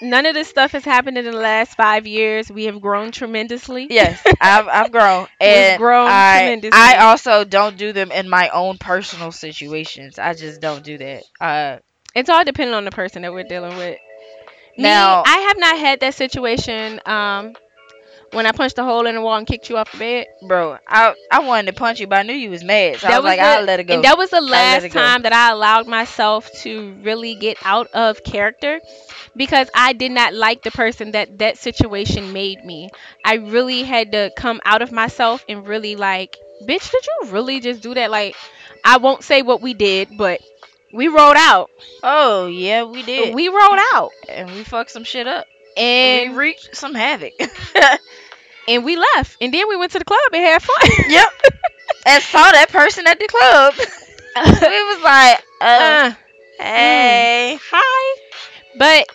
none 0.00 0.26
of 0.26 0.34
this 0.34 0.48
stuff 0.48 0.72
has 0.72 0.84
happened 0.84 1.18
in 1.18 1.24
the 1.24 1.32
last 1.32 1.76
five 1.76 2.06
years. 2.06 2.50
We 2.50 2.64
have 2.64 2.80
grown 2.80 3.12
tremendously. 3.12 3.86
Yes, 3.90 4.22
I've 4.40 4.68
I've 4.68 4.92
grown 4.92 5.26
We've 5.40 5.48
and 5.50 5.78
grown 5.78 6.08
I 6.08 6.40
tremendously. 6.40 6.78
I 6.80 6.96
also 7.10 7.44
don't 7.44 7.76
do 7.76 7.92
them 7.92 8.10
in 8.10 8.28
my 8.28 8.48
own 8.50 8.78
personal 8.78 9.32
situations. 9.32 10.18
I 10.18 10.34
just 10.34 10.60
don't 10.60 10.82
do 10.84 10.98
that. 10.98 11.24
Uh, 11.40 11.78
It's 12.14 12.30
all 12.30 12.44
depending 12.44 12.74
on 12.74 12.84
the 12.84 12.90
person 12.90 13.22
that 13.22 13.32
we're 13.32 13.44
dealing 13.44 13.76
with. 13.76 13.98
Now- 14.78 15.22
Me, 15.22 15.32
I 15.32 15.36
have 15.48 15.58
not 15.58 15.78
had 15.78 16.00
that 16.00 16.14
situation. 16.14 17.00
Um, 17.06 17.54
when 18.32 18.46
I 18.46 18.52
punched 18.52 18.78
a 18.78 18.84
hole 18.84 19.06
in 19.06 19.14
the 19.14 19.20
wall 19.20 19.36
and 19.36 19.46
kicked 19.46 19.68
you 19.70 19.76
off 19.76 19.92
the 19.92 19.98
bed. 19.98 20.26
bro, 20.46 20.78
I 20.86 21.14
I 21.30 21.40
wanted 21.40 21.66
to 21.66 21.78
punch 21.78 22.00
you, 22.00 22.06
but 22.06 22.18
I 22.18 22.22
knew 22.22 22.32
you 22.32 22.50
was 22.50 22.64
mad, 22.64 22.96
so 22.98 23.08
I 23.08 23.18
was, 23.18 23.24
like, 23.24 23.38
the- 23.38 23.44
I'll 23.44 23.64
let 23.64 23.78
it 23.80 23.84
go. 23.84 23.94
And 23.94 24.04
that 24.04 24.18
was 24.18 24.30
the 24.30 24.40
last 24.40 24.82
time 24.92 25.22
that 25.22 25.32
I 25.32 25.50
allowed 25.52 25.86
myself 25.86 26.50
to 26.62 26.94
really 27.02 27.34
get 27.34 27.58
out 27.64 27.88
of 27.92 28.22
character 28.24 28.80
because 29.36 29.68
I 29.74 29.92
did 29.92 30.12
not 30.12 30.34
like 30.34 30.62
the 30.62 30.70
person 30.70 31.12
that 31.12 31.38
that 31.38 31.58
situation 31.58 32.32
made 32.32 32.64
me. 32.64 32.90
I 33.24 33.34
really 33.36 33.82
had 33.82 34.12
to 34.12 34.30
come 34.36 34.60
out 34.64 34.82
of 34.82 34.92
myself 34.92 35.44
and 35.48 35.66
really 35.66 35.96
like, 35.96 36.36
bitch, 36.66 36.90
did 36.90 37.06
you 37.06 37.30
really 37.30 37.60
just 37.60 37.80
do 37.82 37.94
that? 37.94 38.10
Like, 38.10 38.34
I 38.84 38.96
won't 38.98 39.22
say 39.24 39.42
what 39.42 39.60
we 39.62 39.74
did, 39.74 40.16
but 40.16 40.40
we 40.92 41.08
rolled 41.08 41.36
out. 41.38 41.70
oh 42.02 42.46
yeah, 42.46 42.84
we 42.84 43.02
did. 43.02 43.34
We 43.34 43.48
rolled 43.48 43.80
out. 43.94 44.10
and 44.28 44.50
we 44.50 44.64
fucked 44.64 44.90
some 44.90 45.04
shit 45.04 45.26
up. 45.26 45.46
And 45.76 46.32
we 46.32 46.36
reached 46.36 46.76
some 46.76 46.94
havoc. 46.94 47.32
and 48.68 48.84
we 48.84 48.96
left. 48.96 49.36
And 49.40 49.52
then 49.52 49.68
we 49.68 49.76
went 49.76 49.92
to 49.92 49.98
the 49.98 50.04
club 50.04 50.20
and 50.32 50.42
had 50.42 50.62
fun. 50.62 50.90
yep. 51.06 51.28
And 52.06 52.22
saw 52.22 52.50
that 52.52 52.70
person 52.70 53.06
at 53.06 53.18
the 53.18 53.26
club. 53.28 53.74
we 54.66 54.82
was 54.84 55.00
like, 55.02 55.42
uh, 55.60 55.96
Uh, 56.74 56.74
hey. 56.74 57.60
hi. 57.70 58.20
But 58.74 59.06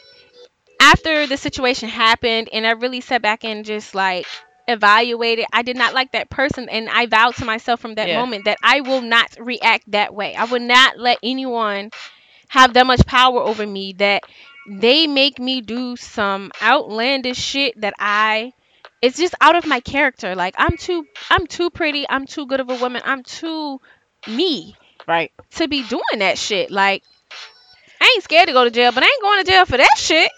after 0.80 1.28
the 1.28 1.38
situation 1.38 1.90
happened 1.90 2.50
and 2.52 2.66
I 2.66 2.72
really 2.72 3.02
sat 3.02 3.22
back 3.22 3.44
and 3.44 3.66
just 3.66 3.96
like 3.96 4.28
evaluated, 4.68 5.46
I 5.52 5.62
did 5.64 5.78
not 5.78 5.94
like 5.94 6.12
that 6.14 6.30
person 6.30 6.70
and 6.70 6.90
I 6.90 7.06
vowed 7.08 7.36
to 7.38 7.46
myself 7.46 7.80
from 7.80 7.96
that 7.96 8.10
Yeah. 8.10 8.12
moment 8.12 8.46
that 8.46 8.58
I 8.64 8.82
will 8.82 9.02
not 9.02 9.36
react 9.40 9.92
that 9.92 10.14
way. 10.14 10.36
I 10.36 10.46
would 10.46 10.62
not 10.62 10.98
let 11.00 11.20
anyone 11.24 11.92
have 12.50 12.74
that 12.74 12.86
much 12.88 13.06
power 13.06 13.40
over 13.42 13.66
me 13.66 13.94
that 13.98 14.24
they 14.68 15.08
make 15.08 15.40
me 15.40 15.62
do 15.62 15.96
some 15.96 16.52
outlandish 16.62 17.38
shit 17.38 17.80
that 17.82 17.94
I 18.00 18.54
it's 19.02 19.18
just 19.18 19.36
out 19.42 19.56
of 19.56 19.66
my 19.66 19.80
character. 19.80 20.36
Like 20.36 20.56
I'm 20.58 20.78
too 20.78 21.06
I'm 21.30 21.48
too 21.48 21.70
pretty, 21.70 22.06
I'm 22.10 22.26
too 22.26 22.46
good 22.46 22.60
of 22.60 22.70
a 22.70 22.76
woman, 22.76 23.02
I'm 23.06 23.24
too 23.24 23.80
me 24.28 24.76
Right. 25.08 25.32
to 25.52 25.68
be 25.68 25.84
doing 25.84 26.20
that 26.20 26.38
shit. 26.38 26.70
Like, 26.70 27.02
I 28.02 28.12
ain't 28.16 28.24
scared 28.24 28.48
to 28.48 28.54
go 28.54 28.66
to 28.66 28.72
jail, 28.72 28.92
but 28.92 29.04
I 29.04 29.06
ain't 29.06 29.22
going 29.22 29.46
to 29.46 29.50
jail 29.52 29.66
for 29.66 29.78
that 29.78 29.96
shit. 29.98 30.30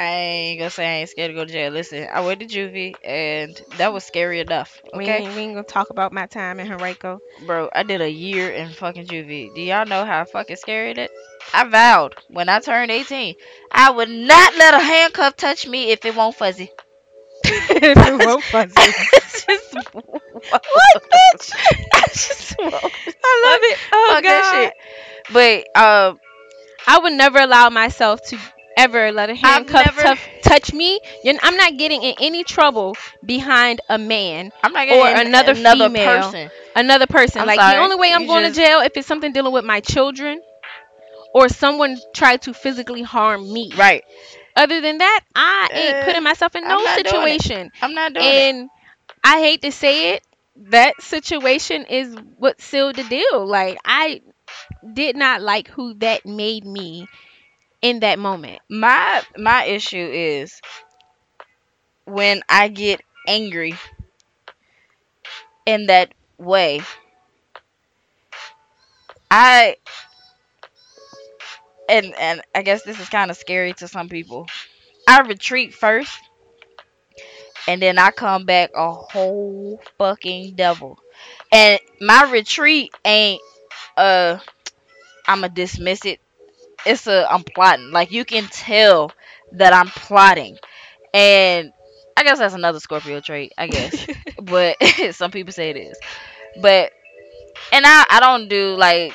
I 0.00 0.04
ain't 0.04 0.58
gonna 0.60 0.70
say 0.70 0.86
I 0.86 0.94
ain't 1.00 1.10
scared 1.10 1.30
to 1.30 1.34
go 1.34 1.44
to 1.44 1.52
jail. 1.52 1.72
Listen, 1.72 2.08
I 2.12 2.20
went 2.20 2.40
to 2.40 2.46
juvie 2.46 2.94
and 3.04 3.60
that 3.78 3.92
was 3.92 4.04
scary 4.04 4.38
enough. 4.40 4.80
We, 4.94 5.04
Okay, 5.04 5.18
ain't, 5.24 5.34
we 5.34 5.42
ain't 5.42 5.54
gonna 5.54 5.64
talk 5.64 5.90
about 5.90 6.12
my 6.12 6.26
time 6.26 6.60
in 6.60 6.70
Henrico. 6.72 7.20
bro, 7.46 7.68
I 7.74 7.82
did 7.82 8.00
a 8.00 8.10
year 8.10 8.48
in 8.50 8.70
fucking 8.70 9.06
juvie. 9.06 9.52
Do 9.54 9.60
y'all 9.60 9.86
know 9.86 10.04
how 10.04 10.24
fucking 10.24 10.56
scary 10.56 10.90
it 10.92 10.98
is? 10.98 11.08
I 11.52 11.64
vowed 11.64 12.14
when 12.28 12.48
I 12.48 12.60
turned 12.60 12.90
18, 12.92 13.34
I 13.72 13.90
would 13.90 14.08
not 14.10 14.56
let 14.56 14.74
a 14.74 14.80
handcuff 14.80 15.36
touch 15.36 15.66
me 15.66 15.90
if 15.90 16.04
it 16.04 16.14
won't 16.14 16.36
fuzzy. 16.36 16.70
It's 17.50 19.46
just 19.46 19.74
what, 19.92 21.02
bitch? 21.12 21.52
I 21.94 22.06
just 22.08 22.58
won't. 22.58 22.74
I 22.74 22.78
love 23.44 23.60
it. 23.62 23.78
Oh 23.92 24.20
god. 24.22 24.24
that 24.24 24.72
shit. 24.72 25.32
But 25.32 25.80
um, 25.80 26.18
I 26.86 26.98
would 26.98 27.12
never 27.12 27.38
allow 27.38 27.68
myself 27.70 28.20
to 28.28 28.38
ever 28.76 29.10
let 29.12 29.28
a 29.30 29.34
handcuff 29.34 29.96
never- 29.96 30.18
touch 30.42 30.72
me. 30.72 31.00
You- 31.24 31.38
I'm 31.42 31.56
not 31.56 31.76
getting 31.76 32.02
in 32.02 32.14
any 32.20 32.44
trouble 32.44 32.96
behind 33.24 33.80
a 33.88 33.98
man, 33.98 34.52
I'm 34.62 34.72
not 34.72 34.86
getting 34.86 35.02
Or 35.02 35.20
another 35.28 35.52
another 35.52 35.88
female. 35.88 36.22
person. 36.22 36.50
another 36.76 37.06
person. 37.06 37.40
I'm 37.42 37.46
like 37.46 37.60
sorry. 37.60 37.76
the 37.76 37.82
only 37.82 37.96
way 37.96 38.12
I'm 38.12 38.22
You 38.22 38.26
going 38.28 38.44
just- 38.44 38.54
to 38.56 38.60
jail 38.62 38.80
if 38.80 38.92
it's 38.96 39.06
something 39.06 39.32
dealing 39.32 39.52
with 39.52 39.64
my 39.64 39.80
children 39.80 40.40
or 41.34 41.48
someone 41.48 41.98
tried 42.14 42.42
to 42.42 42.54
physically 42.54 43.02
harm 43.02 43.52
me. 43.52 43.70
Right. 43.76 44.04
Other 44.58 44.82
than 44.82 44.98
that, 44.98 45.20
I 45.36 45.70
ain't 45.74 46.00
Uh, 46.00 46.00
putting 46.00 46.24
myself 46.24 46.56
in 46.56 46.68
I'm 46.68 46.78
no 46.84 46.86
it. 46.86 47.00
situation. 47.00 47.70
I'm 47.80 47.94
not 47.94 48.14
doing 48.14 48.38
it. 48.38 48.48
And 48.48 48.70
I 49.24 49.40
hate 49.40 49.62
to 49.62 49.72
say 49.72 50.14
it, 50.14 50.22
that 50.70 51.02
situation 51.02 51.84
is 51.86 52.16
what 52.36 52.60
sealed 52.60 52.96
the 52.96 53.04
deal. 53.04 53.46
Like 53.46 53.78
I 53.84 54.22
did 54.92 55.16
not 55.16 55.42
like 55.42 55.68
who 55.68 55.94
that 55.96 56.26
made 56.26 56.64
me 56.64 57.08
in 57.82 58.00
that 58.00 58.18
moment. 58.18 58.62
My 58.70 59.22
my 59.36 59.64
issue 59.64 60.08
is 60.12 60.60
when 62.06 62.42
I 62.48 62.68
get 62.68 63.02
angry 63.26 63.74
in 65.66 65.86
that 65.86 66.14
way. 66.38 66.80
I 69.30 69.76
and 71.88 72.14
and 72.18 72.42
I 72.54 72.62
guess 72.62 72.82
this 72.82 73.00
is 73.00 73.08
kind 73.08 73.30
of 73.30 73.36
scary 73.36 73.72
to 73.74 73.88
some 73.88 74.08
people. 74.08 74.46
I 75.08 75.20
retreat 75.22 75.74
first 75.74 76.12
and 77.66 77.82
then 77.82 77.98
I 77.98 78.10
come 78.10 78.44
back 78.44 78.70
a 78.74 78.92
whole 78.92 79.80
fucking 79.98 80.54
devil. 80.54 80.98
And 81.52 81.80
my 82.00 82.30
retreat 82.30 82.92
ain't 83.04 83.40
uh 83.96 84.38
I'ma 85.28 85.48
dismiss 85.48 86.04
it. 86.04 86.20
It's 86.86 87.06
a 87.06 87.26
I'm 87.32 87.44
plotting. 87.44 87.92
Like 87.92 88.12
you 88.12 88.24
can 88.24 88.44
tell 88.44 89.12
that 89.52 89.72
I'm 89.74 89.88
plotting. 89.88 90.58
And 91.14 91.72
I 92.16 92.24
guess 92.24 92.38
that's 92.38 92.54
another 92.54 92.80
Scorpio 92.80 93.20
trait, 93.20 93.52
I 93.58 93.68
guess. 93.68 94.06
but 94.42 94.76
some 95.12 95.30
people 95.30 95.52
say 95.52 95.70
it 95.70 95.76
is. 95.76 95.98
But 96.60 96.92
and 97.72 97.84
I 97.86 98.06
I 98.10 98.20
don't 98.20 98.48
do 98.48 98.74
like 98.76 99.14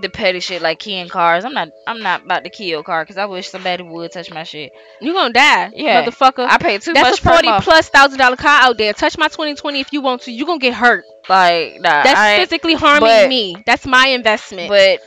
the 0.00 0.08
petty 0.08 0.40
shit 0.40 0.62
like 0.62 0.78
keying 0.78 1.08
cars. 1.08 1.44
I'm 1.44 1.52
not 1.52 1.68
I'm 1.86 2.00
not 2.00 2.24
about 2.24 2.44
to 2.44 2.50
key 2.50 2.70
your 2.70 2.82
car 2.82 3.04
because 3.04 3.18
I 3.18 3.26
wish 3.26 3.48
somebody 3.50 3.82
would 3.82 4.10
touch 4.12 4.30
my 4.30 4.42
shit. 4.42 4.72
You 5.00 5.12
gonna 5.12 5.32
die, 5.34 5.70
Yeah. 5.74 6.04
motherfucker. 6.04 6.46
I 6.48 6.56
paid 6.58 6.80
too 6.82 6.92
That's 6.94 7.10
much 7.10 7.20
a 7.20 7.22
forty 7.34 7.48
month. 7.48 7.64
plus 7.64 7.88
thousand 7.90 8.18
dollar 8.18 8.36
car 8.36 8.62
out 8.62 8.78
there. 8.78 8.92
Touch 8.94 9.18
my 9.18 9.28
twenty 9.28 9.54
twenty 9.54 9.80
if 9.80 9.92
you 9.92 10.00
want 10.00 10.22
to. 10.22 10.32
You 10.32 10.46
gonna 10.46 10.58
get 10.58 10.72
hurt. 10.74 11.04
Like 11.28 11.80
nah, 11.80 12.02
That's 12.02 12.40
physically 12.48 12.74
harming 12.74 13.00
but- 13.08 13.28
me. 13.28 13.56
That's 13.66 13.86
my 13.86 14.06
investment. 14.08 14.68
but 14.70 15.00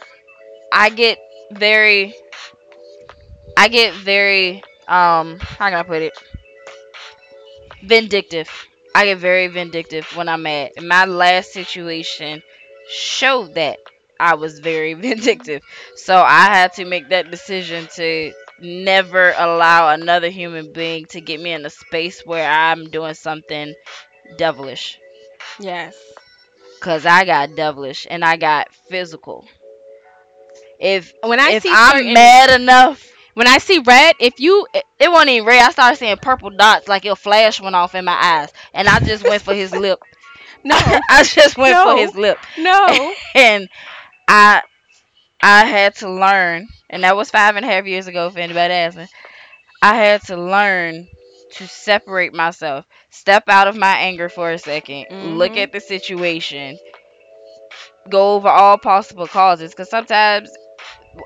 I 0.72 0.90
get 0.90 1.18
very 1.52 2.14
I 3.58 3.68
get 3.70 3.94
very 3.96 4.64
um 4.88 5.40
how 5.40 5.70
can 5.70 5.80
I 5.80 5.84
put 5.84 6.02
it 6.04 6.14
vindictive. 7.84 8.50
I 8.94 9.06
get 9.06 9.18
very 9.18 9.48
vindictive 9.48 10.06
when 10.16 10.30
I'm 10.30 10.44
mad. 10.44 10.72
My 10.82 11.06
last 11.06 11.52
situation 11.52 12.42
showed 12.90 13.56
that 13.56 13.80
I 14.20 14.36
was 14.36 14.60
very 14.60 14.94
vindictive. 15.06 15.62
So 15.96 16.16
I 16.18 16.46
had 16.46 16.74
to 16.74 16.86
make 16.86 17.10
that 17.10 17.30
decision 17.32 17.88
to 17.96 18.34
never 18.60 19.34
allow 19.38 19.90
another 19.90 20.30
human 20.30 20.72
being 20.72 21.06
to 21.08 21.22
get 21.22 21.40
me 21.40 21.52
in 21.54 21.66
a 21.66 21.70
space 21.70 22.22
where 22.26 22.50
I'm 22.50 22.90
doing 22.90 23.14
something 23.16 23.76
devilish. 24.38 25.00
yes. 25.60 25.96
Cause 26.80 27.06
I 27.06 27.26
got 27.26 27.56
devilish 27.56 28.06
and 28.10 28.24
I 28.24 28.38
got 28.38 28.74
physical. 28.74 29.48
If 30.80 31.14
When 31.22 31.40
I 31.40 31.52
if 31.52 31.64
see 31.64 31.76
I'm 31.76 31.96
certain, 31.96 32.14
mad 32.14 32.60
enough, 32.62 33.12
when 33.34 33.48
I 33.48 33.58
see 33.58 33.80
red, 33.80 34.16
if 34.20 34.40
you 34.40 34.68
it 35.00 35.12
wasn't 35.12 35.30
even 35.32 35.48
red. 35.48 35.62
I 35.64 35.72
started 35.72 35.98
seeing 35.98 36.18
purple 36.18 36.50
dots, 36.52 36.88
like 36.88 37.06
a 37.06 37.16
flash 37.16 37.60
went 37.62 37.76
off 37.76 37.96
in 37.96 38.06
my 38.06 38.14
eyes, 38.20 38.50
and 38.74 38.88
I 38.88 39.00
just 39.00 39.24
went 39.24 39.44
for 39.44 39.54
his 39.54 39.74
lip. 39.76 40.00
no 40.64 40.78
I 41.10 41.24
just 41.24 41.58
went 41.58 41.78
No. 41.78 41.82
for 41.82 41.94
his 41.94 42.16
lip, 42.16 42.46
no 42.58 43.16
and 43.36 43.70
I 44.28 44.62
I 45.42 45.66
had 45.66 45.96
to 45.98 46.10
learn, 46.12 46.68
and 46.90 47.04
that 47.04 47.16
was 47.18 47.32
five 47.32 47.56
and 47.56 47.66
a 47.66 47.70
half 47.70 47.86
years 47.86 48.08
ago. 48.08 48.30
For 48.32 48.40
anybody 48.40 48.74
asking, 48.74 49.08
I 49.82 49.96
had 49.96 50.24
to 50.26 50.38
learn 50.38 51.08
to 51.54 51.68
separate 51.68 52.34
myself, 52.34 52.86
step 53.12 53.46
out 53.50 53.68
of 53.68 53.78
my 53.78 53.98
anger 54.00 54.30
for 54.30 54.52
a 54.52 54.60
2nd 54.60 55.08
look 55.20 55.56
Mhm. 55.56 55.64
at 55.64 55.72
the 55.72 55.82
situation, 55.82 56.80
go 58.10 58.36
over 58.36 58.50
all 58.50 58.78
possible 58.78 59.28
causes, 59.28 59.72
because 59.72 59.90
sometimes 59.90 60.50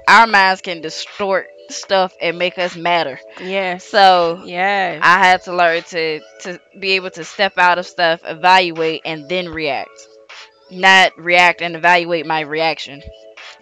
our 0.07 0.27
minds 0.27 0.61
can 0.61 0.81
distort 0.81 1.47
stuff 1.69 2.13
and 2.21 2.37
make 2.37 2.57
us 2.59 2.75
matter. 2.75 3.19
Yeah. 3.39 3.79
So 3.79 4.43
yes 4.43 5.03
I 5.03 5.19
had 5.25 5.43
to 5.43 5.55
learn 5.55 5.83
to 5.83 6.21
to 6.41 6.59
be 6.79 6.93
able 6.93 7.11
to 7.11 7.25
step 7.25 7.57
out 7.57 7.79
of 7.79 7.87
stuff, 7.87 8.21
evaluate, 8.25 9.03
and 9.05 9.29
then 9.29 9.49
react. 9.49 10.08
Not 10.71 11.17
react 11.17 11.61
and 11.61 11.75
evaluate 11.75 12.25
my 12.25 12.41
reaction. 12.41 13.01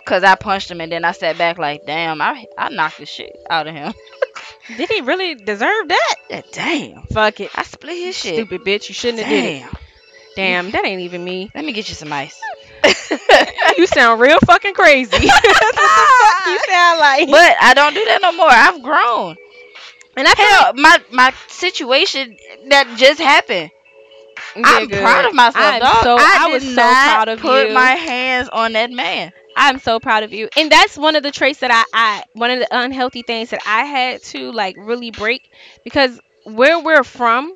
Cause 0.05 0.23
I 0.23 0.35
punched 0.35 0.71
him 0.71 0.79
and 0.81 0.91
then 0.91 1.03
I 1.03 1.11
sat 1.11 1.37
back 1.37 1.57
like, 1.57 1.85
damn, 1.85 2.21
I 2.21 2.45
I 2.57 2.69
knocked 2.69 2.97
the 2.99 3.05
shit 3.05 3.35
out 3.49 3.67
of 3.67 3.75
him. 3.75 3.93
did 4.77 4.89
he 4.89 5.01
really 5.01 5.35
deserve 5.35 5.87
that 5.89 6.15
Yeah, 6.29 6.41
damn, 6.51 7.03
fuck 7.13 7.39
it 7.39 7.51
I 7.55 7.63
split 7.63 7.97
his 7.97 8.15
shit. 8.17 8.35
stupid 8.35 8.61
bitch 8.61 8.89
you 8.89 8.95
shouldn't 8.95 9.19
have 9.23 9.29
did 9.29 9.45
it 9.45 9.59
Damn, 10.35 10.65
damn 10.65 10.71
that 10.71 10.85
ain't 10.85 11.01
even 11.01 11.23
me 11.23 11.49
let 11.55 11.63
me 11.65 11.73
get 11.73 11.87
you 11.89 11.95
some 11.95 12.11
ice. 12.13 12.39
you 13.77 13.87
sound 13.87 14.19
real 14.21 14.39
fucking 14.45 14.73
crazy 14.73 15.11
what 15.27 15.43
the 15.43 15.89
fuck 15.89 16.47
you 16.47 16.59
sound 16.67 16.99
like 16.99 17.29
but 17.29 17.55
I 17.61 17.73
don't 17.75 17.93
do 17.93 18.05
that 18.05 18.19
no 18.21 18.31
more. 18.33 18.49
I've 18.49 18.81
grown. 18.83 19.35
and 20.15 20.27
I 20.27 20.33
feel 20.35 20.45
Hell, 20.47 20.73
my 20.75 21.01
my 21.11 21.33
situation 21.47 22.37
that 22.69 22.93
just 22.97 23.19
happened. 23.19 23.71
I'm 24.63 24.89
proud 24.89 25.25
of 25.25 25.33
myself, 25.33 25.75
I'm 25.75 25.79
dog. 25.79 26.03
so 26.03 26.15
I, 26.19 26.37
I 26.41 26.47
was 26.47 26.63
so 26.63 26.95
proud 26.95 27.27
of 27.29 27.39
put 27.39 27.67
you. 27.67 27.67
Put 27.67 27.73
my 27.73 27.91
hands 27.91 28.49
on 28.49 28.73
that 28.73 28.91
man. 28.91 29.31
I'm 29.55 29.79
so 29.79 29.99
proud 29.99 30.23
of 30.23 30.33
you. 30.33 30.49
And 30.55 30.71
that's 30.71 30.97
one 30.97 31.15
of 31.15 31.23
the 31.23 31.31
traits 31.31 31.59
that 31.59 31.71
I, 31.71 31.83
I 31.93 32.23
one 32.33 32.51
of 32.51 32.59
the 32.59 32.67
unhealthy 32.71 33.23
things 33.23 33.49
that 33.51 33.61
I 33.65 33.85
had 33.85 34.21
to 34.23 34.51
like 34.51 34.75
really 34.77 35.11
break 35.11 35.51
because 35.83 36.19
where 36.43 36.79
we're 36.79 37.03
from, 37.03 37.55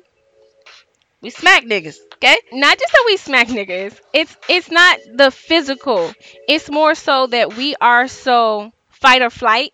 We 1.22 1.30
smack 1.30 1.64
niggas, 1.64 1.96
okay? 2.16 2.36
not 2.52 2.78
just 2.78 2.92
that 2.92 3.02
we 3.06 3.16
smack 3.16 3.48
niggas. 3.48 3.98
It's 4.12 4.36
it's 4.48 4.70
not 4.70 4.98
the 5.14 5.30
physical. 5.30 6.12
It's 6.48 6.68
more 6.70 6.94
so 6.94 7.26
that 7.28 7.56
we 7.56 7.74
are 7.80 8.08
so 8.08 8.72
fight 8.90 9.22
or 9.22 9.30
flight 9.30 9.72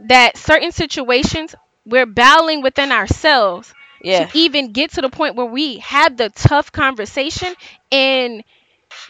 that 0.00 0.36
certain 0.36 0.72
situations 0.72 1.54
we're 1.84 2.06
battling 2.06 2.62
within 2.62 2.92
ourselves 2.92 3.72
Yeah. 4.02 4.26
to 4.26 4.38
even 4.38 4.72
get 4.72 4.92
to 4.92 5.00
the 5.00 5.08
point 5.10 5.36
where 5.36 5.46
we 5.46 5.78
have 5.78 6.16
the 6.16 6.28
tough 6.30 6.72
conversation 6.72 7.52
and 7.90 8.42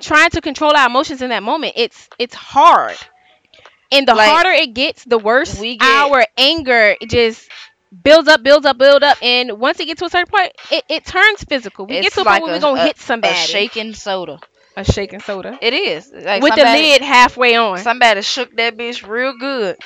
trying 0.00 0.30
to 0.30 0.40
control 0.40 0.76
our 0.76 0.86
emotions 0.86 1.22
in 1.22 1.30
that 1.30 1.42
moment 1.42 1.74
it's 1.76 2.08
it's 2.18 2.34
hard 2.34 2.96
and 3.90 4.06
the 4.06 4.14
Like, 4.14 4.28
harder 4.30 4.50
it 4.50 4.74
gets 4.74 5.04
the 5.04 5.18
worse 5.18 5.58
we 5.58 5.76
get- 5.76 5.86
our 5.88 6.24
anger 6.38 6.96
just 7.06 7.48
builds 8.02 8.28
up 8.28 8.42
builds 8.42 8.64
up 8.64 8.78
build 8.78 9.02
up 9.02 9.18
and 9.22 9.58
once 9.58 9.80
it 9.80 9.86
gets 9.86 9.98
to 10.00 10.06
a 10.06 10.10
certain 10.10 10.30
point 10.30 10.52
it, 10.70 10.84
it 10.88 11.04
turns 11.04 11.42
physical 11.44 11.86
We 11.86 12.00
get 12.00 12.12
to 12.14 12.22
a 12.22 12.24
like 12.24 12.40
point 12.40 12.44
where 12.44 12.54
we're 12.54 12.60
gonna 12.60 12.80
a- 12.80 12.84
hit 12.84 12.98
somebody 12.98 13.34
A 13.34 13.36
shaking 13.38 13.92
soda. 13.94 14.38
a 14.76 14.84
shaking 14.84 15.20
soda 15.20 15.58
It 15.60 15.74
is. 15.74 16.10
Like 16.10 16.42
with 16.42 16.54
somebody, 16.54 16.80
the 16.82 16.88
lid 16.92 17.02
halfway 17.02 17.54
on 17.56 17.78
Somebody 17.78 18.22
shook 18.22 18.56
that 18.56 18.76
bitch 18.76 19.06
real 19.06 19.36
good. 19.36 19.76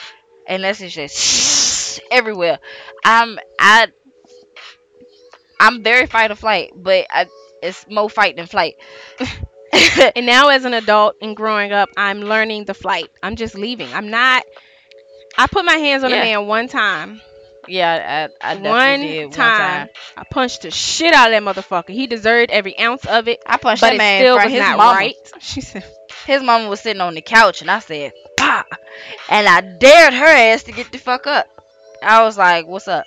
And 0.47 0.63
that's 0.63 0.79
just 0.79 2.01
everywhere. 2.13 2.61
I'm 3.05 3.39
I 3.59 3.89
I'm 5.61 5.83
very 5.83 6.07
fight 6.07 6.31
or 6.31 6.35
flight, 6.37 6.73
but 6.75 7.07
I, 7.11 7.27
it's 7.63 7.87
more 7.89 8.11
fight 8.11 8.37
than 8.37 8.47
flight. 8.47 8.77
and 10.17 10.27
now 10.27 10.49
as 10.49 10.65
an 10.65 10.75
adult 10.75 11.17
and 11.21 11.37
growing 11.37 11.73
up 11.73 11.89
i'm 11.97 12.21
learning 12.21 12.65
the 12.65 12.73
flight 12.73 13.11
i'm 13.23 13.35
just 13.37 13.55
leaving 13.57 13.93
i'm 13.93 14.09
not 14.11 14.45
i 15.37 15.47
put 15.49 15.65
my 15.65 15.75
hands 15.75 16.05
on 16.05 16.11
Yeah. 16.11 16.19
a 16.19 16.25
man 16.25 16.47
one 16.47 16.69
time 16.69 17.21
yeah, 17.69 18.29
I, 18.41 18.53
I 18.53 18.55
definitely 18.55 18.71
one 18.71 19.01
did 19.01 19.25
one 19.25 19.33
time, 19.33 19.59
time. 19.59 19.89
I 20.17 20.23
punched 20.31 20.63
the 20.63 20.71
shit 20.71 21.13
out 21.13 21.33
of 21.33 21.45
that 21.45 21.57
motherfucker. 21.57 21.91
He 21.91 22.07
deserved 22.07 22.53
every 22.53 22.79
ounce 22.79 23.05
of 23.07 23.27
it, 23.27 23.43
I 23.45 23.57
punched 23.57 23.81
but 23.81 23.91
that 23.91 23.97
man 23.99 24.21
still 24.23 24.37
was 24.37 24.45
his 24.45 24.61
not 24.61 24.79
mama. 24.79 24.97
right. 24.97 25.17
She 25.41 25.61
said, 25.63 25.85
His 26.27 26.45
mama 26.45 26.69
was 26.69 26.79
sitting 26.81 27.01
on 27.03 27.15
the 27.15 27.23
couch, 27.23 27.63
and 27.63 27.71
I 27.71 27.81
said, 27.81 28.13
and 28.39 29.49
I 29.49 29.61
dared 29.81 30.15
her 30.15 30.25
ass 30.27 30.63
to 30.63 30.73
get 30.73 30.93
the 30.93 30.99
fuck 30.99 31.27
up. 31.27 31.49
I 32.03 32.23
was 32.23 32.39
like, 32.39 32.69
"What's 32.69 32.87
up?" 32.87 33.07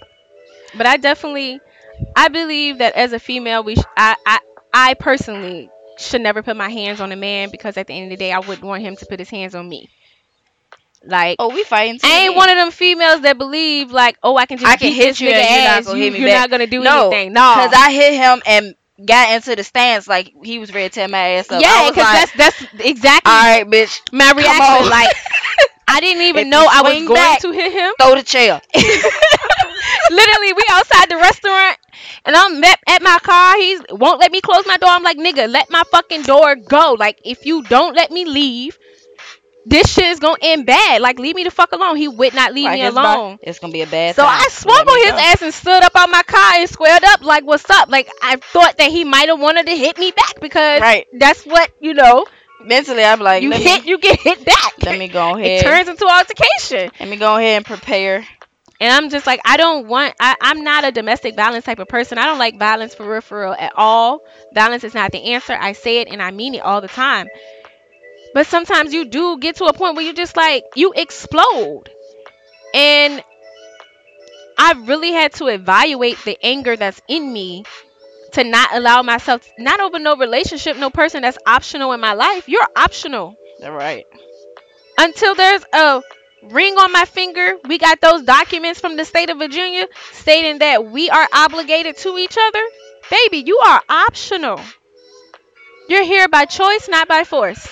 but 0.76 0.86
I 0.86 0.98
definitely, 0.98 1.62
I 2.16 2.28
believe 2.30 2.80
that 2.80 2.94
as 2.96 3.14
a 3.14 3.20
female, 3.20 3.64
we, 3.64 3.76
sh- 3.76 3.82
I, 3.98 4.16
I, 4.26 4.40
I 4.74 4.94
personally 4.96 5.70
should 5.98 6.22
never 6.22 6.42
put 6.44 6.56
my 6.56 6.70
hands 6.70 7.02
on 7.02 7.12
a 7.12 7.16
man 7.16 7.50
because 7.52 7.78
at 7.78 7.88
the 7.88 7.94
end 7.94 8.06
of 8.06 8.10
the 8.12 8.24
day, 8.24 8.32
I 8.32 8.40
wouldn't 8.40 8.64
want 8.64 8.82
him 8.84 8.96
to 8.98 9.06
put 9.06 9.20
his 9.20 9.30
hands 9.30 9.56
on 9.56 9.68
me. 9.68 9.90
Like, 11.06 11.38
Oh, 11.40 11.54
we 11.54 11.64
fighting. 11.64 12.00
I 12.04 12.26
ain't 12.28 12.36
one 12.36 12.50
of 12.50 12.58
them 12.58 12.72
females 12.72 13.22
that 13.22 13.38
believe 13.38 13.92
like, 13.92 14.18
oh, 14.22 14.36
I 14.36 14.46
can 14.46 14.58
just 14.58 14.70
I 14.70 14.76
can 14.76 14.92
hit 14.92 15.20
you 15.22 15.30
and 15.30 15.50
you're 15.56 15.64
not 15.64 15.86
gonna 15.86 15.98
you, 15.98 16.04
hit 16.04 16.14
me 16.14 16.20
you're 16.20 16.28
back. 16.30 16.42
not 16.42 16.50
gonna 16.52 16.68
do 16.68 16.82
No, 16.84 17.10
anything. 17.10 17.32
No, 17.34 17.40
Cause 17.56 17.72
I 17.74 17.92
hit 17.94 18.14
him 18.16 18.42
and 18.46 18.76
got 19.08 19.34
into 19.34 19.56
the 19.56 19.64
stance 19.64 20.10
like 20.10 20.34
he 20.44 20.60
was 20.60 20.74
ready 20.74 20.90
to 20.90 20.94
tear 20.94 21.08
my 21.08 21.18
ass 21.36 21.50
up. 21.52 21.62
Yeah, 21.62 21.90
because 21.90 22.04
like, 22.04 22.32
that's 22.34 22.60
that's 22.60 22.86
exactly 22.86 23.32
all 23.32 23.40
right, 23.40 23.66
bitch, 23.66 24.02
my 24.12 24.32
reaction. 24.36 24.84
on. 24.86 24.90
Like, 24.90 25.16
I 25.88 26.02
didn't 26.02 26.24
even 26.24 26.48
If 26.48 26.52
know 26.52 26.68
I 26.70 26.82
was 26.82 26.94
going 27.08 27.14
back- 27.14 27.40
to 27.42 27.52
hit 27.54 27.72
him. 27.72 27.94
throw 27.98 28.16
the 28.16 28.24
chair. 28.24 28.60
Literally, 30.12 30.54
we 30.54 30.64
outside 30.72 31.10
the 31.10 31.16
restaurant, 31.18 31.78
and 32.26 32.36
I'm 32.36 32.64
at, 32.64 32.80
at 32.88 33.02
my 33.02 33.18
car. 33.22 33.56
He's 33.58 33.82
won't 33.90 34.20
let 34.20 34.32
me 34.32 34.42
close 34.42 34.66
my 34.66 34.78
door. 34.78 34.90
I'm 34.90 35.04
like, 35.04 35.18
nigga, 35.18 35.50
let 35.50 35.70
my 35.70 35.84
fucking 35.92 36.24
door 36.24 36.56
go. 36.56 36.96
Like, 36.98 37.20
if 37.26 37.46
you 37.46 37.64
don't 37.64 37.96
let 37.96 38.12
me 38.12 38.26
leave, 38.26 38.78
this 39.66 39.92
shit 39.94 40.06
is 40.06 40.20
gonna 40.20 40.38
end 40.42 40.66
bad. 40.66 41.02
Like, 41.02 41.20
leave 41.20 41.36
me 41.36 41.44
the 41.44 41.52
fuck 41.52 41.72
alone. 41.74 41.96
He 41.98 42.08
would 42.08 42.34
not 42.34 42.54
leave 42.54 42.66
Like, 42.66 42.80
me 42.80 42.86
alone. 42.86 43.38
it's 43.42 43.60
gonna 43.60 43.74
be 43.74 43.82
a 43.82 43.88
bad 43.88 44.16
So 44.16 44.24
time. 44.24 44.40
I 44.42 44.48
swung 44.50 44.78
on 44.88 45.00
his 45.04 45.12
go. 45.12 45.18
ass 45.18 45.42
and 45.44 45.54
stood 45.54 45.84
up 45.84 45.96
on 45.96 46.10
my 46.12 46.24
car 46.24 46.54
and 46.56 46.70
squared 46.70 47.04
up 47.04 47.22
like, 47.22 47.44
"What's 47.44 47.70
up?" 47.70 47.90
Like 47.90 48.10
I 48.24 48.38
thought 48.38 48.78
that 48.78 48.90
he 48.90 49.04
might 49.04 49.30
have 49.30 49.40
wanted 49.40 49.66
to 49.68 49.76
hit 49.76 49.98
me 50.00 50.12
back 50.12 50.40
because 50.42 50.82
Right. 50.82 51.06
that's 51.14 51.44
what 51.46 51.70
you 51.80 51.94
know. 51.94 52.26
Mentally, 52.62 53.04
I'm 53.06 53.22
like, 53.22 53.42
You 53.42 53.52
hit, 53.52 53.84
me, 53.86 53.90
you 53.90 53.98
get 54.00 54.20
hit 54.20 54.44
back. 54.44 54.74
let 54.84 55.00
me 55.00 55.08
go 55.08 55.30
ahead. 55.38 55.48
it 55.48 55.64
turns 55.64 55.88
into 55.88 56.06
altercation, 56.06 56.92
let 57.00 57.08
me 57.08 57.16
go 57.16 57.38
ahead 57.38 57.58
and 57.58 57.66
prepare. 57.66 58.26
And 58.80 58.92
I'm 58.92 59.10
just 59.10 59.28
like, 59.28 59.42
I 59.46 59.58
don't 59.58 59.88
want. 59.88 60.16
I, 60.20 60.36
I'm 60.42 60.64
not 60.64 60.86
a 60.86 60.92
domestic 60.92 61.36
violence 61.36 61.66
type 61.66 61.80
of 61.80 61.88
person. 61.88 62.18
I 62.18 62.26
don't 62.26 62.40
like 62.40 62.58
violence 62.58 62.96
for 62.96 63.10
real, 63.10 63.22
for 63.22 63.42
real 63.42 63.54
at 63.54 63.74
all. 63.76 64.22
Violence 64.54 64.84
is 64.84 64.94
not 64.94 65.12
the 65.12 65.34
answer. 65.34 65.54
I 65.60 65.74
say 65.74 66.00
it 66.00 66.08
and 66.10 66.22
I 66.22 66.32
mean 66.32 66.56
it 66.56 66.60
all 66.60 66.82
the 66.82 66.88
time. 66.88 67.28
But 68.34 68.48
sometimes 68.48 68.94
you 68.94 69.06
do 69.06 69.38
get 69.38 69.58
to 69.58 69.66
a 69.66 69.74
point 69.74 69.96
where 69.96 70.06
you 70.06 70.14
just 70.14 70.36
like 70.36 70.64
you 70.76 70.94
explode, 70.96 71.90
and 72.74 73.24
I 74.58 74.74
really 74.74 75.12
had 75.12 75.34
to 75.34 75.48
evaluate 75.48 76.18
the 76.26 76.38
anger 76.44 76.76
that's 76.76 77.02
in 77.08 77.32
me 77.32 77.64
to 78.34 78.44
not 78.44 78.74
allow 78.74 79.02
myself 79.04 79.50
not 79.58 79.80
over 79.80 80.00
no 80.00 80.16
relationship, 80.18 80.78
no 80.78 80.90
person 80.90 81.22
that's 81.22 81.38
optional 81.46 81.94
in 81.94 82.00
my 82.00 82.14
life. 82.14 82.48
You're 82.50 82.68
optional 82.76 83.36
All 83.64 83.72
right. 83.72 84.06
until 84.98 85.36
there's 85.36 85.64
a 85.74 86.02
ring 86.44 86.76
on 86.78 86.92
my 86.92 87.06
finger. 87.06 87.56
We 87.68 87.78
got 87.78 88.02
those 88.02 88.24
documents 88.24 88.80
from 88.80 88.96
the 88.98 89.06
state 89.06 89.30
of 89.30 89.38
Virginia 89.38 89.88
stating 90.12 90.60
that 90.60 90.86
we 90.86 91.10
are 91.10 91.28
obligated 91.34 91.98
to 91.98 92.18
each 92.18 92.38
other. 92.40 92.64
Baby, 93.10 93.44
you 93.46 93.58
are 93.60 93.82
optional. 93.90 94.60
You're 95.88 96.04
here 96.04 96.28
by 96.28 96.46
choice, 96.46 96.88
not 96.88 97.08
by 97.08 97.24
force. 97.24 97.68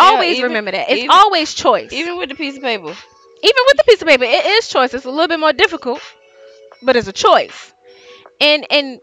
Yeah, 0.00 0.06
Always 0.06 0.38
even- 0.38 0.48
remember 0.50 0.70
that. 0.72 0.90
It's 0.90 0.98
even- 1.00 1.10
always 1.10 1.54
choice. 1.54 1.92
Even, 1.92 1.98
Even 2.06 2.18
with 2.18 2.28
the 2.30 2.34
piece 2.34 2.56
of 2.56 2.62
paper. 2.62 2.96
Even 3.42 3.62
with 3.66 3.76
the 3.76 3.84
piece 3.86 4.02
of 4.02 4.08
paper, 4.08 4.24
it 4.24 4.46
is 4.46 4.68
choice. 4.68 4.92
It's 4.94 5.04
a 5.04 5.10
little 5.10 5.28
bit 5.28 5.40
more 5.40 5.52
difficult, 5.52 6.00
but 6.82 6.96
it's 6.96 7.08
a 7.08 7.12
choice. 7.12 7.72
And 8.40 8.66
and 8.70 9.00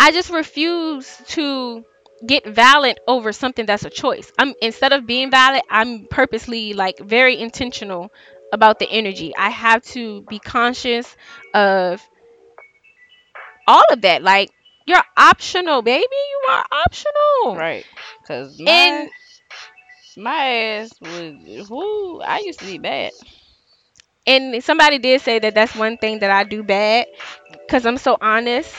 I 0.00 0.12
just 0.12 0.30
refuse 0.30 1.06
to 1.28 1.84
get 2.26 2.46
valid 2.46 2.98
over 3.06 3.32
something 3.32 3.66
that's 3.66 3.84
a 3.84 3.90
choice. 3.90 4.30
I'm 4.38 4.54
instead 4.60 4.92
of 4.92 5.06
being 5.06 5.30
valid, 5.30 5.62
I'm 5.70 6.06
purposely 6.06 6.72
like 6.74 6.98
very 6.98 7.38
intentional 7.38 8.10
about 8.52 8.78
the 8.78 8.88
energy. 8.90 9.34
I 9.36 9.50
have 9.50 9.82
to 9.94 10.22
be 10.22 10.38
conscious 10.38 11.16
of 11.54 12.02
all 13.66 13.82
of 13.90 14.02
that. 14.02 14.22
Like 14.22 14.50
you're 14.86 15.02
optional, 15.16 15.82
baby. 15.82 16.04
You 16.12 16.46
are 16.50 16.64
optional. 16.72 17.56
Right. 17.56 17.86
Cause 18.26 18.58
my, 18.58 18.70
And 18.70 19.10
my 20.16 20.44
ass 20.54 20.90
was 21.00 21.68
whoo. 21.70 22.20
I 22.20 22.40
used 22.40 22.60
to 22.60 22.66
be 22.66 22.78
bad. 22.78 23.12
and 24.26 24.62
somebody 24.62 24.98
did 24.98 25.20
say 25.20 25.38
that 25.38 25.54
that's 25.54 25.74
one 25.74 25.96
thing 25.96 26.18
that 26.20 26.30
I 26.30 26.44
do 26.44 26.62
bad 26.62 27.06
because 27.50 27.86
I'm 27.86 27.96
so 27.98 28.16
honest. 28.20 28.74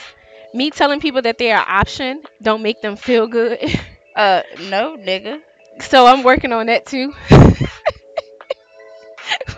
Me 0.53 0.69
telling 0.71 0.99
people 0.99 1.21
that 1.21 1.37
they're 1.37 1.57
an 1.57 1.65
option 1.67 2.23
don't 2.41 2.61
make 2.61 2.81
them 2.81 2.95
feel 2.95 3.27
good. 3.27 3.59
Uh, 4.15 4.43
no, 4.69 4.97
nigga. 4.97 5.41
so 5.81 6.05
I'm 6.05 6.23
working 6.23 6.51
on 6.51 6.65
that 6.67 6.85
too. 6.85 7.13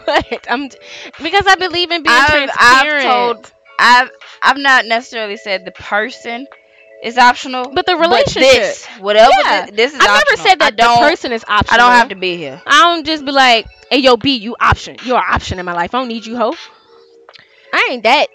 but 0.05 0.45
I'm 0.49 0.69
because 1.21 1.45
I 1.47 1.55
believe 1.55 1.91
in 1.91 2.03
being 2.03 2.15
I've, 2.15 2.27
transparent. 2.27 3.01
I've 3.07 3.37
told. 3.37 3.51
I've 3.79 4.09
I've 4.41 4.57
not 4.57 4.85
necessarily 4.85 5.37
said 5.37 5.65
the 5.65 5.71
person 5.71 6.47
is 7.03 7.17
optional, 7.17 7.71
But 7.73 7.85
the 7.85 7.95
this, 7.97 7.97
relationship. 7.97 8.77
whatever 8.99 9.43
Yeah. 9.43 9.65
thi- 9.65 9.71
this 9.71 9.93
is 9.93 9.99
I 9.99 10.07
never 10.07 10.37
said 10.37 10.59
that 10.59 10.75
don't, 10.75 10.95
the 10.95 11.05
person 11.05 11.31
is 11.31 11.43
optional. 11.47 11.73
I 11.73 11.77
don't 11.89 11.97
have 11.97 12.09
to 12.09 12.15
be 12.15 12.37
here. 12.37 12.61
I 12.65 12.81
don't 12.93 13.05
just 13.05 13.25
be 13.25 13.31
like, 13.31 13.67
"Hey, 13.89 13.99
yo, 13.99 14.17
B, 14.17 14.35
you 14.37 14.55
option. 14.59 14.97
You're 15.03 15.17
an 15.17 15.23
option 15.29 15.59
in 15.59 15.65
my 15.65 15.73
life. 15.73 15.93
I 15.93 15.99
don't 15.99 16.07
need 16.07 16.25
you, 16.25 16.37
ho." 16.37 16.53
I 17.73 17.89
ain't 17.91 18.03
that. 18.03 18.27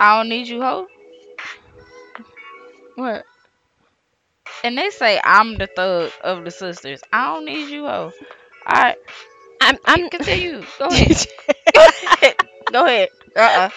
I 0.00 0.18
don't 0.18 0.28
need 0.28 0.48
you, 0.48 0.60
ho. 0.62 0.88
What? 2.96 3.24
And 4.64 4.76
they 4.76 4.90
say 4.90 5.20
I'm 5.22 5.56
the 5.56 5.66
thug 5.66 6.12
of 6.22 6.44
the 6.44 6.50
sisters. 6.50 7.00
I 7.12 7.34
don't 7.34 7.44
need 7.44 7.70
you, 7.70 7.84
ho. 7.86 8.12
All 8.66 8.82
right, 8.82 8.96
I'm. 9.60 9.78
I'm. 9.86 10.10
continue. 10.10 10.64
Go 10.78 10.86
ahead. 10.90 11.26
Go 11.74 11.86
ahead. 11.86 12.36
Go 12.72 12.84
ahead. 12.86 13.08
Uh-uh. 13.36 13.70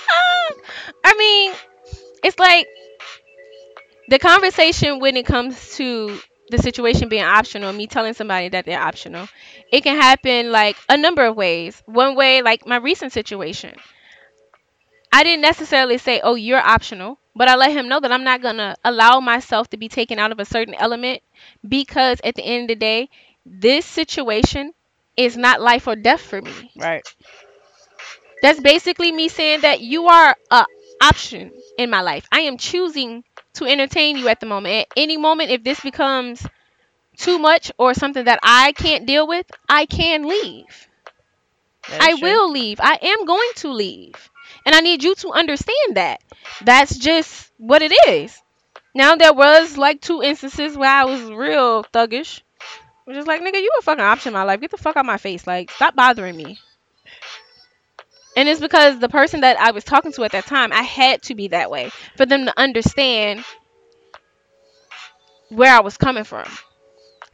I 1.05 1.15
mean, 1.17 1.53
it's 2.23 2.39
like 2.39 2.67
the 4.07 4.19
conversation 4.19 4.99
when 4.99 5.15
it 5.17 5.25
comes 5.25 5.75
to 5.77 6.19
the 6.49 6.57
situation 6.57 7.09
being 7.09 7.23
optional, 7.23 7.71
me 7.71 7.85
telling 7.87 8.13
somebody 8.13 8.49
that 8.49 8.65
they're 8.65 8.81
optional, 8.81 9.27
it 9.71 9.81
can 9.83 9.95
happen 9.95 10.51
like 10.51 10.75
a 10.89 10.97
number 10.97 11.25
of 11.25 11.35
ways. 11.35 11.81
One 11.85 12.15
way, 12.15 12.41
like 12.41 12.65
my 12.65 12.77
recent 12.77 13.11
situation, 13.13 13.75
I 15.11 15.23
didn't 15.23 15.41
necessarily 15.41 15.97
say, 15.99 16.19
"Oh, 16.23 16.35
you're 16.35 16.57
optional," 16.59 17.19
but 17.35 17.47
I 17.47 17.55
let 17.55 17.71
him 17.71 17.87
know 17.89 17.99
that 17.99 18.11
I'm 18.11 18.23
not 18.23 18.41
gonna 18.41 18.75
allow 18.83 19.19
myself 19.19 19.69
to 19.69 19.77
be 19.77 19.87
taken 19.87 20.17
out 20.19 20.31
of 20.31 20.39
a 20.39 20.45
certain 20.45 20.73
element 20.75 21.21
because 21.67 22.19
at 22.23 22.35
the 22.35 22.43
end 22.43 22.63
of 22.63 22.67
the 22.69 22.75
day, 22.75 23.09
this 23.45 23.85
situation 23.85 24.73
is 25.17 25.37
not 25.37 25.61
life 25.61 25.87
or 25.87 25.95
death 25.95 26.21
for 26.21 26.41
me. 26.41 26.71
Right. 26.75 27.03
That's 28.41 28.59
basically 28.59 29.11
me 29.11 29.27
saying 29.29 29.61
that 29.61 29.81
you 29.81 30.07
are 30.07 30.35
a 30.51 30.65
option 31.01 31.51
in 31.77 31.89
my 31.89 32.01
life. 32.01 32.27
I 32.31 32.41
am 32.41 32.57
choosing 32.57 33.23
to 33.53 33.65
entertain 33.65 34.17
you 34.17 34.27
at 34.27 34.39
the 34.39 34.45
moment. 34.45 34.75
At 34.75 34.87
any 34.97 35.17
moment, 35.17 35.51
if 35.51 35.63
this 35.63 35.79
becomes 35.79 36.45
too 37.17 37.39
much 37.39 37.71
or 37.77 37.93
something 37.93 38.25
that 38.25 38.39
I 38.43 38.73
can't 38.73 39.05
deal 39.05 39.27
with, 39.27 39.45
I 39.69 39.85
can 39.85 40.23
leave. 40.27 40.87
I 41.99 42.15
true. 42.15 42.21
will 42.21 42.49
leave. 42.51 42.79
I 42.81 42.97
am 43.01 43.25
going 43.25 43.51
to 43.57 43.71
leave. 43.71 44.28
And 44.65 44.75
I 44.75 44.81
need 44.81 45.03
you 45.03 45.15
to 45.15 45.31
understand 45.31 45.95
that. 45.97 46.21
That's 46.61 46.97
just 46.97 47.51
what 47.57 47.81
it 47.81 47.93
is. 48.07 48.41
Now 48.95 49.15
there 49.15 49.33
was 49.33 49.77
like 49.77 50.01
two 50.01 50.21
instances 50.23 50.77
where 50.77 50.89
I 50.91 51.05
was 51.05 51.23
real 51.31 51.83
thuggish. 51.85 52.41
Which 53.05 53.17
is 53.17 53.27
like, 53.27 53.41
nigga, 53.41 53.55
you 53.61 53.71
a 53.79 53.81
fucking 53.83 54.03
option 54.03 54.29
in 54.29 54.33
my 54.35 54.43
life. 54.43 54.61
Get 54.61 54.71
the 54.71 54.77
fuck 54.77 54.97
out 54.97 55.05
my 55.05 55.17
face. 55.17 55.47
Like, 55.47 55.71
stop 55.71 55.95
bothering 55.95 56.37
me. 56.37 56.59
And 58.35 58.47
it's 58.49 58.59
because 58.61 58.97
the 58.99 59.09
person 59.09 59.41
that 59.41 59.59
I 59.59 59.69
was 59.71 59.83
talking 59.83 60.11
to 60.13 60.23
at 60.23 60.31
that 60.31 60.45
time, 60.47 60.71
I 60.73 60.81
had 60.81 61.21
to 61.23 61.35
be 61.35 61.49
that 61.49 61.69
way 61.69 61.91
for 62.17 62.25
them 62.25 62.45
to 62.45 62.59
understand 62.59 63.43
where 65.49 65.73
I 65.75 65.81
was 65.81 65.97
coming 65.97 66.23
from. 66.23 66.45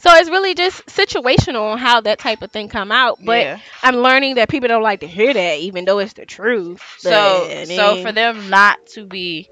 So 0.06 0.14
it's 0.14 0.30
really 0.30 0.54
just 0.54 0.86
situational 0.86 1.72
on 1.72 1.80
how 1.80 2.02
that 2.02 2.20
type 2.20 2.44
of 2.44 2.52
thing 2.52 2.70
come 2.70 2.92
out. 2.92 3.18
But 3.26 3.44
yeah. 3.44 3.60
I'm 3.82 3.96
learning 3.96 4.36
that 4.36 4.50
people 4.50 4.68
don't 4.68 4.84
like 4.84 5.00
to 5.00 5.08
hear 5.08 5.34
that, 5.34 5.60
even 5.62 5.86
though 5.86 5.98
it's 5.98 6.14
the 6.14 6.28
truth. 6.28 6.80
So 7.00 7.48
But, 7.50 7.68
so 7.70 8.04
for 8.04 8.12
them 8.12 8.52
not 8.52 8.86
to 8.90 9.08
be 9.08 9.50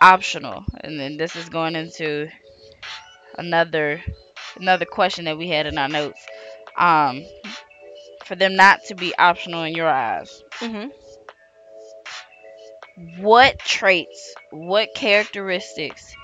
optional, 0.00 0.64
and 0.80 0.98
then 0.98 1.18
this 1.18 1.36
is 1.36 1.50
going 1.50 1.76
into 1.76 2.28
another 3.36 4.02
another 4.56 4.86
question 4.86 5.26
that 5.26 5.36
we 5.36 5.50
had 5.50 5.66
in 5.66 5.76
our 5.76 5.90
notes. 5.90 6.24
Um, 6.74 7.26
for 8.24 8.34
them 8.34 8.56
not 8.56 8.84
to 8.86 8.94
be 8.94 9.14
optional 9.18 9.62
in 9.64 9.74
your 9.74 9.90
eyes, 9.90 10.42
mhm. 10.60 10.90
what 13.18 13.58
traits, 13.58 14.34
what 14.50 14.94
characteristics 14.94 16.14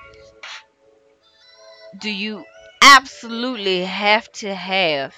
do 2.00 2.10
you 2.10 2.46
absolutely 2.82 3.84
have 3.84 4.30
to 4.32 4.54
have 4.54 5.14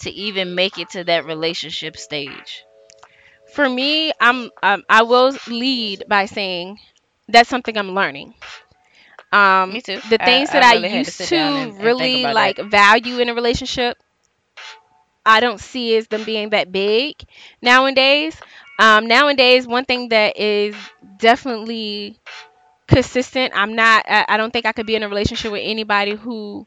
to 0.00 0.10
even 0.10 0.54
make 0.54 0.78
it 0.78 0.90
to 0.90 1.04
that 1.04 1.24
relationship 1.26 1.96
stage? 1.96 2.64
for 3.54 3.68
me, 3.68 4.12
I'm 4.20 4.50
um, 4.62 4.82
I 4.88 5.02
will 5.02 5.36
lead 5.48 6.04
by 6.08 6.26
saying 6.26 6.78
that's 7.28 7.48
something 7.48 7.76
I'm 7.76 7.94
learning. 7.94 8.34
Um, 9.32 9.72
Me 9.72 9.80
too. 9.80 10.00
the 10.08 10.18
things 10.18 10.50
I 10.50 10.52
that 10.52 10.62
I, 10.62 10.74
really 10.76 10.88
to 10.88 10.98
used 10.98 11.12
sit 11.12 11.28
to, 11.28 11.36
and- 11.36 11.56
and 11.56 11.78
really 11.82 12.26
like 12.26 12.56
that. 12.56 12.66
value 12.66 13.18
in 13.18 13.28
a 13.28 13.34
relationship, 13.34 13.96
I 15.24 15.40
don't 15.40 15.60
see 15.60 15.96
as 15.96 16.08
them 16.08 16.24
being 16.24 16.50
that 16.50 16.72
big 16.72 17.16
nowadays. 17.60 18.36
Um, 18.78 19.06
nowadays, 19.06 19.66
one 19.66 19.84
thing 19.84 20.08
that 20.08 20.38
is 20.38 20.74
definitely 21.18 22.18
consistent. 22.92 23.52
I'm 23.54 23.74
not. 23.74 24.04
I, 24.08 24.24
I 24.28 24.36
don't 24.36 24.52
think 24.52 24.66
I 24.66 24.72
could 24.72 24.86
be 24.86 24.94
in 24.96 25.02
a 25.02 25.08
relationship 25.08 25.52
with 25.52 25.62
anybody 25.64 26.14
who 26.14 26.66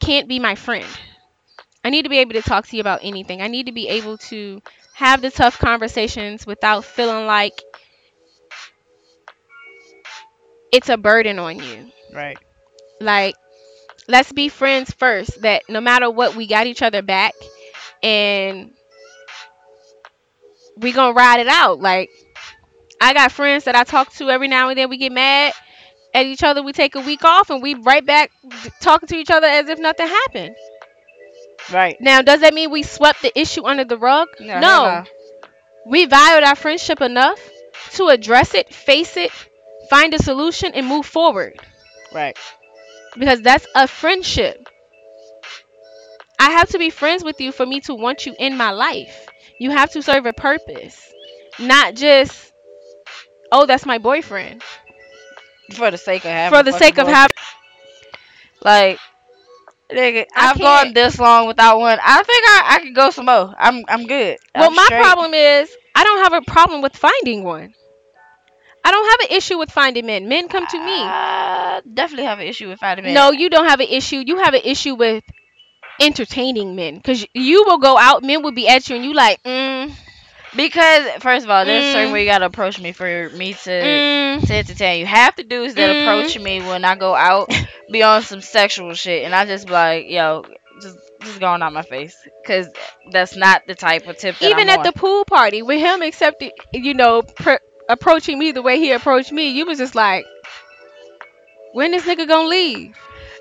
can't 0.00 0.28
be 0.28 0.38
my 0.38 0.54
friend. 0.54 0.86
I 1.84 1.90
need 1.90 2.02
to 2.02 2.08
be 2.08 2.18
able 2.18 2.34
to 2.34 2.42
talk 2.42 2.66
to 2.68 2.76
you 2.76 2.80
about 2.80 3.00
anything. 3.02 3.42
I 3.42 3.48
need 3.48 3.66
to 3.66 3.72
be 3.72 3.88
able 3.88 4.18
to 4.30 4.62
have 4.94 5.22
the 5.22 5.30
tough 5.30 5.58
conversations 5.58 6.46
without 6.46 6.84
feeling 6.84 7.26
like 7.26 7.62
it's 10.72 10.88
a 10.88 10.96
burden 10.96 11.38
on 11.38 11.58
you. 11.58 11.90
Right. 12.12 12.38
Like, 13.00 13.34
let's 14.08 14.32
be 14.32 14.50
friends 14.50 14.92
first. 14.92 15.42
That 15.42 15.64
no 15.68 15.80
matter 15.82 16.10
what, 16.10 16.36
we 16.36 16.46
got 16.46 16.66
each 16.66 16.82
other 16.82 17.02
back, 17.02 17.34
and 18.02 18.72
we 20.76 20.92
gonna 20.92 21.14
ride 21.14 21.40
it 21.40 21.48
out. 21.48 21.80
Like, 21.80 22.10
I 23.02 23.14
got 23.14 23.32
friends 23.32 23.64
that 23.64 23.74
I 23.76 23.84
talk 23.84 24.12
to 24.14 24.30
every 24.30 24.48
now 24.48 24.70
and 24.70 24.78
then. 24.78 24.88
We 24.90 24.96
get 24.98 25.12
mad 25.12 25.54
at 26.14 26.26
each 26.26 26.42
other. 26.42 26.62
We 26.62 26.72
take 26.72 26.94
a 26.96 27.00
week 27.00 27.24
off, 27.24 27.50
and 27.50 27.62
we 27.62 27.74
right 27.74 28.04
back 28.04 28.30
talking 28.80 29.08
to 29.08 29.16
each 29.16 29.30
other 29.30 29.46
as 29.48 29.68
if 29.68 29.78
nothing 29.78 30.08
happened. 30.08 30.56
Right. 31.72 31.96
Now, 32.00 32.22
does 32.22 32.40
that 32.40 32.54
mean 32.54 32.70
we 32.70 32.82
swept 32.82 33.22
the 33.22 33.36
issue 33.38 33.64
under 33.64 33.84
the 33.84 33.98
rug? 33.98 34.28
No, 34.40 34.60
no. 34.60 35.04
We 35.86 36.06
valued 36.06 36.44
our 36.44 36.56
friendship 36.56 37.00
enough 37.00 37.40
to 37.92 38.08
address 38.08 38.54
it, 38.54 38.72
face 38.74 39.16
it, 39.16 39.30
find 39.90 40.14
a 40.14 40.18
solution, 40.22 40.74
and 40.74 40.86
move 40.86 41.06
forward. 41.06 41.60
Right. 42.12 42.36
Because 43.16 43.42
that's 43.42 43.66
a 43.74 43.88
friendship. 43.88 44.68
I 46.38 46.50
have 46.50 46.68
to 46.70 46.78
be 46.78 46.90
friends 46.90 47.24
with 47.24 47.40
you 47.40 47.52
for 47.52 47.64
me 47.64 47.80
to 47.82 47.94
want 47.94 48.26
you 48.26 48.34
in 48.38 48.56
my 48.56 48.70
life. 48.70 49.26
You 49.58 49.70
have 49.70 49.90
to 49.92 50.02
serve 50.02 50.26
a 50.26 50.32
purpose, 50.32 51.10
not 51.58 51.94
just, 51.94 52.51
oh, 53.52 53.66
that's 53.66 53.86
my 53.86 53.98
boyfriend. 53.98 54.62
For 55.74 55.90
the 55.90 55.98
sake 55.98 56.24
of 56.24 56.30
having. 56.30 56.58
For 56.58 56.62
the 56.62 56.72
sake 56.72 56.98
of 56.98 57.08
having. 57.08 57.34
Like, 58.62 58.98
nigga, 59.90 60.26
I 60.34 60.50
I've 60.50 60.58
gone 60.60 60.94
this 60.94 61.18
long 61.18 61.46
without 61.48 61.78
one. 61.80 61.98
I 62.02 62.22
think 62.22 62.44
I, 62.48 62.62
I 62.76 62.80
could 62.80 62.94
go 62.94 63.10
some 63.10 63.26
more. 63.26 63.54
I'm 63.58 63.84
I'm 63.88 64.06
good. 64.06 64.38
Well, 64.54 64.70
I'm 64.70 64.76
my 64.76 64.84
straight. 64.84 65.02
problem 65.02 65.34
is 65.34 65.76
I 65.94 66.04
don't 66.04 66.22
have 66.24 66.34
a 66.34 66.42
problem 66.42 66.82
with 66.82 66.96
finding 66.96 67.44
one. 67.44 67.74
I 68.84 68.90
don't 68.90 69.10
have 69.10 69.30
an 69.30 69.36
issue 69.36 69.58
with 69.58 69.70
finding 69.70 70.06
men. 70.06 70.28
Men 70.28 70.48
come 70.48 70.66
to 70.66 70.78
me. 70.78 71.14
I 71.14 71.82
definitely 71.92 72.24
have 72.26 72.40
an 72.40 72.46
issue 72.46 72.68
with 72.68 72.80
finding 72.80 73.04
men. 73.04 73.14
No, 73.14 73.30
you 73.30 73.48
don't 73.50 73.66
have 73.66 73.80
an 73.80 73.88
issue. 73.88 74.22
You 74.26 74.38
have 74.38 74.54
an 74.54 74.62
issue 74.64 74.94
with 74.94 75.24
entertaining 76.00 76.74
men 76.76 76.96
because 76.96 77.26
you 77.34 77.64
will 77.64 77.78
go 77.78 77.96
out, 77.98 78.22
men 78.24 78.42
will 78.42 78.52
be 78.52 78.68
at 78.68 78.88
you, 78.88 78.96
and 78.96 79.04
you 79.04 79.14
like, 79.14 79.42
mm, 79.44 79.92
because 80.54 81.08
first 81.20 81.44
of 81.44 81.50
all, 81.50 81.64
there's 81.64 81.86
a 81.86 81.90
certain 81.90 82.10
Mm. 82.10 82.12
way 82.12 82.24
you 82.24 82.30
gotta 82.30 82.46
approach 82.46 82.80
me 82.80 82.92
for 82.92 83.30
me 83.30 83.54
to 83.54 84.02
mm, 84.40 84.46
to 84.46 84.54
entertain 84.54 85.00
you. 85.00 85.06
Half 85.06 85.36
the 85.36 85.44
dudes 85.44 85.74
that 85.76 85.90
Mm. 85.90 86.00
approach 86.00 86.38
me 86.38 86.60
when 86.60 86.84
I 86.84 86.96
go 86.96 87.14
out 87.14 87.50
be 87.90 88.02
on 88.02 88.22
some 88.22 88.40
sexual 88.40 88.94
shit, 88.94 89.24
and 89.24 89.34
I 89.34 89.44
just 89.46 89.66
be 89.66 89.72
like, 89.72 90.06
yo, 90.08 90.44
just 90.80 90.98
just 91.22 91.40
going 91.40 91.62
out 91.62 91.72
my 91.72 91.82
face, 91.82 92.16
cause 92.46 92.68
that's 93.10 93.36
not 93.36 93.66
the 93.66 93.74
type 93.74 94.06
of 94.06 94.16
tip. 94.16 94.38
That 94.40 94.50
even 94.50 94.68
I'm 94.68 94.68
at 94.68 94.82
the 94.82 94.92
pool 94.92 95.24
party 95.24 95.62
with 95.62 95.80
him 95.80 96.02
accepting, 96.02 96.52
you 96.72 96.94
know, 96.94 97.22
pr- 97.22 97.62
approaching 97.88 98.38
me 98.38 98.52
the 98.52 98.62
way 98.62 98.78
he 98.78 98.92
approached 98.92 99.32
me, 99.32 99.50
you 99.50 99.66
was 99.66 99.78
just 99.78 99.94
like, 99.94 100.24
when 101.72 101.90
this 101.92 102.04
nigga 102.04 102.26
gonna 102.26 102.48
leave? 102.48 102.96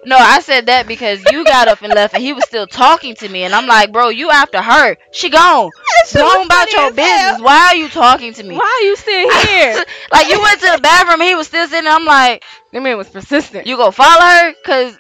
No, 0.06 0.18
I 0.18 0.40
said 0.40 0.66
that 0.66 0.88
because 0.88 1.24
you 1.32 1.44
got 1.46 1.68
up 1.68 1.82
and 1.84 1.94
left, 1.94 2.14
and 2.16 2.24
he 2.24 2.34
was 2.34 2.44
still 2.46 2.66
talking 2.68 3.14
to 3.16 3.30
me, 3.30 3.44
and 3.44 3.54
I'm 3.54 3.68
like, 3.68 3.92
bro, 3.92 4.10
you 4.10 4.32
after 4.32 4.62
her? 4.62 4.98
She 5.12 5.30
gone. 5.30 5.70
shit 6.08 6.20
Go 6.20 6.26
was 6.26 6.46
about 6.48 6.72
your 6.72 6.82
as 6.82 6.96
hell. 6.96 7.34
business. 7.36 7.42
Why 7.46 7.58
are 7.68 7.76
you 7.76 7.88
talking 7.90 8.34
to 8.34 8.44
me? 8.44 8.56
Why 8.58 8.80
are 8.82 8.86
you 8.86 8.96
still 8.96 9.30
here? 9.46 9.84
like 10.12 10.28
you 10.30 10.42
went 10.42 10.60
to 10.62 10.72
the 10.76 10.80
bathroom, 10.82 11.22
he 11.22 11.36
was 11.36 11.48
still 11.48 11.68
sitting. 11.68 11.84
there. 11.86 11.94
I'm 11.94 12.06
like, 12.06 12.44
that 12.74 12.82
man 12.82 12.98
was 12.98 13.10
persistent. 13.10 13.68
you 13.68 13.78
go 13.78 13.92
follow 13.92 14.22
her? 14.22 14.54
Cause 14.66 14.98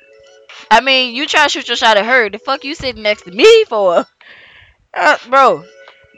I 0.69 0.81
mean, 0.81 1.15
you 1.15 1.27
try 1.27 1.43
to 1.43 1.49
shoot 1.49 1.67
your 1.67 1.77
shot 1.77 1.97
at 1.97 2.05
her. 2.05 2.29
The 2.29 2.39
fuck 2.39 2.63
you 2.63 2.75
sitting 2.75 3.03
next 3.03 3.23
to 3.23 3.31
me 3.31 3.65
for? 3.65 4.05
Uh, 4.93 5.17
bro, 5.29 5.63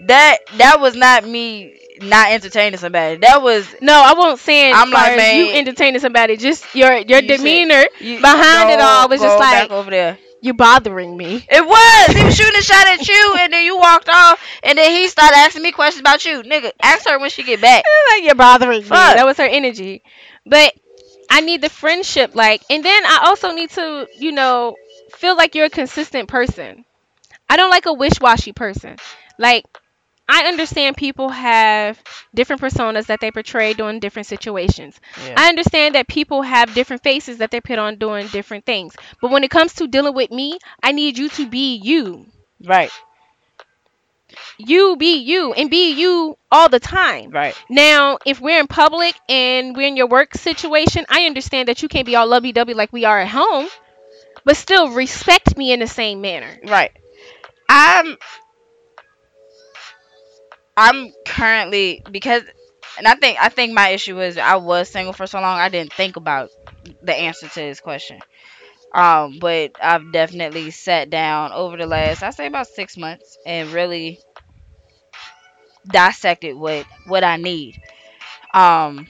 that 0.08 0.40
that 0.58 0.80
was 0.80 0.96
not 0.96 1.26
me 1.28 1.80
not 2.02 2.32
entertaining 2.32 2.78
somebody. 2.80 3.18
That 3.18 3.42
was 3.42 3.68
No, 3.82 3.94
I 3.94 4.14
won't 4.14 4.40
say. 4.40 4.72
I'm 4.72 4.90
like, 4.92 5.18
man- 5.18 5.38
you 5.46 5.52
entertaining 5.54 6.00
somebody. 6.00 6.38
Just 6.38 6.74
your 6.76 6.94
your 6.98 7.20
You 7.22 7.28
demeanor 7.28 7.84
you, 8.00 8.20
behind 8.22 8.70
it 8.72 8.80
all 8.80 9.10
was 9.10 9.22
just 9.22 9.40
like 9.40 9.70
over 9.72 9.90
there. 9.92 10.18
you 10.42 10.54
bothering 10.54 11.16
me. 11.16 11.46
It 11.50 11.66
was. 11.66 12.16
He 12.18 12.24
was 12.24 12.36
shooting 12.36 12.58
a 12.60 12.62
shot 12.64 12.88
at 12.88 13.08
you, 13.08 13.36
and 13.40 13.54
then 13.54 13.64
you 13.64 13.78
walked 13.78 14.10
off, 14.10 14.40
and 14.64 14.78
then 14.78 14.92
he 14.92 15.08
started 15.08 15.36
asking 15.38 15.64
me 15.64 15.72
questions 15.72 16.02
about 16.02 16.26
you, 16.26 16.42
nigga. 16.44 16.72
Ask 16.82 17.08
her 17.08 17.20
when 17.20 17.30
she 17.30 17.44
get 17.44 17.62
back. 17.62 17.84
like 18.12 18.24
you're 18.24 18.36
bothering 18.36 18.82
me. 18.84 18.88
That 18.90 19.26
was 19.26 19.38
her 19.38 19.44
energy. 19.46 20.04
But 20.46 20.74
I 21.30 21.42
need 21.42 21.62
the 21.62 21.70
friendship, 21.70 22.36
like, 22.36 22.64
and 22.70 22.84
then 22.84 23.06
I 23.06 23.22
also 23.26 23.52
need 23.54 23.70
to, 23.72 24.08
you 24.20 24.32
know, 24.34 24.76
feel 25.16 25.36
like 25.38 25.56
you're 25.56 25.66
a 25.68 25.70
consistent 25.70 26.28
person. 26.28 26.84
I 27.50 27.56
don't 27.58 27.70
like 27.70 27.86
a 27.86 27.94
wish-washy 27.94 28.52
person. 28.54 28.98
Like, 29.40 29.66
I 30.28 30.44
understand 30.48 30.96
people 30.96 31.30
have 31.30 32.02
different 32.34 32.62
personas 32.62 33.08
that 33.08 33.20
they 33.20 33.32
portray 33.32 33.74
during 33.74 34.00
different 34.00 34.26
situations. 34.26 35.00
Yeah. 35.26 35.36
I 35.38 35.50
understand 35.50 35.96
that 35.96 36.08
people 36.08 36.42
have 36.42 36.74
different 36.74 37.04
faces 37.04 37.40
that 37.40 37.52
they 37.52 37.60
put 37.60 37.78
on 37.78 37.98
doing 37.98 38.28
different 38.28 38.66
things. 38.66 38.96
But 39.22 39.32
when 39.32 39.44
it 39.44 39.52
comes 39.52 39.74
to 39.76 39.88
dealing 39.88 40.14
with 40.14 40.32
me, 40.32 40.60
I 40.82 40.94
need 40.94 41.18
you 41.18 41.30
to 41.30 41.48
be 41.50 41.76
you. 41.76 42.26
Right. 42.64 42.92
You 44.58 44.96
be 44.96 45.18
you 45.18 45.54
and 45.54 45.70
be 45.70 45.92
you 45.92 46.38
all 46.52 46.70
the 46.70 46.80
time. 46.80 47.30
Right. 47.32 47.56
Now, 47.70 48.18
if 48.26 48.40
we're 48.40 48.60
in 48.60 48.68
public 48.68 49.16
and 49.30 49.76
we're 49.76 49.88
in 49.88 49.98
your 49.98 50.08
work 50.08 50.34
situation, 50.36 51.06
I 51.10 51.26
understand 51.26 51.68
that 51.68 51.82
you 51.82 51.88
can't 51.88 52.06
be 52.06 52.16
all 52.16 52.28
lovey 52.28 52.52
dovey 52.52 52.74
like 52.74 52.94
we 52.94 53.06
are 53.06 53.20
at 53.20 53.28
home, 53.28 53.68
but 54.46 54.58
still 54.58 54.92
respect 54.92 55.58
me 55.58 55.72
in 55.74 55.80
the 55.80 55.88
same 55.88 56.22
manner. 56.22 56.58
Right. 56.66 56.92
I'm 57.70 58.18
I'm 60.76 61.12
currently 61.26 62.02
because 62.10 62.44
and 62.98 63.08
I 63.08 63.16
think 63.16 63.38
I 63.42 63.50
think 63.50 63.74
my 63.74 63.90
issue 63.90 64.20
is 64.22 64.38
I 64.38 64.56
was 64.58 64.90
single 64.90 65.14
for 65.14 65.28
so 65.28 65.40
long 65.40 65.60
I 65.60 65.70
didn't 65.70 65.94
think 65.94 66.16
about 66.16 66.50
the 67.02 67.14
answer 67.16 67.48
to 67.48 67.60
this 67.60 67.80
question. 67.80 68.20
Um, 68.94 69.40
but 69.40 69.74
I've 69.82 70.12
definitely 70.14 70.72
sat 70.72 71.10
down 71.10 71.54
over 71.54 71.78
the 71.78 71.88
last 71.88 72.24
I 72.24 72.32
say 72.32 72.48
about 72.48 72.68
six 72.68 72.98
months 72.98 73.38
and 73.46 73.70
really 73.72 74.20
dissected 75.88 76.56
what 76.56 76.86
what 77.06 77.24
I 77.24 77.38
need. 77.38 77.78
Um 78.54 79.08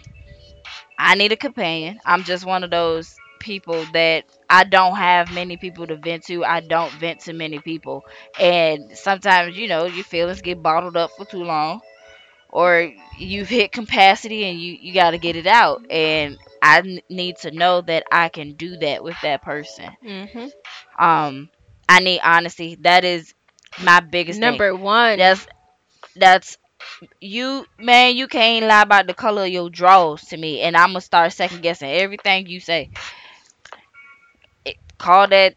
I 0.97 1.16
need 1.16 1.32
a 1.32 1.38
companion. 1.38 1.99
I'm 2.05 2.24
just 2.24 2.45
one 2.45 2.64
of 2.64 2.70
those 2.72 3.16
people 3.39 3.86
that 3.93 4.26
I 4.53 4.63
don't 4.65 4.97
have 4.97 5.31
many 5.33 5.57
people 5.57 5.87
to 5.87 5.97
vent 5.97 6.25
to. 6.25 6.45
I 6.45 6.61
don't 6.61 6.93
vent 6.93 7.21
to 7.21 7.33
many 7.33 7.59
people. 7.59 8.03
And 8.39 8.97
sometimes, 8.97 9.57
you 9.57 9.67
know, 9.67 9.85
your 9.85 10.05
feelings 10.05 10.41
get 10.41 10.61
bottled 10.63 10.97
up 10.97 11.11
for 11.17 11.25
too 11.25 11.43
long. 11.43 11.81
Or 12.49 12.91
you've 13.17 13.49
hit 13.49 13.71
capacity 13.71 14.45
and 14.45 14.59
you, 14.59 14.77
you 14.79 14.93
got 14.93 15.11
to 15.11 15.19
get 15.19 15.35
it 15.35 15.47
out. 15.47 15.85
And 15.89 16.37
I 16.61 16.79
n- 16.79 17.01
need 17.09 17.37
to 17.39 17.51
know 17.51 17.81
that 17.81 18.05
I 18.11 18.29
can 18.29 18.53
do 18.53 18.77
that 18.77 19.03
with 19.03 19.17
that 19.23 19.41
person. 19.41 19.89
Mm-hmm. 20.05 20.47
Um, 21.03 21.49
I 21.89 21.99
need 21.99 22.21
honesty. 22.23 22.77
That 22.81 23.05
is 23.05 23.33
my 23.83 24.01
biggest 24.01 24.41
thing. 24.43 24.61
Number 24.61 24.75
one. 24.75 25.17
That's 25.17 25.47
that's 26.15 26.57
you 27.21 27.65
man, 27.79 28.15
you 28.17 28.27
can't 28.27 28.65
lie 28.65 28.83
about 28.83 29.07
the 29.07 29.13
color 29.13 29.43
of 29.45 29.49
your 29.49 29.69
drawers 29.69 30.21
to 30.25 30.37
me 30.37 30.61
and 30.61 30.75
I'ma 30.77 30.99
start 30.99 31.33
second 31.33 31.61
guessing 31.61 31.89
everything 31.91 32.47
you 32.47 32.59
say. 32.59 32.91
Call 35.03 35.27
that 35.27 35.55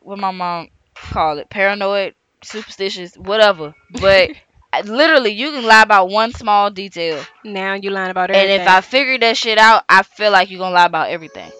what 0.00 0.18
my 0.18 0.32
mom 0.32 0.68
call 0.96 1.38
it, 1.38 1.48
paranoid, 1.48 2.14
superstitious, 2.42 3.14
whatever. 3.16 3.72
But 4.00 4.30
literally 4.84 5.30
you 5.30 5.52
can 5.52 5.64
lie 5.64 5.82
about 5.82 6.08
one 6.08 6.32
small 6.32 6.68
detail. 6.68 7.22
now 7.44 7.74
you 7.74 7.90
lying 7.90 8.10
about 8.10 8.30
everything. 8.30 8.50
And 8.58 8.62
if 8.62 8.66
I 8.68 8.80
figure 8.80 9.16
that 9.18 9.36
shit 9.36 9.58
out, 9.58 9.84
I 9.88 10.02
feel 10.02 10.32
like 10.32 10.50
you're 10.50 10.58
gonna 10.58 10.74
lie 10.74 10.86
about 10.86 11.10
everything. 11.10 11.52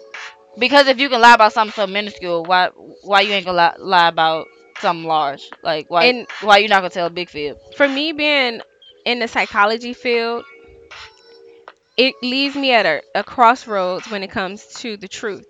Because 0.59 0.87
if 0.87 0.99
you 0.99 1.07
can 1.07 1.21
lie 1.21 1.35
about 1.35 1.53
something 1.53 1.73
so 1.73 1.87
minuscule, 1.87 2.43
why 2.43 2.67
why 3.01 3.21
you 3.21 3.31
ain't 3.31 3.45
gonna 3.45 3.55
lie, 3.57 3.75
lie 3.79 4.07
about 4.09 4.47
something 4.79 5.05
large? 5.05 5.49
Like 5.63 5.89
why 5.89 6.03
And- 6.07 6.27
why 6.41 6.57
you 6.57 6.67
not 6.67 6.79
gonna 6.81 6.89
tell 6.89 7.07
a 7.07 7.09
big 7.09 7.29
fib? 7.29 7.57
for 7.77 7.87
me 7.87 8.11
being 8.11 8.59
in 9.05 9.19
the 9.19 9.29
psychology 9.29 9.93
field, 9.93 10.43
it 11.95 12.15
leaves 12.21 12.55
me 12.57 12.73
at 12.73 12.85
a, 12.85 13.01
a 13.15 13.23
crossroads 13.23 14.09
when 14.11 14.21
it 14.21 14.31
comes 14.31 14.65
to 14.81 14.97
the 14.97 15.07
truth. 15.07 15.45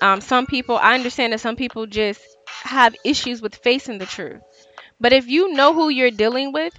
Um, 0.00 0.20
some 0.20 0.46
people, 0.46 0.76
I 0.76 0.94
understand 0.94 1.32
that 1.32 1.40
some 1.40 1.56
people 1.56 1.86
just 1.86 2.20
have 2.62 2.94
issues 3.04 3.42
with 3.42 3.54
facing 3.56 3.98
the 3.98 4.06
truth. 4.06 4.40
But 5.00 5.12
if 5.12 5.28
you 5.28 5.52
know 5.52 5.74
who 5.74 5.88
you're 5.88 6.10
dealing 6.10 6.52
with, 6.52 6.74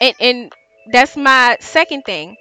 and, 0.00 0.14
and 0.20 0.52
that's 0.92 1.16
my 1.16 1.56
second 1.60 2.04
thing, 2.04 2.36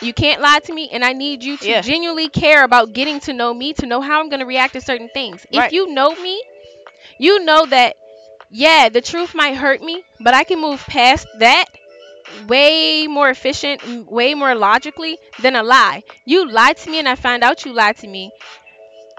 you 0.00 0.12
can't 0.14 0.40
lie 0.40 0.60
to 0.60 0.72
me, 0.72 0.90
and 0.90 1.04
I 1.04 1.12
need 1.12 1.42
you 1.44 1.56
to 1.58 1.68
Yeah. 1.68 1.80
genuinely 1.82 2.28
care 2.28 2.64
about 2.64 2.92
getting 2.92 3.20
to 3.20 3.32
know 3.32 3.52
me 3.52 3.72
to 3.74 3.86
know 3.86 4.00
how 4.00 4.20
I'm 4.20 4.28
going 4.28 4.40
to 4.40 4.46
react 4.46 4.74
to 4.74 4.80
certain 4.80 5.08
things. 5.10 5.46
Right. 5.52 5.66
If 5.66 5.72
you 5.72 5.92
know 5.92 6.14
me, 6.14 6.42
you 7.18 7.44
know 7.44 7.66
that, 7.66 7.96
yeah, 8.50 8.88
the 8.88 9.00
truth 9.00 9.34
might 9.34 9.56
hurt 9.56 9.82
me, 9.82 10.04
but 10.20 10.34
I 10.34 10.44
can 10.44 10.60
move 10.60 10.84
past 10.86 11.26
that 11.40 11.66
way 12.46 13.06
more 13.06 13.30
efficient, 13.30 13.82
way 14.10 14.34
more 14.34 14.54
logically 14.54 15.18
than 15.42 15.56
a 15.56 15.62
lie. 15.62 16.02
You 16.26 16.48
lied 16.50 16.76
to 16.78 16.90
me, 16.90 16.98
and 16.98 17.08
I 17.08 17.14
find 17.14 17.42
out 17.42 17.64
you 17.64 17.72
lied 17.72 17.96
to 17.98 18.08
me. 18.08 18.30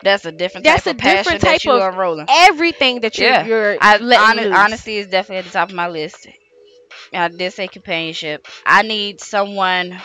That's 0.04 0.26
a 0.26 0.32
different 0.32 0.64
That's 0.64 0.84
type 0.86 0.94
a 0.94 0.96
of 0.96 0.98
passion 0.98 1.18
different 1.18 1.42
that 1.42 1.48
type 1.52 1.64
you 1.66 1.72
of- 1.74 1.82
are 1.82 1.92
rolling. 1.96 2.26
Everything 2.30 3.02
that 3.02 3.18
you're, 3.18 3.30
Yeah. 3.30 3.46
you're 3.46 3.78
I, 3.82 3.98
loose. 3.98 4.56
honesty 4.56 4.98
is 4.98 5.08
definitely 5.08 5.38
at 5.40 5.46
the 5.46 5.52
top 5.52 5.70
of 5.70 5.76
my 5.76 5.88
list. 5.88 6.28
I 7.14 7.28
did 7.28 7.54
say 7.54 7.68
companionship. 7.68 8.48
I 8.66 8.84
need 8.84 9.20
someone 9.20 10.00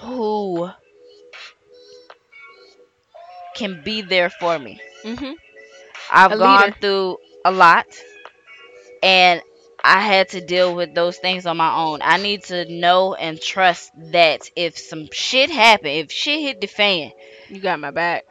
who 0.00 0.70
can 3.54 3.82
be 3.84 4.02
there 4.02 4.30
for 4.30 4.58
me. 4.58 4.80
Mm-hmm. 5.04 5.32
I've 6.10 6.32
A 6.32 6.38
gone 6.38 6.60
leader. 6.66 6.76
through 6.80 7.18
a 7.44 7.52
lot 7.52 7.86
and 9.02 9.40
I 9.82 10.00
had 10.00 10.30
to 10.30 10.40
deal 10.44 10.74
with 10.74 10.94
those 10.94 11.16
things 11.18 11.46
on 11.46 11.56
my 11.56 11.74
own. 11.76 12.00
I 12.02 12.16
need 12.18 12.42
to 12.44 12.64
know 12.72 13.14
and 13.14 13.40
trust 13.40 13.90
that 14.12 14.50
if 14.56 14.76
some 14.78 15.08
shit 15.12 15.50
happen, 15.50 15.86
if 15.88 16.10
shit 16.10 16.40
hit 16.40 16.60
the 16.60 16.66
fan, 16.66 17.12
You 17.48 17.60
got 17.60 17.80
my 17.80 17.90
back. 17.90 18.24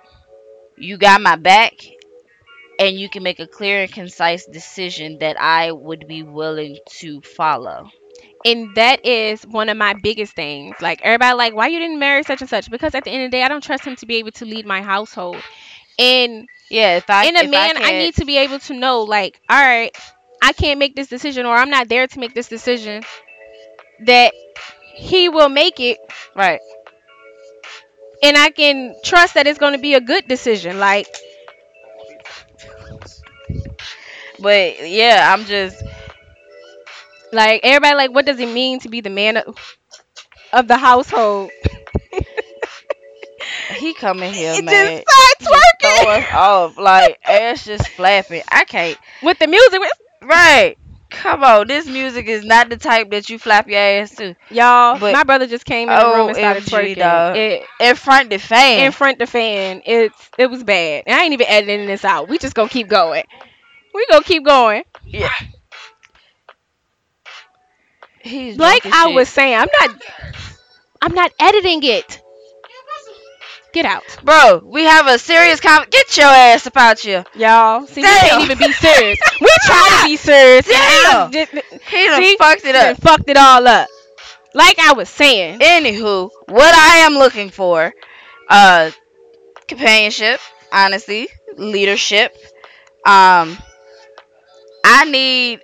you 0.77 0.97
got 0.97 1.21
my 1.21 1.35
back 1.35 1.73
and 2.79 2.97
you 2.99 3.09
can 3.09 3.23
make 3.23 3.39
a 3.39 3.47
clear 3.47 3.83
and 3.83 3.91
concise 3.91 4.45
decision 4.45 5.19
that 5.19 5.39
I 5.39 5.71
would 5.71 6.07
be 6.07 6.23
willing 6.23 6.77
to 6.99 7.21
follow. 7.21 7.89
and 8.45 8.75
that 8.75 9.05
is 9.05 9.43
one 9.47 9.69
of 9.69 9.77
my 9.77 9.93
biggest 9.95 10.35
things. 10.35 10.75
Like 10.81 11.01
everybody, 11.03 11.35
like 11.35 11.55
why 11.55 11.67
you 11.67 11.79
didn't 11.79 11.99
marry 11.99 12.23
such 12.23 12.41
and 12.41 12.49
such? 12.49 12.69
Because 12.71 12.95
at 12.95 13.03
the 13.05 13.11
end 13.11 13.25
of 13.25 13.31
the 13.31 13.37
day, 13.37 13.43
I 13.43 13.49
don't 13.49 13.63
trust 13.63 13.85
him 13.85 13.95
to 13.97 14.05
be 14.05 14.15
able 14.17 14.31
to 14.33 14.45
lead 14.45 14.65
my 14.65 14.81
household. 14.81 15.37
And 15.99 16.47
Yeah, 16.69 16.97
if 16.97 17.09
I 17.09 17.27
in 17.27 17.35
a 17.37 17.47
man, 17.47 17.77
I, 17.77 17.81
can't- 17.81 17.97
need 17.97 18.15
to 18.15 18.25
be 18.25 18.37
able 18.39 18.59
to 18.59 18.73
know, 18.73 19.03
like, 19.03 19.39
all 19.49 19.61
right, 19.61 19.95
I 20.41 20.53
can't 20.53 20.79
make 20.79 20.95
this 20.95 21.07
decision, 21.07 21.45
or 21.45 21.55
I'm 21.55 21.69
not 21.69 21.89
there 21.89 22.07
to 22.07 22.19
make 22.19 22.33
this 22.33 22.47
decision. 22.49 23.03
That 24.05 24.33
he 24.95 25.29
will 25.29 25.49
make 25.49 25.79
it, 25.79 25.97
right. 26.35 26.59
And 28.23 28.37
I 28.37 28.49
can 28.49 28.95
trust 29.03 29.33
that 29.35 29.47
it's 29.47 29.59
going 29.59 29.73
to 29.73 29.79
be 29.79 29.93
a 29.95 30.01
good 30.01 30.27
decision. 30.27 30.79
Like, 30.79 31.07
But 34.39 34.87
yeah, 34.89 35.33
I'm 35.33 35.45
just 35.45 35.81
like 37.31 37.61
everybody, 37.63 37.95
like, 37.95 38.11
what 38.11 38.25
does 38.25 38.39
it 38.39 38.47
mean 38.49 38.79
to 38.79 38.89
be 38.89 39.01
the 39.01 39.09
man 39.09 39.37
of, 39.37 39.57
of 40.53 40.67
the 40.67 40.77
household? 40.77 41.51
he 43.75 43.93
coming 43.93 44.33
here, 44.33 44.57
It 44.57 44.63
man. 44.63 45.03
just 45.03 45.07
starts 45.09 45.49
Just 45.49 45.75
throw 45.81 46.09
us 46.11 46.25
off 46.33 46.77
like 46.77 47.19
ass 47.25 47.65
just 47.65 47.87
flapping. 47.89 48.43
I 48.49 48.65
can't. 48.65 48.97
with 49.21 49.39
the 49.39 49.47
music. 49.47 49.79
With, 49.79 49.91
Right. 50.23 50.77
Come 51.15 51.43
on, 51.43 51.67
this 51.67 51.85
music 51.87 52.27
is 52.27 52.43
not 52.45 52.69
the 52.69 52.77
type 52.77 53.11
that 53.11 53.29
you 53.29 53.39
flap 53.39 53.67
your 53.67 53.79
ass 53.79 54.15
to. 54.15 54.35
y'all, 54.49 54.99
But- 54.99 55.13
my 55.13 55.23
brother 55.23 55.47
just 55.47 55.65
came 55.65 55.89
in 55.89 55.97
the 55.99 56.05
room 56.05 56.27
and 56.29 56.37
started 56.37 56.63
twerking. 56.63 56.97
dog. 56.97 57.35
It, 57.37 57.63
In 57.79 57.95
front 57.95 58.29
the 58.29 58.37
fan. 58.39 58.85
in 58.85 58.91
front 58.91 59.19
the 59.19 59.25
fan. 59.27 59.81
It's 59.85 60.29
it 60.37 60.47
was 60.47 60.63
bad. 60.63 61.03
And 61.07 61.15
I 61.19 61.23
ain't 61.23 61.33
even 61.33 61.47
editing 61.47 61.87
this 61.87 62.05
out. 62.05 62.27
We 62.29 62.37
just 62.37 62.53
gonna 62.55 62.69
keep 62.69 62.87
going. 62.87 63.23
We 63.93 64.05
gonna 64.09 64.23
keep 64.23 64.43
going. 64.45 64.83
yeah. 65.05 65.29
He's 68.21 68.57
Like 68.57 68.85
I 68.85 69.05
shit. 69.05 69.15
was 69.15 69.29
saying, 69.29 69.55
I'm 69.55 69.67
not 69.81 70.01
I'm 71.01 71.13
not 71.13 71.31
editing 71.39 71.83
it. 71.83 72.21
Get 73.75 73.85
out. 73.85 74.03
Bro, 74.23 74.61
we 74.63 74.85
have 74.85 75.05
a 75.07 75.19
serious 75.19 75.59
con 75.59 75.85
Get 75.91 76.15
your 76.15 76.27
ass 76.27 76.65
about 76.65 77.03
you. 77.03 77.25
Y'all. 77.35 77.85
See 77.87 78.01
we 78.01 78.07
can't 78.07 78.43
even 78.43 78.57
be 78.57 78.71
serious. 78.71 79.19
we 79.41 79.47
try 79.65 79.99
to 80.01 80.07
be 80.07 80.15
serious. 80.15 80.65
Damn. 80.65 81.29
just- 81.31 81.51
He 81.51 82.05
done 82.05 82.21
See? 82.21 82.37
fucked 82.37 82.63
it 82.63 82.71
done 82.71 82.91
up. 82.93 83.01
fucked 83.01 83.29
it 83.29 83.35
all 83.35 83.67
up. 83.67 83.89
Like 84.53 84.79
I 84.79 84.93
was 84.93 85.09
saying. 85.09 85.59
Anywho, 85.59 86.29
what 86.47 86.73
I 86.73 86.99
am 87.05 87.15
looking 87.15 87.49
for, 87.49 87.93
uh, 88.49 88.91
companionship, 89.67 90.39
honesty, 90.71 91.27
leadership. 91.57 92.33
Um, 93.05 93.57
I 94.85 95.03
need 95.05 95.59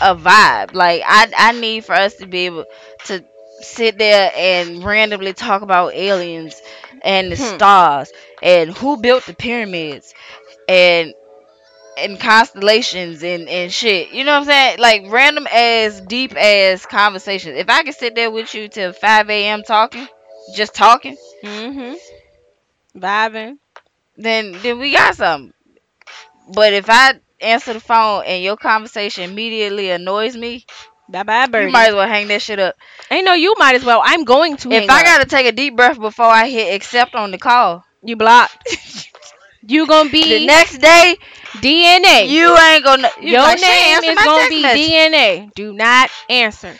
a 0.00 0.14
vibe. 0.14 0.72
Like 0.74 1.02
I, 1.04 1.32
I 1.36 1.52
need 1.60 1.84
for 1.84 1.94
us 1.94 2.14
to 2.16 2.26
be 2.28 2.46
able 2.46 2.64
to 3.06 3.24
sit 3.60 3.98
there 3.98 4.32
and 4.36 4.84
randomly 4.84 5.32
talk 5.32 5.62
about 5.62 5.94
aliens 5.94 6.60
and 7.02 7.30
the 7.32 7.36
Hmm. 7.36 7.36
stars 7.36 8.10
and 8.42 8.70
who 8.76 8.96
built 8.96 9.26
the 9.26 9.34
pyramids 9.34 10.14
and 10.68 11.14
and 11.96 12.18
constellations 12.20 13.22
and 13.22 13.48
and 13.48 13.72
shit. 13.72 14.10
You 14.10 14.24
know 14.24 14.32
what 14.32 14.40
I'm 14.40 14.44
saying? 14.46 14.78
Like 14.78 15.04
random 15.08 15.46
as 15.52 16.00
deep 16.00 16.34
as 16.36 16.86
conversations. 16.86 17.56
If 17.58 17.68
I 17.68 17.82
could 17.82 17.94
sit 17.94 18.14
there 18.14 18.30
with 18.30 18.54
you 18.54 18.68
till 18.68 18.92
5 18.92 19.46
a.m. 19.48 19.62
talking, 19.62 20.08
just 20.54 20.74
talking, 20.74 21.16
Mm-hmm. 21.42 21.94
Vibing. 22.94 23.58
then 24.16 24.60
then 24.62 24.78
we 24.78 24.92
got 24.92 25.16
something. 25.16 25.52
But 26.54 26.72
if 26.72 26.86
I 26.88 27.20
answer 27.40 27.72
the 27.74 27.80
phone 27.80 28.24
and 28.26 28.42
your 28.42 28.56
conversation 28.56 29.24
immediately 29.30 29.90
annoys 29.90 30.36
me, 30.36 30.66
Bye 31.08 31.22
bye 31.22 31.46
you 31.60 31.68
might 31.70 31.88
as 31.88 31.94
well 31.94 32.06
hang 32.08 32.28
that 32.28 32.42
shit 32.42 32.58
up. 32.58 32.76
Ain't 33.10 33.24
no 33.24 33.32
you 33.32 33.54
might 33.58 33.74
as 33.74 33.84
well. 33.84 34.02
I'm 34.04 34.24
going 34.24 34.56
to 34.58 34.70
If 34.72 34.88
I 34.90 35.00
up. 35.00 35.04
gotta 35.06 35.24
take 35.26 35.46
a 35.46 35.52
deep 35.52 35.76
breath 35.76 35.98
before 35.98 36.26
I 36.26 36.48
hit 36.48 36.74
accept 36.74 37.14
on 37.14 37.30
the 37.30 37.38
call, 37.38 37.84
you 38.02 38.16
blocked. 38.16 39.08
you 39.66 39.86
gonna 39.86 40.10
be 40.10 40.22
the 40.38 40.46
next 40.46 40.78
day 40.78 41.16
DNA. 41.54 42.28
you 42.28 42.56
ain't 42.56 42.84
gonna. 42.84 43.08
You 43.20 43.32
Your 43.32 43.42
like, 43.42 43.58
"She 43.58 43.66
name 43.66 44.04
is 44.04 44.22
gonna 44.24 44.48
be 44.48 44.62
message." 44.62 44.90
DNA. 44.90 45.54
Do 45.54 45.72
not 45.72 46.10
answer. 46.28 46.74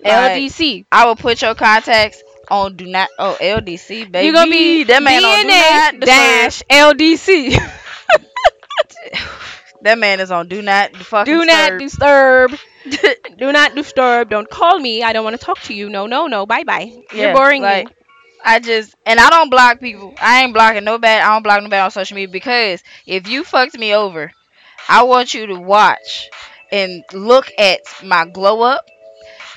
Like, 0.00 0.12
LDC. 0.32 0.84
I 0.92 1.06
will 1.06 1.16
put 1.16 1.40
your 1.40 1.54
contacts 1.54 2.22
on 2.50 2.76
do 2.76 2.86
not. 2.86 3.08
Oh, 3.18 3.36
LDC 3.40 4.10
baby. 4.10 4.26
You're 4.26 4.34
gonna 4.34 4.50
be 4.50 4.84
that 4.84 5.02
man 5.02 5.24
on 5.24 5.42
do 5.42 5.48
not 5.48 5.94
DNA 5.94 6.00
dash 6.04 6.62
LDC. 6.70 7.58
That 9.84 9.98
man 9.98 10.18
is 10.18 10.30
on 10.30 10.48
do 10.48 10.62
not 10.62 10.96
fucking 10.96 11.32
Do 11.32 11.44
not 11.44 11.78
disturb. 11.78 12.52
Do 13.38 13.52
not 13.52 13.74
disturb. 13.74 14.30
Don't 14.30 14.48
call 14.48 14.78
me. 14.78 15.02
I 15.02 15.12
don't 15.12 15.24
want 15.24 15.38
to 15.38 15.44
talk 15.44 15.60
to 15.62 15.74
you. 15.74 15.90
No, 15.90 16.06
no, 16.06 16.26
no. 16.26 16.46
Bye 16.46 16.64
bye. 16.64 16.90
You're 17.12 17.34
boring 17.34 17.60
like, 17.60 17.88
me. 17.88 17.94
I 18.42 18.60
just 18.60 18.94
and 19.04 19.20
I 19.20 19.28
don't 19.28 19.50
block 19.50 19.80
people. 19.80 20.14
I 20.20 20.42
ain't 20.42 20.54
blocking 20.54 20.84
no 20.84 20.96
bad. 20.96 21.22
I 21.22 21.34
don't 21.34 21.42
block 21.42 21.62
nobody 21.62 21.80
on 21.80 21.90
social 21.90 22.14
media 22.14 22.32
because 22.32 22.82
if 23.06 23.28
you 23.28 23.44
fucked 23.44 23.78
me 23.78 23.94
over, 23.94 24.32
I 24.88 25.02
want 25.02 25.34
you 25.34 25.48
to 25.48 25.54
watch 25.54 26.30
and 26.72 27.04
look 27.12 27.50
at 27.58 27.80
my 28.02 28.26
glow 28.26 28.62
up. 28.62 28.88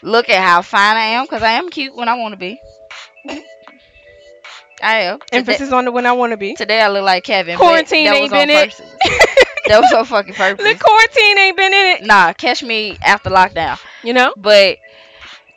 Look 0.04 0.30
at 0.30 0.44
how 0.44 0.62
fine 0.62 0.98
I 0.98 1.06
am 1.16 1.24
because 1.26 1.42
I 1.42 1.52
am 1.52 1.70
cute 1.70 1.96
when 1.96 2.10
I 2.10 2.16
want 2.16 2.34
to 2.34 2.38
be. 2.38 2.60
I 4.82 5.04
am. 5.04 5.20
Today, 5.20 5.38
Emphasis 5.38 5.72
on 5.72 5.86
the 5.86 5.92
when 5.92 6.06
I 6.06 6.12
want 6.12 6.32
to 6.32 6.38
be. 6.38 6.54
today 6.54 6.82
I 6.82 6.90
look 6.90 7.04
like 7.04 7.24
Kevin. 7.24 7.58
Quarantine 7.58 8.08
ain't 8.08 8.32
been 8.32 8.50
it. 8.50 8.82
That 9.68 9.82
was 9.82 9.90
so 9.90 10.04
fucking 10.04 10.34
perfect. 10.34 10.62
The 10.64 10.84
quarantine 10.84 11.38
ain't 11.38 11.58
been 11.58 11.74
in 11.74 11.88
it. 11.98 12.06
Nah, 12.06 12.34
catch 12.34 12.64
me 12.64 12.98
after 13.04 13.30
lockdown. 13.30 13.80
You 14.04 14.14
know, 14.14 14.34
But 14.38 14.78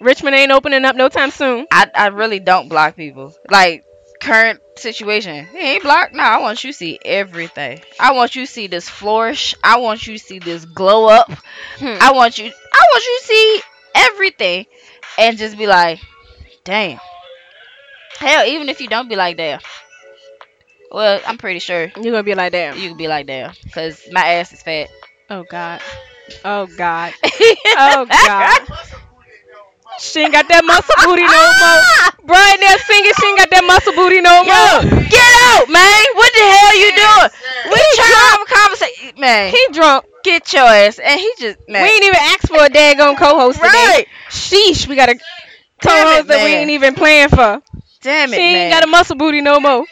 Richmond 0.00 0.34
ain't 0.34 0.52
opening 0.52 0.84
up 0.84 0.96
no 0.96 1.08
time 1.08 1.30
soon. 1.30 1.66
I, 1.70 1.90
I 1.94 2.06
really 2.08 2.40
don't 2.40 2.68
block 2.68 2.96
people. 2.96 3.34
Like 3.50 3.84
current 4.20 4.61
situation, 4.76 5.46
he 5.46 5.58
ain't 5.58 5.82
blocked. 5.82 6.14
No, 6.14 6.22
I 6.22 6.40
want 6.40 6.62
you 6.64 6.72
to 6.72 6.76
see 6.76 6.98
everything. 7.04 7.80
I 7.98 8.12
want 8.12 8.34
you 8.34 8.46
to 8.46 8.52
see 8.52 8.66
this 8.66 8.88
flourish. 8.88 9.54
I 9.62 9.78
want 9.78 10.06
you 10.06 10.18
to 10.18 10.24
see 10.24 10.38
this 10.38 10.64
glow 10.64 11.06
up. 11.06 11.30
Hmm. 11.78 11.96
I 12.00 12.12
want 12.12 12.38
you. 12.38 12.46
I 12.46 12.86
want 12.92 13.04
you 13.04 13.18
to 13.20 13.26
see 13.26 13.62
everything, 13.94 14.66
and 15.18 15.38
just 15.38 15.58
be 15.58 15.66
like, 15.66 16.00
damn. 16.64 16.98
Hell, 18.18 18.46
even 18.46 18.68
if 18.68 18.80
you 18.80 18.88
don't 18.88 19.08
be 19.08 19.16
like 19.16 19.36
damn. 19.36 19.61
Well, 20.91 21.20
I'm 21.26 21.38
pretty 21.38 21.61
sure 21.61 21.91
You're 21.97 22.12
gonna 22.12 22.22
be 22.22 22.34
like, 22.34 22.53
damn. 22.53 22.76
you 22.76 22.88
can 22.88 22.97
be 22.97 23.09
like 23.09 23.26
damn, 23.26 23.53
cause 23.72 24.03
my 24.11 24.24
ass 24.24 24.53
is 24.53 24.62
fat. 24.62 24.88
Oh 25.28 25.45
God. 25.45 25.80
Oh 26.45 26.66
God. 26.66 27.14
Oh 27.76 28.07
God. 28.22 28.61
She 29.99 30.20
ain't 30.20 30.32
got 30.32 30.49
that 30.49 30.64
muscle 30.64 30.97
booty 30.99 31.28
no 31.28 31.53
more. 31.59 31.84
Ah! 31.84 32.12
Brian 32.24 32.61
there 32.61 32.78
singing, 32.78 33.12
she 33.20 33.26
ain't 33.26 33.38
got 33.38 33.51
that 33.51 33.64
muscle 33.64 33.93
booty 33.93 34.20
no 34.20 34.43
Yo, 34.43 34.45
more. 34.45 34.80
get 35.09 35.32
out, 35.55 35.68
man! 35.68 36.05
What 36.14 36.32
the 36.32 36.45
hell 36.45 36.74
you 36.76 36.91
doing? 36.93 37.30
We 37.70 37.80
trying 37.95 38.14
to 38.16 38.22
have 38.30 38.41
a 38.41 38.47
conversation, 38.47 39.20
man. 39.20 39.51
He 39.51 39.66
drunk. 39.72 40.05
Get 40.24 40.53
your 40.53 40.64
ass, 40.66 40.99
and 40.99 41.18
he 41.20 41.32
just 41.38 41.59
man. 41.68 41.82
We 41.82 41.88
ain't 41.88 42.03
even 42.05 42.16
asked 42.20 42.49
for 42.49 42.64
a 42.64 42.68
daggone 42.68 43.16
co-host 43.16 43.61
today. 43.62 43.68
right. 43.72 44.07
Sheesh, 44.30 44.86
we 44.86 44.97
got 44.97 45.09
a 45.09 45.18
Damn 45.80 46.07
co-host 46.07 46.26
it, 46.26 46.28
that 46.28 46.41
we 46.41 46.51
ain't 46.55 46.70
even 46.70 46.95
playing 46.95 47.28
for. 47.28 47.62
Damn 48.03 48.32
it, 48.34 48.36
She 48.36 48.41
ain't 48.43 48.70
man. 48.70 48.70
got 48.70 48.84
a 48.84 48.86
muscle 48.86 49.16
booty 49.16 49.41
no 49.41 49.61
more. 49.61 49.84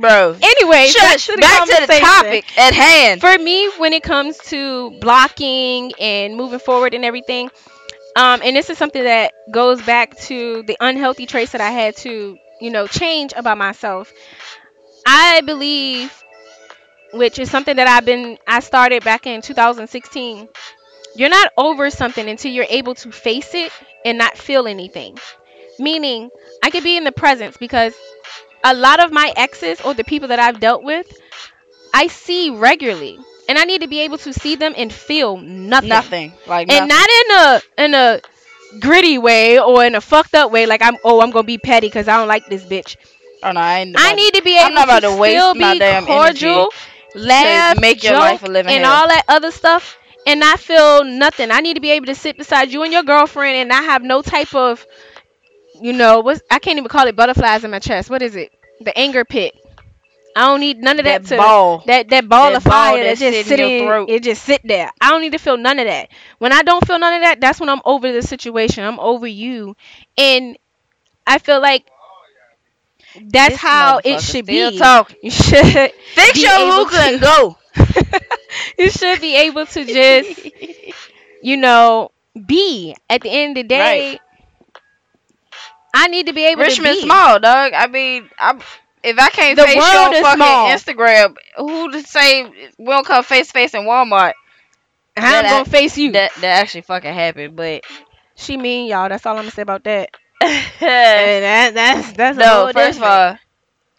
Bro. 0.00 0.36
Anyway, 0.42 0.90
back 0.94 1.18
to 1.18 1.32
the 1.32 1.38
back 1.40 1.64
to 1.66 1.86
the 1.86 2.00
topic 2.00 2.58
at 2.58 2.74
hand. 2.74 3.20
For 3.20 3.36
me, 3.38 3.70
when 3.78 3.92
it 3.92 4.02
comes 4.02 4.38
to 4.50 4.90
blocking 5.00 5.92
and 6.00 6.36
moving 6.36 6.58
forward 6.58 6.94
and 6.94 7.04
everything, 7.04 7.50
um, 8.16 8.40
and 8.44 8.56
this 8.56 8.70
is 8.70 8.78
something 8.78 9.04
that 9.04 9.32
goes 9.52 9.82
back 9.82 10.16
to 10.20 10.62
the 10.64 10.76
unhealthy 10.80 11.26
traits 11.26 11.52
that 11.52 11.60
I 11.60 11.70
had 11.70 11.96
to, 11.98 12.38
you 12.60 12.70
know, 12.70 12.86
change 12.86 13.32
about 13.36 13.58
myself. 13.58 14.12
I 15.06 15.42
believe, 15.42 16.12
which 17.12 17.38
is 17.38 17.50
something 17.50 17.76
that 17.76 17.88
I've 17.88 18.04
been, 18.04 18.38
I 18.46 18.60
started 18.60 19.04
back 19.04 19.26
in 19.26 19.42
2016. 19.42 20.48
You're 21.16 21.28
not 21.28 21.52
over 21.56 21.90
something 21.90 22.28
until 22.28 22.52
you're 22.52 22.66
able 22.68 22.94
to 22.96 23.10
face 23.12 23.54
it 23.54 23.72
and 24.04 24.18
not 24.18 24.38
feel 24.38 24.66
anything. 24.68 25.18
Meaning, 25.78 26.30
I 26.62 26.70
could 26.70 26.84
be 26.84 26.96
in 26.96 27.04
the 27.04 27.12
presence 27.12 27.56
because 27.56 27.94
a 28.64 28.74
lot 28.74 29.00
of 29.00 29.12
my 29.12 29.32
exes 29.36 29.80
or 29.80 29.94
the 29.94 30.04
people 30.04 30.28
that 30.28 30.38
I've 30.38 30.60
dealt 30.60 30.82
with, 30.82 31.06
I 31.94 32.06
see 32.08 32.50
regularly, 32.50 33.18
and 33.48 33.58
I 33.58 33.64
need 33.64 33.82
to 33.82 33.88
be 33.88 34.00
able 34.00 34.18
to 34.18 34.32
see 34.32 34.56
them 34.56 34.74
and 34.76 34.92
feel 34.92 35.36
nothing. 35.38 35.88
Nothing. 35.88 36.34
Like 36.46 36.70
and 36.70 36.88
nothing. 36.88 36.88
not 36.88 37.08
in 37.10 37.30
a 37.32 37.84
in 37.84 37.94
a 37.94 38.20
gritty 38.80 39.18
way 39.18 39.58
or 39.58 39.84
in 39.84 39.94
a 39.94 40.00
fucked 40.00 40.34
up 40.34 40.50
way. 40.50 40.66
Like 40.66 40.82
I'm, 40.82 40.96
oh, 41.04 41.20
I'm 41.20 41.30
gonna 41.30 41.44
be 41.44 41.58
petty 41.58 41.88
because 41.88 42.08
I 42.08 42.16
don't 42.16 42.28
like 42.28 42.46
this 42.48 42.64
bitch. 42.64 42.96
oh 43.42 43.52
no, 43.52 43.60
I. 43.60 43.94
I 43.96 44.12
need 44.14 44.34
to 44.34 44.42
be 44.42 44.58
able 44.58 44.86
to 44.86 45.00
to 45.00 45.10
still 45.24 45.54
be 45.54 45.80
cordial, 46.06 46.72
laugh, 47.14 47.78
make 47.78 48.02
your 48.02 48.14
joke, 48.14 48.20
life 48.20 48.42
a 48.42 48.46
living 48.46 48.74
and 48.74 48.84
hell. 48.84 48.92
all 48.92 49.08
that 49.08 49.24
other 49.28 49.50
stuff, 49.50 49.98
and 50.26 50.40
not 50.40 50.60
feel 50.60 51.04
nothing. 51.04 51.50
I 51.50 51.60
need 51.60 51.74
to 51.74 51.80
be 51.80 51.92
able 51.92 52.06
to 52.06 52.14
sit 52.14 52.36
beside 52.36 52.70
you 52.72 52.82
and 52.82 52.92
your 52.92 53.02
girlfriend 53.02 53.56
and 53.56 53.68
not 53.68 53.84
have 53.84 54.02
no 54.02 54.22
type 54.22 54.54
of, 54.54 54.86
you 55.80 55.92
know, 55.92 56.20
what 56.20 56.42
I 56.50 56.58
can't 56.58 56.78
even 56.78 56.88
call 56.88 57.06
it 57.06 57.16
butterflies 57.16 57.64
in 57.64 57.70
my 57.70 57.78
chest. 57.80 58.10
What 58.10 58.22
is 58.22 58.36
it? 58.36 58.52
The 58.80 58.96
anger 58.98 59.24
pit. 59.24 59.54
I 60.36 60.46
don't 60.48 60.60
need 60.60 60.78
none 60.78 60.98
of 60.98 61.04
that, 61.04 61.22
that 61.22 61.24
to 61.28 61.36
ball. 61.36 61.84
that 61.86 62.08
that 62.10 62.28
ball 62.28 62.52
That 62.52 62.56
of 62.56 62.62
fire 62.62 62.92
ball 62.92 62.98
that 62.98 63.04
that 63.04 63.18
just 63.18 63.42
sit 63.44 63.58
in 63.58 63.58
your 63.58 63.70
throat. 63.70 64.10
it 64.10 64.22
just 64.22 64.42
sit 64.44 64.60
there. 64.64 64.90
I 65.00 65.10
don't 65.10 65.20
need 65.20 65.32
to 65.32 65.38
feel 65.38 65.56
none 65.56 65.78
of 65.78 65.86
that. 65.86 66.08
When 66.38 66.52
I 66.52 66.62
don't 66.62 66.86
feel 66.86 66.98
none 66.98 67.14
of 67.14 67.22
that, 67.22 67.40
that's 67.40 67.60
when 67.60 67.68
I'm 67.68 67.80
over 67.84 68.10
the 68.12 68.22
situation. 68.22 68.84
I'm 68.84 69.00
over 69.00 69.26
you. 69.26 69.76
And 70.16 70.56
I 71.26 71.38
feel 71.38 71.60
like 71.60 71.90
that's 73.30 73.56
This 73.56 73.58
how 73.58 74.00
it 74.04 74.20
should 74.20 74.46
be. 74.46 74.78
talking. 74.78 75.16
You 75.22 75.30
should 75.30 75.92
Fix 76.14 76.32
be 76.32 76.40
your 76.42 76.50
hookah 76.66 76.96
to- 76.96 77.02
and 77.08 77.20
go. 77.20 77.56
you 78.78 78.90
should 78.90 79.20
be 79.20 79.36
able 79.36 79.66
to 79.66 79.84
just, 79.84 80.48
you 81.42 81.56
know, 81.56 82.10
be 82.46 82.94
at 83.08 83.22
the 83.22 83.30
end 83.30 83.56
of 83.56 83.64
the 83.64 83.68
day. 83.68 84.10
Right. 84.12 84.20
I 85.94 86.08
need 86.08 86.26
to 86.26 86.32
be 86.32 86.44
able 86.46 86.62
Richmond 86.62 86.94
to 86.96 87.00
be. 87.00 87.06
small, 87.06 87.38
dog. 87.40 87.72
I 87.74 87.86
mean, 87.86 88.28
I'm, 88.38 88.60
if 89.02 89.18
I 89.18 89.30
can't 89.30 89.56
The 89.56 89.64
face 89.64 89.76
your 89.76 90.22
fucking 90.22 90.36
small. 90.36 90.68
Instagram, 90.70 91.36
who 91.56 91.90
to 91.92 92.02
say 92.02 92.44
we 92.78 92.86
don't 92.86 93.06
come 93.06 93.24
face 93.24 93.48
to 93.48 93.52
face 93.52 93.74
in 93.74 93.82
Walmart? 93.82 94.32
I'm 95.16 95.44
gonna 95.44 95.60
I- 95.60 95.64
face 95.64 95.98
you. 95.98 96.12
That 96.12 96.32
that 96.36 96.60
actually 96.62 96.82
fucking 96.82 97.12
happened, 97.12 97.56
but 97.56 97.82
she 98.36 98.56
mean 98.56 98.88
y'all. 98.88 99.08
That's 99.08 99.26
all 99.26 99.36
I'm 99.36 99.42
gonna 99.42 99.50
say 99.50 99.62
about 99.62 99.84
that. 99.84 100.10
That 100.80 101.74
that's 101.74 102.12
that's 102.12 102.38
a 102.38 102.48
whole 102.48 102.72
First 102.72 102.98
of 102.98 103.04
all, 103.04 103.36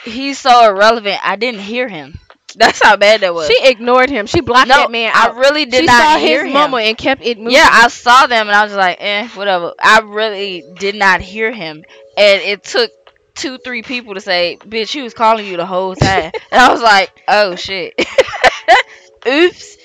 he's 0.03 0.39
so 0.39 0.69
irrelevant. 0.71 1.19
I 1.23 1.35
didn't 1.35 1.61
hear 1.61 1.87
him. 1.87 2.17
That's 2.55 2.81
how 2.81 2.97
bad 2.97 3.21
that 3.21 3.33
was. 3.33 3.47
She 3.47 3.57
ignored 3.61 4.09
him. 4.09 4.25
She 4.25 4.41
blocked 4.41 4.67
no, 4.67 4.75
that 4.75 4.91
man 4.91 5.11
I 5.13 5.29
really 5.37 5.65
did 5.65 5.81
she 5.81 5.85
not 5.85 6.01
saw 6.01 6.17
hear 6.17 6.45
his 6.45 6.53
mama 6.53 6.77
and 6.77 6.97
kept 6.97 7.21
it 7.23 7.37
moving. 7.37 7.53
Yeah, 7.53 7.67
I 7.69 7.87
saw 7.87 8.27
them 8.27 8.47
and 8.47 8.55
I 8.55 8.63
was 8.63 8.73
like, 8.73 8.97
eh, 8.99 9.27
whatever. 9.29 9.73
I 9.79 9.99
really 9.99 10.63
did 10.79 10.95
not 10.95 11.21
hear 11.21 11.51
him. 11.51 11.83
And 12.17 12.41
it 12.41 12.63
took 12.63 12.91
two, 13.35 13.57
three 13.57 13.81
people 13.81 14.15
to 14.15 14.21
say, 14.21 14.57
bitch, 14.59 14.91
he 14.91 15.01
was 15.01 15.13
calling 15.13 15.45
you 15.45 15.57
the 15.57 15.65
whole 15.65 15.95
time. 15.95 16.31
and 16.51 16.61
I 16.61 16.71
was 16.71 16.81
like, 16.81 17.11
oh 17.27 17.55
shit. 17.55 17.93
Oops. 19.27 19.77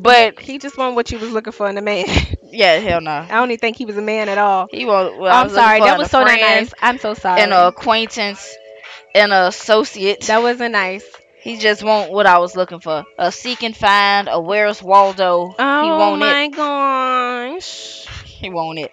But 0.00 0.40
he 0.40 0.58
just 0.58 0.78
wasn't 0.78 0.96
what 0.96 1.10
you 1.10 1.18
was 1.18 1.32
looking 1.32 1.52
for 1.52 1.68
in 1.68 1.76
a 1.76 1.82
man. 1.82 2.06
yeah, 2.44 2.76
hell 2.76 3.00
no. 3.00 3.10
I 3.10 3.28
don't 3.28 3.50
even 3.50 3.58
think 3.58 3.76
he 3.76 3.84
was 3.84 3.96
a 3.96 4.02
man 4.02 4.28
at 4.28 4.38
all. 4.38 4.66
He 4.70 4.84
won't. 4.86 5.18
Well, 5.18 5.32
I'm 5.32 5.44
was 5.44 5.54
sorry. 5.54 5.80
That 5.80 5.98
was 5.98 6.10
so 6.10 6.20
not 6.20 6.28
friend 6.28 6.40
nice. 6.40 6.74
I'm 6.80 6.98
so 6.98 7.14
sorry. 7.14 7.42
And 7.42 7.52
an 7.52 7.66
acquaintance 7.66 8.54
and 9.14 9.32
an 9.32 9.46
associate. 9.48 10.22
that 10.22 10.42
wasn't 10.42 10.72
nice. 10.72 11.04
He 11.42 11.56
just 11.58 11.82
want 11.82 12.10
what 12.12 12.26
I 12.26 12.38
was 12.38 12.56
looking 12.56 12.80
for. 12.80 13.04
A 13.18 13.30
seek 13.32 13.62
and 13.62 13.76
find, 13.76 14.28
a 14.30 14.40
where's 14.40 14.82
Waldo. 14.82 15.54
Oh 15.58 15.82
he 15.82 15.90
want 15.92 16.20
my 16.20 16.48
gosh. 16.48 18.06
it. 18.08 18.26
He 18.42 18.50
want 18.50 18.78
it. 18.78 18.92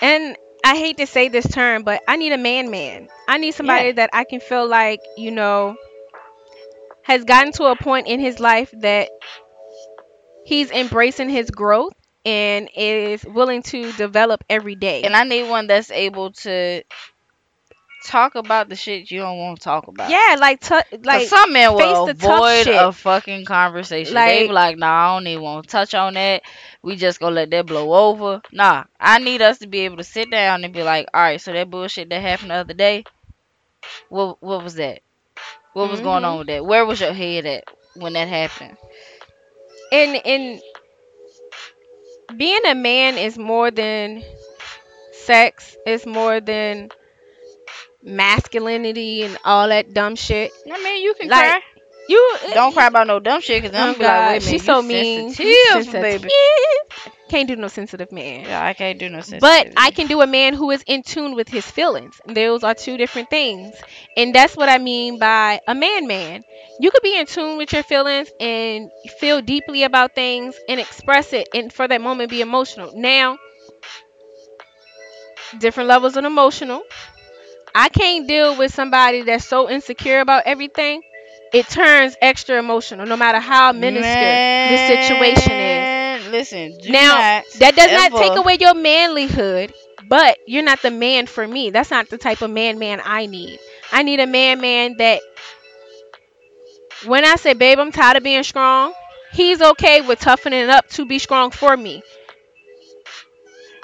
And 0.00 0.36
I 0.64 0.76
hate 0.76 0.98
to 0.98 1.06
say 1.06 1.28
this 1.28 1.46
term, 1.46 1.82
but 1.84 2.02
I 2.08 2.16
need 2.16 2.32
a 2.32 2.38
man 2.38 2.70
man. 2.70 3.08
I 3.28 3.38
need 3.38 3.52
somebody 3.52 3.90
Yeah. 3.90 3.92
that 3.92 4.10
I 4.12 4.24
can 4.24 4.40
feel 4.40 4.66
like, 4.66 5.00
you 5.16 5.30
know, 5.30 5.76
has 7.02 7.24
gotten 7.24 7.52
to 7.52 7.64
a 7.64 7.76
point 7.76 8.06
in 8.06 8.20
his 8.20 8.40
life 8.40 8.72
that 8.80 9.10
he's 10.44 10.70
embracing 10.70 11.28
his 11.28 11.50
growth 11.50 11.92
and 12.24 12.68
is 12.74 13.24
willing 13.24 13.62
to 13.62 13.92
develop 13.92 14.44
every 14.48 14.74
day. 14.74 15.02
And 15.02 15.16
I 15.16 15.24
need 15.24 15.48
one 15.48 15.66
that's 15.66 15.90
able 15.90 16.32
to 16.44 16.82
talk 18.04 18.34
about 18.34 18.68
the 18.68 18.76
shit 18.76 19.10
you 19.10 19.20
don't 19.20 19.38
want 19.38 19.58
to 19.58 19.64
talk 19.64 19.86
about. 19.88 20.10
yeah, 20.10 20.36
like 20.38 20.60
t- 20.60 20.74
Like 20.74 21.04
like 21.04 21.28
some 21.28 21.52
men 21.52 21.74
will 21.74 22.08
avoid 22.08 22.66
a 22.68 22.92
fucking 22.92 23.44
conversation. 23.44 24.14
they 24.14 24.42
be 24.46 24.52
Like- 24.52 24.72
like, 24.72 24.78
"Nah, 24.78 25.12
I 25.12 25.16
don't 25.16 25.26
even 25.26 25.42
want 25.44 25.64
to 25.66 25.70
touch 25.70 25.94
on 25.94 26.14
that. 26.14 26.42
We 26.82 26.96
just 26.96 27.20
gonna 27.20 27.34
let 27.34 27.50
that 27.50 27.66
blow 27.66 27.92
over." 28.10 28.40
Nah, 28.52 28.84
I 28.98 29.18
need 29.18 29.42
us 29.42 29.58
to 29.58 29.66
be 29.66 29.80
able 29.80 29.98
to 29.98 30.04
sit 30.04 30.30
down 30.30 30.64
and 30.64 30.72
be 30.72 30.82
like, 30.82 31.08
"All 31.12 31.20
right, 31.20 31.40
so 31.40 31.52
that 31.52 31.70
bullshit 31.70 32.08
that 32.10 32.20
happened 32.22 32.50
the 32.50 32.54
other 32.54 32.74
day, 32.74 33.04
what 34.08 34.42
what 34.42 34.62
was 34.62 34.74
that? 34.74 35.00
What 35.72 35.90
was 35.90 36.00
going 36.00 36.22
Mhm. 36.22 36.26
on 36.26 36.38
with 36.38 36.46
that? 36.48 36.64
Where 36.64 36.84
was 36.86 37.00
your 37.00 37.12
head 37.12 37.46
at 37.46 37.64
when 37.94 38.14
that 38.14 38.28
happened?" 38.28 38.76
and 39.92 40.16
and 40.24 40.62
being 42.36 42.64
a 42.66 42.74
man 42.74 43.18
is 43.18 43.36
more 43.38 43.70
than 43.70 44.22
sex. 45.12 45.76
It's 45.86 46.06
more 46.06 46.40
than 46.40 46.90
masculinity 48.02 49.22
and 49.22 49.38
all 49.44 49.68
that 49.68 49.92
dumb 49.92 50.16
shit. 50.16 50.52
I 50.70 50.82
mean, 50.82 51.02
you 51.02 51.14
can 51.14 51.28
Like, 51.28 51.50
cry. 51.50 51.60
You 52.08 52.36
Don't 52.54 52.72
cry 52.72 52.88
about 52.88 53.06
no 53.06 53.20
dumb 53.20 53.40
shit, 53.40 53.62
cause 53.62 53.72
Oh 53.72 53.78
I'm 53.78 53.96
be 53.96 54.02
like, 54.04 54.12
God, 54.12 54.32
"Wait 54.32 54.42
a 54.42 54.46
minute, 54.46 54.50
she's 54.50 54.64
so 54.64 54.82
mean. 54.82 55.32
sensitive, 55.32 55.86
You 55.86 55.92
baby." 55.92 56.28
Can't 57.28 57.46
do 57.46 57.54
no 57.54 57.68
sensitive 57.68 58.10
man. 58.10 58.46
Yeah, 58.46 58.64
I 58.64 58.74
can't 58.74 58.98
do 58.98 59.08
no 59.08 59.20
sensitive. 59.20 59.40
But 59.40 59.72
I 59.76 59.92
can 59.92 60.08
do 60.08 60.20
a 60.20 60.26
man 60.26 60.54
who 60.54 60.72
is 60.72 60.82
in 60.88 61.04
tune 61.04 61.36
with 61.36 61.48
his 61.48 61.64
feelings. 61.64 62.20
Those 62.26 62.64
are 62.64 62.74
two 62.74 62.96
different 62.96 63.30
things. 63.30 63.76
And 64.16 64.34
that's 64.34 64.56
what 64.56 64.68
I 64.68 64.78
mean 64.78 65.20
by 65.20 65.60
a 65.68 65.74
man 65.76 66.08
man. 66.08 66.42
You 66.80 66.90
could 66.90 67.02
be 67.02 67.16
in 67.16 67.26
tune 67.26 67.56
with 67.56 67.72
your 67.72 67.84
feelings 67.84 68.28
and 68.40 68.90
feel 69.20 69.40
deeply 69.42 69.84
about 69.84 70.16
things 70.16 70.56
and 70.68 70.80
express 70.80 71.32
it 71.32 71.48
and 71.54 71.72
for 71.72 71.86
that 71.86 72.00
moment 72.00 72.30
be 72.30 72.40
emotional. 72.40 72.90
Now, 72.96 73.38
different 75.58 75.88
levels 75.88 76.16
of 76.16 76.24
emotional. 76.24 76.82
I 77.74 77.88
can't 77.88 78.26
deal 78.28 78.56
with 78.56 78.72
somebody 78.72 79.22
that's 79.22 79.46
so 79.46 79.68
insecure 79.70 80.20
about 80.20 80.44
everything. 80.46 81.02
It 81.52 81.68
turns 81.68 82.16
extra 82.20 82.58
emotional 82.58 83.06
no 83.06 83.16
matter 83.16 83.38
how 83.40 83.72
minuscule 83.72 84.40
the 84.64 84.76
situation 84.78 85.60
is. 85.60 85.88
Listen, 86.20 86.76
Now, 86.86 87.16
not 87.16 87.44
That 87.58 87.74
does 87.76 87.92
not 87.92 88.14
take 88.14 88.36
away 88.36 88.56
your 88.60 88.74
manlyhood, 88.74 89.72
but 90.06 90.38
you're 90.46 90.62
not 90.62 90.82
the 90.82 90.90
man 90.90 91.26
for 91.26 91.46
me. 91.46 91.70
That's 91.70 91.90
not 91.90 92.08
the 92.08 92.18
type 92.18 92.42
of 92.42 92.50
man 92.50 92.78
man 92.78 93.00
I 93.04 93.26
need. 93.26 93.58
I 93.92 94.02
need 94.02 94.20
a 94.20 94.26
man 94.26 94.60
man 94.60 94.96
that 94.98 95.20
when 97.04 97.24
I 97.24 97.36
say, 97.36 97.54
babe, 97.54 97.78
I'm 97.78 97.92
tired 97.92 98.16
of 98.16 98.22
being 98.22 98.42
strong, 98.42 98.92
he's 99.32 99.60
okay 99.60 100.00
with 100.00 100.20
toughening 100.20 100.68
up 100.68 100.88
to 100.90 101.04
be 101.06 101.18
strong 101.18 101.50
for 101.50 101.76
me. 101.76 102.02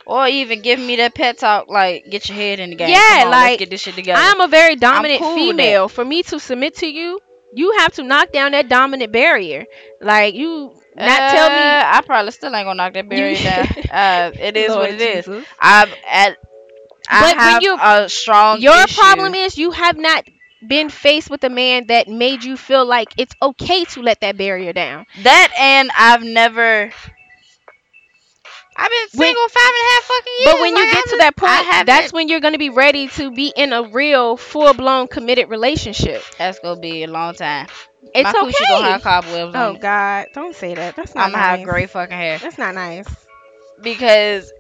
Or 0.07 0.27
even 0.29 0.63
giving 0.63 0.87
me 0.87 0.97
that 0.97 1.15
pet 1.15 1.39
talk, 1.39 1.69
like 1.69 2.07
get 2.11 2.29
your 2.29 2.37
head 2.37 2.61
in 2.61 2.71
the 2.71 2.77
game. 2.77 2.89
Yeah, 2.91 3.23
on, 3.25 3.31
like, 3.31 3.59
get 3.59 3.71
this 3.71 3.81
shit 3.83 3.95
together. 3.95 4.21
I'm 4.23 4.41
a 4.41 4.49
very 4.49 4.77
dominant 4.77 5.21
cool 5.21 5.35
female. 5.37 5.89
For 5.89 6.05
me 6.05 6.23
to 6.25 6.39
submit 6.39 6.77
to 6.77 6.87
you, 6.87 7.19
you 7.55 7.73
have 7.79 7.93
to 7.95 8.03
knock 8.03 8.33
down 8.33 8.53
that 8.53 8.69
dominant 8.69 9.13
barrier. 9.13 9.67
Like 10.01 10.35
you 10.35 10.73
not 10.97 11.31
tell 11.33 11.49
me 11.51 11.57
Uh, 11.57 11.83
I 11.97 12.03
probably 12.07 12.33
still 12.33 12.55
ain't 12.55 12.67
gonna 12.67 12.75
knock 12.77 12.95
that 12.95 13.09
barrier 13.09 13.37
down. 13.43 13.67
Uh, 13.91 14.31
it 14.39 14.57
is 14.57 14.69
Lord 14.71 14.81
what 14.81 14.91
it 14.91 15.01
is. 15.01 15.25
Jesus. 15.27 15.47
I've 15.59 15.93
at. 16.09 16.37
I 17.09 17.21
But 17.21 17.37
when 17.37 17.39
have 17.39 17.63
you- 17.63 17.79
a 17.81 18.09
strong. 18.09 18.61
Your 18.61 18.75
issue. 18.85 19.01
problem 19.01 19.35
is 19.35 19.57
you 19.59 19.71
have 19.71 19.97
not 19.97 20.25
been 20.67 20.89
faced 20.89 21.31
with 21.31 21.45
a 21.45 21.51
man 21.51 21.87
that 21.87 22.09
made 22.09 22.43
you 22.43 22.57
feel 22.57 22.85
like 22.85 23.09
it's 23.17 23.35
okay 23.41 23.85
to 23.85 24.03
let 24.03 24.21
that 24.23 24.37
barrier 24.37 24.73
down. 24.73 25.07
that, 25.23 25.53
and 25.59 25.91
I've 25.97 26.23
never. 26.25 26.91
I've 28.79 28.91
been 28.91 29.21
When- 29.21 29.29
single 29.29 29.49
five 29.49 29.63
and 29.65 29.75
a 29.75 29.93
half 29.95 30.03
fucking 30.05 30.33
years. 30.41 30.53
But 30.53 30.61
when 30.61 30.77
you 30.77 30.85
get 30.87 30.95
I'm- 30.97 31.05
to 31.09 31.17
that 31.19 31.37
point, 31.37 31.87
that's 31.87 32.13
when 32.13 32.29
you're 32.29 32.41
going 32.41 32.53
to 32.53 32.59
be 32.59 32.71
ready 32.71 33.09
to 33.09 33.31
be 33.31 33.53
in 33.57 33.73
a 33.73 33.83
real, 33.85 34.37
full 34.37 34.75
blown, 34.75 35.09
committed 35.09 35.49
relationship. 35.49 36.23
That's 36.39 36.59
gonna 36.59 36.79
be 36.81 37.05
a 37.05 37.07
long 37.07 37.35
time. 37.35 37.69
It's 38.15 38.23
My 38.25 38.33
coochie 38.33 38.49
okay. 38.51 38.65
gonna 38.69 38.89
have 38.93 39.03
cobwebs 39.03 39.55
oh 39.55 39.69
on. 39.71 39.77
it. 39.77 39.81
God, 39.81 40.27
don't 40.35 40.55
say 40.55 40.75
that. 40.75 40.95
That's 40.95 41.15
not 41.15 41.23
nice. 41.23 41.27
I'm 41.27 41.33
gonna 41.33 41.43
have 41.45 41.59
nice. 41.61 41.69
great 41.69 41.91
fucking 41.91 42.17
hair 42.17 42.39
That's 42.39 42.59
not 42.59 42.75
nice. 42.75 43.07
because 43.81 44.53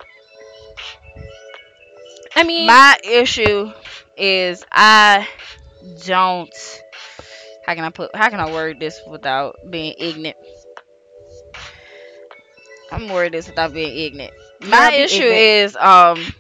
I 2.35 2.43
mean, 2.45 2.67
my 2.67 2.97
issue 3.05 3.73
is 4.17 4.65
I 4.73 5.27
don't. 6.05 6.55
How 7.67 7.75
can 7.75 7.85
I 7.85 7.91
put? 7.91 8.15
How 8.15 8.29
can 8.31 8.41
I 8.41 8.51
word 8.53 8.79
this 8.81 9.01
without 9.09 9.57
being 9.71 9.95
ignorant? 9.99 10.37
I'm 12.91 13.09
worried 13.09 13.33
this 13.33 13.47
without 13.47 13.73
being 13.73 13.97
ignorant. 13.97 14.35
My 14.61 14.91
be 14.91 14.97
issue 14.97 15.23
ignorant. 15.23 15.43
is 15.43 15.77
um. 15.77 16.35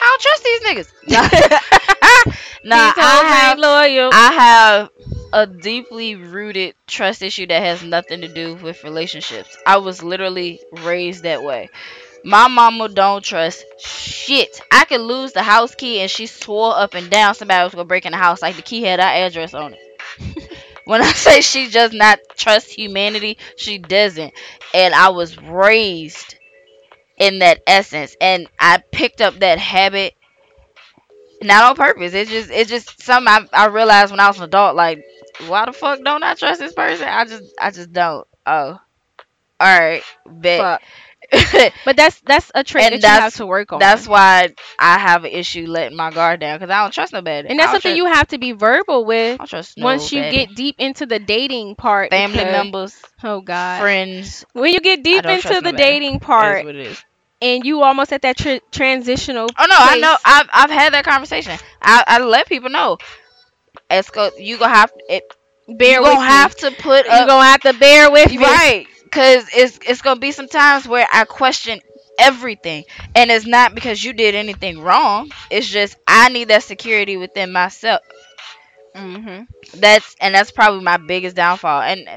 I 0.00 0.04
don't 0.04 0.20
trust 0.20 0.44
these 0.44 0.60
niggas. 0.62 0.92
nah, 2.64 2.92
these 2.94 2.94
I 2.96 3.24
have 3.24 3.58
loyal. 3.58 4.10
I 4.12 4.32
have 4.32 4.90
a 5.32 5.46
deeply 5.46 6.14
rooted 6.14 6.74
trust 6.86 7.22
issue 7.22 7.46
that 7.46 7.62
has 7.62 7.82
nothing 7.82 8.20
to 8.20 8.28
do 8.28 8.54
with 8.56 8.84
relationships. 8.84 9.56
I 9.66 9.78
was 9.78 10.02
literally 10.02 10.60
raised 10.72 11.24
that 11.24 11.42
way. 11.42 11.70
My 12.24 12.48
mama 12.48 12.88
don't 12.88 13.24
trust 13.24 13.64
shit. 13.78 14.60
I 14.70 14.84
could 14.84 15.00
lose 15.00 15.32
the 15.32 15.42
house 15.42 15.74
key 15.74 16.00
and 16.00 16.10
she 16.10 16.26
swore 16.26 16.76
up 16.76 16.94
and 16.94 17.10
down 17.10 17.34
somebody 17.34 17.62
was 17.64 17.74
gonna 17.74 17.84
break 17.84 18.04
in 18.06 18.12
the 18.12 18.18
house 18.18 18.42
like 18.42 18.56
the 18.56 18.62
key 18.62 18.82
had 18.82 19.00
our 19.00 19.12
address 19.12 19.54
on 19.54 19.74
it. 19.74 20.50
when 20.84 21.02
I 21.02 21.12
say 21.12 21.40
she 21.40 21.68
does 21.70 21.92
not 21.92 22.18
trust 22.36 22.70
humanity, 22.70 23.38
she 23.56 23.78
doesn't. 23.78 24.32
And 24.74 24.94
I 24.94 25.10
was 25.10 25.38
raised 25.40 26.36
in 27.18 27.40
that 27.40 27.62
essence 27.66 28.16
and 28.20 28.48
I 28.60 28.82
picked 28.92 29.20
up 29.20 29.36
that 29.40 29.58
habit 29.58 30.14
not 31.42 31.64
on 31.64 31.76
purpose. 31.76 32.14
It's 32.14 32.30
just 32.30 32.50
it's 32.50 32.70
just 32.70 33.02
something 33.02 33.28
I, 33.28 33.46
I 33.52 33.66
realized 33.66 34.10
when 34.10 34.20
I 34.20 34.28
was 34.28 34.38
an 34.38 34.44
adult. 34.44 34.76
Like, 34.76 35.04
why 35.46 35.66
the 35.66 35.72
fuck 35.72 36.02
don't 36.02 36.22
I 36.22 36.34
trust 36.34 36.60
this 36.60 36.72
person? 36.72 37.08
I 37.08 37.24
just 37.24 37.44
I 37.60 37.70
just 37.70 37.92
don't. 37.92 38.26
Oh, 38.46 38.78
all 39.60 39.80
right, 39.80 40.02
bet. 40.26 40.60
Fuck. 40.60 40.82
But 41.84 41.96
that's 41.96 42.20
that's 42.20 42.50
a 42.54 42.62
trait 42.64 42.92
And 42.92 42.94
that 42.94 43.02
you 43.02 43.08
have 43.08 43.16
that's- 43.18 43.36
to 43.38 43.46
work 43.46 43.72
on. 43.72 43.78
That's 43.80 44.06
why 44.06 44.54
I 44.78 44.98
have 44.98 45.24
an 45.24 45.30
issue 45.32 45.66
letting 45.66 45.96
my 45.96 46.10
guard 46.10 46.40
down 46.40 46.58
because 46.58 46.70
I 46.70 46.82
don't 46.82 46.92
trust 46.92 47.12
nobody. 47.12 47.48
and 47.48 47.58
that's 47.58 47.72
something 47.72 47.90
trust, 47.90 47.96
you 47.96 48.06
have 48.06 48.28
to 48.28 48.38
be 48.38 48.52
verbal 48.52 49.04
with 49.04 49.34
I 49.34 49.36
don't 49.38 49.48
trust 49.48 49.78
once 49.78 50.12
you 50.12 50.20
get 50.22 50.54
deep 50.54 50.76
into 50.78 51.06
the 51.06 51.18
dating 51.18 51.74
part. 51.76 52.10
family 52.10 52.38
because- 52.38 52.52
members, 52.52 53.02
Oh 53.22 53.40
God. 53.40 53.80
friends. 53.80 54.44
When 54.52 54.72
you 54.72 54.80
get 54.80 55.02
deep 55.02 55.24
into 55.24 55.48
the 55.48 55.72
nobody. 55.72 55.76
dating 55.76 56.20
part 56.20 56.64
what 56.64 56.74
it 56.76 56.86
is. 56.86 57.04
and 57.42 57.64
you 57.64 57.82
almost 57.82 58.12
at 58.12 58.22
that 58.22 58.36
tr- 58.36 58.64
transitional. 58.70 59.48
Oh 59.58 59.66
no, 59.68 59.76
I 59.78 59.98
know. 59.98 60.16
I've 60.24 60.48
I've 60.52 60.70
had 60.70 60.92
that 60.94 61.04
conversation. 61.04 61.56
I 61.82 62.04
I 62.06 62.18
let 62.20 62.48
people 62.48 62.70
know. 62.70 62.98
It's 63.90 64.10
go. 64.10 64.30
You 64.38 64.58
gonna 64.58 64.74
have 64.74 64.92
it. 65.08 65.24
Bear 65.68 65.94
you 65.94 66.00
with 66.02 66.10
gonna 66.10 66.20
me. 66.20 66.26
have 66.26 66.54
to 66.56 66.70
put 66.70 67.06
You're 67.06 67.14
up 67.14 67.28
gonna 67.28 67.44
have 67.46 67.60
to 67.62 67.72
bear 67.74 68.10
with 68.10 68.30
me. 68.30 68.38
right 68.38 68.86
because 69.16 69.48
it's 69.54 69.78
it's 69.86 70.02
gonna 70.02 70.20
be 70.20 70.32
some 70.32 70.48
times 70.48 70.88
where 70.88 71.06
I 71.12 71.24
question 71.24 71.80
everything, 72.18 72.84
and 73.14 73.30
it's 73.30 73.46
not 73.46 73.74
because 73.74 74.02
you 74.04 74.12
did 74.12 74.34
anything 74.34 74.80
wrong. 74.80 75.30
It's 75.50 75.68
just 75.68 75.96
I 76.06 76.28
need 76.30 76.48
that 76.48 76.64
security 76.64 77.16
within 77.16 77.52
myself. 77.52 78.02
hmm 78.94 79.42
That's 79.74 80.14
and 80.20 80.34
that's 80.34 80.50
probably 80.50 80.82
my 80.82 80.96
biggest 80.98 81.36
downfall. 81.36 81.82
And 81.82 82.08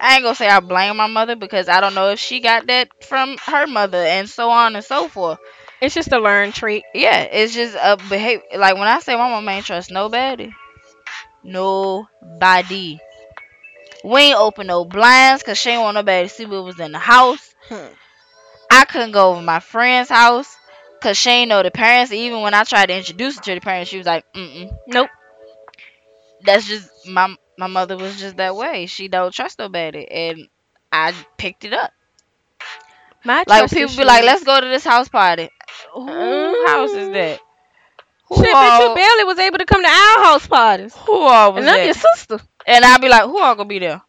I 0.00 0.14
ain't 0.16 0.24
gonna 0.24 0.34
say 0.34 0.48
I 0.48 0.60
blame 0.60 0.96
my 0.96 1.06
mother 1.08 1.36
because 1.36 1.68
I 1.68 1.80
don't 1.80 1.94
know 1.94 2.10
if 2.10 2.20
she 2.20 2.40
got 2.40 2.66
that 2.68 2.88
from 3.02 3.38
her 3.46 3.66
mother 3.66 3.98
and 3.98 4.28
so 4.28 4.50
on 4.50 4.76
and 4.76 4.84
so 4.84 5.08
forth. 5.08 5.38
It's 5.80 5.94
just 5.94 6.12
a 6.12 6.18
learned 6.20 6.54
trait. 6.54 6.84
Yeah, 6.94 7.22
it's 7.22 7.54
just 7.54 7.76
a 7.76 7.96
behavior. 7.96 8.44
Like 8.56 8.76
when 8.76 8.88
I 8.88 9.00
say 9.00 9.16
my 9.16 9.30
mama 9.30 9.52
ain't 9.52 9.66
trust 9.66 9.90
nobody, 9.90 10.50
nobody. 11.44 12.98
We 14.04 14.20
ain't 14.20 14.38
open 14.38 14.66
no 14.68 14.84
blinds 14.84 15.42
because 15.42 15.58
she 15.58 15.70
ain't 15.70 15.82
want 15.82 15.94
nobody 15.94 16.28
to 16.28 16.34
see 16.34 16.46
what 16.46 16.64
was 16.64 16.78
in 16.80 16.92
the 16.92 16.98
house. 16.98 17.54
Hmm. 17.68 17.86
I 18.70 18.84
couldn't 18.84 19.12
go 19.12 19.30
over 19.32 19.42
my 19.42 19.60
friend's 19.60 20.08
house 20.10 20.54
because 20.94 21.16
she 21.16 21.30
ain't 21.30 21.48
know 21.48 21.62
the 21.62 21.70
parents. 21.70 22.12
Even 22.12 22.40
when 22.42 22.54
I 22.54 22.64
tried 22.64 22.86
to 22.86 22.96
introduce 22.96 23.36
her 23.36 23.42
to 23.42 23.54
the 23.54 23.60
parents, 23.60 23.90
she 23.90 23.98
was 23.98 24.06
like, 24.06 24.24
mm-mm. 24.34 24.76
Nope. 24.86 25.10
That's 26.44 26.66
just, 26.66 26.88
my 27.08 27.34
my 27.58 27.66
mother 27.66 27.96
was 27.96 28.18
just 28.20 28.36
that 28.36 28.54
way. 28.54 28.86
She 28.86 29.08
don't 29.08 29.32
trust 29.32 29.58
nobody. 29.58 30.06
And 30.06 30.48
I 30.92 31.14
picked 31.38 31.64
it 31.64 31.72
up. 31.72 31.90
My 33.24 33.44
Like 33.46 33.70
people 33.70 33.96
be 33.96 34.04
like, 34.04 34.24
let's 34.24 34.44
go 34.44 34.60
to 34.60 34.66
this 34.68 34.84
house 34.84 35.08
party. 35.08 35.50
Who 35.94 36.06
house 36.66 36.90
is 36.92 37.08
Mm. 37.08 37.12
that? 37.12 37.40
Who 38.28 38.36
Shit, 38.36 38.54
bitch, 38.54 38.88
you 38.88 38.94
barely 38.94 39.24
was 39.24 39.38
able 39.38 39.58
to 39.58 39.64
come 39.64 39.82
to 39.82 39.88
our 39.88 40.24
house 40.24 40.46
parties. 40.46 40.94
who 40.94 41.14
all 41.14 41.54
was 41.54 41.64
And 41.64 41.70
I'm 41.70 41.84
your 41.84 41.94
sister. 41.94 42.40
And 42.66 42.84
I'll 42.84 42.98
be 42.98 43.08
like, 43.08 43.24
who 43.24 43.40
all 43.40 43.54
gonna 43.54 43.68
be 43.68 43.78
there? 43.78 44.02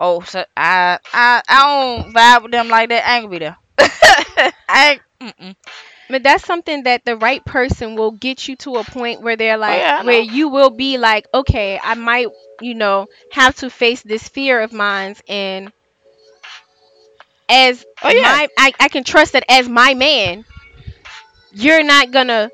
Oh, 0.00 0.20
so 0.22 0.44
I 0.56 0.98
I 1.12 1.42
I 1.48 1.62
don't 1.62 2.12
vibe 2.14 2.42
with 2.42 2.52
them 2.52 2.68
like 2.68 2.90
that. 2.90 3.06
I 3.08 3.16
ain't 3.16 3.24
gonna 3.24 3.32
be 3.32 3.38
there. 3.38 4.52
I 4.68 5.00
ain't. 5.20 5.56
But 6.08 6.22
that's 6.22 6.44
something 6.44 6.84
that 6.84 7.04
the 7.04 7.16
right 7.16 7.44
person 7.44 7.96
will 7.96 8.12
get 8.12 8.46
you 8.48 8.56
to 8.56 8.76
a 8.76 8.84
point 8.84 9.22
where 9.22 9.36
they're 9.36 9.56
like, 9.56 9.82
Oh, 9.82 9.84
yeah, 9.84 10.02
where 10.04 10.20
you 10.20 10.48
will 10.48 10.70
be 10.70 10.98
like, 10.98 11.26
okay, 11.34 11.80
I 11.82 11.94
might, 11.94 12.28
you 12.60 12.74
know, 12.74 13.08
have 13.32 13.56
to 13.56 13.70
face 13.70 14.02
this 14.02 14.28
fear 14.28 14.60
of 14.60 14.72
mine, 14.72 15.16
and 15.28 15.72
as 17.48 17.84
Oh, 18.02 18.10
yeah. 18.10 18.22
my, 18.22 18.48
I, 18.58 18.72
I 18.80 18.88
can 18.88 19.04
trust 19.04 19.32
that 19.32 19.44
as 19.48 19.68
my 19.68 19.94
man, 19.94 20.44
you're 21.52 21.82
not 21.82 22.10
gonna 22.10 22.50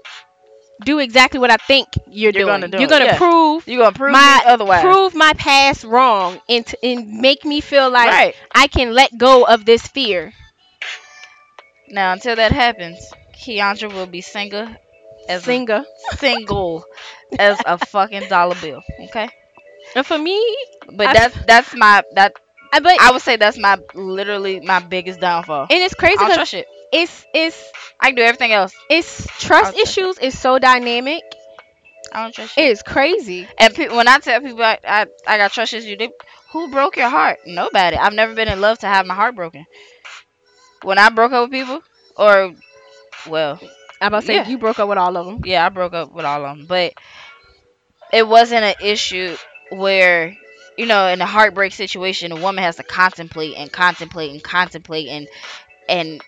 do 0.85 0.99
exactly 0.99 1.39
what 1.41 1.51
I 1.51 1.57
think 1.57 1.89
you're, 2.09 2.33
You're 2.33 2.43
doing. 2.45 2.47
gonna 2.61 2.69
do 2.69 2.79
you're 2.79 2.89
gonna 2.89 3.17
prove 3.17 3.67
you're 3.67 3.79
gonna 3.83 3.95
prove 3.97 4.13
my 4.13 4.43
otherwise? 4.47 4.83
prove 4.83 5.15
my 5.15 5.33
past 5.35 5.85
wrong 5.85 6.41
and 6.49 6.67
t- 6.67 6.77
and 6.83 7.19
make 7.21 7.45
me 7.45 7.61
feel 7.61 7.91
like 7.91 8.11
right 8.11 8.35
I 8.55 8.67
can 8.69 8.93
let 8.95 9.17
go 9.17 9.45
of 9.45 9.65
this 9.65 9.87
fear. 9.87 10.33
now, 11.89 12.13
until 12.13 12.37
that 12.37 12.53
happens, 12.53 13.13
Keandra 13.35 13.93
will 13.93 14.07
be 14.07 14.21
single 14.21 14.69
as 15.29 15.45
Singer. 15.45 15.85
a, 16.13 16.17
single 16.17 16.85
as 17.39 17.63
a 17.65 17.79
fucking 17.79 18.27
dollar 18.29 18.55
bill. 18.61 18.83
Okay, 19.09 19.29
And 19.95 20.07
for 20.07 20.19
me, 20.19 20.39
but 20.95 21.11
I- 21.11 21.13
that's 21.13 21.37
that's 21.47 21.75
my 21.75 22.03
that 22.15 22.33
I, 22.73 22.81
but 22.81 22.99
I 22.99 23.11
would 23.13 23.23
say 23.23 23.37
that's 23.37 23.59
my 23.59 23.79
literally 23.95 24.61
my 24.61 24.81
biggest 24.81 25.21
downfall. 25.21 25.69
and 25.71 25.83
it's 25.83 25.95
crazy 25.95 26.17
I 26.19 26.29
don't 26.29 26.33
because 26.33 26.35
trust 26.35 26.51
shit. 26.51 26.67
It's 26.93 27.25
it's 27.35 27.73
I 28.01 28.09
can 28.09 28.17
do 28.17 28.23
everything 28.23 28.53
else. 28.53 28.75
it's 28.91 29.27
trust 29.39 29.77
issues 29.77 30.19
is 30.19 30.39
so 30.39 30.59
dynamic. 30.59 31.23
I 32.13 32.23
don't 32.25 32.35
trust 32.35 32.59
It 32.59 32.63
shit. 32.63 32.71
is 32.73 32.83
crazy. 32.83 33.49
And 33.59 33.75
pe- 33.75 33.89
when 33.89 34.07
I 34.09 34.19
tell 34.19 34.41
people 34.41 34.63
I, 34.63 34.79
I, 34.85 35.07
I 35.27 35.39
got 35.39 35.53
trust 35.53 35.73
issues, 35.73 35.99
they, 35.99 36.11
who 36.51 36.69
broke 36.71 36.97
your 36.97 37.09
heart? 37.09 37.39
Nobody. 37.47 37.97
I've 37.97 38.13
never 38.13 38.35
been 38.35 38.49
in 38.49 38.61
love 38.61 38.79
to 38.81 38.87
have 38.87 39.07
my 39.07 39.15
heart 39.15 39.35
broken. 39.35 39.65
When 40.83 40.99
I 40.99 41.09
broke 41.11 41.33
up 41.33 41.49
with 41.49 41.53
people, 41.53 41.81
or, 42.17 42.53
well, 43.29 43.59
I'm 44.01 44.09
about 44.09 44.21
to 44.21 44.27
say 44.27 44.35
Yeah. 44.35 44.49
you 44.49 44.59
broke 44.59 44.79
up 44.79 44.89
with 44.89 44.99
all 44.99 45.17
of 45.17 45.25
them. 45.27 45.41
yeah, 45.45 45.65
I 45.65 45.69
broke 45.71 45.95
up 45.95 46.13
with 46.13 46.25
all 46.27 46.45
of 46.45 46.57
them, 46.59 46.67
but 46.67 46.93
it 48.13 48.27
wasn't 48.27 48.65
an 48.65 48.75
issue 48.83 49.37
where, 49.71 50.37
you 50.77 50.87
know, 50.87 51.07
in 51.07 51.21
a 51.23 51.27
heartbreak 51.27 51.73
situation, 51.73 52.33
a 52.33 52.37
woman 52.37 52.63
has 52.65 52.77
to 52.77 52.83
contemplate 52.83 53.55
and 53.57 53.73
contemplate 53.73 54.33
and 54.33 54.43
contemplate 54.43 55.09
and 55.09 55.29
and 55.89 56.23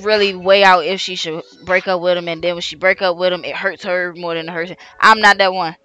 really 0.00 0.34
weigh 0.34 0.64
out 0.64 0.84
if 0.84 1.00
she 1.00 1.16
should 1.16 1.42
break 1.64 1.88
up 1.88 2.00
with 2.00 2.16
him. 2.16 2.28
And 2.28 2.42
then 2.42 2.54
when 2.54 2.62
she 2.62 2.76
break 2.76 3.02
up 3.02 3.16
with 3.16 3.32
him, 3.32 3.44
it 3.44 3.56
hurts 3.56 3.84
her 3.84 4.14
more 4.14 4.34
than 4.34 4.48
it 4.48 4.52
hurts. 4.52 4.70
him. 4.70 4.76
I'm 5.00 5.20
not 5.20 5.38
that 5.38 5.52
one. 5.52 5.76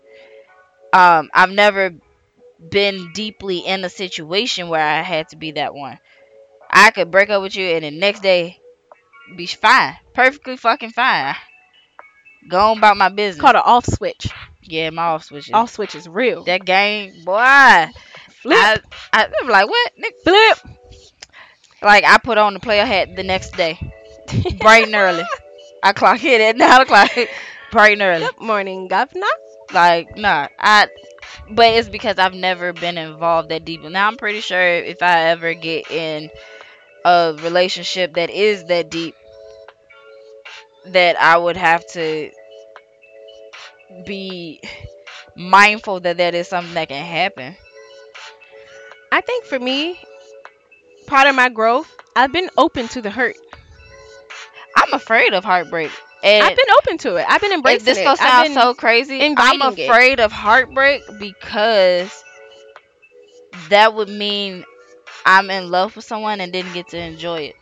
Um, 0.93 1.29
I've 1.33 1.51
never 1.51 1.91
been 2.69 3.11
deeply 3.13 3.59
in 3.59 3.83
a 3.83 3.89
situation 3.89 4.69
where 4.69 4.85
I 4.85 5.01
had 5.01 5.29
to 5.29 5.35
be 5.37 5.51
that 5.53 5.73
one. 5.73 5.99
I 6.69 6.91
could 6.91 7.11
break 7.11 7.29
up 7.29 7.41
with 7.41 7.55
you 7.55 7.65
and 7.67 7.85
the 7.85 7.91
next 7.91 8.21
day 8.21 8.59
be 9.35 9.45
fine, 9.47 9.97
perfectly 10.13 10.57
fucking 10.57 10.91
fine. 10.91 11.35
Go 12.47 12.59
on 12.59 12.77
about 12.77 12.97
my 12.97 13.09
business. 13.09 13.41
Called 13.41 13.55
an 13.55 13.63
off 13.65 13.85
switch. 13.85 14.27
Yeah, 14.63 14.89
my 14.91 15.03
off 15.03 15.23
switches. 15.25 15.53
Off 15.53 15.71
switch 15.71 15.95
is 15.95 16.07
real. 16.07 16.43
That 16.43 16.65
game, 16.65 17.23
boy. 17.23 17.33
I, 17.37 17.91
Flip, 18.29 18.85
I, 19.11 19.27
I'm 19.41 19.47
like, 19.47 19.67
what? 19.67 19.91
Nick? 19.97 20.15
flip. 20.23 20.59
Like, 21.81 22.03
I 22.03 22.17
put 22.17 22.37
on 22.37 22.53
the 22.53 22.59
player 22.59 22.85
hat 22.85 23.15
the 23.15 23.23
next 23.23 23.55
day, 23.57 23.79
bright 24.59 24.85
and 24.87 24.95
early. 24.95 25.23
I 25.83 25.93
clock 25.93 26.23
in 26.23 26.41
at 26.41 26.57
9 26.57 26.81
o'clock, 26.81 27.11
bright 27.71 27.93
and 27.93 28.01
early. 28.01 28.25
Good 28.25 28.41
morning, 28.41 28.87
governor. 28.87 29.27
Like, 29.73 30.17
nah. 30.17 30.47
I, 30.59 30.87
but 31.51 31.67
it's 31.67 31.89
because 31.89 32.19
I've 32.19 32.33
never 32.33 32.73
been 32.73 32.97
involved 32.97 33.49
that 33.49 33.65
deep. 33.65 33.81
Now, 33.83 34.07
I'm 34.07 34.17
pretty 34.17 34.41
sure 34.41 34.61
if 34.61 35.01
I 35.01 35.29
ever 35.29 35.53
get 35.53 35.89
in 35.91 36.29
a 37.05 37.35
relationship 37.41 38.15
that 38.15 38.29
is 38.29 38.65
that 38.65 38.89
deep, 38.89 39.15
that 40.87 41.19
I 41.19 41.37
would 41.37 41.57
have 41.57 41.85
to 41.93 42.31
be 44.05 44.61
mindful 45.35 45.99
that 46.01 46.17
that 46.17 46.35
is 46.35 46.47
something 46.47 46.73
that 46.75 46.89
can 46.89 47.05
happen. 47.05 47.57
I 49.11 49.21
think 49.21 49.45
for 49.45 49.59
me, 49.59 49.99
part 51.07 51.27
of 51.27 51.35
my 51.35 51.49
growth, 51.49 51.91
I've 52.15 52.31
been 52.31 52.49
open 52.57 52.87
to 52.89 53.01
the 53.01 53.09
hurt. 53.09 53.35
I'm 54.75 54.93
afraid 54.93 55.33
of 55.33 55.43
heartbreak. 55.43 55.91
And 56.23 56.43
I've 56.43 56.55
been 56.55 56.75
open 56.77 56.97
to 56.99 57.15
it. 57.17 57.25
I've 57.27 57.41
been 57.41 57.51
if 57.51 57.55
embracing 57.57 57.85
this 57.85 57.97
it. 57.99 58.03
gonna 58.03 58.17
I've 58.21 58.47
sound 58.47 58.53
so 58.53 58.73
crazy. 58.73 59.17
I'm 59.17 59.31
inviting 59.31 59.61
it. 59.77 59.89
afraid 59.89 60.19
of 60.19 60.31
heartbreak 60.31 61.03
because 61.19 62.23
that 63.69 63.93
would 63.93 64.09
mean 64.09 64.63
I'm 65.25 65.49
in 65.49 65.69
love 65.69 65.95
with 65.95 66.05
someone 66.05 66.41
and 66.41 66.51
didn't 66.51 66.73
get 66.73 66.87
to 66.89 66.97
enjoy 66.97 67.39
it. 67.41 67.55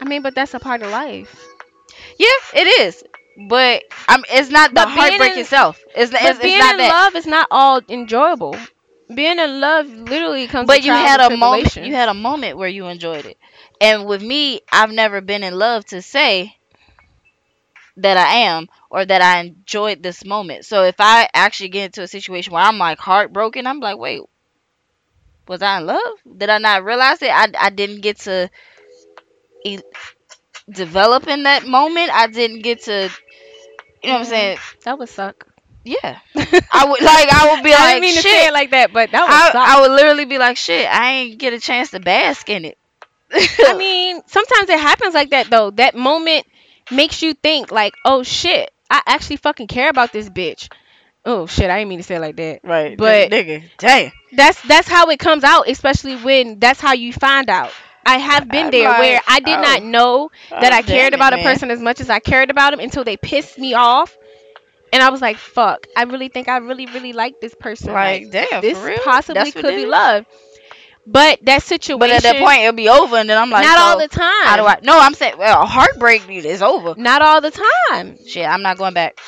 I 0.00 0.04
mean, 0.04 0.22
but 0.22 0.34
that's 0.34 0.54
a 0.54 0.60
part 0.60 0.82
of 0.82 0.90
life. 0.90 1.46
Yeah, 2.18 2.28
it 2.54 2.80
is. 2.82 3.02
But 3.48 3.84
I'm 4.08 4.22
it's 4.30 4.50
not 4.50 4.74
the 4.74 4.86
heartbreak 4.86 5.32
in- 5.34 5.40
itself. 5.40 5.80
It's, 5.94 6.10
But 6.12 6.20
it's, 6.22 6.30
it's 6.40 6.40
being 6.40 6.58
not 6.58 6.72
in 6.74 6.78
that. 6.78 6.88
love 6.88 7.16
is 7.16 7.26
not 7.26 7.48
all 7.50 7.80
enjoyable. 7.88 8.56
Being 9.14 9.38
in 9.38 9.60
love 9.60 9.86
literally 9.88 10.46
comes. 10.46 10.66
but 10.66 10.84
you 10.84 10.92
had 10.92 11.20
a 11.20 11.36
moment 11.36 11.76
you 11.76 11.94
had 11.94 12.08
a 12.08 12.14
moment 12.14 12.56
where 12.58 12.68
you 12.68 12.86
enjoyed 12.86 13.26
it. 13.26 13.36
And 13.80 14.06
with 14.06 14.22
me, 14.22 14.60
I've 14.70 14.92
never 14.92 15.20
been 15.20 15.42
in 15.42 15.58
love 15.58 15.84
to 15.86 16.02
say 16.02 16.56
that 17.96 18.16
I 18.16 18.36
am 18.48 18.68
or 18.90 19.04
that 19.04 19.22
I 19.22 19.40
enjoyed 19.40 20.02
this 20.02 20.24
moment. 20.24 20.64
So 20.64 20.84
if 20.84 20.96
I 20.98 21.28
actually 21.34 21.70
get 21.70 21.86
into 21.86 22.02
a 22.02 22.08
situation 22.08 22.52
where 22.52 22.62
I'm 22.62 22.78
like 22.78 22.98
heartbroken, 22.98 23.66
I'm 23.66 23.80
like, 23.80 23.98
wait, 23.98 24.22
was 25.48 25.62
I 25.62 25.78
in 25.78 25.86
love? 25.86 26.14
Did 26.36 26.50
I 26.50 26.58
not 26.58 26.84
realize 26.84 27.22
it? 27.22 27.30
I, 27.30 27.48
I 27.58 27.70
didn't 27.70 28.00
get 28.02 28.20
to 28.20 28.50
e- 29.64 29.80
develop 30.70 31.28
in 31.28 31.44
that 31.44 31.66
moment. 31.66 32.10
I 32.12 32.26
didn't 32.28 32.60
get 32.62 32.82
to, 32.84 33.10
you 34.02 34.10
know 34.10 34.14
what 34.14 34.20
I'm 34.20 34.26
Mhm. 34.26 34.28
saying? 34.28 34.58
that 34.84 34.98
would 34.98 35.08
suck. 35.08 35.46
Yeah. 35.84 36.18
I 36.72 36.84
would 36.86 37.02
like 37.02 37.28
I 37.30 37.54
would 37.54 37.64
be 37.64 37.72
I 37.72 37.78
like 37.78 37.88
didn't 37.94 38.02
mean 38.02 38.14
shit. 38.14 38.22
to 38.24 38.28
say 38.28 38.46
it 38.48 38.52
like 38.52 38.70
that, 38.72 38.92
but 38.92 39.10
that 39.12 39.22
would 39.22 39.30
I. 39.32 39.76
I 39.76 39.80
would 39.80 39.90
literally 39.92 40.26
be 40.26 40.38
like, 40.38 40.56
shit, 40.56 40.86
I 40.86 41.12
ain't 41.12 41.38
get 41.38 41.52
a 41.54 41.60
chance 41.60 41.90
to 41.92 42.00
bask 42.00 42.48
in 42.50 42.64
it. 42.64 42.78
I 43.32 43.76
mean, 43.76 44.22
sometimes 44.26 44.68
it 44.68 44.78
happens 44.78 45.14
like 45.14 45.30
that 45.30 45.50
though. 45.50 45.70
That 45.70 45.94
moment 45.94 46.46
makes 46.90 47.22
you 47.22 47.34
think 47.34 47.70
like, 47.70 47.94
oh 48.04 48.22
shit, 48.22 48.70
I 48.90 49.02
actually 49.06 49.36
fucking 49.36 49.68
care 49.68 49.88
about 49.88 50.12
this 50.12 50.28
bitch. 50.28 50.68
Oh 51.24 51.46
shit, 51.46 51.70
I 51.70 51.78
didn't 51.78 51.90
mean 51.90 51.98
to 51.98 52.02
say 52.02 52.16
it 52.16 52.20
like 52.20 52.36
that. 52.36 52.60
right, 52.64 52.96
but- 52.96 53.30
nigga, 53.30 53.64
damn. 53.78 54.12
That's 54.32 54.62
that's 54.62 54.88
how 54.88 55.08
it 55.10 55.18
comes 55.18 55.44
out, 55.44 55.68
especially 55.68 56.16
when 56.16 56.60
that's 56.60 56.80
how 56.80 56.92
you 56.92 57.12
find 57.12 57.50
out. 57.50 57.72
I 58.06 58.16
have 58.16 58.48
been 58.48 58.70
there 58.70 58.88
where 58.88 59.20
I 59.28 59.40
did 59.40 59.58
oh, 59.58 59.62
not 59.62 59.82
know 59.82 60.30
oh, 60.52 60.60
that 60.60 60.72
oh, 60.72 60.76
I 60.76 60.82
cared 60.82 61.12
damn 61.12 61.12
it, 61.12 61.14
about 61.14 61.38
a 61.38 61.42
person 61.42 61.70
as 61.70 61.80
much 61.80 62.00
as 62.00 62.08
I 62.08 62.18
cared 62.18 62.50
about 62.50 62.70
them 62.70 62.80
until 62.80 63.04
they 63.04 63.16
pissed 63.16 63.58
me 63.58 63.74
off. 63.74 64.16
And 64.92 65.02
I 65.02 65.10
was 65.10 65.20
like, 65.20 65.36
fuck, 65.36 65.86
I 65.96 66.04
really 66.04 66.28
think 66.28 66.48
I 66.48 66.56
really, 66.56 66.86
really 66.86 67.12
like 67.12 67.40
this 67.40 67.54
person. 67.54 67.92
Like, 67.92 68.30
damn, 68.30 68.60
this 68.60 68.76
for 68.76 68.86
real? 68.86 68.98
possibly 69.04 69.52
could 69.52 69.76
be 69.76 69.86
love. 69.86 70.26
But 71.12 71.40
that 71.42 71.62
situation, 71.62 71.98
But 71.98 72.10
at 72.10 72.22
that 72.22 72.36
point, 72.38 72.60
it'll 72.60 72.72
be 72.72 72.88
over, 72.88 73.16
and 73.16 73.28
then 73.28 73.36
I'm 73.36 73.50
like, 73.50 73.64
not 73.64 73.76
so, 73.78 73.84
all 73.84 73.98
the 73.98 74.08
time. 74.08 74.44
How 74.44 74.56
do 74.56 74.62
I? 74.64 74.78
No, 74.82 74.98
I'm 74.98 75.14
saying, 75.14 75.38
well, 75.38 75.66
heartbreak 75.66 76.28
is 76.28 76.62
over. 76.62 76.94
Not 76.96 77.20
all 77.20 77.40
the 77.40 77.50
time. 77.90 78.16
Shit, 78.26 78.46
I'm 78.46 78.62
not 78.62 78.78
going 78.78 78.94
back. 78.94 79.18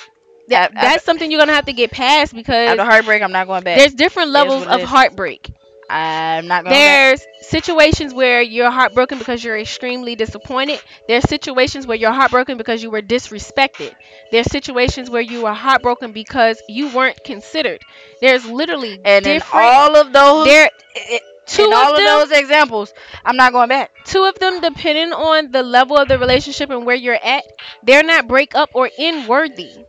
That, 0.49 0.71
After- 0.75 0.75
that's 0.81 1.05
something 1.05 1.31
you're 1.31 1.41
gonna 1.41 1.55
have 1.55 1.67
to 1.67 1.73
get 1.73 1.91
past 1.91 2.35
because 2.35 2.69
After 2.71 2.85
heartbreak, 2.85 3.23
I'm 3.23 3.33
not 3.33 3.47
going 3.47 3.65
back. 3.65 3.79
there's 3.79 3.95
different 3.95 4.31
levels 4.31 4.65
of 4.67 4.81
is. 4.81 4.89
heartbreak. 4.89 5.53
I'm 5.91 6.47
not 6.47 6.65
going 6.65 6.73
back. 6.73 7.19
There's 7.19 7.27
situations 7.43 8.15
where 8.15 8.41
you're 8.43 8.71
heartbroken 8.71 9.19
because 9.19 9.43
you're 9.45 9.59
extremely 9.59 10.15
disappointed. 10.17 10.81
There's 11.07 11.25
situations 11.29 11.87
where 11.87 11.97
you're 11.97 12.13
heartbroken 12.13 12.57
because 12.59 12.83
you 12.83 12.91
were 12.91 13.03
disrespected. 13.03 13.95
There's 14.31 14.47
situations 14.47 15.11
where 15.11 15.21
you 15.21 15.47
are 15.47 15.55
heartbroken 15.55 16.13
because 16.13 16.63
you 16.69 16.95
weren't 16.95 17.23
considered. 17.25 17.81
There's 18.21 18.47
literally 18.49 19.01
And 19.05 19.27
in 19.27 19.35
different. 19.35 19.65
all 19.67 19.97
of 19.97 20.13
those, 20.13 20.47
there, 20.47 20.71
it, 20.95 21.23
two 21.53 21.65
in 21.65 21.73
of 21.73 21.79
all 21.79 21.95
them, 21.95 22.07
of 22.23 22.29
those 22.31 22.31
examples, 22.33 22.93
I'm 23.25 23.37
not 23.37 23.53
going 23.53 23.69
back. 23.69 23.93
two 24.05 24.25
of 24.25 24.39
them, 24.39 24.61
depending 24.61 25.13
on 25.13 25.51
the 25.51 25.63
level 25.63 25.97
of 25.99 26.09
the 26.09 26.19
relationship 26.19 26.71
and 26.71 26.87
where 26.87 26.97
you're 26.97 27.15
at, 27.23 27.45
they're 27.83 28.03
not 28.05 28.29
break 28.29 28.55
up 28.55 28.71
or 28.75 28.91
in 28.97 29.27
worthy. 29.27 29.85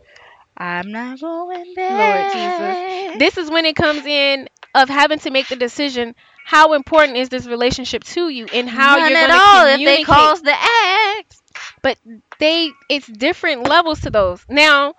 I'm 0.56 0.90
not 0.92 1.20
going 1.20 1.74
back. 1.74 1.92
Lord 1.92 2.32
Jesus. 2.32 3.18
This 3.18 3.38
is 3.38 3.50
when 3.50 3.64
it 3.64 3.76
comes 3.76 4.04
in 4.06 4.48
of 4.74 4.88
having 4.88 5.18
to 5.20 5.30
make 5.30 5.48
the 5.48 5.56
decision. 5.56 6.14
How 6.44 6.74
important 6.74 7.16
is 7.18 7.28
this 7.28 7.46
relationship 7.46 8.04
to 8.04 8.28
you, 8.28 8.46
and 8.52 8.68
how 8.68 8.98
None 8.98 9.10
you're 9.10 9.18
going 9.18 9.30
to 9.30 9.32
be. 9.32 9.38
Not 9.38 9.66
at 9.66 9.66
all 9.66 9.66
if 9.66 9.84
they 9.84 10.02
cause 10.02 10.42
the 10.42 10.54
act. 10.54 11.36
but 11.82 11.98
they 12.38 12.70
it's 12.88 13.06
different 13.06 13.68
levels 13.68 14.00
to 14.02 14.10
those. 14.10 14.44
Now, 14.48 14.94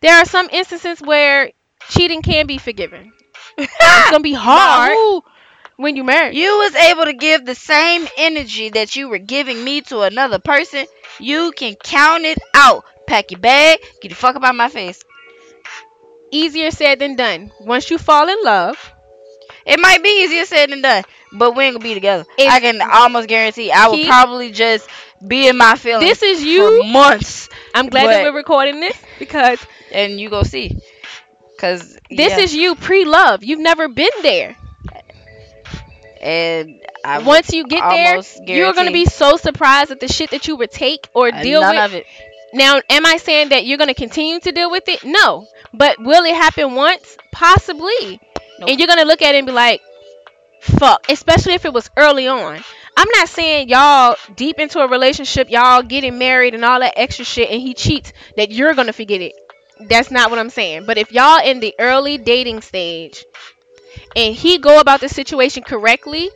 there 0.00 0.16
are 0.20 0.24
some 0.24 0.48
instances 0.52 1.00
where 1.00 1.52
cheating 1.88 2.22
can 2.22 2.46
be 2.46 2.58
forgiven. 2.58 3.12
It's 3.58 4.10
gonna 4.10 4.20
be 4.22 4.32
hard 4.34 5.00
when 5.76 5.96
you 5.96 6.04
marry. 6.04 6.36
you 6.36 6.58
was 6.58 6.74
able 6.74 7.04
to 7.04 7.12
give 7.12 7.44
the 7.44 7.54
same 7.54 8.06
energy 8.16 8.70
that 8.70 8.94
you 8.96 9.08
were 9.08 9.18
giving 9.18 9.62
me 9.64 9.80
to 9.82 10.00
another 10.00 10.38
person, 10.38 10.86
you 11.18 11.52
can 11.52 11.74
count 11.74 12.24
it 12.24 12.38
out. 12.54 12.84
Pack 13.06 13.30
your 13.30 13.40
bag, 13.40 13.80
get 14.00 14.08
the 14.08 14.14
fuck 14.14 14.36
up 14.36 14.42
out 14.44 14.50
of 14.50 14.56
my 14.56 14.68
face. 14.68 15.02
Easier 16.30 16.70
said 16.70 16.98
than 16.98 17.16
done. 17.16 17.52
Once 17.60 17.90
you 17.90 17.98
fall 17.98 18.28
in 18.28 18.38
love, 18.42 18.92
It 19.66 19.80
might 19.80 20.02
be 20.02 20.22
easier 20.24 20.44
said 20.44 20.70
than 20.70 20.82
done, 20.82 21.04
but 21.32 21.56
we 21.56 21.64
ain't 21.64 21.74
gonna 21.74 21.82
be 21.84 21.94
together. 21.94 22.26
It's- 22.36 22.52
I 22.54 22.60
can 22.60 22.82
almost 22.82 23.28
guarantee 23.28 23.70
I 23.72 23.88
would 23.88 23.96
Keep- 23.96 24.08
probably 24.08 24.50
just 24.50 24.86
be 25.26 25.48
in 25.48 25.56
my 25.56 25.74
feelings 25.76 26.04
this 26.20 26.22
is 26.22 26.40
for 26.40 26.46
you. 26.46 26.82
months, 26.84 27.48
I'm 27.74 27.88
glad 27.88 28.08
that 28.08 28.24
we're 28.24 28.36
recording 28.36 28.80
this 28.80 28.96
because 29.18 29.58
and 29.90 30.20
you 30.20 30.28
go 30.28 30.42
see. 30.42 30.76
Cause 31.58 31.96
this 32.10 32.36
yeah, 32.36 32.40
is 32.40 32.54
you 32.54 32.74
pre-love. 32.74 33.42
You've 33.42 33.60
never 33.60 33.88
been 33.88 34.10
there. 34.22 34.54
And 36.24 36.80
I 37.04 37.18
Once 37.18 37.52
you 37.52 37.66
get 37.66 37.86
there, 37.90 38.20
you're 38.46 38.72
gonna 38.72 38.90
be 38.90 39.04
so 39.04 39.36
surprised 39.36 39.90
at 39.90 40.00
the 40.00 40.08
shit 40.08 40.30
that 40.30 40.48
you 40.48 40.56
would 40.56 40.70
take 40.70 41.08
or 41.12 41.28
uh, 41.28 41.42
deal 41.42 41.60
none 41.60 41.76
with. 41.76 41.84
of 41.84 41.94
it. 41.94 42.06
Now, 42.54 42.80
am 42.88 43.04
I 43.04 43.18
saying 43.18 43.50
that 43.50 43.66
you're 43.66 43.76
gonna 43.76 43.94
continue 43.94 44.40
to 44.40 44.50
deal 44.50 44.70
with 44.70 44.88
it? 44.88 45.04
No. 45.04 45.46
But 45.74 46.00
will 46.00 46.24
it 46.24 46.34
happen 46.34 46.74
once? 46.74 47.18
Possibly. 47.30 48.20
Nope. 48.58 48.70
And 48.70 48.78
you're 48.78 48.88
gonna 48.88 49.04
look 49.04 49.20
at 49.20 49.34
it 49.34 49.38
and 49.38 49.46
be 49.46 49.52
like, 49.52 49.82
fuck. 50.60 51.10
Especially 51.10 51.52
if 51.52 51.66
it 51.66 51.74
was 51.74 51.90
early 51.96 52.26
on. 52.26 52.58
I'm 52.96 53.08
not 53.16 53.28
saying 53.28 53.68
y'all 53.68 54.16
deep 54.34 54.58
into 54.58 54.78
a 54.78 54.88
relationship, 54.88 55.50
y'all 55.50 55.82
getting 55.82 56.16
married 56.16 56.54
and 56.54 56.64
all 56.64 56.80
that 56.80 56.94
extra 56.96 57.24
shit 57.26 57.50
and 57.50 57.60
he 57.60 57.74
cheats 57.74 58.14
that 58.38 58.50
you're 58.50 58.72
gonna 58.72 58.94
forget 58.94 59.20
it. 59.20 59.34
That's 59.88 60.10
not 60.10 60.30
what 60.30 60.38
I'm 60.38 60.50
saying. 60.50 60.86
But 60.86 60.96
if 60.96 61.12
y'all 61.12 61.44
in 61.44 61.60
the 61.60 61.74
early 61.78 62.16
dating 62.16 62.62
stage 62.62 63.26
and 64.16 64.34
he 64.34 64.58
go 64.58 64.80
about 64.80 65.00
the 65.00 65.08
situation 65.08 65.62
correctly, 65.62 66.30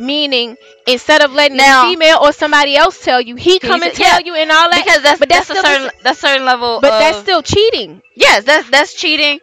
meaning 0.00 0.56
instead 0.86 1.22
of 1.22 1.32
letting 1.32 1.56
Now- 1.56 1.86
a 1.86 1.90
female 1.90 2.18
or 2.22 2.32
somebody 2.32 2.76
else 2.76 3.02
tell 3.04 3.20
you, 3.20 3.36
he 3.36 3.58
come 3.58 3.82
and 3.82 3.92
said- 3.94 4.00
yeah, 4.02 4.10
tell 4.12 4.22
you 4.22 4.34
and 4.34 4.50
all 4.50 4.70
that. 4.70 4.84
Because 4.84 5.02
that's 5.02 5.18
but 5.20 5.28
that's, 5.28 5.48
that's 5.48 5.60
a 5.60 5.66
certain 5.66 5.90
that's 6.02 6.18
certain 6.20 6.44
level. 6.44 6.80
But 6.80 6.92
of, 6.92 6.98
that's 7.00 7.18
still 7.18 7.42
cheating. 7.42 8.02
yes, 8.14 8.44
that's 8.44 8.68
that's 8.70 8.94
cheating. 8.94 9.40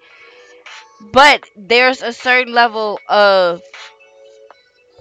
But 1.01 1.43
there's 1.55 2.01
a 2.01 2.13
certain 2.13 2.53
level 2.53 2.99
of 3.07 3.61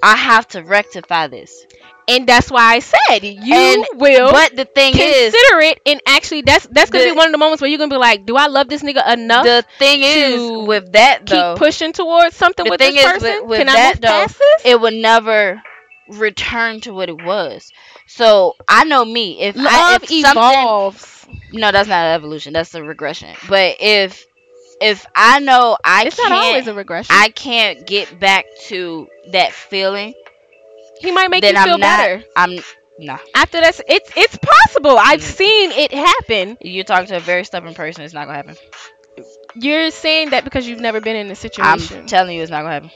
I 0.02 0.16
have 0.16 0.48
to 0.48 0.62
rectify 0.62 1.26
this. 1.26 1.66
And 2.10 2.26
that's 2.26 2.50
why 2.50 2.74
I 2.74 2.78
said 2.80 3.24
you 3.24 3.54
And- 3.54 3.86
will 3.94 4.32
But 4.32 4.56
the 4.56 4.64
thing 4.64 4.92
is, 4.96 5.32
consider 5.32 5.60
it 5.60 5.80
and 5.86 6.00
actually 6.06 6.42
that's 6.42 6.66
that's 6.70 6.90
gonna 6.90 7.04
The- 7.04 7.10
be 7.12 7.16
one 7.16 7.26
of 7.26 7.32
the 7.32 7.38
moments 7.38 7.62
where 7.62 7.68
you're 7.70 7.78
gonna 7.78 7.90
be 7.94 7.96
like, 7.96 8.26
Do 8.26 8.36
I 8.36 8.46
love 8.48 8.68
this 8.68 8.82
nigga 8.82 9.06
enough 9.12 9.44
the 9.44 9.64
thing 9.78 10.02
is 10.02 10.40
with 10.66 10.92
that 10.92 11.26
keep 11.26 11.56
pushing 11.56 11.92
towards 11.92 12.36
something 12.36 12.68
with 12.68 12.78
this 12.80 12.96
is 12.96 13.02
person? 13.04 13.32
with- 13.42 13.44
with 13.50 13.58
Can 13.60 13.68
I 13.68 13.74
that, 13.74 13.94
move 13.96 14.00
though, 14.02 14.08
past 14.08 14.38
this? 14.38 14.62
it 14.72 14.80
would 14.80 14.94
never 14.94 15.62
return 16.08 16.80
to 16.82 16.92
what 16.92 17.08
it 17.08 17.22
was. 17.22 17.70
So 18.06 18.56
I 18.68 18.84
know 18.84 19.04
me. 19.04 19.40
If 19.40 19.56
I, 19.56 19.92
Love 19.92 20.02
if 20.04 20.10
evolves. 20.10 21.26
no, 21.52 21.70
that's 21.70 21.88
not 21.88 22.06
evolution. 22.14 22.52
That's 22.52 22.74
a 22.74 22.82
regression. 22.82 23.36
But 23.48 23.76
if 23.80 24.26
if 24.80 25.06
I 25.14 25.40
know 25.40 25.76
I 25.84 26.04
It's 26.06 26.16
can't, 26.16 26.30
not 26.30 26.44
always 26.46 26.66
a 26.66 26.74
regression. 26.74 27.14
I 27.16 27.28
can't 27.28 27.86
get 27.86 28.18
back 28.18 28.46
to 28.68 29.08
that 29.30 29.52
feeling, 29.52 30.14
he 31.00 31.10
might 31.12 31.28
make 31.30 31.48
you 31.48 31.56
feel 31.56 31.74
I'm 31.74 31.80
not. 31.80 31.98
better. 31.98 32.24
I'm 32.36 32.58
no. 32.98 33.18
After 33.34 33.60
that's 33.60 33.80
it's 33.88 34.10
it's 34.16 34.38
possible. 34.38 34.96
I've 34.98 35.20
Mm. 35.20 35.22
seen 35.22 35.72
it 35.72 35.92
happen. 35.92 36.58
You 36.60 36.84
talk 36.84 37.06
to 37.06 37.16
a 37.16 37.20
very 37.20 37.44
stubborn 37.44 37.74
person, 37.74 38.04
it's 38.04 38.14
not 38.14 38.26
gonna 38.26 38.36
happen. 38.36 38.56
You're 39.54 39.90
saying 39.90 40.30
that 40.30 40.44
because 40.44 40.66
you've 40.66 40.80
never 40.80 41.00
been 41.00 41.16
in 41.16 41.30
a 41.30 41.34
situation. 41.36 41.98
I'm 42.00 42.06
telling 42.06 42.36
you, 42.36 42.42
it's 42.42 42.50
not 42.50 42.62
gonna 42.62 42.74
happen. 42.74 42.90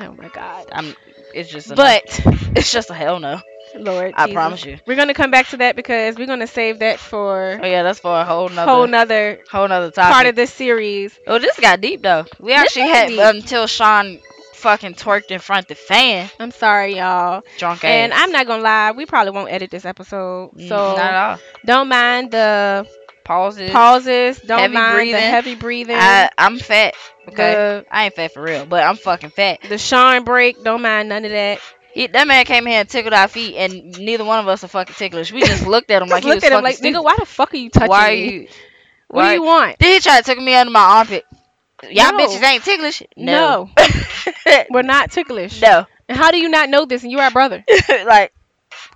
oh 0.00 0.12
my 0.12 0.28
god. 0.28 0.68
I'm. 0.72 0.94
It's 1.34 1.50
just. 1.50 1.70
A 1.70 1.76
no. 1.76 1.76
But 1.76 2.20
it's 2.56 2.70
just 2.72 2.90
a 2.90 2.94
hell 2.94 3.18
no. 3.20 3.40
Lord, 3.74 4.14
I 4.16 4.26
Jesus. 4.26 4.34
promise 4.34 4.64
you. 4.64 4.78
We're 4.86 4.96
gonna 4.96 5.14
come 5.14 5.30
back 5.30 5.48
to 5.48 5.58
that 5.58 5.76
because 5.76 6.16
we're 6.16 6.26
gonna 6.26 6.46
save 6.48 6.80
that 6.80 6.98
for 6.98 7.60
Oh 7.62 7.66
yeah, 7.66 7.82
that's 7.82 8.00
for 8.00 8.18
a 8.18 8.24
whole 8.24 8.48
nother 8.48 8.70
whole 8.70 8.86
nother 8.86 9.40
whole 9.50 9.68
nother 9.68 9.90
topic. 9.90 10.14
part 10.14 10.26
of 10.26 10.34
this 10.34 10.52
series. 10.52 11.18
Oh, 11.26 11.38
this 11.38 11.58
got 11.60 11.80
deep 11.80 12.02
though. 12.02 12.24
We 12.40 12.52
This 12.52 12.62
actually 12.62 12.88
had 12.88 13.08
deep. 13.08 13.20
until 13.20 13.66
Sean 13.66 14.20
fucking 14.60 14.94
twerked 14.94 15.30
in 15.30 15.40
front 15.40 15.64
of 15.64 15.68
the 15.68 15.74
fan, 15.74 16.30
I'm 16.38 16.50
sorry, 16.52 16.96
y'all. 16.96 17.42
drunk 17.58 17.84
And 17.84 18.12
ass. 18.12 18.12
I'm 18.14 18.30
not 18.32 18.46
gonna 18.46 18.62
lie, 18.62 18.92
we 18.92 19.06
probably 19.06 19.32
won't 19.32 19.50
edit 19.50 19.70
this 19.70 19.84
episode. 19.84 20.52
Mm, 20.52 20.68
So 20.68 20.76
not 20.76 20.98
at 20.98 21.14
all. 21.30 21.38
don't 21.64 21.88
mind 21.88 22.30
the 22.30 22.86
Pauses. 23.24 23.70
pauses. 23.70 24.40
Don't 24.40 24.58
Heavy 24.60 24.74
mind 24.74 24.92
the 24.92 24.96
breathing. 24.96 25.20
heavy 25.20 25.54
breathing. 25.54 25.96
I, 25.96 26.30
I'm 26.38 26.58
fat. 26.58 26.94
Okay, 27.28 27.54
The 27.54 27.86
I 27.90 28.04
ain't 28.06 28.14
fat 28.14 28.32
for 28.32 28.42
real, 28.42 28.66
but 28.66 28.82
I'm 28.82 28.96
fucking 28.96 29.30
fat. 29.30 29.60
the 29.68 29.78
Sean 29.78 30.24
break. 30.24 30.62
Don't 30.64 30.82
mind 30.82 31.08
none 31.10 31.24
of 31.24 31.30
that. 31.30 31.60
He, 31.92 32.06
that 32.08 32.26
man 32.26 32.44
came 32.44 32.66
here 32.66 32.80
and 32.80 32.88
tickled 32.88 33.12
our 33.14 33.28
feet, 33.28 33.56
and 33.56 33.98
neither 33.98 34.24
one 34.24 34.38
of 34.40 34.48
us 34.48 34.64
are 34.64 34.68
fucking 34.68 34.94
ticklish. 34.96 35.32
We 35.32 35.40
just 35.42 35.66
looked 35.66 35.90
at 35.90 36.02
him 36.02 36.08
like 36.08 36.22
he 36.24 36.28
was 36.30 36.36
look 36.36 36.44
at 36.44 36.52
him 36.52 36.62
like, 36.62 36.76
stupid. 36.76 36.96
nigga, 36.96 37.04
why 37.04 37.16
the 37.18 37.26
fuck 37.26 37.52
are 37.52 37.56
you 37.56 37.68
touching 37.70 37.88
Why 37.88 38.08
are 38.08 38.12
me? 38.12 38.32
you? 38.32 38.48
what 39.08 39.28
do 39.28 39.34
you 39.34 39.42
want? 39.42 39.78
Then 39.78 39.92
he 39.94 40.00
tried 40.00 40.18
to 40.18 40.24
tickle 40.24 40.44
me 40.44 40.54
under 40.54 40.70
my 40.72 40.80
armpit. 40.80 41.24
Y'all 41.84 42.12
No. 42.12 42.18
bitches 42.18 42.42
ain't 42.42 42.62
ticklish. 42.64 43.02
No. 43.16 43.70
We're 44.70 44.82
not 44.82 45.10
ticklish. 45.10 45.60
no. 45.60 45.86
And 46.08 46.18
how 46.18 46.30
do 46.32 46.38
you 46.38 46.48
not 46.48 46.68
know 46.68 46.86
this? 46.86 47.02
And 47.04 47.12
you're 47.12 47.20
our 47.22 47.30
brother. 47.30 47.64
like, 47.88 48.32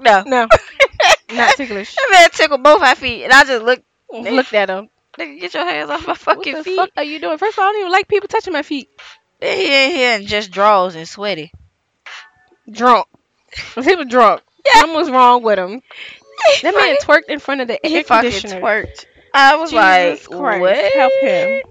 no. 0.00 0.24
No, 0.26 0.48
not 1.32 1.54
ticklish. 1.56 1.94
That 1.94 2.08
man 2.12 2.30
tickled 2.30 2.62
both 2.64 2.80
my 2.80 2.94
feet, 2.94 3.24
and 3.24 3.32
I 3.32 3.44
just 3.44 3.64
looked. 3.64 3.84
Looked 4.12 4.52
at 4.54 4.68
him. 4.70 4.88
Nigga, 5.18 5.40
get 5.40 5.54
your 5.54 5.64
hands 5.64 5.90
off 5.90 6.02
my 6.06 6.12
What 6.12 6.18
fucking 6.18 6.54
the 6.54 6.64
feet. 6.64 6.76
fuck 6.76 6.90
are 6.96 7.04
you 7.04 7.20
doing? 7.20 7.38
First 7.38 7.56
of 7.56 7.62
all, 7.62 7.68
I 7.68 7.72
don't 7.72 7.80
even 7.82 7.92
like 7.92 8.08
people 8.08 8.28
touching 8.28 8.52
my 8.52 8.62
feet. 8.62 8.88
He 9.40 9.84
in 9.84 9.90
here 9.92 10.16
and 10.16 10.26
just 10.26 10.50
draws 10.50 10.94
and 10.96 11.06
sweaty. 11.08 11.52
Drunk. 12.70 13.06
He 13.74 13.94
was 13.94 14.06
drunk. 14.08 14.42
Yeah. 14.66 14.80
Something 14.80 14.96
was 14.96 15.10
wrong 15.10 15.42
with 15.42 15.58
him. 15.58 15.82
He 16.54 16.62
That 16.62 16.74
man 16.74 16.96
twerked 16.96 17.28
in 17.28 17.38
front 17.38 17.60
of 17.60 17.68
the 17.68 17.78
he 17.82 17.96
air 17.96 18.02
fucking 18.02 18.30
conditioner. 18.30 18.60
twerked. 18.62 19.04
I 19.34 19.56
was 19.56 19.70
Jesus 19.70 20.30
like, 20.30 20.38
Christ, 20.40 20.60
what? 20.60 20.92
help 20.94 21.12
him. 21.20 21.62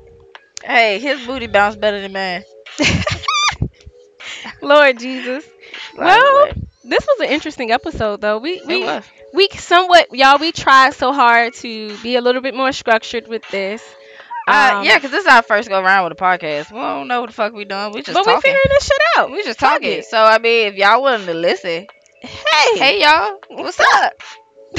Hey, 0.63 0.99
his 0.99 1.25
booty 1.25 1.47
bounced 1.47 1.79
better 1.81 1.99
than 2.01 2.13
mine. 2.13 2.43
Lord 4.61 4.99
Jesus. 4.99 5.45
Well. 5.97 6.49
This 6.85 7.07
was 7.07 7.19
an 7.21 7.29
interesting 7.33 7.71
episode, 7.71 8.19
though. 8.19 8.39
We 8.39 8.61
we 8.67 8.85
we 9.33 9.47
somewhat 9.55 10.07
y'all 10.11 10.37
we 10.37 10.51
tried 10.51 10.93
so 10.93 11.13
hard 11.13 11.53
to 11.55 11.97
be 12.03 12.17
a 12.17 12.21
little 12.21 12.41
bit 12.41 12.53
more 12.53 12.73
structured 12.73 13.29
with 13.29 13.41
this. 13.51 13.81
Uh, 14.49 14.73
Um, 14.79 14.83
yeah, 14.83 14.97
because 14.97 15.11
this 15.11 15.21
is 15.21 15.31
our 15.31 15.41
first 15.43 15.69
go 15.69 15.79
around 15.79 16.03
with 16.03 16.19
a 16.19 16.21
podcast. 16.21 16.73
We 16.73 16.79
don't 16.79 17.07
know 17.07 17.21
what 17.21 17.27
the 17.27 17.33
fuck 17.33 17.53
we 17.53 17.63
doing. 17.63 17.93
We 17.93 18.01
just 18.01 18.13
but 18.13 18.25
we 18.25 18.33
talking. 18.33 18.41
figuring 18.41 18.65
this 18.69 18.85
shit 18.85 19.01
out. 19.17 19.31
We 19.31 19.43
just 19.45 19.59
talking. 19.59 20.01
So 20.01 20.21
I 20.21 20.39
mean, 20.39 20.67
if 20.67 20.75
y'all 20.75 21.01
willing 21.01 21.25
to 21.25 21.33
listen, 21.33 21.87
Hey, 22.21 22.77
hey 22.77 23.01
y'all, 23.01 23.39
what's 23.47 23.79
up? 23.95 24.13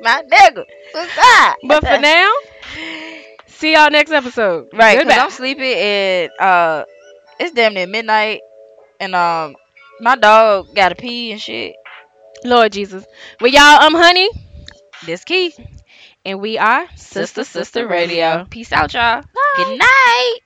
My 0.00 0.22
nigga, 0.30 0.64
what's 0.92 1.18
up? 1.18 1.56
but 1.62 1.86
for 1.86 1.98
now, 1.98 2.32
see 3.46 3.72
y'all 3.74 3.90
next 3.90 4.10
episode. 4.12 4.68
right? 4.72 4.98
Because 4.98 5.18
I'm 5.18 5.30
sleepy 5.30 5.74
and 5.74 6.30
uh, 6.40 6.84
it's 7.38 7.52
damn 7.54 7.74
near 7.74 7.86
midnight, 7.86 8.40
and 9.00 9.14
um, 9.14 9.56
My 10.00 10.16
dog 10.16 10.74
got 10.74 10.90
to 10.90 10.94
pee 10.94 11.32
and 11.32 11.40
shit. 11.40 11.74
Lord 12.44 12.72
Jesus. 12.72 13.04
Well, 13.40 13.50
y'all, 13.50 13.60
I'm 13.62 13.94
Honey, 13.94 14.28
This 15.06 15.24
key. 15.24 15.54
and 16.24 16.40
we 16.40 16.58
are 16.58 16.86
Sister 16.96 17.44
Sister 17.44 17.86
Radio. 17.86 18.44
Peace 18.50 18.72
out, 18.72 18.92
y'all. 18.94 19.22
Good 19.56 19.78
night. 19.78 20.38